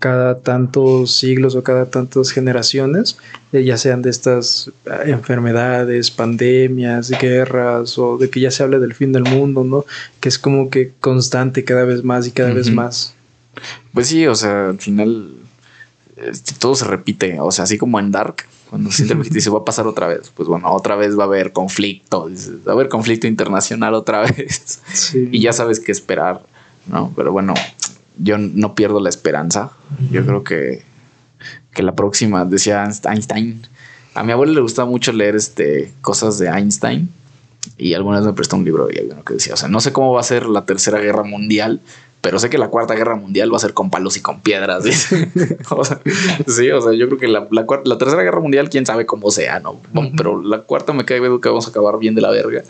Cada 0.00 0.40
tantos 0.40 1.12
siglos 1.12 1.54
o 1.54 1.62
cada 1.62 1.90
tantas 1.90 2.32
generaciones, 2.32 3.18
eh, 3.52 3.62
ya 3.62 3.76
sean 3.76 4.02
de 4.02 4.10
estas 4.10 4.72
ah, 4.90 5.02
enfermedades, 5.04 6.10
pandemias, 6.10 7.10
guerras 7.10 7.96
o 7.98 8.16
de 8.16 8.30
que 8.30 8.40
ya 8.40 8.50
se 8.50 8.62
hable 8.62 8.80
del 8.80 8.94
fin 8.94 9.12
del 9.12 9.24
mundo, 9.24 9.62
¿no? 9.62 9.84
Que 10.18 10.30
es 10.30 10.38
como 10.38 10.70
que 10.70 10.90
constante 11.00 11.64
cada 11.64 11.84
vez 11.84 12.02
más 12.02 12.26
y 12.26 12.32
cada 12.32 12.52
vez 12.52 12.72
más. 12.72 13.14
Pues 13.92 14.06
sí, 14.08 14.26
o 14.26 14.34
sea, 14.34 14.70
al 14.70 14.78
final 14.78 15.34
este, 16.16 16.54
todo 16.58 16.74
se 16.74 16.86
repite. 16.86 17.38
O 17.40 17.50
sea, 17.50 17.64
así 17.64 17.78
como 17.78 17.98
en 18.00 18.10
Dark, 18.10 18.46
cuando 18.68 18.88
y 19.34 19.40
se 19.40 19.50
va 19.50 19.58
a 19.58 19.64
pasar 19.64 19.86
otra 19.86 20.06
vez. 20.06 20.32
Pues 20.34 20.48
bueno, 20.48 20.72
otra 20.72 20.96
vez 20.96 21.18
va 21.18 21.24
a 21.24 21.26
haber 21.26 21.52
conflicto. 21.52 22.30
Va 22.66 22.72
a 22.72 22.74
haber 22.74 22.88
conflicto 22.88 23.26
internacional 23.26 23.94
otra 23.94 24.22
vez. 24.36 24.80
Sí. 24.92 25.28
y 25.30 25.40
ya 25.40 25.52
sabes 25.52 25.80
qué 25.80 25.92
esperar, 25.92 26.42
¿no? 26.86 27.12
Pero 27.16 27.32
bueno, 27.32 27.54
yo 28.22 28.38
no 28.38 28.74
pierdo 28.74 29.00
la 29.00 29.08
esperanza. 29.08 29.70
Yo 30.10 30.24
creo 30.24 30.44
que, 30.44 30.82
que 31.72 31.82
la 31.82 31.94
próxima, 31.94 32.44
decía 32.44 32.84
Einstein. 32.84 33.62
A 34.14 34.22
mi 34.22 34.32
abuelo 34.32 34.52
le 34.52 34.60
gustaba 34.60 34.88
mucho 34.88 35.12
leer 35.12 35.36
este, 35.36 35.92
cosas 36.00 36.38
de 36.38 36.48
Einstein. 36.48 37.08
Y 37.76 37.94
alguna 37.94 38.18
vez 38.18 38.26
me 38.26 38.32
prestó 38.32 38.56
un 38.56 38.64
libro 38.64 38.88
y 38.90 38.98
había 38.98 39.14
uno 39.14 39.24
que 39.24 39.34
decía, 39.34 39.54
o 39.54 39.56
sea, 39.56 39.68
no 39.68 39.80
sé 39.80 39.92
cómo 39.92 40.12
va 40.12 40.20
a 40.20 40.24
ser 40.24 40.46
la 40.46 40.64
tercera 40.64 40.98
guerra 40.98 41.24
mundial, 41.24 41.80
pero 42.20 42.38
sé 42.38 42.50
que 42.50 42.58
la 42.58 42.68
cuarta 42.68 42.94
guerra 42.94 43.16
mundial 43.16 43.52
va 43.52 43.56
a 43.56 43.60
ser 43.60 43.74
con 43.74 43.90
palos 43.90 44.16
y 44.16 44.20
con 44.20 44.40
piedras. 44.40 44.84
dice. 44.84 45.30
o 45.70 45.84
sea, 45.84 46.00
sí, 46.46 46.70
o 46.70 46.80
sea, 46.80 46.92
yo 46.92 47.06
creo 47.06 47.18
que 47.18 47.28
la, 47.28 47.48
la, 47.50 47.66
la 47.84 47.98
tercera 47.98 48.22
guerra 48.22 48.40
mundial, 48.40 48.68
quién 48.68 48.86
sabe 48.86 49.06
cómo 49.06 49.30
sea, 49.30 49.60
¿no? 49.60 49.80
Pero 50.16 50.42
la 50.42 50.60
cuarta 50.62 50.92
me 50.92 51.04
cae 51.04 51.20
que 51.20 51.48
vamos 51.48 51.66
a 51.66 51.70
acabar 51.70 51.98
bien 51.98 52.14
de 52.14 52.20
la 52.20 52.30
verga 52.30 52.62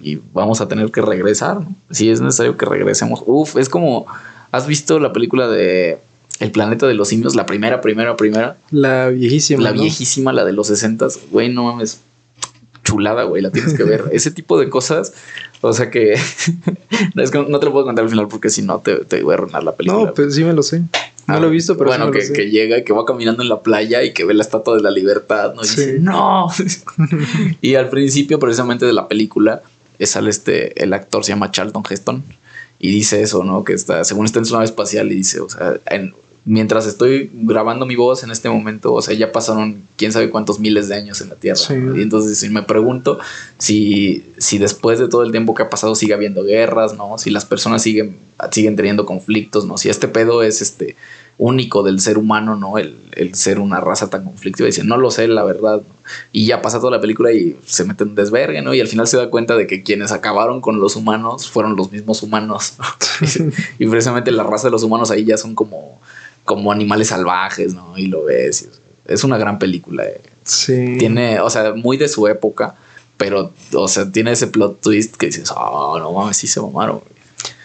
y 0.00 0.20
vamos 0.32 0.60
a 0.60 0.68
tener 0.68 0.90
que 0.90 1.00
regresar. 1.00 1.60
¿no? 1.60 1.74
Si 1.90 2.10
es 2.10 2.20
necesario 2.20 2.56
que 2.56 2.66
regresemos. 2.66 3.22
Uf, 3.26 3.56
es 3.56 3.68
como, 3.68 4.06
¿has 4.52 4.66
visto 4.66 4.98
la 4.98 5.12
película 5.12 5.48
de 5.48 5.98
El 6.40 6.50
planeta 6.50 6.86
de 6.86 6.94
los 6.94 7.08
simios? 7.08 7.34
La 7.34 7.46
primera, 7.46 7.80
primera, 7.80 8.16
primera. 8.16 8.56
La 8.70 9.08
viejísima. 9.08 9.62
La 9.62 9.72
¿no? 9.72 9.82
viejísima, 9.82 10.32
la 10.32 10.44
de 10.44 10.52
los 10.52 10.66
60 10.68 11.06
Güey, 11.30 11.48
no 11.52 11.64
mames. 11.64 12.00
Chulada, 12.84 13.24
güey, 13.24 13.42
la 13.42 13.50
tienes 13.50 13.74
que 13.74 13.82
ver. 13.84 14.04
Ese 14.12 14.30
tipo 14.30 14.58
de 14.60 14.68
cosas. 14.68 15.12
O 15.60 15.72
sea 15.72 15.90
que. 15.90 16.12
es 17.16 17.30
que 17.30 17.38
no 17.48 17.58
te 17.58 17.66
lo 17.66 17.72
puedo 17.72 17.84
contar 17.84 18.04
al 18.04 18.10
final 18.10 18.28
porque 18.28 18.50
si 18.50 18.62
no 18.62 18.78
te, 18.78 18.96
te 19.04 19.22
voy 19.22 19.32
a 19.32 19.34
arruinar 19.34 19.64
la 19.64 19.74
película. 19.74 20.04
No, 20.06 20.14
pues 20.14 20.34
sí 20.34 20.44
me 20.44 20.52
lo 20.52 20.62
sé. 20.62 20.82
No 21.26 21.40
lo 21.40 21.48
he 21.48 21.50
visto, 21.50 21.76
pero 21.76 21.90
bueno, 21.90 22.04
sí 22.04 22.10
me 22.10 22.14
lo 22.14 22.20
que, 22.20 22.26
sé. 22.26 22.32
que 22.34 22.50
llega, 22.50 22.84
que 22.84 22.92
va 22.92 23.04
caminando 23.04 23.42
en 23.42 23.48
la 23.48 23.60
playa 23.60 24.04
y 24.04 24.12
que 24.12 24.24
ve 24.24 24.32
la 24.34 24.44
estatua 24.44 24.76
de 24.76 24.82
la 24.82 24.92
libertad, 24.92 25.54
¿no? 25.54 25.62
Y 25.62 25.66
Sí. 25.66 25.80
dice, 25.80 25.98
no. 25.98 26.46
y 27.60 27.74
al 27.74 27.88
principio, 27.88 28.38
precisamente 28.38 28.86
de 28.86 28.92
la 28.92 29.08
película, 29.08 29.62
sale 29.98 30.30
este, 30.30 30.80
el 30.80 30.92
actor 30.92 31.24
se 31.24 31.32
llama 31.32 31.50
Charlton 31.50 31.82
Heston 31.88 32.22
y 32.78 32.90
dice 32.90 33.22
eso, 33.22 33.42
¿no? 33.44 33.64
Que 33.64 33.72
está, 33.72 34.04
según 34.04 34.26
está 34.26 34.38
en 34.38 34.46
su 34.46 34.52
nave 34.54 34.64
espacial 34.66 35.10
y 35.12 35.16
dice, 35.16 35.40
o 35.40 35.48
sea, 35.48 35.78
en- 35.90 36.14
mientras 36.48 36.86
estoy 36.86 37.28
grabando 37.32 37.86
mi 37.86 37.96
voz 37.96 38.22
en 38.22 38.30
este 38.30 38.48
momento, 38.48 38.92
o 38.94 39.02
sea, 39.02 39.14
ya 39.16 39.32
pasaron 39.32 39.82
quién 39.96 40.12
sabe 40.12 40.30
cuántos 40.30 40.60
miles 40.60 40.86
de 40.88 40.94
años 40.94 41.20
en 41.20 41.30
la 41.30 41.34
Tierra. 41.34 41.56
Sí. 41.56 41.74
¿no? 41.74 41.96
Y 41.96 42.02
entonces 42.02 42.38
si 42.38 42.48
me 42.50 42.62
pregunto 42.62 43.18
si, 43.58 44.24
si 44.38 44.58
después 44.58 44.98
de 45.00 45.08
todo 45.08 45.22
el 45.24 45.32
tiempo 45.32 45.54
que 45.54 45.64
ha 45.64 45.68
pasado 45.70 45.94
sigue 45.96 46.14
habiendo 46.14 46.44
guerras, 46.44 46.94
¿no? 46.96 47.18
Si 47.18 47.30
las 47.30 47.44
personas 47.44 47.82
siguen, 47.82 48.16
siguen 48.52 48.76
teniendo 48.76 49.06
conflictos, 49.06 49.64
¿no? 49.66 49.76
Si 49.76 49.88
este 49.88 50.06
pedo 50.06 50.42
es 50.44 50.62
este 50.62 50.94
único 51.38 51.82
del 51.82 52.00
ser 52.00 52.18
humano, 52.18 52.56
¿no? 52.56 52.78
El, 52.78 52.96
el 53.12 53.34
ser 53.34 53.58
una 53.58 53.80
raza 53.80 54.08
tan 54.08 54.24
conflictiva. 54.24 54.66
Dice, 54.66 54.84
no 54.84 54.96
lo 54.96 55.10
sé, 55.10 55.28
la 55.28 55.44
verdad. 55.44 55.82
Y 56.32 56.46
ya 56.46 56.62
pasa 56.62 56.78
toda 56.78 56.92
la 56.92 57.00
película 57.00 57.32
y 57.32 57.56
se 57.66 57.84
mete 57.84 58.04
en 58.04 58.14
desvergue, 58.14 58.62
¿no? 58.62 58.72
Y 58.72 58.80
al 58.80 58.88
final 58.88 59.06
se 59.06 59.16
da 59.16 59.28
cuenta 59.28 59.56
de 59.56 59.66
que 59.66 59.82
quienes 59.82 60.12
acabaron 60.12 60.60
con 60.60 60.80
los 60.80 60.96
humanos 60.96 61.50
fueron 61.50 61.76
los 61.76 61.92
mismos 61.92 62.22
humanos. 62.22 62.74
¿no? 62.78 62.84
y 63.78 63.86
precisamente 63.86 64.30
la 64.30 64.44
raza 64.44 64.68
de 64.68 64.72
los 64.72 64.82
humanos 64.82 65.10
ahí 65.10 65.24
ya 65.24 65.36
son 65.36 65.54
como, 65.54 66.00
como 66.44 66.72
animales 66.72 67.08
salvajes, 67.08 67.74
¿no? 67.74 67.98
Y 67.98 68.06
lo 68.06 68.24
ves. 68.24 68.62
y, 68.62 68.66
o 68.66 68.70
sea, 68.72 68.80
es 69.06 69.24
una 69.24 69.36
gran 69.38 69.58
película. 69.58 70.04
eh. 70.04 70.20
Sí. 70.44 70.96
Tiene, 70.98 71.40
o 71.40 71.50
sea, 71.50 71.74
muy 71.74 71.96
de 71.96 72.08
su 72.08 72.28
época, 72.28 72.76
pero, 73.16 73.52
o 73.74 73.88
sea, 73.88 74.10
tiene 74.10 74.32
ese 74.32 74.46
plot 74.46 74.80
twist 74.80 75.16
que 75.16 75.26
dices, 75.26 75.52
oh, 75.54 75.98
no 75.98 76.12
mames, 76.12 76.36
sí 76.36 76.46
se 76.46 76.60
mamaron. 76.60 76.98
güey". 76.98 77.15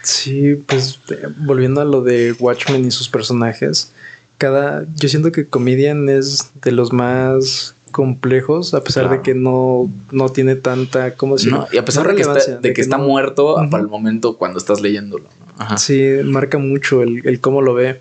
Sí, 0.04 0.56
pues 0.68 1.00
eh, 1.10 1.28
volviendo 1.38 1.82
a 1.82 1.86
lo 1.86 2.02
de 2.02 2.34
Watchmen 2.40 2.86
y 2.86 2.92
sus 2.92 3.08
personajes, 3.10 3.92
cada 4.38 4.86
yo 4.96 5.10
siento 5.10 5.32
que 5.32 5.46
Comedian 5.46 6.10
es 6.10 6.50
de 6.64 6.72
los 6.72 6.92
más 6.92 7.76
complejos 7.92 8.74
a 8.74 8.84
pesar 8.84 9.04
Claro. 9.04 9.18
de 9.18 9.22
que 9.24 9.36
no 9.36 9.92
no 10.12 10.30
tiene 10.30 10.56
tanta 10.56 11.14
¿cómo 11.16 11.36
decirlo? 11.36 11.60
No, 11.60 11.68
y 11.74 11.78
a 11.78 11.84
pesar 11.86 12.04
No 12.04 12.10
de 12.12 12.16
que, 12.16 12.22
está, 12.22 12.58
de 12.60 12.74
que 12.74 12.82
está 12.82 12.98
no- 12.98 13.04
muerto 13.04 13.56
para 13.70 13.84
el 13.84 13.90
momento 13.90 14.38
cuando 14.38 14.58
estás 14.60 14.80
leyéndolo. 14.82 15.26
Ajá. 15.58 15.78
Sí, 15.78 16.02
marca 16.24 16.58
mucho 16.58 17.04
el, 17.04 17.22
el 17.28 17.40
cómo 17.42 17.62
lo 17.62 17.74
ve. 17.74 18.00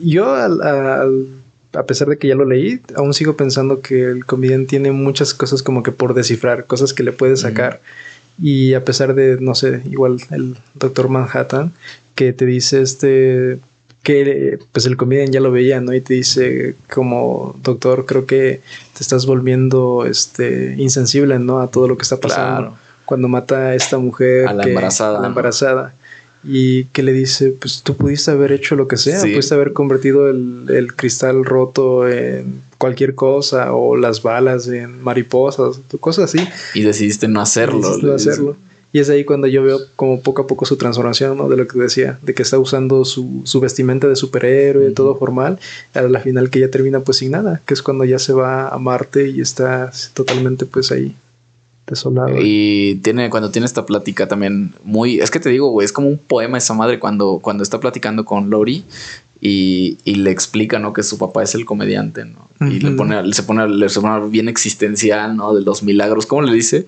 Yo, 0.00 0.34
al- 0.34 0.60
al- 0.62 1.26
a 1.72 1.82
pesar 1.86 2.06
de 2.08 2.18
que 2.18 2.28
ya 2.28 2.34
lo 2.36 2.44
leí, 2.44 2.80
aún 2.94 3.14
sigo 3.14 3.34
pensando 3.36 3.80
que 3.80 4.04
el 4.04 4.24
comediante 4.26 4.68
tiene 4.68 4.92
muchas 4.92 5.34
cosas 5.34 5.62
como 5.62 5.82
que 5.82 5.90
por 5.90 6.14
descifrar, 6.14 6.66
cosas 6.66 6.92
que 6.92 7.02
le 7.02 7.10
puede 7.10 7.36
sacar. 7.36 7.80
Y 8.42 8.74
a 8.74 8.84
pesar 8.84 9.14
de, 9.14 9.38
no 9.40 9.54
sé, 9.54 9.82
igual 9.90 10.16
el 10.30 10.56
Doctor 10.74 11.08
Manhattan, 11.08 11.72
que 12.14 12.32
te 12.32 12.46
dice 12.46 12.82
este 12.82 13.58
que 14.02 14.58
pues 14.72 14.84
el 14.84 14.96
comedian 14.98 15.32
ya 15.32 15.40
lo 15.40 15.50
veía, 15.50 15.80
¿no? 15.80 15.94
Y 15.94 16.00
te 16.02 16.12
dice 16.14 16.74
como 16.92 17.58
doctor, 17.62 18.04
creo 18.04 18.26
que 18.26 18.60
te 18.92 19.00
estás 19.02 19.24
volviendo 19.24 20.04
este 20.04 20.74
insensible, 20.76 21.38
¿no? 21.38 21.60
A 21.60 21.68
todo 21.68 21.88
lo 21.88 21.96
que 21.96 22.02
está 22.02 22.18
pasando. 22.18 22.60
Claro. 22.60 22.76
Cuando 23.06 23.28
mata 23.28 23.68
a 23.68 23.74
esta 23.74 23.96
mujer 23.98 24.46
A 24.48 24.52
la 24.52 24.64
que- 24.64 24.70
embarazada, 24.70 25.18
a 25.18 25.22
la 25.22 25.28
embarazada. 25.28 25.94
Y 26.46 26.84
que 26.86 27.02
le 27.02 27.14
dice, 27.14 27.54
pues 27.58 27.80
tú 27.82 27.96
pudiste 27.96 28.30
haber 28.30 28.52
hecho 28.52 28.76
lo 28.76 28.86
que 28.88 28.98
sea, 28.98 29.18
Sí. 29.20 29.30
pudiste 29.32 29.54
haber 29.54 29.72
convertido 29.72 30.28
el, 30.28 30.66
el 30.68 30.94
cristal 30.94 31.42
roto 31.42 32.06
en 32.06 32.60
cualquier 32.84 33.14
cosa 33.14 33.72
o 33.72 33.96
las 33.96 34.20
balas 34.22 34.68
en 34.68 35.02
mariposas, 35.02 35.80
cosas 36.00 36.24
así. 36.34 36.46
Y 36.74 36.82
decidiste 36.82 37.28
no 37.28 37.40
hacerlo. 37.40 37.78
Decidiste 37.80 38.06
no 38.06 38.14
hacerlo. 38.14 38.56
Y 38.92 38.98
es 38.98 39.08
ahí 39.08 39.24
cuando 39.24 39.46
yo 39.46 39.62
veo 39.62 39.78
como 39.96 40.20
poco 40.20 40.42
a 40.42 40.46
poco 40.46 40.66
su 40.66 40.76
transformación, 40.76 41.38
¿no? 41.38 41.48
De 41.48 41.56
lo 41.56 41.66
que 41.66 41.78
decía, 41.78 42.18
de 42.20 42.34
que 42.34 42.42
está 42.42 42.58
usando 42.58 43.06
su, 43.06 43.40
su 43.44 43.58
vestimenta 43.58 44.06
de 44.06 44.16
superhéroe, 44.16 44.84
Ujú. 44.84 44.94
todo 44.94 45.16
formal, 45.16 45.58
a 45.94 46.02
la 46.02 46.20
final 46.20 46.50
que 46.50 46.60
ya 46.60 46.68
termina 46.68 47.00
pues 47.00 47.16
sin 47.16 47.30
nada, 47.30 47.62
que 47.64 47.72
es 47.72 47.80
cuando 47.80 48.04
ya 48.04 48.18
se 48.18 48.34
va 48.34 48.68
a 48.68 48.76
Marte 48.76 49.30
y 49.30 49.40
está 49.40 49.90
totalmente 50.12 50.66
pues 50.66 50.92
ahí, 50.92 51.16
desolado. 51.86 52.36
Y 52.38 53.00
tiene, 53.02 53.30
cuando 53.30 53.50
tiene 53.50 53.64
esta 53.64 53.86
plática 53.86 54.28
también 54.28 54.74
muy, 54.84 55.20
es 55.20 55.30
que 55.30 55.40
te 55.40 55.48
digo, 55.48 55.70
güey, 55.70 55.86
es 55.86 55.92
como 55.92 56.08
un 56.08 56.18
poema 56.18 56.58
esa 56.58 56.74
madre 56.74 56.98
cuando, 57.00 57.38
cuando 57.42 57.62
está 57.62 57.80
platicando 57.80 58.26
con 58.26 58.50
Lori 58.50 58.84
y, 59.46 59.98
y 60.04 60.14
le 60.14 60.30
explica, 60.30 60.78
¿no? 60.78 60.94
Que 60.94 61.02
su 61.02 61.18
papá 61.18 61.42
es 61.42 61.54
el 61.54 61.66
comediante, 61.66 62.24
¿no? 62.24 62.48
Y 62.66 62.80
le 62.80 62.92
pone, 62.92 63.30
se 63.34 63.42
pone, 63.42 63.68
le 63.68 63.90
pone 63.90 64.28
bien 64.28 64.48
existencial, 64.48 65.36
¿no? 65.36 65.54
De 65.54 65.60
los 65.60 65.82
milagros, 65.82 66.24
¿cómo 66.24 66.40
le 66.40 66.54
dice? 66.54 66.86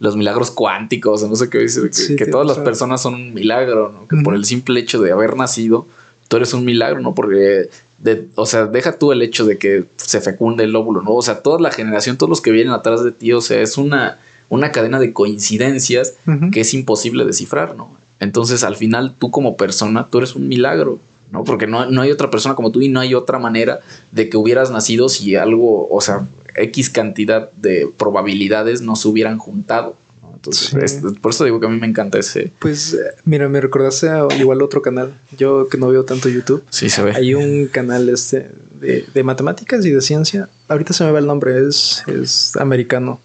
Los 0.00 0.16
milagros 0.16 0.50
cuánticos, 0.50 1.22
o 1.22 1.28
no 1.28 1.36
sé 1.36 1.50
qué 1.50 1.58
dice, 1.58 1.82
que, 1.82 1.92
Sí, 1.92 2.16
que 2.16 2.24
que, 2.24 2.30
todas 2.30 2.46
las 2.46 2.56
personas 2.60 3.02
son 3.02 3.14
un 3.14 3.34
milagro, 3.34 3.92
¿no? 3.92 4.08
Que 4.08 4.24
por 4.24 4.34
el 4.34 4.46
simple 4.46 4.80
hecho 4.80 5.02
de 5.02 5.12
haber 5.12 5.36
nacido, 5.36 5.86
tú 6.28 6.38
eres 6.38 6.54
un 6.54 6.64
milagro, 6.64 7.02
¿no? 7.02 7.14
Porque, 7.14 7.68
de, 7.98 8.26
o 8.36 8.46
sea, 8.46 8.64
deja 8.64 8.98
tú 8.98 9.12
el 9.12 9.20
hecho 9.20 9.44
de 9.44 9.58
que 9.58 9.84
se 9.96 10.22
fecunde 10.22 10.64
el 10.64 10.74
óvulo, 10.74 11.02
¿no? 11.02 11.12
O 11.12 11.20
sea, 11.20 11.42
toda 11.42 11.60
la 11.60 11.70
generación, 11.70 12.16
todos 12.16 12.30
los 12.30 12.40
que 12.40 12.52
vienen 12.52 12.72
atrás 12.72 13.04
de 13.04 13.12
ti, 13.12 13.34
o 13.34 13.42
sea, 13.42 13.60
es 13.60 13.76
una, 13.76 14.16
una 14.48 14.72
cadena 14.72 14.98
de 14.98 15.12
coincidencias 15.12 16.14
que 16.52 16.60
es 16.62 16.72
imposible 16.72 17.26
descifrar, 17.26 17.76
¿no? 17.76 17.98
Entonces, 18.18 18.64
al 18.64 18.76
final, 18.76 19.14
tú 19.18 19.30
como 19.30 19.58
persona, 19.58 20.06
tú 20.10 20.18
eres 20.18 20.34
un 20.34 20.48
milagro, 20.48 21.00
¿no? 21.30 21.44
Porque 21.44 21.66
no, 21.66 21.90
no 21.90 22.00
hay 22.02 22.10
otra 22.10 22.30
persona 22.30 22.54
como 22.54 22.70
tú 22.72 22.80
y 22.80 22.88
no 22.88 23.00
hay 23.00 23.14
otra 23.14 23.38
manera 23.38 23.80
de 24.12 24.28
que 24.28 24.36
hubieras 24.36 24.70
nacido 24.70 25.08
si 25.08 25.36
algo, 25.36 25.88
o 25.90 26.00
sea, 26.00 26.26
X 26.56 26.90
cantidad 26.90 27.50
de 27.52 27.88
probabilidades 27.96 28.80
no 28.82 28.96
se 28.96 29.08
hubieran 29.08 29.38
juntado. 29.38 29.96
¿no? 30.22 30.32
Entonces, 30.34 30.68
Sí. 30.70 30.76
es- 30.82 31.18
por 31.20 31.32
eso 31.32 31.44
digo 31.44 31.60
que 31.60 31.66
a 31.66 31.68
mí 31.70 31.78
me 31.78 31.86
encanta 31.86 32.18
ese. 32.18 32.50
Pues 32.58 32.94
eh, 32.94 32.98
mira, 33.24 33.48
me 33.48 33.60
recordaste 33.60 34.08
a 34.08 34.26
igual 34.38 34.62
otro 34.62 34.82
canal, 34.82 35.14
yo 35.36 35.68
que 35.68 35.78
no 35.78 35.88
veo 35.88 36.04
tanto 36.04 36.28
YouTube. 36.28 36.64
Sí, 36.70 36.88
se 36.90 37.02
ve. 37.02 37.12
Hay 37.14 37.34
un 37.34 37.66
canal 37.66 38.08
este 38.08 38.50
de, 38.80 39.04
de 39.12 39.22
matemáticas 39.24 39.84
y 39.84 39.90
de 39.90 40.00
ciencia. 40.00 40.48
Ahorita 40.68 40.92
se 40.92 41.04
me 41.04 41.10
va 41.10 41.18
el 41.18 41.26
nombre, 41.26 41.66
es, 41.68 42.02
es 42.06 42.56
americano. 42.56 43.20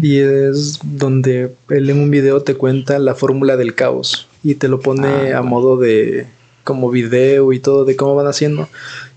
Y 0.00 0.18
es 0.18 0.78
donde 0.82 1.54
él 1.68 1.90
en 1.90 1.98
un 2.00 2.10
video 2.10 2.42
te 2.42 2.54
cuenta 2.54 2.98
la 2.98 3.14
fórmula 3.14 3.56
del 3.56 3.74
caos 3.74 4.28
y 4.42 4.54
te 4.54 4.68
lo 4.68 4.80
pone 4.80 5.32
Ah, 5.32 5.38
a 5.38 5.42
modo 5.42 5.76
de 5.78 6.26
como 6.70 6.90
video 6.90 7.52
y 7.52 7.58
todo 7.58 7.84
de 7.84 7.96
cómo 7.96 8.14
van 8.14 8.26
haciendo. 8.28 8.68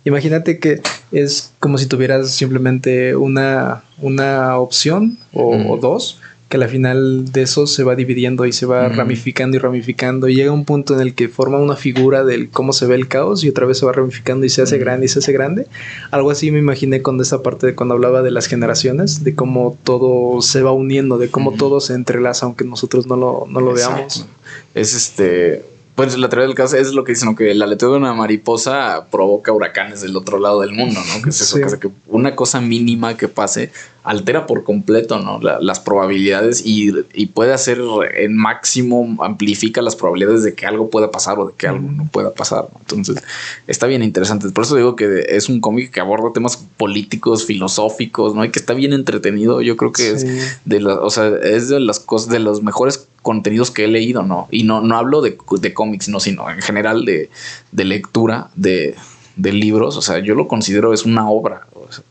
Imagínate 0.05 0.57
que 0.59 0.81
es 1.11 1.51
como 1.59 1.77
si 1.77 1.85
tuvieras 1.85 2.31
simplemente 2.31 3.15
una, 3.15 3.83
una 4.01 4.57
opción 4.57 5.17
o, 5.33 5.55
Mm. 5.57 5.69
o 5.69 5.77
dos, 5.77 6.19
que 6.49 6.57
al 6.57 6.67
final 6.69 7.31
de 7.31 7.41
eso 7.43 7.65
se 7.65 7.83
va 7.83 7.95
dividiendo 7.95 8.45
y 8.45 8.51
se 8.53 8.65
va 8.65 8.87
Mm. 8.89 8.95
ramificando 8.97 9.55
y 9.57 9.59
ramificando. 9.59 10.27
Y 10.27 10.35
llega 10.35 10.51
un 10.51 10.65
punto 10.65 10.93
en 10.93 10.99
el 10.99 11.15
que 11.15 11.27
forma 11.29 11.57
una 11.57 11.75
figura 11.75 12.23
del 12.25 12.49
cómo 12.49 12.73
se 12.73 12.85
ve 12.85 12.95
el 12.95 13.07
caos 13.07 13.43
y 13.43 13.49
otra 13.49 13.65
vez 13.65 13.77
se 13.79 13.85
va 13.85 13.91
ramificando 13.93 14.45
y 14.45 14.49
se 14.49 14.61
hace 14.61 14.77
Mm. 14.77 14.79
grande 14.81 15.05
y 15.05 15.09
se 15.09 15.19
hace 15.19 15.31
grande. 15.31 15.67
Algo 16.11 16.29
así 16.31 16.51
me 16.51 16.59
imaginé 16.59 17.01
con 17.01 17.19
esa 17.21 17.41
parte 17.41 17.65
de 17.67 17.73
cuando 17.75 17.95
hablaba 17.95 18.21
de 18.23 18.31
las 18.31 18.45
generaciones, 18.47 19.23
de 19.23 19.33
cómo 19.35 19.77
todo 19.83 20.41
se 20.41 20.61
va 20.61 20.71
uniendo, 20.73 21.17
de 21.17 21.29
cómo 21.29 21.51
Mm. 21.51 21.57
todo 21.57 21.79
se 21.79 21.93
entrelaza, 21.93 22.45
aunque 22.45 22.65
nosotros 22.65 23.07
no 23.07 23.15
lo, 23.15 23.45
no 23.49 23.59
lo 23.61 23.73
veamos. 23.73 24.27
Es 24.75 24.93
este. 24.93 25.63
Pues 25.95 26.17
la 26.17 26.27
teoría 26.27 26.47
del 26.47 26.55
caso 26.55 26.75
es 26.75 26.91
lo 26.93 27.03
que 27.03 27.11
dicen, 27.11 27.29
¿no? 27.29 27.35
que 27.35 27.53
la 27.53 27.67
letra 27.67 27.87
de 27.87 27.95
una 27.97 28.13
mariposa 28.15 29.05
provoca 29.11 29.51
huracanes 29.51 30.01
del 30.01 30.15
otro 30.15 30.39
lado 30.39 30.61
del 30.61 30.71
mundo, 30.71 30.99
¿no? 31.13 31.21
Que 31.21 31.29
es 31.29 31.39
eso, 31.41 31.57
Sí. 31.57 31.77
que, 31.79 31.89
una 32.07 32.35
cosa 32.35 32.59
mínima 32.61 33.15
que 33.15 33.27
pase 33.27 33.71
altera 34.03 34.47
por 34.47 34.63
completo, 34.63 35.19
¿no? 35.19 35.39
La- 35.39 35.59
las 35.61 35.79
probabilidades 35.79 36.65
y, 36.65 36.91
y 37.13 37.27
puede 37.27 37.53
hacer 37.53 37.79
en 38.17 38.35
máximo, 38.35 39.17
amplifica 39.23 39.83
las 39.83 39.95
probabilidades 39.95 40.43
de 40.43 40.55
que 40.55 40.65
algo 40.65 40.89
pueda 40.89 41.11
pasar 41.11 41.37
o 41.37 41.45
de 41.47 41.53
que 41.55 41.67
algo 41.67 41.87
no 41.91 42.07
pueda 42.11 42.33
pasar, 42.33 42.65
¿no? 42.73 42.79
Entonces, 42.79 43.23
está 43.67 43.85
bien 43.85 44.01
interesante. 44.01 44.49
Por 44.49 44.63
eso 44.63 44.75
digo 44.75 44.95
que 44.95 45.25
es 45.29 45.47
un 45.47 45.61
cómic 45.61 45.91
que 45.91 45.99
aborda 45.99 46.33
temas 46.33 46.57
políticos, 46.75 47.45
filosóficos, 47.45 48.33
¿no? 48.33 48.43
Y 48.43 48.49
que 48.49 48.57
está 48.57 48.73
bien 48.73 48.93
entretenido. 48.93 49.61
Yo 49.61 49.77
creo 49.77 49.91
que 49.91 50.09
es 50.09 50.25
de 50.65 50.79
la, 50.81 50.95
o 50.95 51.11
sea, 51.11 51.27
es 51.43 51.69
de 51.69 51.79
las 51.79 51.99
cosas, 51.99 52.29
de 52.29 52.39
los 52.39 52.63
mejores 52.63 53.07
contenidos 53.23 53.71
que 53.71 53.85
he 53.85 53.87
leído, 53.87 54.21
¿no? 54.21 54.47
Y 54.51 54.63
no, 54.63 54.81
no 54.81 54.95
hablo 54.95 55.21
de, 55.21 55.35
de 55.59 55.73
cómics, 55.73 56.07
no, 56.09 56.19
sino 56.19 56.47
en 56.51 56.61
general 56.61 57.05
de, 57.05 57.31
de 57.71 57.83
lectura 57.85 58.49
de, 58.55 58.95
de 59.37 59.51
libros. 59.53 59.97
O 59.97 60.01
sea, 60.03 60.19
yo 60.19 60.35
lo 60.35 60.47
considero 60.47 60.93
es 60.93 61.05
una 61.05 61.27
obra, 61.27 61.65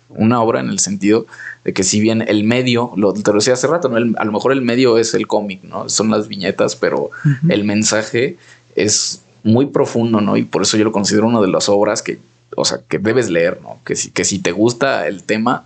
una 0.09 0.43
obra 0.43 0.59
en 0.61 0.69
el 0.71 0.79
sentido 0.81 1.27
de 1.65 1.73
que 1.73 1.85
si 1.85 2.01
bien 2.01 2.23
el 2.27 2.43
medio, 2.43 2.93
lo 2.97 3.13
te 3.13 3.31
lo 3.31 3.39
decía 3.39 3.53
hace 3.53 3.69
rato, 3.69 3.89
¿no? 3.89 3.97
El- 3.97 4.17
a 4.19 4.25
lo 4.25 4.33
mejor 4.33 4.51
el 4.53 4.63
medio 4.63 4.99
es 4.99 5.15
el 5.15 5.29
cómic, 5.29 5.63
¿no? 5.63 5.89
Son 5.89 6.11
las 6.11 6.27
viñetas, 6.27 6.75
pero 6.75 7.11
el 7.49 7.63
mensaje 7.65 8.37
es 8.75 9.23
muy 9.45 9.67
profundo, 9.67 10.21
¿no? 10.21 10.37
Y 10.37 10.43
por 10.43 10.63
eso 10.63 10.77
yo 10.77 10.85
lo 10.85 10.93
considero 10.93 11.27
una 11.29 11.41
de 11.41 11.49
las 11.49 11.69
obras 11.69 12.03
que, 12.03 12.19
o 12.57 12.65
sea, 12.65 12.79
que 12.89 12.99
debes 12.99 13.29
leer, 13.31 13.61
¿no? 13.63 13.79
Que 13.85 13.95
si, 13.97 14.11
que 14.11 14.25
si 14.25 14.39
te 14.41 14.53
gusta 14.53 15.07
el 15.07 15.23
tema, 15.23 15.65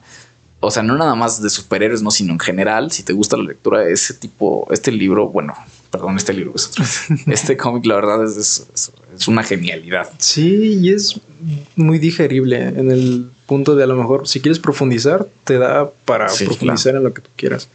o 0.67 0.71
sea, 0.71 0.83
no 0.83 0.97
nada 0.97 1.15
más 1.15 1.41
de 1.43 1.49
superhéroes, 1.51 2.03
no, 2.03 2.11
sino 2.11 2.33
en 2.33 2.39
general, 2.41 2.91
si 2.93 3.03
te 3.03 3.13
gusta 3.13 3.37
la 3.37 3.45
lectura, 3.45 3.89
ese 3.89 4.15
tipo, 4.15 4.67
este 4.71 4.93
libro, 4.93 5.29
bueno, 5.29 5.55
perdón, 5.91 6.17
este 6.17 6.33
libro 6.33 6.53
es 6.57 6.67
otro. 6.69 6.85
este 7.33 7.57
cómic, 7.57 7.87
la 7.87 7.95
verdad, 7.97 8.25
es, 8.25 8.37
es- 8.75 8.93
una 9.29 9.43
genialidad. 9.43 10.11
Sí, 10.19 10.79
y 10.83 10.91
es 10.93 11.19
muy 11.75 11.99
digerible 11.99 12.61
en 12.63 12.91
el 12.91 13.31
punto 13.47 13.75
de 13.75 13.85
a 13.85 13.87
lo 13.87 13.97
mejor 13.97 14.29
si 14.29 14.41
quieres 14.41 14.59
profundizar, 14.59 15.27
te 15.45 15.57
da 15.59 15.91
para 16.05 16.29
Sí, 16.29 16.45
profundizar 16.45 16.97
en 16.97 17.03
lo 17.05 17.15
que 17.15 17.23
tú 17.23 17.31
quieras. 17.37 17.69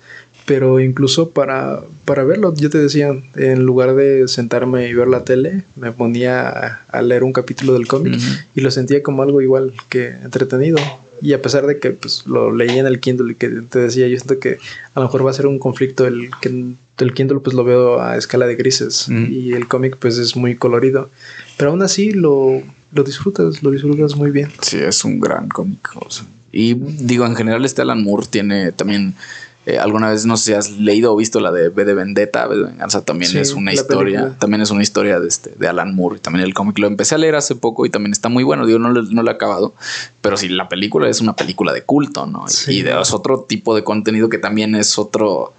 pero 0.46 0.80
incluso 0.80 1.30
para, 1.32 1.82
para 2.06 2.24
verlo, 2.24 2.54
yo 2.56 2.70
te 2.70 2.78
decía, 2.78 3.12
en 3.36 3.64
lugar 3.66 3.96
de 3.96 4.28
sentarme 4.28 4.88
y 4.88 4.94
ver 4.94 5.08
la 5.08 5.24
tele, 5.24 5.64
me 5.76 5.92
ponía 5.92 6.82
a, 6.90 7.02
leer 7.02 7.24
un 7.24 7.32
capítulo 7.34 7.74
del 7.74 7.88
cómic 7.88 8.20
y 8.54 8.62
lo 8.62 8.70
sentía 8.70 9.02
como 9.02 9.24
algo 9.24 9.42
igual 9.42 9.74
que 9.90 10.10
entretenido. 10.10 10.78
Y 11.22 11.34
a 11.34 11.42
pesar 11.42 11.68
de 11.68 11.80
que 11.80 11.92
pues, 11.92 12.26
lo 12.26 12.52
leí 12.54 12.78
en 12.78 12.88
el 12.88 13.00
Kindle 13.00 13.34
y 13.34 13.36
que 13.36 13.50
te 13.50 13.80
decía, 13.80 14.08
yo 14.08 14.18
siento 14.18 14.40
que 14.40 14.58
a 14.94 15.00
lo 15.00 15.06
mejor 15.06 15.26
va 15.26 15.32
a 15.32 15.34
ser 15.34 15.48
un 15.48 15.60
conflicto 15.60 16.08
el 16.08 16.30
que 16.42 16.74
el 16.98 17.14
Kindle 17.14 17.40
pues 17.40 17.56
lo 17.56 17.64
veo 17.64 18.02
a 18.02 18.18
escala 18.18 18.46
de 18.46 18.56
grises 18.56 19.08
y 19.10 19.54
el 19.54 19.68
cómic 19.68 19.98
pues 19.98 20.18
es 20.18 20.36
muy 20.36 20.56
colorido. 20.56 21.10
Pero 21.58 21.72
aún 21.72 21.82
así 21.82 22.12
lo, 22.12 22.62
lo 22.92 23.04
disfrutas, 23.04 23.64
lo 23.64 23.72
disfrutas 23.72 24.16
muy 24.16 24.32
bien. 24.32 24.50
Sí, 24.62 24.78
es 24.78 25.04
un 25.04 25.20
gran 25.20 25.48
cómic. 25.48 25.90
Y 26.52 26.74
digo, 26.74 27.26
en 27.26 27.36
general 27.36 27.66
este 27.66 27.82
Alan 27.82 28.04
Moore 28.04 28.28
tiene 28.30 28.72
también 28.72 29.16
eh, 29.68 29.78
alguna 29.78 30.10
vez 30.10 30.26
no 30.26 30.38
sé 30.38 30.46
si 30.46 30.54
has 30.54 30.72
leído 30.72 31.14
o 31.14 31.16
visto 31.16 31.40
la 31.40 31.52
de 31.52 31.70
B 31.70 31.86
de 31.86 31.94
Vendetta, 31.94 32.48
B 32.48 32.56
de 32.56 32.64
Venganza 32.64 33.06
también 33.06 33.38
es 33.38 33.54
una 33.54 33.72
historia, 33.72 34.36
también 34.40 34.62
es 34.62 34.72
una 34.72 34.82
historia 34.82 35.20
de 35.20 35.28
este 35.28 35.54
de 35.56 35.68
Alan 35.68 35.94
Moore, 35.94 36.18
también 36.20 36.44
el 36.44 36.56
cómic 36.56 36.80
lo 36.80 36.88
empecé 36.88 37.14
a 37.14 37.20
leer 37.20 37.36
hace 37.36 37.54
poco 37.54 37.86
y 37.86 37.92
también 37.92 38.12
está 38.12 38.28
muy 38.28 38.44
bueno, 38.44 38.66
digo 38.66 38.80
no, 38.80 38.92
no 38.92 39.24
lo 39.24 39.30
he 39.30 39.34
acabado, 39.34 39.76
pero 40.22 40.36
sí 40.36 40.50
la 40.50 40.68
película 40.68 41.08
es 41.10 41.22
una 41.22 41.36
película 41.36 41.74
de 41.74 41.84
culto, 41.84 42.26
¿no? 42.26 42.46
Y 42.68 42.82
de, 42.82 43.00
es 43.00 43.14
otro 43.14 43.42
tipo 43.42 43.76
de 43.76 43.84
contenido 43.84 44.30
que 44.30 44.40
también 44.40 44.74
es 44.74 44.98
otro 44.98 45.54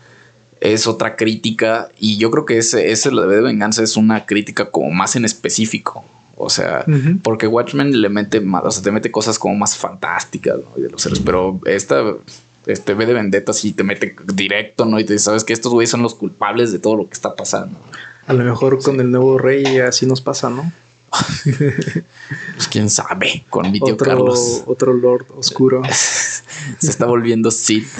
es 0.60 0.88
otra 0.88 1.14
crítica 1.14 1.88
y 1.96 2.18
yo 2.18 2.32
creo 2.32 2.44
que 2.44 2.58
ese 2.58 2.90
ese 2.90 3.12
la 3.12 3.22
de 3.22 3.28
B 3.28 3.36
de 3.36 3.42
Venganza 3.42 3.84
es 3.84 3.96
una 3.96 4.26
crítica 4.26 4.70
como 4.72 4.90
más 4.90 5.14
en 5.14 5.24
específico. 5.24 6.04
O 6.34 6.50
sea, 6.50 6.84
porque 7.22 7.46
Watchmen 7.46 8.00
le 8.00 8.08
mete 8.08 8.40
más, 8.40 8.64
o 8.64 8.70
sea, 8.72 8.82
te 8.82 8.90
mete 8.90 9.12
cosas 9.12 9.38
como 9.38 9.54
más 9.54 9.76
fantásticas 9.76 10.56
de 10.74 10.88
los 10.88 11.00
seres, 11.00 11.20
pero 11.20 11.60
esta 11.66 12.02
este 12.66 12.94
ve 12.94 13.06
de 13.06 13.14
vendetta 13.14 13.52
y 13.62 13.72
te 13.72 13.82
mete 13.82 14.14
directo, 14.34 14.84
¿no? 14.84 15.00
Y 15.00 15.04
te 15.04 15.14
dice, 15.14 15.26
sabes 15.26 15.44
que 15.44 15.52
estos 15.52 15.72
güeyes 15.72 15.90
son 15.90 16.02
los 16.02 16.14
culpables 16.14 16.72
de 16.72 16.78
todo 16.78 16.96
lo 16.96 17.08
que 17.08 17.14
está 17.14 17.34
pasando. 17.34 17.78
A 18.26 18.32
lo 18.32 18.44
mejor 18.44 18.82
con 18.82 19.00
el 19.00 19.10
nuevo 19.10 19.38
rey 19.38 19.78
así 19.78 20.06
nos 20.06 20.20
pasa, 20.20 20.48
¿no? 20.48 20.70
pues 21.44 22.68
quién 22.70 22.88
sabe, 22.88 23.44
con 23.50 23.70
mi 23.70 23.80
tío 23.80 23.94
otro, 23.94 24.06
Carlos. 24.06 24.62
Otro 24.66 24.92
Lord 24.94 25.26
oscuro. 25.36 25.82
Se 26.78 26.90
está 26.90 27.06
volviendo 27.06 27.50
Sith. 27.50 27.90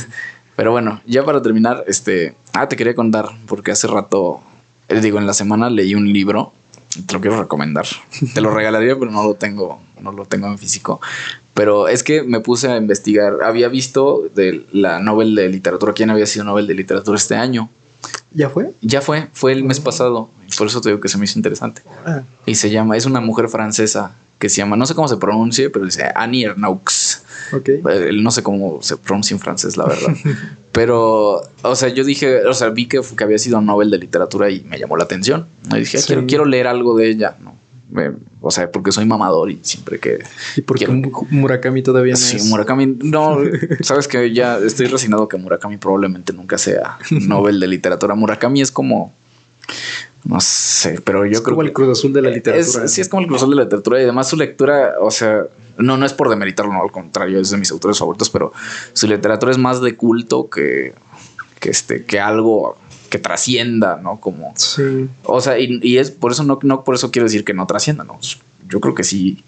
Pero 0.57 0.71
bueno, 0.71 1.01
ya 1.07 1.25
para 1.25 1.43
terminar, 1.43 1.85
este. 1.87 2.35
Ah, 2.53 2.69
te 2.69 2.77
quería 2.77 2.95
contar, 2.95 3.29
porque 3.47 3.73
hace 3.73 3.87
rato, 3.87 4.41
les 4.89 4.99
eh, 4.99 5.03
digo, 5.03 5.19
en 5.19 5.27
la 5.27 5.35
semana 5.35 5.71
leí 5.71 5.95
un 5.95 6.13
libro. 6.13 6.53
Te 7.07 7.15
lo 7.15 7.21
quiero 7.21 7.41
recomendar. 7.41 7.87
Te 8.35 8.41
lo 8.43 8.51
regalaría, 8.51 8.99
pero 8.99 9.11
no 9.11 9.25
lo 9.25 9.35
tengo, 9.35 9.81
no 10.01 10.13
lo 10.13 10.27
tengo 10.27 10.47
en 10.49 10.59
físico. 10.59 11.01
Pero 11.55 11.89
es 11.89 12.03
que 12.03 12.23
me 12.23 12.41
puse 12.41 12.69
a 12.69 12.77
investigar. 12.77 13.43
Había 13.43 13.69
visto 13.69 14.29
de 14.35 14.65
la 14.73 15.01
Nobel 15.01 15.35
de 15.35 15.49
Literatura. 15.49 15.93
¿Quién 15.93 16.11
había 16.11 16.27
sido 16.27 16.45
Nobel 16.45 16.67
de 16.67 16.75
Literatura 16.75 17.17
este 17.17 17.35
año? 17.35 17.69
¿Ya 18.33 18.49
fue? 18.49 18.73
Ya 18.81 19.01
fue, 19.01 19.29
fue 19.33 19.53
el 19.53 19.65
mes 19.65 19.81
ah. 19.81 19.85
pasado. 19.85 20.31
Por 20.57 20.67
eso 20.67 20.81
te 20.81 20.89
digo 20.89 21.01
que 21.01 21.09
se 21.09 21.19
me 21.19 21.25
hizo 21.25 21.39
interesante. 21.39 21.83
Ah. 22.07 22.23
Y 22.47 22.55
se 22.55 22.71
llama, 22.71 22.97
es 22.97 23.07
una 23.07 23.21
mujer 23.21 23.49
francesa 23.49 24.15
que 24.39 24.49
se 24.49 24.57
llama, 24.57 24.77
no 24.77 24.87
sé 24.87 24.95
cómo 24.95 25.07
se 25.07 25.19
pronuncie, 25.19 25.71
pero 25.71 25.85
dice 25.85 26.11
Annie 26.15 26.47
Ernaux. 26.47 27.23
Okay. 27.53 27.81
Eh, 27.89 28.11
no 28.13 28.31
sé 28.31 28.43
cómo 28.43 28.83
se 28.83 28.97
pronuncia 28.97 29.35
en 29.35 29.41
francés, 29.41 29.77
la 29.77 29.85
verdad. 29.85 30.17
pero, 30.73 31.43
o 31.63 31.77
sea, 31.77 31.91
yo 31.91 32.03
dije, 32.03 32.45
o 32.47 32.55
sea, 32.55 32.71
vi 32.71 32.87
que, 32.87 33.01
que 33.17 33.25
había 33.25 33.39
sido 33.39 33.61
Nobel 33.61 33.91
de 33.91 33.99
Literatura 33.99 34.51
y 34.51 34.61
me 34.65 34.79
llamó 34.79 34.97
la 34.97 35.05
atención. 35.05 35.47
Y 35.71 35.81
dije, 35.81 35.99
quiero, 36.05 36.27
quiero 36.27 36.45
leer 36.45 36.67
algo 36.67 36.97
de 36.97 37.11
ella, 37.11 37.37
¿no? 37.41 37.55
O 38.41 38.51
sea, 38.51 38.71
porque 38.71 38.93
soy 38.93 39.05
mamador 39.05 39.51
y 39.51 39.61
siempre 39.63 39.99
que. 39.99 40.21
Y 40.57 40.63
porque 40.63 40.87
Murakami 40.89 41.83
todavía 41.83 42.13
no 42.13 42.19
sí, 42.19 42.39
Murakami. 42.49 42.99
No, 43.03 43.39
sabes 43.81 44.09
que 44.09 44.33
ya 44.33 44.59
estoy 44.59 44.87
resignado 44.87 45.29
que 45.29 45.37
Murakami 45.37 45.77
probablemente 45.77 46.33
nunca 46.33 46.59
sea 46.59 46.99
Nobel 47.11 47.61
de 47.61 47.69
literatura. 47.69 48.15
Murakami 48.15 48.61
es 48.63 48.73
como. 48.73 49.13
No 50.25 50.41
sé, 50.41 51.01
pero 51.05 51.27
yo 51.27 51.43
creo 51.43 51.57
como 51.57 51.67
el 51.67 51.73
Cruz 51.73 51.99
Azul 51.99 52.13
de 52.13 52.23
la 52.23 52.31
literatura. 52.31 52.87
sí, 52.87 53.01
es 53.01 53.09
como 53.09 53.23
el 53.23 53.27
Cruz 53.27 53.39
Azul 53.39 53.51
de 53.51 53.57
la 53.57 53.65
literatura 53.65 53.99
y 53.99 54.05
además 54.05 54.29
su 54.29 54.37
lectura, 54.37 54.95
o 55.01 55.11
sea, 55.11 55.47
no, 55.79 55.97
no 55.97 56.07
es 56.07 56.13
por 56.13 56.29
demeritarlo, 56.29 56.73
no, 56.73 56.81
al 56.81 56.93
contrario, 56.93 57.41
es 57.41 57.51
de 57.51 57.57
mis 57.57 57.73
autores 57.73 57.99
favoritos, 57.99 58.31
pero 58.31 58.53
su 58.93 59.09
literatura 59.09 59.51
es 59.51 59.59
más 59.59 59.81
de 59.81 59.97
culto 59.97 60.49
que, 60.49 60.95
que, 61.59 61.71
este, 61.71 62.05
que 62.05 62.21
algo 62.21 62.77
que 63.13 63.19
trascienda, 63.19 64.01
¿no? 64.03 64.19
Como. 64.21 64.55
Sí. 64.57 65.07
O 65.25 65.43
sea, 65.43 65.59
y, 65.59 65.99
es 65.99 66.11
por 66.11 66.33
eso 66.33 66.45
no, 66.45 66.59
no 66.63 66.83
por 66.83 66.95
eso 66.95 67.11
quiero 67.11 67.27
decir 67.27 67.45
que 67.45 67.53
no 67.53 67.67
trascienda, 67.67 68.05
¿no? 68.05 68.19
Yo 68.71 68.81
creo 68.81 68.95
que 68.95 69.05
sí, 69.05 69.45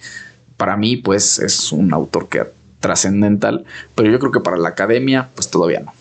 para 0.58 0.76
mí, 0.76 0.98
pues 0.98 1.38
es 1.38 1.72
un 1.72 1.94
autor 1.94 2.28
que 2.28 2.42
trascendental, 2.80 3.64
pero 3.94 4.10
yo 4.10 4.18
creo 4.18 4.32
que 4.32 4.40
para 4.40 4.58
la 4.58 4.68
academia, 4.68 5.30
pues 5.34 5.48
todavía 5.48 5.80
no. 5.80 5.94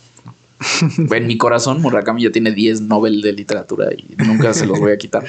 en 1.16 1.26
mi 1.26 1.38
corazón, 1.38 1.82
Murakami 1.82 2.24
ya 2.24 2.32
tiene 2.32 2.52
10 2.52 2.82
Nobel 2.82 3.22
de 3.22 3.32
literatura 3.32 3.88
y 3.94 4.14
nunca 4.18 4.54
se 4.54 4.66
los 4.66 4.78
voy 4.82 4.92
a 4.92 4.98
quitar. 4.98 5.24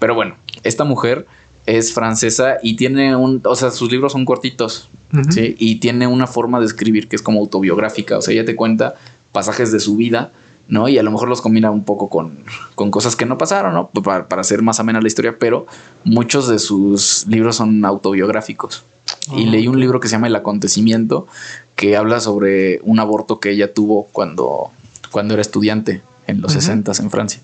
Pero 0.00 0.16
bueno, 0.16 0.34
esta 0.64 0.82
mujer 0.82 1.28
es 1.66 1.92
francesa 1.92 2.56
y 2.64 2.74
tiene 2.74 3.14
un, 3.14 3.40
o 3.44 3.54
sea, 3.54 3.70
sus 3.70 3.92
libros 3.92 4.10
son 4.10 4.24
cortitos, 4.24 4.88
¿sí? 5.30 5.54
Y 5.60 5.76
tiene 5.76 6.08
una 6.08 6.26
forma 6.26 6.58
de 6.58 6.66
escribir 6.66 7.06
que 7.06 7.14
es 7.14 7.22
como 7.22 7.38
autobiográfica, 7.38 8.18
o 8.18 8.22
sea, 8.22 8.34
ella 8.34 8.44
te 8.44 8.56
cuenta 8.56 8.96
pasajes 9.30 9.70
de 9.70 9.78
su 9.78 9.94
vida 9.94 10.32
¿no? 10.68 10.88
Y 10.88 10.98
a 10.98 11.02
lo 11.02 11.10
mejor 11.10 11.28
los 11.28 11.40
combina 11.40 11.70
un 11.70 11.84
poco 11.84 12.08
con, 12.08 12.44
cosas 12.90 13.16
que 13.16 13.26
no 13.26 13.38
pasaron, 13.38 13.74
¿no? 13.74 13.88
Para, 14.02 14.26
hacer 14.40 14.62
más 14.62 14.80
amena 14.80 15.00
la 15.00 15.06
historia, 15.06 15.36
pero 15.38 15.66
muchos 16.04 16.48
de 16.48 16.58
sus 16.58 17.26
libros 17.28 17.56
son 17.56 17.84
autobiográficos. 17.84 18.84
y 19.36 19.46
ah, 19.46 19.50
leí 19.50 19.68
un 19.68 19.78
libro 19.78 20.00
que 20.00 20.08
se 20.08 20.12
llama 20.12 20.26
El 20.26 20.36
acontecimiento, 20.36 21.26
que 21.74 21.96
habla 21.96 22.20
sobre 22.20 22.80
un 22.82 23.00
aborto 23.00 23.38
que 23.38 23.50
ella 23.50 23.72
tuvo 23.72 24.08
cuando, 24.12 24.70
cuando 25.10 25.34
era 25.34 25.42
estudiante 25.42 26.02
en 26.26 26.40
los 26.40 26.52
60 26.52 26.92
en 26.98 27.10
Francia. 27.10 27.40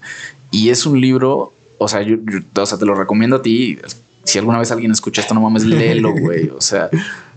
Y 0.51 0.71
es 0.71 0.87
un 0.87 1.01
libro, 1.01 1.53
o 1.79 1.89
sea, 1.89 2.03
yo, 2.03 2.17
o 2.57 2.67
sea, 2.67 2.79
te 2.79 2.87
lo 2.87 2.95
recomiendo 2.95 3.37
a 3.37 3.43
ti. 3.43 3.79
Si 4.25 4.39
alguna 4.39 4.59
vez 4.59 4.71
alguien 4.71 4.91
escucha 4.91 5.21
esto, 5.21 5.35
no 5.35 5.41
mames, 5.41 5.65
léelo, 5.65 6.13
güey. 6.13 6.49
O 6.51 6.61
sea, 6.61 6.91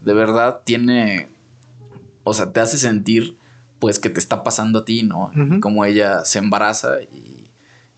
de 0.03 0.13
verdad 0.13 0.61
tiene, 0.65 1.27
o 2.23 2.33
sea, 2.33 2.51
te 2.51 2.59
hace 2.59 2.77
sentir 2.77 3.37
pues 3.79 3.99
que 3.99 4.09
te 4.09 4.19
está 4.19 4.43
pasando 4.43 4.79
a 4.79 4.85
ti, 4.85 5.03
¿no? 5.03 5.31
Como 5.61 5.85
ella 5.85 6.25
se 6.25 6.39
embaraza 6.39 7.01
y, 7.01 7.49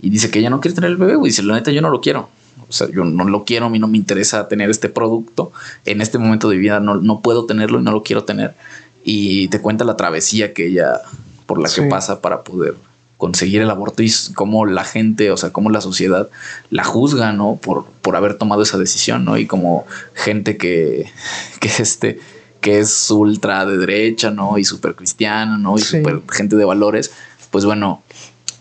dice 0.09 0.29
que 0.29 0.39
ella 0.39 0.49
no 0.49 0.59
quiere 0.59 0.75
tener 0.75 0.91
el 0.91 0.97
bebé, 0.97 1.15
güey. 1.15 1.31
Dice, 1.31 1.43
la 1.43 1.55
neta, 1.55 1.71
yo 1.71 1.81
no 1.81 1.89
lo 1.89 2.01
quiero. 2.01 2.29
O 2.69 2.73
sea, 2.73 2.89
yo 2.89 3.05
no 3.05 3.23
lo 3.23 3.45
quiero, 3.45 3.67
a 3.67 3.69
mí 3.69 3.79
no 3.79 3.87
me 3.87 3.97
interesa 3.97 4.47
tener 4.47 4.69
este 4.69 4.89
producto. 4.89 5.51
En 5.85 6.01
este 6.01 6.17
momento 6.17 6.49
de 6.49 6.57
vida 6.57 6.79
no, 6.79 6.95
no 6.95 7.21
puedo 7.21 7.45
tenerlo 7.45 7.79
y 7.79 7.83
no 7.83 7.91
lo 7.91 8.03
quiero 8.03 8.23
tener. 8.23 8.55
Y 9.03 9.47
te 9.47 9.61
cuenta 9.61 9.85
la 9.85 9.95
travesía 9.95 10.53
que 10.53 10.67
ella, 10.67 11.01
por 11.45 11.61
la 11.61 11.69
que 11.69 11.83
pasa 11.83 12.21
para 12.21 12.43
poder 12.43 12.75
conseguir 13.17 13.61
el 13.61 13.69
aborto 13.69 14.03
y 14.03 14.11
cómo 14.35 14.65
la 14.65 14.83
gente, 14.83 15.31
o 15.31 15.37
sea, 15.37 15.51
cómo 15.51 15.69
la 15.69 15.81
sociedad 15.81 16.29
la 16.69 16.83
juzga, 16.83 17.33
¿no? 17.33 17.55
Por, 17.55 17.85
por 18.01 18.15
haber 18.15 18.35
tomado 18.35 18.61
esa 18.61 18.77
decisión, 18.77 19.25
¿no? 19.25 19.37
Y 19.37 19.47
como 19.47 19.85
gente 20.13 20.57
que, 20.57 21.11
que 21.59 21.69
este, 21.79 22.19
que 22.67 22.79
es 22.79 23.09
ultra 23.11 23.65
de 23.65 23.77
derecha, 23.77 24.29
¿no? 24.29 24.57
Y 24.57 24.65
súper 24.65 24.93
cristiana, 24.93 25.57
¿no? 25.57 25.77
Y 25.77 25.81
súper 25.81 26.21
gente 26.29 26.57
de 26.57 26.65
valores, 26.65 27.13
pues 27.49 27.63
bueno, 27.63 28.01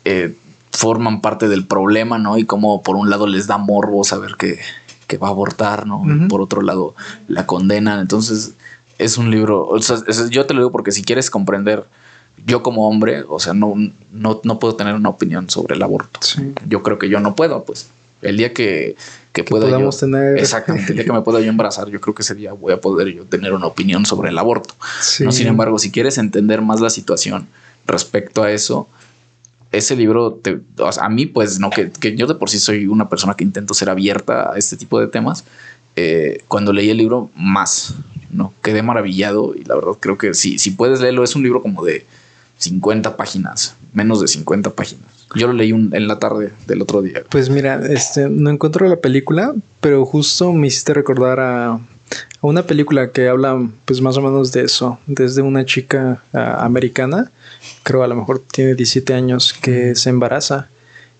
eh, 0.05 0.33
forman 0.71 1.21
parte 1.21 1.49
del 1.49 1.67
problema, 1.67 2.17
¿no? 2.17 2.39
Y 2.39 2.45
como 2.45 2.85
por 2.85 2.95
un 2.95 3.11
lado 3.11 3.27
les 3.27 3.49
da 3.49 3.59
morbo 3.59 4.05
saber 4.05 4.37
que, 4.37 4.61
que 5.09 5.19
va 5.19 5.27
a 5.27 5.31
abortar, 5.33 5.89
¿no? 5.89 6.05
Por 6.29 6.41
otro 6.41 6.63
lado 6.63 6.95
la 7.27 7.47
condenan. 7.47 7.99
Entonces 7.99 8.55
es 8.97 9.19
un 9.19 9.33
libro, 9.33 9.67
o 9.67 9.83
sea, 9.83 9.99
yo 10.31 10.47
te 10.47 10.55
lo 10.55 10.61
digo 10.61 10.71
porque 10.71 10.93
si 10.93 11.03
quieres 11.03 11.29
comprender, 11.29 11.85
yo 12.47 12.63
como 12.63 12.89
hombre, 12.89 13.25
o 13.29 13.41
sea, 13.41 13.55
no, 13.55 13.75
no, 14.13 14.41
no 14.45 14.59
puedo 14.61 14.77
tener 14.77 14.95
una 14.95 15.09
opinión 15.09 15.51
sobre 15.51 15.75
el 15.75 15.83
aborto. 15.83 16.21
Yo 16.69 16.85
creo 16.85 17.01
que 17.01 17.09
yo 17.09 17.19
no 17.19 17.35
puedo, 17.35 17.65
pues 17.65 17.89
el 18.23 18.37
día 18.37 18.55
que, 18.55 18.97
que, 19.37 19.45
pueda 19.45 19.69
yo, 19.79 19.91
tener... 19.91 20.39
Exactamente, 20.39 20.93
el 20.93 20.97
día 20.97 21.05
que 21.05 21.13
me 21.13 21.21
pueda 21.21 21.41
yo 21.41 21.51
embarazar, 21.51 21.89
yo 21.89 22.01
creo 22.01 22.15
que 22.15 22.23
ese 22.23 22.35
día 22.35 22.55
voy 22.55 22.73
a 22.73 22.81
poder 22.81 23.09
yo 23.09 23.25
tener 23.25 23.53
una 23.53 23.67
opinión 23.67 24.07
sobre 24.07 24.31
el 24.31 24.39
aborto. 24.39 24.75
No, 25.21 25.31
sin 25.31 25.47
embargo, 25.47 25.79
si 25.79 25.91
quieres 25.91 26.17
entender 26.17 26.63
más 26.63 26.81
la 26.81 26.89
situación 26.89 27.47
respecto 27.87 28.43
a 28.43 28.51
eso, 28.51 28.89
ese 29.73 29.95
libro, 29.95 30.33
te, 30.33 30.61
a 31.01 31.09
mí, 31.11 31.27
pues, 31.27 31.61
no, 31.61 31.69
que, 31.69 31.91
que, 31.91 32.17
yo 32.17 32.27
de 32.27 32.35
por 32.35 32.49
sí 32.49 32.59
soy 32.59 32.87
una 32.87 33.11
persona 33.11 33.35
que 33.35 33.45
intento 33.45 33.75
ser 33.75 33.91
abierta 33.91 34.53
a 34.53 34.57
este 34.57 34.77
tipo 34.77 34.99
de 34.99 35.09
temas. 35.09 35.45
Eh, 35.97 36.43
cuando 36.49 36.73
leí 36.73 36.89
el 36.89 36.97
libro, 36.97 37.31
más, 37.37 37.95
¿no? 38.31 38.55
Quedé 38.63 38.83
maravillado 38.83 39.55
y 39.55 39.65
la 39.65 39.75
verdad 39.75 39.93
creo 40.01 40.17
que 40.17 40.33
si, 40.33 40.59
si 40.59 40.71
puedes 40.71 41.01
leerlo, 41.01 41.25
es 41.25 41.37
un 41.37 41.43
libro 41.43 41.61
como 41.61 41.85
de 41.85 42.07
50 42.59 43.17
páginas, 43.17 43.77
menos 43.93 44.21
de 44.21 44.29
50 44.29 44.71
páginas. 44.71 45.05
Yo 45.35 45.49
lo 45.49 45.53
leí 45.53 45.71
en 45.71 46.09
la 46.09 46.19
tarde 46.19 46.53
del 46.67 46.83
otro 46.83 47.03
día. 47.03 47.23
Pues 47.29 47.51
mira, 47.51 47.81
este, 47.89 48.29
no 48.29 48.51
encuentro 48.51 48.89
la 48.89 48.97
película, 48.97 49.55
pero 49.81 50.07
justo 50.07 50.53
me 50.53 50.69
hiciste 50.69 50.95
recordar 50.95 51.41
a, 51.41 51.81
una 52.41 52.63
película 52.63 53.11
que 53.11 53.29
habla 53.29 53.69
pues 53.85 54.01
más 54.01 54.17
o 54.17 54.23
menos 54.23 54.53
de 54.53 54.63
eso, 54.63 54.99
desde 55.07 55.43
una 55.43 55.65
chica 55.65 56.23
americana, 56.33 57.31
creo 57.83 58.03
a 58.05 58.09
lo 58.09 58.15
mejor 58.15 58.39
tiene 58.41 58.75
17 58.75 59.15
años, 59.15 59.53
que 59.53 59.95
se 59.95 60.11
embaraza 60.11 60.69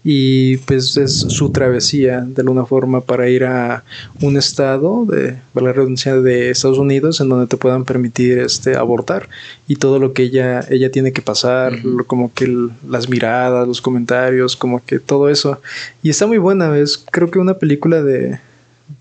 y 0.09 0.59
pues 0.59 0.97
es 0.97 1.19
su 1.19 1.51
travesía 1.51 2.21
de 2.21 2.41
alguna 2.41 2.65
forma 2.65 3.01
para 3.01 3.29
ir 3.29 3.43
a 3.43 3.83
un 4.23 4.37
estado 4.37 5.05
de 5.05 5.37
la 5.53 5.73
redundancia 5.73 6.15
de 6.15 6.51
Estados 6.51 6.79
Unidos 6.79 7.21
en 7.21 7.29
donde 7.29 7.49
te 7.49 7.57
puedan 7.57 7.85
permitir 7.85 8.39
este 8.39 8.77
abortar 8.77 9.29
y 9.67 9.75
todo 9.75 9.99
lo 9.99 10.13
que 10.13 10.23
ella 10.23 10.65
ella 10.71 10.93
tiene 10.93 11.13
que 11.13 11.23
pasar 11.23 11.81
como 12.07 12.33
que 12.33 12.47
las 12.89 13.09
miradas 13.09 13.67
los 13.67 13.81
comentarios 13.81 14.55
como 14.55 14.81
que 14.85 15.01
todo 15.01 15.29
eso 15.29 15.61
y 16.05 16.11
está 16.11 16.29
muy 16.29 16.39
buena 16.39 16.79
es 16.79 17.05
creo 17.11 17.29
que 17.29 17.41
una 17.41 17.55
película 17.55 18.01
de 18.01 18.39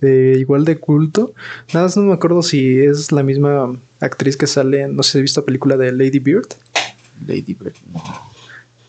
de 0.01 0.39
igual 0.39 0.65
de 0.65 0.79
culto. 0.79 1.35
Nada 1.71 1.85
más 1.85 1.95
no 1.95 2.01
me 2.01 2.13
acuerdo 2.13 2.41
si 2.41 2.79
es 2.79 3.11
la 3.11 3.21
misma 3.21 3.77
actriz 3.99 4.35
que 4.35 4.47
sale, 4.47 4.87
no 4.87 5.03
sé 5.03 5.11
si 5.11 5.17
he 5.19 5.21
visto 5.21 5.41
la 5.41 5.45
película 5.45 5.77
de 5.77 5.91
Lady 5.91 6.17
Bird. 6.17 6.47
Lady 7.27 7.53
Bird, 7.53 7.75
no. 7.93 8.01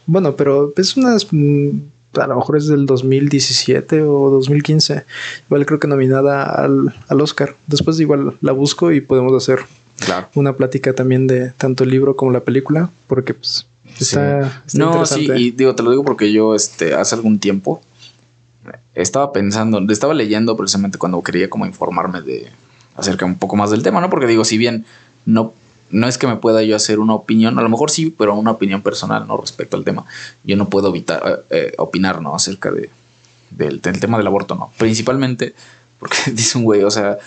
Bueno, 0.06 0.34
pero 0.34 0.72
es 0.78 0.96
una 0.96 1.16
mm, 1.16 1.80
a 2.14 2.26
lo 2.26 2.36
mejor 2.36 2.56
es 2.56 2.66
del 2.66 2.86
2017 2.86 4.02
o 4.02 4.30
2015. 4.30 5.04
Igual 5.46 5.66
creo 5.66 5.78
que 5.78 5.88
nominada 5.88 6.44
al, 6.44 6.94
al 7.08 7.20
Oscar. 7.20 7.56
Después 7.66 8.00
igual 8.00 8.36
la 8.40 8.52
busco 8.52 8.92
y 8.92 9.00
podemos 9.00 9.32
hacer 9.34 9.60
una 10.34 10.56
plática 10.56 10.94
también 10.94 11.26
de 11.26 11.50
tanto 11.52 11.84
el 11.84 11.90
libro 11.90 12.16
como 12.16 12.30
la 12.30 12.40
película, 12.40 12.90
porque 13.06 13.34
pues 13.34 13.66
está, 13.98 14.62
no, 14.74 15.06
sí, 15.06 15.28
y 15.34 15.50
digo, 15.50 15.74
te 15.74 15.82
lo 15.82 15.90
digo 15.90 16.04
porque 16.04 16.32
yo 16.32 16.54
este 16.54 16.94
hace 16.94 17.14
algún 17.14 17.38
tiempo 17.38 17.82
estaba 18.94 19.32
pensando, 19.32 19.80
estaba 19.92 20.14
leyendo 20.14 20.56
precisamente 20.56 20.98
cuando 20.98 21.22
quería 21.22 21.48
como 21.48 21.66
informarme 21.66 22.20
de 22.20 22.48
acerca 22.96 23.24
un 23.24 23.36
poco 23.36 23.56
más 23.56 23.70
del 23.70 23.82
tema, 23.82 24.00
¿no? 24.00 24.10
Porque 24.10 24.26
digo, 24.26 24.44
si 24.44 24.58
bien 24.58 24.84
no, 25.24 25.52
no 25.90 26.08
es 26.08 26.18
que 26.18 26.26
me 26.26 26.36
pueda 26.36 26.62
yo 26.62 26.76
hacer 26.76 26.98
una 26.98 27.14
opinión, 27.14 27.58
a 27.58 27.62
lo 27.62 27.68
mejor 27.68 27.90
sí, 27.90 28.14
pero 28.16 28.34
una 28.34 28.52
opinión 28.52 28.82
personal, 28.82 29.26
¿no? 29.26 29.36
Respecto 29.36 29.76
al 29.76 29.84
tema. 29.84 30.04
Yo 30.44 30.56
no 30.56 30.68
puedo 30.68 30.88
evitar, 30.88 31.44
eh, 31.50 31.56
eh, 31.56 31.74
opinar, 31.78 32.20
¿no? 32.20 32.34
Acerca 32.34 32.70
de, 32.70 32.90
del, 33.50 33.80
tema 33.80 34.18
del 34.18 34.26
aborto, 34.26 34.54
¿no? 34.54 34.72
Principalmente 34.78 35.54
porque 35.98 36.16
dice 36.32 36.58
un 36.58 36.64
güey, 36.64 36.82
o 36.82 36.90
sea, 36.90 37.18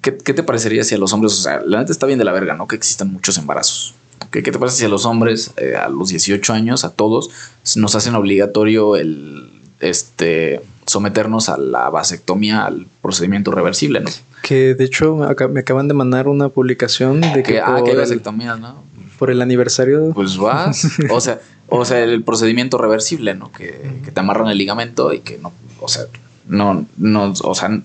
¿qué, 0.00 0.12
te 0.12 0.42
parecería 0.42 0.84
si 0.84 0.94
a 0.94 0.98
los 0.98 1.12
hombres, 1.12 1.32
o 1.34 1.42
sea, 1.42 1.60
la 1.64 1.78
neta 1.80 1.92
está 1.92 2.06
bien 2.06 2.18
de 2.18 2.24
la 2.24 2.32
verga, 2.32 2.54
¿no? 2.54 2.66
Que 2.66 2.76
existan 2.76 3.12
muchos 3.12 3.36
embarazos. 3.38 3.94
¿Qué, 4.30 4.42
qué 4.42 4.52
te 4.52 4.58
parece 4.58 4.78
si 4.78 4.84
a 4.84 4.88
los 4.88 5.04
hombres, 5.04 5.52
eh, 5.56 5.76
a 5.76 5.88
los 5.88 6.08
18 6.08 6.52
años, 6.52 6.84
a 6.84 6.90
todos, 6.90 7.30
nos 7.76 7.94
hacen 7.94 8.14
obligatorio 8.14 8.96
el, 8.96 9.51
este, 9.82 10.62
someternos 10.86 11.48
a 11.48 11.58
la 11.58 11.90
vasectomía, 11.90 12.64
al 12.64 12.86
procedimiento 13.02 13.50
reversible, 13.50 14.00
¿no? 14.00 14.10
Que 14.42 14.74
de 14.74 14.84
hecho 14.84 15.16
me 15.50 15.60
acaban 15.60 15.88
de 15.88 15.94
mandar 15.94 16.28
una 16.28 16.48
publicación 16.48 17.20
de 17.20 17.42
que... 17.42 17.60
ah, 17.60 17.82
que 17.84 17.94
vasectomías, 17.94 18.58
¿no? 18.58 18.82
Por 19.18 19.30
el 19.30 19.42
aniversario. 19.42 20.12
Pues 20.14 20.36
vas, 20.36 20.88
o 21.10 21.20
sea, 21.20 21.40
o 21.68 21.84
sea, 21.84 22.00
el 22.00 22.22
procedimiento 22.22 22.78
reversible, 22.78 23.34
¿no? 23.34 23.52
Que, 23.52 24.00
que, 24.04 24.10
te 24.10 24.20
amarran 24.20 24.48
el 24.48 24.58
ligamento 24.58 25.12
y 25.12 25.20
que 25.20 25.38
no, 25.38 25.52
o 25.80 25.88
sea, 25.88 26.04
no, 26.46 26.86
no, 26.96 27.32
o 27.42 27.54
sea, 27.54 27.80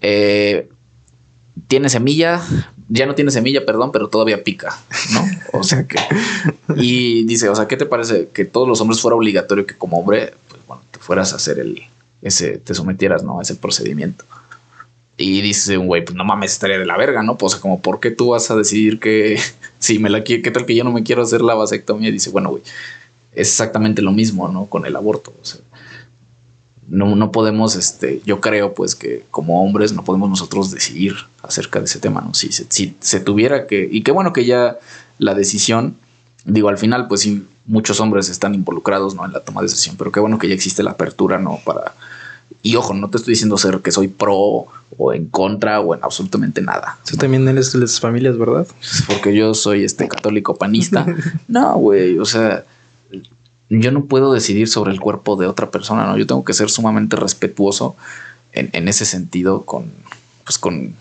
eh, 0.00 0.68
tiene 1.66 1.88
semilla, 1.88 2.42
ya 2.88 3.06
no 3.06 3.14
tiene 3.14 3.30
semilla, 3.30 3.66
perdón, 3.66 3.92
pero 3.92 4.08
todavía 4.08 4.42
pica, 4.42 4.78
¿no? 5.12 5.24
O 5.52 5.62
sea 5.62 5.86
que. 5.86 5.98
Y 6.76 7.24
dice, 7.24 7.48
o 7.48 7.54
sea, 7.54 7.66
¿qué 7.66 7.76
te 7.76 7.86
parece 7.86 8.28
que 8.32 8.44
todos 8.44 8.68
los 8.68 8.80
hombres 8.80 9.00
fuera 9.00 9.16
obligatorio 9.16 9.66
que 9.66 9.74
como 9.74 9.98
hombre, 9.98 10.34
bueno, 10.68 10.82
te 10.90 10.98
fueras 11.00 11.32
a 11.32 11.36
hacer 11.36 11.58
el, 11.58 11.82
ese, 12.22 12.58
te 12.58 12.74
sometieras, 12.74 13.24
¿no? 13.24 13.40
A 13.40 13.42
ese 13.42 13.54
procedimiento. 13.54 14.24
Y 15.16 15.40
dice 15.40 15.76
un 15.78 15.88
güey, 15.88 16.04
pues 16.04 16.16
no 16.16 16.24
mames, 16.24 16.52
estaría 16.52 16.78
de 16.78 16.86
la 16.86 16.96
verga, 16.96 17.22
¿no? 17.24 17.36
Pues 17.36 17.56
como, 17.56 17.80
¿por 17.80 17.98
qué 17.98 18.12
tú 18.12 18.28
vas 18.28 18.50
a 18.50 18.56
decidir 18.56 19.00
que 19.00 19.40
si 19.78 19.98
me 19.98 20.10
la 20.10 20.22
quiero, 20.22 20.42
qué 20.42 20.50
tal 20.50 20.66
que 20.66 20.76
yo 20.76 20.84
no 20.84 20.92
me 20.92 21.02
quiero 21.02 21.22
hacer 21.22 21.40
la 21.40 21.54
vasectomía? 21.54 22.10
Y 22.10 22.12
dice, 22.12 22.30
bueno, 22.30 22.50
güey, 22.50 22.62
es 23.32 23.48
exactamente 23.48 24.02
lo 24.02 24.12
mismo, 24.12 24.48
¿no? 24.48 24.66
Con 24.66 24.86
el 24.86 24.94
aborto. 24.94 25.32
No, 26.86 27.16
no 27.16 27.32
podemos, 27.32 27.76
este, 27.76 28.22
yo 28.24 28.40
creo, 28.40 28.74
pues 28.74 28.94
que 28.94 29.24
como 29.30 29.62
hombres 29.62 29.92
no 29.92 30.04
podemos 30.04 30.30
nosotros 30.30 30.70
decidir 30.70 31.16
acerca 31.42 31.80
de 31.80 31.86
ese 31.86 31.98
tema, 31.98 32.20
¿no? 32.20 32.32
Si, 32.34 32.50
si 32.52 32.96
se 33.00 33.20
tuviera 33.20 33.66
que, 33.66 33.88
y 33.90 34.02
qué 34.02 34.12
bueno 34.12 34.32
que 34.32 34.44
ya 34.44 34.78
la 35.18 35.34
decisión, 35.34 35.96
digo, 36.48 36.68
al 36.68 36.78
final, 36.78 37.06
pues 37.08 37.20
sí, 37.20 37.46
muchos 37.66 38.00
hombres 38.00 38.28
están 38.28 38.54
involucrados, 38.54 39.14
¿no? 39.14 39.24
En 39.24 39.32
la 39.32 39.40
toma 39.40 39.60
de 39.60 39.68
decisión, 39.68 39.96
pero 39.96 40.10
qué 40.10 40.20
bueno 40.20 40.38
que 40.38 40.48
ya 40.48 40.54
existe 40.54 40.82
la 40.82 40.92
apertura, 40.92 41.38
¿no? 41.38 41.60
Para 41.64 41.94
y 42.62 42.76
ojo, 42.76 42.94
no 42.94 43.08
te 43.08 43.18
estoy 43.18 43.32
diciendo 43.32 43.56
ser 43.56 43.80
que 43.80 43.92
soy 43.92 44.08
pro 44.08 44.66
o 44.96 45.12
en 45.12 45.26
contra 45.26 45.80
o 45.80 45.94
en 45.94 46.02
absolutamente 46.02 46.60
nada. 46.60 46.98
Tú 47.08 47.16
también 47.16 47.46
eres 47.46 47.72
de 47.72 47.80
las 47.80 48.00
familias, 48.00 48.36
¿verdad? 48.36 48.66
Porque 49.06 49.34
yo 49.34 49.54
soy 49.54 49.84
este 49.84 50.08
católico 50.08 50.56
panista. 50.56 51.06
no, 51.48 51.76
güey, 51.76 52.18
o 52.18 52.24
sea, 52.24 52.64
yo 53.68 53.92
no 53.92 54.06
puedo 54.06 54.32
decidir 54.32 54.68
sobre 54.68 54.92
el 54.92 55.00
cuerpo 55.00 55.36
de 55.36 55.46
otra 55.46 55.70
persona, 55.70 56.06
¿no? 56.06 56.16
Yo 56.16 56.26
tengo 56.26 56.44
que 56.44 56.54
ser 56.54 56.70
sumamente 56.70 57.16
respetuoso 57.16 57.96
en, 58.52 58.88
ese 58.88 59.04
sentido 59.04 59.62
con, 59.62 59.92
pues 60.44 60.58
con, 60.58 60.96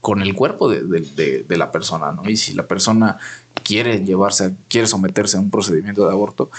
con 0.00 0.22
el 0.22 0.34
cuerpo 0.34 0.70
de, 0.70 0.82
de, 0.82 1.56
la 1.56 1.70
persona, 1.70 2.12
¿no? 2.12 2.30
Y 2.30 2.36
si 2.36 2.54
la 2.54 2.66
persona 2.66 3.18
quiere 3.64 4.04
llevarse, 4.04 4.54
quiere 4.68 4.86
someterse 4.86 5.36
a 5.36 5.40
un 5.40 5.50
procedimiento 5.50 6.06
de 6.06 6.12
aborto, 6.12 6.50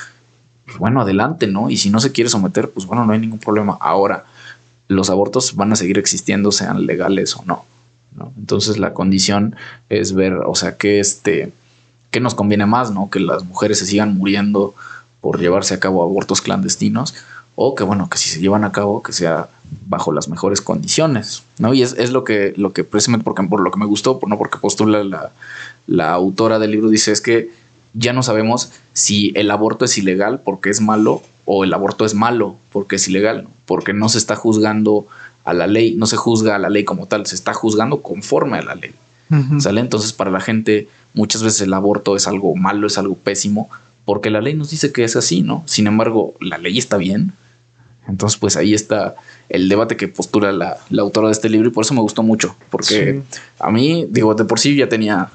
pues 0.66 0.78
bueno, 0.78 1.02
adelante, 1.02 1.48
¿no? 1.48 1.70
Y 1.70 1.78
si 1.78 1.90
no 1.90 2.00
se 2.00 2.12
quiere 2.12 2.30
someter, 2.30 2.70
pues 2.70 2.86
bueno, 2.86 3.06
no 3.06 3.14
hay 3.14 3.20
ningún 3.20 3.40
problema. 3.40 3.78
Ahora, 3.80 4.26
los 4.88 5.10
abortos 5.10 5.56
van 5.56 5.72
a 5.72 5.76
seguir 5.76 5.98
existiendo, 5.98 6.52
sean 6.52 6.86
legales 6.86 7.36
o 7.38 7.44
no. 7.46 7.66
¿no? 8.16 8.34
Entonces 8.38 8.78
la 8.78 8.94
condición 8.94 9.56
es 9.90 10.14
ver, 10.14 10.34
o 10.34 10.56
sea, 10.56 10.78
que 10.78 11.00
este, 11.00 11.52
qué 12.12 12.20
nos 12.20 12.36
conviene 12.36 12.66
más, 12.66 12.92
¿no? 12.92 13.10
Que 13.10 13.20
las 13.20 13.44
mujeres 13.44 13.80
se 13.80 13.86
sigan 13.86 14.18
muriendo 14.18 14.74
por 15.22 15.40
llevarse 15.40 15.74
a 15.74 15.80
cabo 15.80 16.02
abortos 16.02 16.42
clandestinos 16.42 17.14
o 17.56 17.74
que 17.74 17.84
bueno, 17.84 18.10
que 18.10 18.18
si 18.18 18.30
se 18.30 18.42
llevan 18.42 18.64
a 18.64 18.72
cabo, 18.72 19.02
que 19.02 19.14
sea 19.14 19.48
bajo 19.88 20.12
las 20.12 20.28
mejores 20.28 20.62
condiciones, 20.62 21.44
¿no? 21.58 21.74
Y 21.74 21.82
es, 21.82 21.94
es 21.94 22.12
lo 22.12 22.24
que, 22.24 22.54
lo 22.58 22.74
que 22.74 22.84
precisamente 22.84 23.24
porque, 23.24 23.44
por 23.44 23.62
lo 23.62 23.72
que 23.72 23.80
me 23.80 23.86
gustó, 23.86 24.20
no 24.28 24.38
porque 24.38 24.58
postula 24.58 25.04
la, 25.04 25.32
la 25.88 26.12
autora 26.14 26.60
del 26.60 26.72
libro, 26.72 26.90
dice 26.90 27.12
es 27.12 27.22
que 27.22 27.50
ya 27.94 28.14
no 28.14 28.24
sabemos 28.24 28.72
si 28.94 29.32
el 29.36 29.52
aborto 29.52 29.86
es 29.86 29.98
ilegal 29.98 30.42
porque 30.44 30.70
es 30.70 30.82
malo 30.82 31.22
o 31.46 31.64
el 31.64 31.74
aborto 31.74 32.06
es 32.06 32.14
malo 32.14 32.58
porque 32.72 32.98
es 32.98 33.08
ilegal, 33.08 33.48
porque 33.66 33.94
no 33.94 34.10
se 34.10 34.18
está 34.18 34.36
juzgando 34.36 35.08
a 35.46 35.54
la 35.54 35.68
ley, 35.68 35.96
no 35.96 36.08
se 36.08 36.18
juzga 36.18 36.56
a 36.56 36.60
la 36.60 36.70
ley 36.70 36.84
como 36.84 37.06
tal, 37.06 37.26
se 37.26 37.36
está 37.36 37.54
juzgando 37.54 38.02
conforme 38.02 38.58
a 38.58 38.64
la 38.64 38.76
ley. 38.76 38.94
¿Sale? 39.60 39.82
Entonces, 39.82 40.14
para 40.14 40.30
la 40.30 40.40
gente, 40.40 40.88
muchas 41.16 41.42
veces 41.42 41.62
el 41.62 41.74
aborto 41.74 42.16
es 42.16 42.28
algo 42.28 42.56
malo, 42.56 42.86
es 42.86 43.00
algo 43.00 43.16
pésimo, 43.16 43.70
porque 44.06 44.30
la 44.30 44.40
ley 44.40 44.54
nos 44.54 44.70
dice 44.70 44.92
que 44.92 45.04
es 45.04 45.16
así, 45.16 45.42
¿no? 45.42 45.64
Sin 45.66 45.88
embargo, 45.88 46.36
la 46.40 46.60
ley 46.60 46.78
está 46.78 46.98
bien. 46.98 47.34
Entonces, 48.08 48.38
pues 48.38 48.56
ahí 48.56 48.76
está 48.76 49.16
el 49.50 49.68
debate 49.68 49.98
que 49.98 50.08
postula 50.08 50.52
la, 50.52 50.78
autora 51.00 51.28
de 51.28 51.34
este 51.34 51.50
libro 51.50 51.70
y 51.70 51.72
por 51.72 51.86
eso 51.86 51.96
me 51.96 52.02
gustó 52.02 52.22
mucho, 52.22 52.56
porque 52.70 53.24
a 53.60 53.72
mí, 53.72 54.06
digo, 54.10 54.36
de 54.36 54.46
por 54.46 54.60
sí 54.60 54.76
ya 54.76 54.90
tenía 54.90 55.30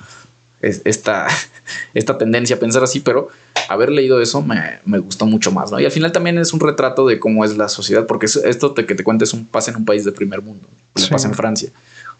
esta, 0.61 1.27
esta 1.95 2.19
tendencia 2.19 2.57
a 2.57 2.59
pensar 2.59 2.82
así, 2.82 3.01
pero 3.01 3.28
haber 3.69 3.91
leído 3.91 4.20
eso 4.20 4.43
me, 4.43 4.99
gustó 4.99 5.27
mucho 5.27 5.53
más, 5.53 5.70
¿no? 5.70 5.81
Y 5.81 5.85
al 5.85 5.93
final 5.93 6.12
también 6.12 6.39
es 6.39 6.53
un 6.53 6.61
retrato 6.61 7.07
de 7.07 7.19
cómo 7.19 7.45
es 7.45 7.57
la 7.57 7.69
sociedad, 7.69 8.07
porque 8.07 8.27
esto 8.27 8.74
que 8.74 8.95
te 8.95 9.05
cuento 9.05 9.24
es 9.24 9.32
un 9.32 9.47
pasa 9.47 9.70
en 9.70 9.77
un 9.77 9.85
país 9.85 10.05
de 10.05 10.12
primer 10.12 10.43
mundo, 10.43 10.66
pasa 11.11 11.28
en 11.28 11.35
Francia. 11.35 11.70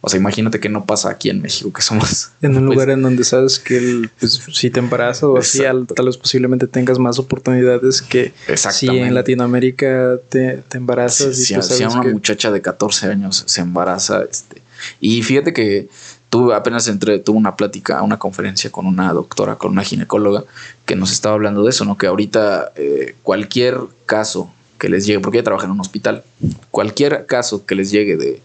O 0.03 0.09
sea, 0.09 0.19
imagínate 0.19 0.61
que 0.61 0.71
no 0.71 0.87
pasa 0.87 1.11
aquí 1.11 1.29
en 1.29 1.43
México, 1.43 1.71
que 1.73 1.83
somos... 1.83 2.31
En 2.41 2.57
un 2.57 2.65
lugar 2.65 2.89
en 2.89 3.03
donde 3.03 3.23
sabes 3.23 3.59
que 3.59 4.09
pues, 4.19 4.41
si 4.51 4.71
te 4.71 4.81
embarazas 4.81 5.25
o 5.25 5.37
así, 5.37 5.59
tal 5.95 6.07
vez 6.07 6.17
posiblemente 6.17 6.67
tengas 6.67 6.99
más 6.99 7.19
oportunidades 7.19 8.01
que 8.01 8.33
si 8.57 8.89
en 8.89 9.15
Latinoamérica 9.15 10.19
te, 10.31 10.63
embarazas. 10.73 11.37
Si, 11.37 11.53
y 11.53 11.57
pues 11.57 11.67
si, 11.67 11.85
una 11.85 12.03
muchacha 12.05 12.51
de 12.51 12.63
14 12.63 13.09
años 13.09 13.45
se 13.47 13.61
embaraza, 13.61 14.23
este... 14.23 14.63
Y 14.99 15.23
fíjate 15.23 15.53
que 15.53 15.91
tuve 16.31 16.55
apenas 16.55 16.87
entré, 16.89 17.19
tuve 17.19 17.37
una 17.37 17.57
plática, 17.57 18.03
una 18.03 18.19
conferencia 18.19 18.71
con 18.71 18.87
una 18.87 19.13
doctora, 19.13 19.57
con 19.57 19.73
una 19.73 19.83
ginecóloga, 19.83 20.45
que 20.87 20.95
nos 20.95 21.13
estaba 21.13 21.35
hablando 21.35 21.65
de 21.65 21.71
eso, 21.71 21.85
¿no? 21.85 21.99
Que 21.99 22.07
ahorita 22.07 22.73
eh, 22.77 23.17
cualquier 23.23 23.79
caso 24.07 24.51
que 24.79 24.89
les 24.89 25.05
llegue, 25.07 25.21
porque 25.21 25.39
ella 25.39 25.45
trabaja 25.45 25.67
en 25.67 25.73
un 25.73 25.81
hospital, 25.81 26.23
cualquier 26.71 27.27
caso 27.27 27.67
que 27.67 27.75
les 27.75 27.91
llegue 27.91 28.17
de, 28.17 28.41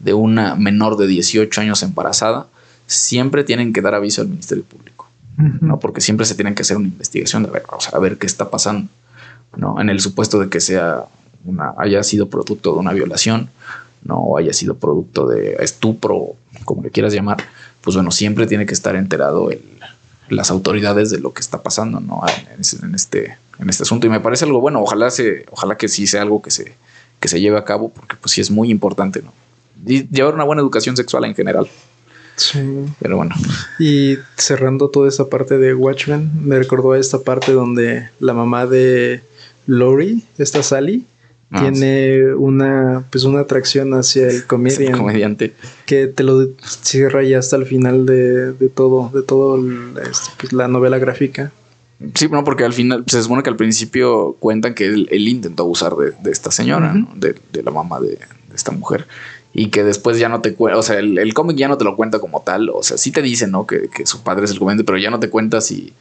de 0.00 0.14
una 0.14 0.56
menor 0.56 0.96
de 0.96 1.06
18 1.06 1.60
años 1.60 1.82
embarazada, 1.82 2.46
siempre 2.86 3.44
tienen 3.44 3.72
que 3.72 3.82
dar 3.82 3.94
aviso 3.94 4.22
al 4.22 4.28
Ministerio 4.28 4.64
Público, 4.64 5.08
¿no? 5.36 5.78
Porque 5.78 6.00
siempre 6.00 6.24
se 6.24 6.34
tienen 6.34 6.54
que 6.54 6.62
hacer 6.62 6.78
una 6.78 6.88
investigación 6.88 7.42
de 7.42 7.50
ver, 7.50 7.64
o 7.70 7.80
sea, 7.80 7.92
a 7.96 8.00
ver 8.00 8.16
qué 8.16 8.26
está 8.26 8.50
pasando, 8.50 8.88
¿no? 9.56 9.78
En 9.78 9.90
el 9.90 10.00
supuesto 10.00 10.40
de 10.40 10.48
que 10.48 10.60
sea 10.60 11.04
una, 11.44 11.74
haya 11.76 12.02
sido 12.02 12.30
producto 12.30 12.72
de 12.72 12.78
una 12.78 12.92
violación, 12.92 13.50
no 14.02 14.36
haya 14.36 14.52
sido 14.52 14.76
producto 14.76 15.26
de 15.26 15.56
estupro, 15.60 16.36
como 16.64 16.82
le 16.82 16.90
quieras 16.90 17.12
llamar, 17.12 17.38
pues 17.80 17.96
bueno, 17.96 18.10
siempre 18.10 18.46
tiene 18.46 18.66
que 18.66 18.74
estar 18.74 18.96
enterado 18.96 19.50
el, 19.50 19.62
las 20.28 20.50
autoridades 20.50 21.10
de 21.10 21.18
lo 21.18 21.32
que 21.32 21.40
está 21.40 21.62
pasando, 21.62 22.00
¿no? 22.00 22.22
En, 22.54 22.94
este, 22.94 23.36
en 23.58 23.70
este 23.70 23.82
asunto. 23.82 24.06
Y 24.06 24.10
me 24.10 24.20
parece 24.20 24.44
algo 24.44 24.60
bueno. 24.60 24.80
Ojalá 24.80 25.10
se, 25.10 25.46
ojalá 25.50 25.76
que 25.76 25.88
sí 25.88 26.06
sea 26.06 26.22
algo 26.22 26.42
que 26.42 26.50
se, 26.50 26.74
que 27.20 27.28
se 27.28 27.40
lleve 27.40 27.58
a 27.58 27.64
cabo, 27.64 27.90
porque 27.90 28.16
pues 28.20 28.32
sí 28.32 28.40
es 28.40 28.50
muy 28.50 28.70
importante, 28.70 29.22
¿no? 29.22 29.32
Y 29.86 30.08
llevar 30.08 30.34
una 30.34 30.44
buena 30.44 30.62
educación 30.62 30.96
sexual 30.96 31.24
en 31.24 31.34
general. 31.34 31.68
Sí. 32.36 32.58
Pero 33.00 33.16
bueno. 33.16 33.34
Y 33.78 34.16
cerrando 34.36 34.90
toda 34.90 35.08
esa 35.08 35.28
parte 35.28 35.58
de 35.58 35.74
Watchmen, 35.74 36.30
me 36.44 36.58
recordó 36.58 36.92
a 36.92 36.98
esta 36.98 37.20
parte 37.20 37.52
donde 37.52 38.10
la 38.18 38.34
mamá 38.34 38.66
de 38.66 39.22
Lori, 39.66 40.24
esta 40.38 40.62
Sally, 40.62 41.06
Ah, 41.52 41.60
tiene 41.70 42.34
una 42.34 43.04
pues 43.10 43.22
una 43.24 43.40
atracción 43.40 43.94
hacia 43.94 44.28
el 44.28 44.46
comedian 44.48 44.92
comediante. 44.92 45.52
que 45.86 46.08
te 46.08 46.24
lo 46.24 46.48
cierra 46.82 47.22
ya 47.22 47.38
hasta 47.38 47.54
el 47.56 47.66
final 47.66 48.04
de, 48.04 48.52
de 48.52 48.68
todo, 48.68 49.10
de 49.14 49.22
todo 49.22 49.54
el- 49.56 49.94
este, 50.10 50.30
pues, 50.40 50.52
la 50.52 50.66
novela 50.66 50.98
gráfica. 50.98 51.52
Sí, 52.14 52.28
no, 52.28 52.42
porque 52.44 52.64
al 52.64 52.72
final 52.74 53.04
se 53.06 53.22
supone 53.22 53.42
que 53.42 53.48
al 53.50 53.56
principio 53.56 54.36
cuentan 54.40 54.74
que 54.74 54.86
él, 54.86 55.08
él 55.10 55.28
intentó 55.28 55.62
abusar 55.62 55.94
de, 55.94 56.12
de 56.22 56.30
esta 56.30 56.50
señora, 56.50 56.94
de, 57.14 57.36
de 57.52 57.62
la 57.62 57.70
mamá 57.70 58.00
de, 58.00 58.08
de 58.08 58.54
esta 58.54 58.72
mujer. 58.72 59.06
Y 59.54 59.70
que 59.70 59.82
después 59.84 60.18
ya 60.18 60.28
no 60.28 60.42
te 60.42 60.52
cuenta, 60.52 60.78
o 60.78 60.82
sea, 60.82 60.98
el, 60.98 61.16
el 61.16 61.32
cómic 61.32 61.56
ya 61.56 61.68
no 61.68 61.78
te 61.78 61.84
lo 61.84 61.96
cuenta 61.96 62.18
como 62.18 62.42
tal. 62.42 62.68
O 62.68 62.82
sea, 62.82 62.98
sí 62.98 63.12
te 63.12 63.22
dice, 63.22 63.46
¿no? 63.46 63.66
Que, 63.66 63.88
que 63.88 64.04
su 64.04 64.22
padre 64.22 64.44
es 64.44 64.50
el 64.50 64.58
comediante, 64.58 64.84
pero 64.84 64.98
ya 64.98 65.10
no 65.10 65.18
te 65.20 65.30
cuenta 65.30 65.62
si. 65.62 65.94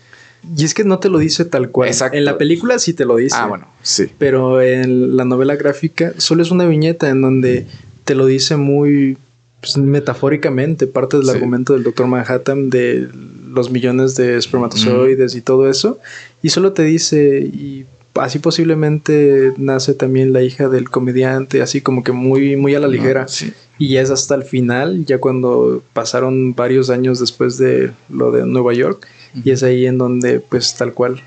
Y 0.57 0.65
es 0.65 0.73
que 0.73 0.84
no 0.84 0.99
te 0.99 1.09
lo 1.09 1.17
dice 1.17 1.45
tal 1.45 1.69
cual. 1.72 1.89
Exacto. 1.89 2.17
En 2.17 2.26
la 2.26 2.38
película 2.38 2.80
sí 2.80 2.93
te 2.93 3.05
lo 3.05 3.15
dice. 3.17 3.35
Ah, 3.39 3.47
bueno, 3.47 3.67
sí. 3.81 4.07
Pero 4.17 4.61
en 4.61 5.15
la 5.17 5.26
novela 5.26 5.55
gráfica 5.55 6.13
solo 6.17 6.43
es 6.43 6.51
una 6.51 6.65
viñeta 6.65 7.09
en 7.09 7.22
donde 7.22 7.65
te 8.03 8.15
lo 8.15 8.26
dice 8.26 8.55
muy 8.55 9.17
pues, 9.61 9.77
metafóricamente, 9.77 10.85
parte 10.88 11.17
del 11.17 11.26
Sí. 11.26 11.31
argumento 11.31 11.73
del 11.73 11.84
Doctor 11.84 12.07
Manhattan 12.07 12.69
de 12.69 13.07
los 13.51 13.72
millones 13.72 14.15
de 14.15 14.38
espermatozoides 14.38 15.35
y 15.35 15.41
todo 15.41 15.69
eso. 15.69 15.99
Y 16.43 16.49
solo 16.49 16.73
te 16.73 16.84
dice, 16.84 17.39
y 17.39 17.85
así 18.13 18.38
posiblemente 18.39 19.53
nace 19.57 19.93
también 19.93 20.34
la 20.34 20.43
hija 20.43 20.69
del 20.69 20.89
comediante, 20.89 21.61
así 21.61 21.81
como 21.81 22.03
que 22.03 22.11
muy, 22.11 22.55
muy 22.55 22.76
a 22.76 22.80
la 22.80 22.88
ligera. 22.88 23.23
No, 23.23 23.27
sí. 23.27 23.53
Y 23.80 23.89
ya 23.89 24.01
es 24.01 24.09
hasta 24.09 24.35
el 24.35 24.43
final, 24.43 25.05
ya 25.05 25.17
cuando 25.17 25.81
pasaron 25.93 26.53
varios 26.53 26.89
años 26.89 27.19
después 27.19 27.57
de 27.57 27.91
lo 28.09 28.31
de 28.31 28.45
Nueva 28.45 28.73
York. 28.73 29.07
Y 29.44 29.52
es 29.52 29.64
ahí 29.64 29.86
en 29.86 29.98
donde, 29.98 30.40
pues 30.40 30.76
tal 30.76 30.94
cual, 30.94 31.22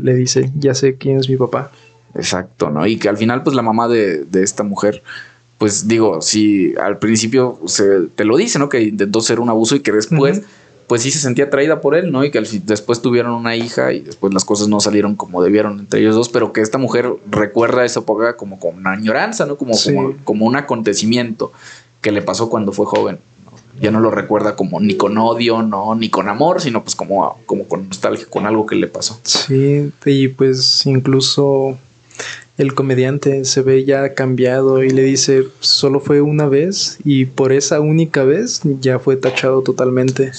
le 0.00 0.14
dice, 0.14 0.50
ya 0.58 0.74
sé 0.74 0.96
quién 0.96 1.18
es 1.18 1.28
mi 1.28 1.36
papá. 1.36 1.70
Exacto, 2.14 2.70
¿no? 2.70 2.86
Y 2.86 2.98
que 2.98 3.08
al 3.08 3.16
final, 3.16 3.42
pues 3.42 3.56
la 3.56 3.62
mamá 3.62 3.88
de, 3.88 4.24
de 4.24 4.42
esta 4.42 4.62
mujer, 4.62 5.02
pues 5.58 5.88
digo, 5.88 6.20
sí, 6.20 6.74
al 6.80 6.98
principio 6.98 7.58
se, 7.66 8.02
te 8.14 8.24
lo 8.24 8.36
dice, 8.36 8.58
¿no? 8.58 8.68
Que 8.68 8.82
intentó 8.82 9.20
ser 9.20 9.40
un 9.40 9.48
abuso 9.48 9.76
y 9.76 9.80
que 9.80 9.92
después, 9.92 10.42
pues 10.86 11.02
sí 11.02 11.10
se 11.10 11.18
sentía 11.18 11.46
atraída 11.46 11.80
por 11.80 11.94
él, 11.94 12.12
¿no? 12.12 12.24
Y 12.24 12.30
que 12.30 12.40
después 12.64 13.00
tuvieron 13.00 13.32
una 13.32 13.56
hija 13.56 13.92
y 13.92 14.00
después 14.00 14.34
las 14.34 14.44
cosas 14.44 14.68
no 14.68 14.80
salieron 14.80 15.16
como 15.16 15.42
debieron 15.42 15.80
entre 15.80 16.00
ellos 16.00 16.14
dos, 16.14 16.28
pero 16.28 16.52
que 16.52 16.60
esta 16.60 16.78
mujer 16.78 17.08
recuerda 17.30 17.84
esa 17.84 18.00
época 18.00 18.36
como 18.36 18.58
con 18.60 18.76
una 18.76 18.92
añoranza, 18.92 19.46
¿no? 19.46 19.56
Como, 19.56 19.74
Sí. 19.74 19.94
como, 19.94 20.14
como 20.24 20.46
un 20.46 20.56
acontecimiento 20.56 21.52
que 22.00 22.12
le 22.12 22.20
pasó 22.20 22.50
cuando 22.50 22.72
fue 22.72 22.86
joven. 22.86 23.18
Ya 23.80 23.90
no 23.90 23.98
lo 24.00 24.10
recuerda 24.10 24.54
como 24.56 24.78
ni 24.80 24.94
con 24.96 25.18
odio, 25.18 25.62
no, 25.62 25.94
ni 25.94 26.08
con 26.08 26.28
amor, 26.28 26.60
sino 26.60 26.82
pues 26.84 26.94
como, 26.94 27.38
como 27.46 27.64
con 27.66 27.88
nostalgia, 27.88 28.26
con 28.30 28.46
algo 28.46 28.66
que 28.66 28.76
le 28.76 28.86
pasó. 28.86 29.18
Sí, 29.24 29.90
y 30.06 30.28
pues 30.28 30.86
incluso 30.86 31.76
el 32.56 32.74
comediante 32.74 33.44
se 33.44 33.62
ve 33.62 33.84
ya 33.84 34.14
cambiado 34.14 34.84
y 34.84 34.90
le 34.90 35.02
dice, 35.02 35.48
solo 35.58 35.98
fue 35.98 36.20
una 36.20 36.46
vez 36.46 36.98
y 37.04 37.24
por 37.24 37.52
esa 37.52 37.80
única 37.80 38.22
vez 38.22 38.60
ya 38.80 39.00
fue 39.00 39.16
tachado 39.16 39.62
totalmente. 39.62 40.30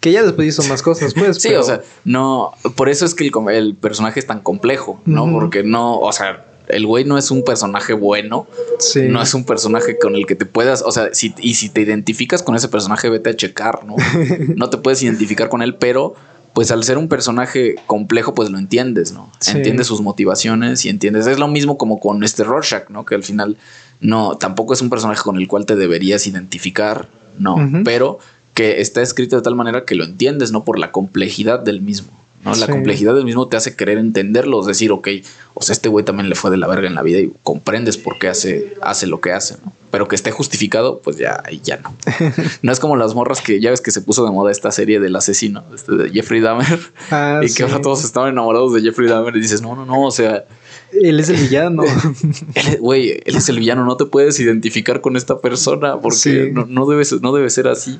Que 0.00 0.12
ya 0.12 0.22
después 0.22 0.46
hizo 0.46 0.62
más 0.68 0.82
cosas, 0.82 1.14
pues. 1.18 1.38
Sí, 1.38 1.48
pero- 1.48 1.60
o 1.60 1.64
sea, 1.64 1.80
no, 2.04 2.52
por 2.76 2.88
eso 2.88 3.04
es 3.04 3.14
que 3.14 3.24
el, 3.24 3.32
com- 3.32 3.48
el 3.50 3.74
personaje 3.74 4.20
es 4.20 4.26
tan 4.26 4.40
complejo, 4.40 5.00
¿no? 5.06 5.30
Porque 5.32 5.64
no, 5.64 5.98
o 5.98 6.12
sea, 6.12 6.46
el 6.68 6.86
güey 6.86 7.04
no 7.04 7.18
es 7.18 7.30
un 7.30 7.44
personaje 7.44 7.92
bueno, 7.92 8.46
sí. 8.78 9.02
no 9.08 9.20
es 9.22 9.34
un 9.34 9.44
personaje 9.44 9.98
con 9.98 10.14
el 10.14 10.26
que 10.26 10.34
te 10.34 10.46
puedas, 10.46 10.82
o 10.82 10.92
sea, 10.92 11.12
si, 11.12 11.34
y 11.38 11.54
si 11.54 11.68
te 11.68 11.80
identificas 11.80 12.42
con 12.42 12.54
ese 12.54 12.68
personaje, 12.68 13.08
vete 13.08 13.30
a 13.30 13.36
checar, 13.36 13.84
¿no? 13.84 13.96
no 14.56 14.70
te 14.70 14.78
puedes 14.78 15.02
identificar 15.02 15.48
con 15.48 15.62
él, 15.62 15.74
pero 15.74 16.14
pues 16.52 16.70
al 16.70 16.84
ser 16.84 16.98
un 16.98 17.08
personaje 17.08 17.76
complejo, 17.86 18.34
pues 18.34 18.50
lo 18.50 18.58
entiendes, 18.58 19.12
¿no? 19.12 19.30
Sí. 19.40 19.52
Entiendes 19.56 19.86
sus 19.86 20.02
motivaciones 20.02 20.84
y 20.84 20.90
entiendes. 20.90 21.26
Es 21.26 21.38
lo 21.38 21.48
mismo 21.48 21.78
como 21.78 21.98
con 21.98 22.22
este 22.24 22.44
Rorschach, 22.44 22.90
¿no? 22.90 23.06
Que 23.06 23.14
al 23.14 23.22
final 23.22 23.56
no, 24.00 24.36
tampoco 24.36 24.74
es 24.74 24.82
un 24.82 24.90
personaje 24.90 25.22
con 25.22 25.36
el 25.36 25.48
cual 25.48 25.64
te 25.64 25.76
deberías 25.76 26.26
identificar, 26.26 27.08
no, 27.38 27.56
pero 27.84 28.18
que 28.52 28.82
está 28.82 29.00
escrito 29.00 29.36
de 29.36 29.42
tal 29.42 29.54
manera 29.54 29.84
que 29.86 29.94
lo 29.94 30.04
entiendes, 30.04 30.52
¿no? 30.52 30.64
Por 30.64 30.78
la 30.78 30.92
complejidad 30.92 31.60
del 31.60 31.80
mismo. 31.80 32.10
¿No? 32.44 32.50
La 32.54 32.66
Sí. 32.66 32.72
complejidad 32.72 33.14
del 33.14 33.24
mismo 33.24 33.48
te 33.48 33.56
hace 33.56 33.76
querer 33.76 33.98
entenderlo, 33.98 34.60
es 34.60 34.66
decir, 34.66 34.90
ok, 34.92 35.08
o 35.54 35.62
sea, 35.62 35.72
este 35.74 35.88
güey 35.88 36.04
también 36.04 36.28
le 36.28 36.34
fue 36.34 36.50
de 36.50 36.56
la 36.56 36.66
verga 36.66 36.88
en 36.88 36.94
la 36.94 37.02
vida 37.02 37.18
y 37.18 37.32
comprendes 37.42 37.96
por 37.98 38.18
qué 38.18 38.28
hace, 38.28 38.74
hace 38.82 39.06
lo 39.06 39.20
que 39.20 39.32
hace, 39.32 39.56
¿no? 39.64 39.72
Pero 39.90 40.08
que 40.08 40.14
esté 40.16 40.30
justificado, 40.30 41.00
pues 41.04 41.18
ya, 41.18 41.42
ya 41.62 41.76
no. 41.78 41.94
No 42.62 42.72
es 42.72 42.80
como 42.80 42.96
las 42.96 43.14
morras 43.14 43.42
que 43.42 43.60
ya 43.60 43.70
ves 43.70 43.80
que 43.82 43.90
se 43.90 44.00
puso 44.00 44.24
de 44.24 44.30
moda 44.30 44.50
esta 44.50 44.70
serie 44.72 44.98
del 45.00 45.14
asesino, 45.14 45.64
este 45.74 45.92
de 45.92 46.10
Jeffrey 46.10 46.40
Dahmer, 46.40 46.80
Ah, 47.10 47.40
y 47.44 47.48
sí. 47.48 47.56
que 47.56 47.62
ahora 47.64 47.80
todos 47.82 48.02
estaban 48.04 48.30
enamorados 48.30 48.72
de 48.74 48.80
Jeffrey 48.80 49.08
Dahmer 49.08 49.36
y 49.36 49.40
dices, 49.40 49.60
no, 49.60 49.76
no, 49.76 49.84
no, 49.84 50.02
o 50.06 50.10
sea, 50.10 50.44
Él 50.92 51.20
es 51.20 51.28
el 51.28 51.36
villano. 51.36 51.84
él, 52.54 52.78
güey, 52.80 53.20
él 53.24 53.36
es 53.36 53.48
el 53.50 53.58
villano, 53.58 53.84
no 53.84 53.96
te 53.96 54.04
puedes 54.06 54.38
identificar 54.40 55.00
con 55.00 55.16
esta 55.16 55.38
persona 55.40 55.98
porque 56.00 56.18
Sí. 56.18 56.38
no, 56.52 56.66
no, 56.66 56.86
debe, 56.86 57.04
ser- 57.04 57.20
no 57.22 57.32
debe 57.34 57.48
ser 57.50 57.68
así. 57.68 57.98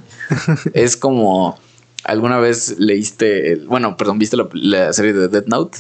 es 0.74 0.96
como, 0.96 1.58
alguna 2.04 2.38
vez 2.38 2.76
leíste, 2.78 3.52
el- 3.52 3.66
bueno, 3.66 3.96
perdón, 3.96 4.18
viste 4.18 4.36
la, 4.36 4.48
la 4.52 4.92
serie 4.92 5.12
de 5.12 5.28
Death 5.28 5.46
Note, 5.46 5.78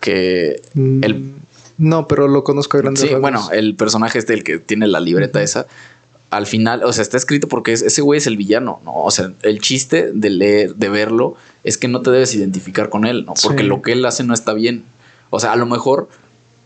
que 0.00 0.60
Mm, 0.74 1.04
el 1.04 1.32
No, 1.78 2.06
pero 2.06 2.28
lo 2.28 2.44
conozco 2.44 2.76
a 2.76 2.80
grandes 2.80 3.02
Sí, 3.08 3.14
bueno, 3.14 3.48
el 3.52 3.74
personaje 3.76 4.18
este, 4.18 4.34
el 4.34 4.44
que 4.44 4.58
tiene 4.58 4.86
la 4.86 5.00
libreta 5.00 5.42
esa, 5.42 5.66
al 6.30 6.46
final, 6.46 6.82
o 6.84 6.92
sea, 6.92 7.02
está 7.02 7.16
escrito 7.16 7.48
porque 7.48 7.72
es- 7.72 7.82
ese 7.82 8.02
güey 8.02 8.18
es 8.18 8.26
el 8.26 8.36
villano, 8.36 8.80
¿no? 8.84 8.94
O 8.94 9.10
sea, 9.10 9.32
el 9.42 9.60
chiste 9.60 10.12
de 10.14 10.30
leer, 10.30 10.74
de 10.76 10.88
verlo, 10.88 11.34
es 11.64 11.78
que 11.78 11.88
no 11.88 12.00
te 12.02 12.10
debes 12.10 12.34
identificar 12.34 12.88
con 12.88 13.04
él, 13.04 13.24
¿no? 13.26 13.34
Porque 13.42 13.62
Sí. 13.62 13.68
lo 13.68 13.82
que 13.82 13.92
él 13.92 14.04
hace 14.04 14.22
no 14.24 14.32
está 14.34 14.52
bien. 14.52 14.84
O 15.30 15.40
sea, 15.40 15.52
a 15.52 15.56
lo 15.56 15.66
mejor, 15.66 16.08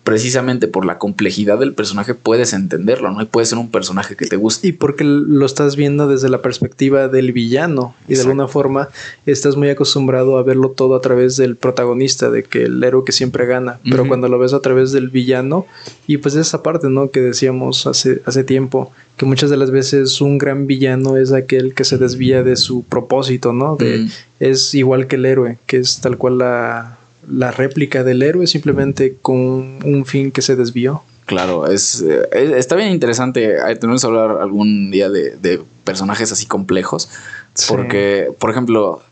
precisamente 0.06 0.68
por 0.68 0.86
la 0.86 0.98
complejidad 0.98 1.58
del 1.58 1.74
personaje, 1.74 2.14
puedes 2.14 2.52
entenderlo, 2.52 3.10
¿no? 3.10 3.20
Y 3.22 3.24
puede 3.24 3.44
ser 3.44 3.58
un 3.58 3.72
personaje 3.72 4.14
que 4.14 4.24
te 4.26 4.36
guste. 4.36 4.68
Y 4.68 4.70
porque 4.70 5.02
lo 5.02 5.44
estás 5.44 5.74
viendo 5.74 6.06
desde 6.06 6.28
la 6.28 6.42
perspectiva 6.42 7.08
del 7.08 7.32
villano 7.32 7.96
y 8.06 8.14
de 8.14 8.20
alguna 8.20 8.46
forma 8.46 8.88
estás 9.26 9.56
muy 9.56 9.68
acostumbrado 9.68 10.38
a 10.38 10.44
verlo 10.44 10.70
todo 10.70 10.94
a 10.94 11.00
través 11.00 11.36
del 11.36 11.56
protagonista, 11.56 12.30
de 12.30 12.44
que 12.44 12.66
el 12.66 12.84
héroe 12.84 13.02
que 13.04 13.10
siempre 13.10 13.46
gana, 13.46 13.80
pero 13.82 14.06
cuando 14.06 14.28
lo 14.28 14.38
ves 14.38 14.52
a 14.52 14.60
través 14.60 14.92
del 14.92 15.08
villano 15.08 15.66
y 16.06 16.18
pues 16.18 16.36
esa 16.36 16.62
parte, 16.62 16.88
¿no? 16.88 17.10
Que 17.10 17.20
decíamos 17.20 17.88
hace, 17.88 18.22
hace 18.26 18.44
tiempo, 18.44 18.92
que 19.16 19.26
muchas 19.26 19.50
de 19.50 19.56
las 19.56 19.72
veces 19.72 20.20
un 20.20 20.38
gran 20.38 20.68
villano 20.68 21.16
es 21.16 21.32
aquel 21.32 21.74
que 21.74 21.82
se 21.82 21.98
desvía 21.98 22.44
de 22.44 22.54
su 22.54 22.84
propósito, 22.84 23.52
¿no? 23.52 23.74
De. 23.74 24.06
Es 24.38 24.72
igual 24.74 25.08
que 25.08 25.16
el 25.16 25.26
héroe, 25.26 25.58
que 25.66 25.78
es 25.78 26.00
tal 26.00 26.16
cual 26.16 26.38
la, 26.38 26.95
la 27.30 27.50
réplica 27.50 28.04
del 28.04 28.22
héroe 28.22 28.46
simplemente 28.46 29.16
con 29.22 29.36
un 29.84 30.04
fin 30.06 30.30
que 30.30 30.42
se 30.42 30.56
desvió. 30.56 31.02
Claro, 31.24 31.66
es, 31.66 32.02
eh, 32.02 32.28
es- 32.32 32.52
está 32.52 32.76
bien 32.76 32.90
interesante. 32.90 33.56
Tenemos 33.80 34.00
que 34.02 34.06
hablar 34.06 34.38
algún 34.40 34.90
día 34.92 35.10
de, 35.10 35.36
de 35.36 35.60
personajes 35.84 36.30
así 36.32 36.46
complejos. 36.46 37.08
Sí. 37.54 37.66
Porque, 37.68 38.28
por 38.38 38.50
ejemplo, 38.50 39.02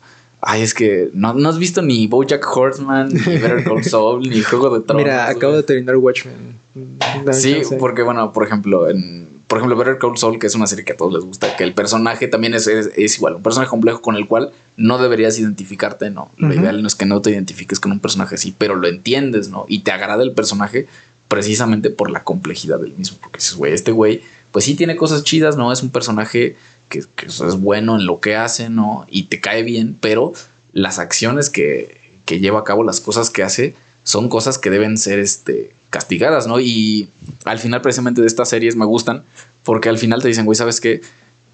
ay, 0.40 0.62
es 0.62 0.74
que 0.74 1.10
no, 1.12 1.34
no 1.34 1.48
has 1.48 1.58
visto 1.58 1.82
ni 1.82 2.06
Bojack 2.06 2.46
Horseman, 2.56 3.08
ni 3.08 3.18
Better 3.18 3.64
Call 3.64 3.82
Saul, 3.84 4.28
ni 4.28 4.42
Juego 4.42 4.78
de 4.78 4.84
Tronos. 4.86 5.02
Mira, 5.04 5.26
acabo 5.28 5.52
güey. 5.54 5.62
de 5.62 5.66
terminar 5.66 5.96
Watchmen. 5.96 6.34
Dame 6.74 7.32
Sí, 7.32 7.54
chance. 7.54 7.76
porque, 7.78 8.02
bueno, 8.02 8.32
por 8.32 8.46
ejemplo, 8.46 8.88
en, 8.88 9.28
por 9.54 9.60
ejemplo, 9.60 9.76
Better 9.76 9.98
Call 9.98 10.18
Saul, 10.18 10.40
que 10.40 10.48
es 10.48 10.56
una 10.56 10.66
serie 10.66 10.84
que 10.84 10.94
a 10.94 10.96
todos 10.96 11.12
les 11.12 11.22
gusta, 11.22 11.56
que 11.56 11.62
el 11.62 11.74
personaje 11.74 12.26
también 12.26 12.54
es, 12.54 12.66
es, 12.66 12.90
es 12.96 13.18
igual, 13.18 13.36
un 13.36 13.42
personaje 13.44 13.70
complejo 13.70 14.02
con 14.02 14.16
el 14.16 14.26
cual 14.26 14.50
no 14.76 14.98
deberías 14.98 15.38
identificarte, 15.38 16.10
¿no? 16.10 16.28
Lo 16.38 16.52
ideal 16.52 16.82
no 16.82 16.88
es 16.88 16.96
que 16.96 17.06
no 17.06 17.22
te 17.22 17.30
identifiques 17.30 17.78
con 17.78 17.92
un 17.92 18.00
personaje 18.00 18.34
así, 18.34 18.52
pero 18.58 18.74
lo 18.74 18.88
entiendes, 18.88 19.50
¿no? 19.50 19.64
Y 19.68 19.82
te 19.82 19.92
agrada 19.92 20.24
el 20.24 20.32
personaje 20.32 20.88
precisamente 21.28 21.90
por 21.90 22.10
la 22.10 22.24
complejidad 22.24 22.80
del 22.80 22.94
mismo, 22.94 23.16
porque 23.20 23.38
dices, 23.38 23.54
güey, 23.54 23.72
este 23.72 23.92
güey, 23.92 24.22
pues 24.50 24.64
sí 24.64 24.74
tiene 24.74 24.96
cosas 24.96 25.22
chidas, 25.22 25.56
¿no? 25.56 25.70
Es 25.70 25.84
un 25.84 25.90
personaje 25.90 26.56
que, 26.88 27.04
que 27.14 27.26
es 27.26 27.60
bueno 27.60 27.94
en 27.94 28.06
lo 28.06 28.18
que 28.18 28.34
hace, 28.34 28.70
¿no? 28.70 29.06
Y 29.08 29.26
te 29.26 29.38
cae 29.38 29.62
bien, 29.62 29.96
pero 30.00 30.32
las 30.72 30.98
acciones 30.98 31.48
que, 31.48 32.00
que 32.24 32.40
lleva 32.40 32.58
a 32.58 32.64
cabo, 32.64 32.82
las 32.82 33.00
cosas 33.00 33.30
que 33.30 33.44
hace, 33.44 33.76
son 34.02 34.28
cosas 34.28 34.58
que 34.58 34.70
deben 34.70 34.98
ser 34.98 35.20
este, 35.20 35.72
castigadas, 35.94 36.46
¿no? 36.48 36.58
Y 36.58 37.08
al 37.44 37.58
final 37.60 37.80
precisamente 37.80 38.20
de 38.20 38.26
estas 38.26 38.48
series 38.48 38.74
me 38.74 38.84
gustan 38.84 39.22
porque 39.62 39.88
al 39.88 39.96
final 39.98 40.20
te 40.20 40.26
dicen, 40.28 40.44
güey, 40.44 40.56
¿sabes 40.56 40.80
qué? 40.80 41.00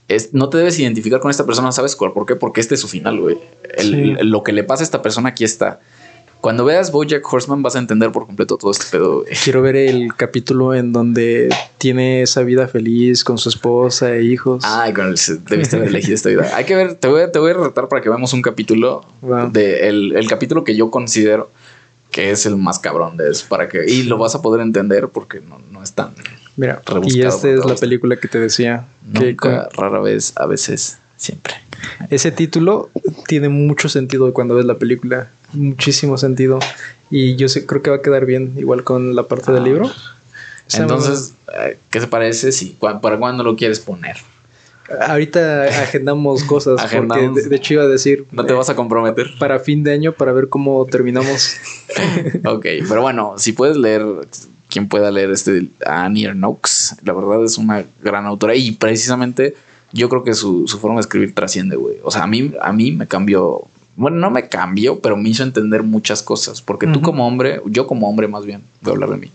Es, 0.08 0.32
no 0.32 0.48
te 0.48 0.56
debes 0.58 0.78
identificar 0.80 1.20
con 1.20 1.30
esta 1.30 1.44
persona, 1.44 1.70
¿sabes 1.72 1.94
cuál? 1.94 2.12
¿Por 2.12 2.24
qué? 2.26 2.34
Porque 2.36 2.60
este 2.60 2.74
es 2.74 2.80
su 2.80 2.88
final, 2.88 3.20
güey. 3.20 3.36
Sí. 3.78 4.14
lo 4.22 4.42
que 4.42 4.52
le 4.52 4.64
pasa 4.64 4.82
a 4.82 4.84
esta 4.84 5.02
persona 5.02 5.28
aquí 5.28 5.44
está. 5.44 5.78
Cuando 6.40 6.64
veas 6.64 6.90
Bojack 6.90 7.22
Horseman 7.30 7.62
vas 7.62 7.76
a 7.76 7.80
entender 7.80 8.10
por 8.12 8.24
completo 8.24 8.56
todo 8.56 8.70
este 8.70 8.86
pedo, 8.90 9.20
güey. 9.20 9.34
Quiero 9.44 9.60
ver 9.60 9.76
el 9.76 10.14
capítulo 10.16 10.74
en 10.74 10.90
donde 10.90 11.50
tiene 11.76 12.22
esa 12.22 12.40
vida 12.42 12.66
feliz 12.66 13.22
con 13.24 13.36
su 13.36 13.50
esposa 13.50 14.14
e 14.16 14.22
hijos. 14.24 14.64
Ay, 14.66 14.94
con 14.94 15.06
el, 15.08 15.16
debiste 15.50 15.76
haber 15.76 15.88
elegido 15.88 16.14
esta 16.14 16.30
vida. 16.30 16.50
Hay 16.56 16.64
que 16.64 16.74
ver, 16.74 16.94
te 16.94 17.08
voy, 17.08 17.20
a- 17.22 17.30
te 17.30 17.38
voy 17.38 17.50
a 17.50 17.54
retar 17.54 17.88
para 17.88 18.00
que 18.00 18.08
veamos 18.08 18.32
un 18.32 18.40
capítulo 18.40 19.04
Wow. 19.20 19.50
de 19.52 19.86
el, 19.88 20.16
el 20.16 20.26
capítulo 20.28 20.64
que 20.64 20.74
yo 20.74 20.90
considero 20.90 21.50
que 22.10 22.30
es 22.30 22.46
el 22.46 22.56
más 22.56 22.78
cabrón 22.78 23.16
de 23.16 23.30
eso, 23.30 23.46
para 23.48 23.68
que, 23.68 23.84
y 23.88 24.02
lo 24.04 24.18
vas 24.18 24.34
a 24.34 24.42
poder 24.42 24.60
entender 24.60 25.08
porque 25.08 25.40
no, 25.40 25.60
no 25.70 25.82
es 25.82 25.92
tan 25.92 26.12
Mira, 26.56 26.82
y 27.04 27.22
esta 27.22 27.48
es 27.48 27.64
la 27.64 27.74
película 27.76 28.16
que 28.16 28.28
te 28.28 28.38
decía. 28.38 28.84
que 29.14 29.36
rara 29.72 30.00
vez, 30.00 30.32
a 30.36 30.46
veces, 30.46 30.98
Siempre. 31.16 31.52
Ese 32.08 32.32
título 32.32 32.88
tiene 33.28 33.50
mucho 33.50 33.90
sentido 33.90 34.32
cuando 34.32 34.54
ves 34.54 34.64
la 34.64 34.76
película. 34.78 35.28
Muchísimo 35.52 36.16
sentido. 36.16 36.58
Y 37.10 37.36
yo 37.36 37.48
sé, 37.50 37.66
creo 37.66 37.82
que 37.82 37.90
va 37.90 37.96
a 37.96 38.02
quedar 38.02 38.24
bien, 38.24 38.54
igual 38.56 38.84
con 38.84 39.14
la 39.14 39.24
parte 39.24 39.52
del 39.52 39.62
Ah. 39.62 39.66
libro. 39.66 39.90
Entonces, 40.72 41.34
eh, 41.58 41.76
¿qué 41.90 42.00
te 42.00 42.06
parece 42.06 42.52
si 42.52 42.76
para 42.80 43.00
cuándo 43.18 43.42
lo 43.42 43.54
quieres 43.56 43.80
poner? 43.80 44.16
Ahorita 45.06 45.64
agendamos 45.64 46.42
cosas. 46.44 46.80
Agendamos. 46.80 47.24
Porque 47.24 47.42
de, 47.42 47.48
de 47.48 47.56
hecho 47.56 47.74
iba 47.74 47.84
a 47.84 47.88
decir. 47.88 48.26
¿No 48.32 48.44
te 48.44 48.52
eh, 48.52 48.56
vas 48.56 48.70
a 48.70 48.76
comprometer? 48.76 49.28
Para 49.38 49.58
fin 49.60 49.84
de 49.84 49.92
año, 49.92 50.12
para 50.12 50.32
ver 50.32 50.48
cómo 50.48 50.86
terminamos. 50.86 51.56
Ok, 52.46 52.66
pero 52.88 53.02
bueno, 53.02 53.34
si 53.36 53.52
puedes 53.52 53.76
leer, 53.76 54.04
quien 54.68 54.88
pueda 54.88 55.10
leer 55.10 55.30
este 55.30 55.66
Annie 55.84 56.32
Knox, 56.32 56.96
la 57.04 57.12
verdad 57.12 57.44
es 57.44 57.58
una 57.58 57.84
gran 58.02 58.24
autora 58.26 58.54
y 58.54 58.70
precisamente 58.72 59.54
yo 59.92 60.08
creo 60.08 60.24
que 60.24 60.34
su, 60.34 60.66
su 60.66 60.78
forma 60.78 60.96
de 60.96 61.02
escribir 61.02 61.34
trasciende, 61.34 61.76
güey. 61.76 61.96
O 62.02 62.10
sea, 62.10 62.22
a 62.22 62.26
mí, 62.26 62.52
a 62.62 62.72
mí 62.72 62.92
me 62.92 63.06
cambió, 63.06 63.62
bueno, 63.96 64.18
no 64.18 64.30
me 64.30 64.48
cambió, 64.48 65.00
pero 65.00 65.16
me 65.16 65.28
hizo 65.28 65.42
entender 65.42 65.82
muchas 65.82 66.22
cosas, 66.22 66.62
porque 66.62 66.86
tú 66.86 67.02
como 67.02 67.26
hombre, 67.26 67.60
yo 67.66 67.86
como 67.86 68.08
hombre 68.08 68.28
más 68.28 68.44
bien, 68.44 68.62
voy 68.80 68.92
a 68.92 68.94
hablar 68.94 69.10
de 69.10 69.16
mí, 69.16 69.30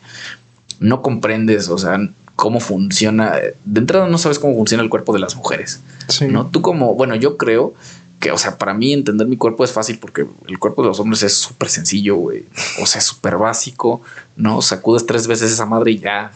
no 0.79 1.01
comprendes, 1.01 1.69
o 1.69 1.77
sea, 1.77 1.99
cómo 2.35 2.59
funciona, 2.59 3.33
de 3.63 3.79
entrada 3.79 4.07
no 4.07 4.17
sabes 4.17 4.39
cómo 4.39 4.55
funciona 4.55 4.83
el 4.83 4.89
cuerpo 4.89 5.13
de 5.13 5.19
las 5.19 5.35
mujeres. 5.35 5.81
Sí. 6.07 6.27
¿no? 6.27 6.47
Tú 6.47 6.61
como, 6.61 6.93
bueno, 6.95 7.15
yo 7.15 7.37
creo 7.37 7.73
que, 8.19 8.31
o 8.31 8.37
sea, 8.37 8.57
para 8.57 8.73
mí 8.73 8.93
entender 8.93 9.27
mi 9.27 9.37
cuerpo 9.37 9.63
es 9.63 9.71
fácil 9.71 9.99
porque 9.99 10.25
el 10.47 10.59
cuerpo 10.59 10.81
de 10.81 10.89
los 10.89 10.99
hombres 10.99 11.23
es 11.23 11.33
súper 11.33 11.69
sencillo, 11.69 12.15
güey. 12.15 12.45
O 12.81 12.85
sea, 12.85 13.01
súper 13.01 13.37
básico, 13.37 14.01
¿no? 14.35 14.61
Sacudes 14.61 15.05
tres 15.05 15.27
veces 15.27 15.51
esa 15.51 15.65
madre 15.65 15.91
y 15.91 15.99
ya, 15.99 16.31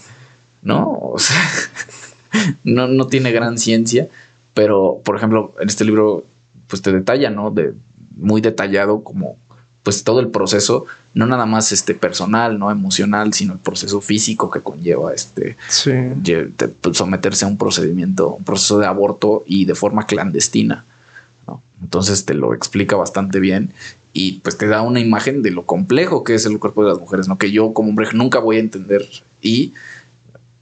¿no? 0.61 0.91
O 0.91 1.19
sea, 1.19 1.41
no, 2.63 2.87
no 2.87 3.07
tiene 3.07 3.31
gran 3.31 3.57
ciencia, 3.57 4.07
pero, 4.53 5.01
por 5.03 5.17
ejemplo, 5.17 5.53
en 5.59 5.69
este 5.69 5.85
libro, 5.85 6.25
pues 6.67 6.81
te 6.81 6.91
detalla, 6.91 7.29
¿no? 7.29 7.51
De, 7.51 7.73
muy 8.15 8.41
detallado 8.41 9.03
como, 9.03 9.37
pues 9.83 10.03
todo 10.03 10.19
el 10.19 10.27
proceso, 10.27 10.85
no 11.13 11.25
nada 11.25 11.45
más 11.45 11.71
este 11.71 11.95
personal, 11.95 12.59
no 12.59 12.69
emocional, 12.69 13.33
sino 13.33 13.53
el 13.53 13.59
proceso 13.59 14.01
físico 14.01 14.49
que 14.51 14.59
conlleva 14.61 15.13
este, 15.13 15.55
Sí. 15.69 15.91
pues, 16.81 16.97
someterse 16.97 17.45
a 17.45 17.47
un 17.47 17.57
procedimiento, 17.57 18.33
un 18.35 18.43
proceso 18.43 18.77
de 18.79 18.85
aborto 18.85 19.43
y 19.47 19.65
de 19.65 19.75
forma 19.75 20.05
clandestina. 20.05 20.85
¿no? 21.47 21.63
Entonces 21.81 22.25
te 22.25 22.33
lo 22.33 22.53
explica 22.53 22.95
bastante 22.95 23.39
bien 23.39 23.71
y 24.13 24.33
pues 24.39 24.57
te 24.57 24.67
da 24.67 24.81
una 24.81 24.99
imagen 24.99 25.41
de 25.41 25.51
lo 25.51 25.63
complejo 25.65 26.23
que 26.23 26.35
es 26.35 26.45
el 26.45 26.59
cuerpo 26.59 26.83
de 26.83 26.89
las 26.91 26.99
mujeres, 26.99 27.27
¿no? 27.27 27.37
Que 27.37 27.51
yo 27.51 27.73
como 27.73 27.89
hombre 27.89 28.07
nunca 28.13 28.39
voy 28.39 28.57
a 28.57 28.59
entender 28.59 29.07
y 29.41 29.73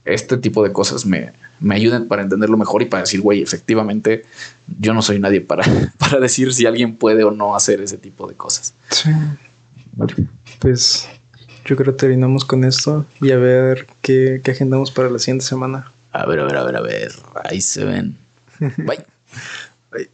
este 0.08 0.36
tipo 0.38 0.64
de 0.64 0.72
cosas 0.72 1.06
me, 1.06 1.32
me 1.60 1.74
ayudan 1.74 2.06
para 2.06 2.22
entenderlo 2.22 2.56
mejor 2.56 2.82
y 2.82 2.86
para 2.86 3.02
decir, 3.02 3.20
güey, 3.20 3.42
efectivamente 3.42 4.24
yo 4.78 4.94
no 4.94 5.02
soy 5.02 5.18
nadie 5.18 5.40
para, 5.40 5.64
para 5.98 6.20
decir 6.20 6.52
si 6.52 6.66
alguien 6.66 6.96
puede 6.96 7.24
o 7.24 7.30
no 7.30 7.54
hacer 7.54 7.80
ese 7.80 7.98
tipo 7.98 8.26
de 8.28 8.34
cosas. 8.34 8.74
Sí. 8.90 9.10
Pues 10.60 11.08
yo 11.64 11.76
creo 11.76 11.92
que 11.92 11.98
terminamos 11.98 12.44
con 12.44 12.64
esto 12.64 13.04
y 13.20 13.32
a 13.32 13.36
ver 13.36 13.86
qué, 14.00 14.40
qué 14.42 14.52
agendamos 14.52 14.90
para 14.90 15.10
la 15.10 15.18
siguiente 15.18 15.44
semana. 15.44 15.90
A 16.12 16.26
ver, 16.26 16.40
a 16.40 16.44
ver, 16.44 16.56
a 16.56 16.64
ver, 16.64 16.76
a 16.76 16.80
ver, 16.80 17.12
ahí 17.44 17.60
se 17.60 17.84
ven. 17.84 18.16
Bye. 18.58 19.04
Bye. 19.90 20.08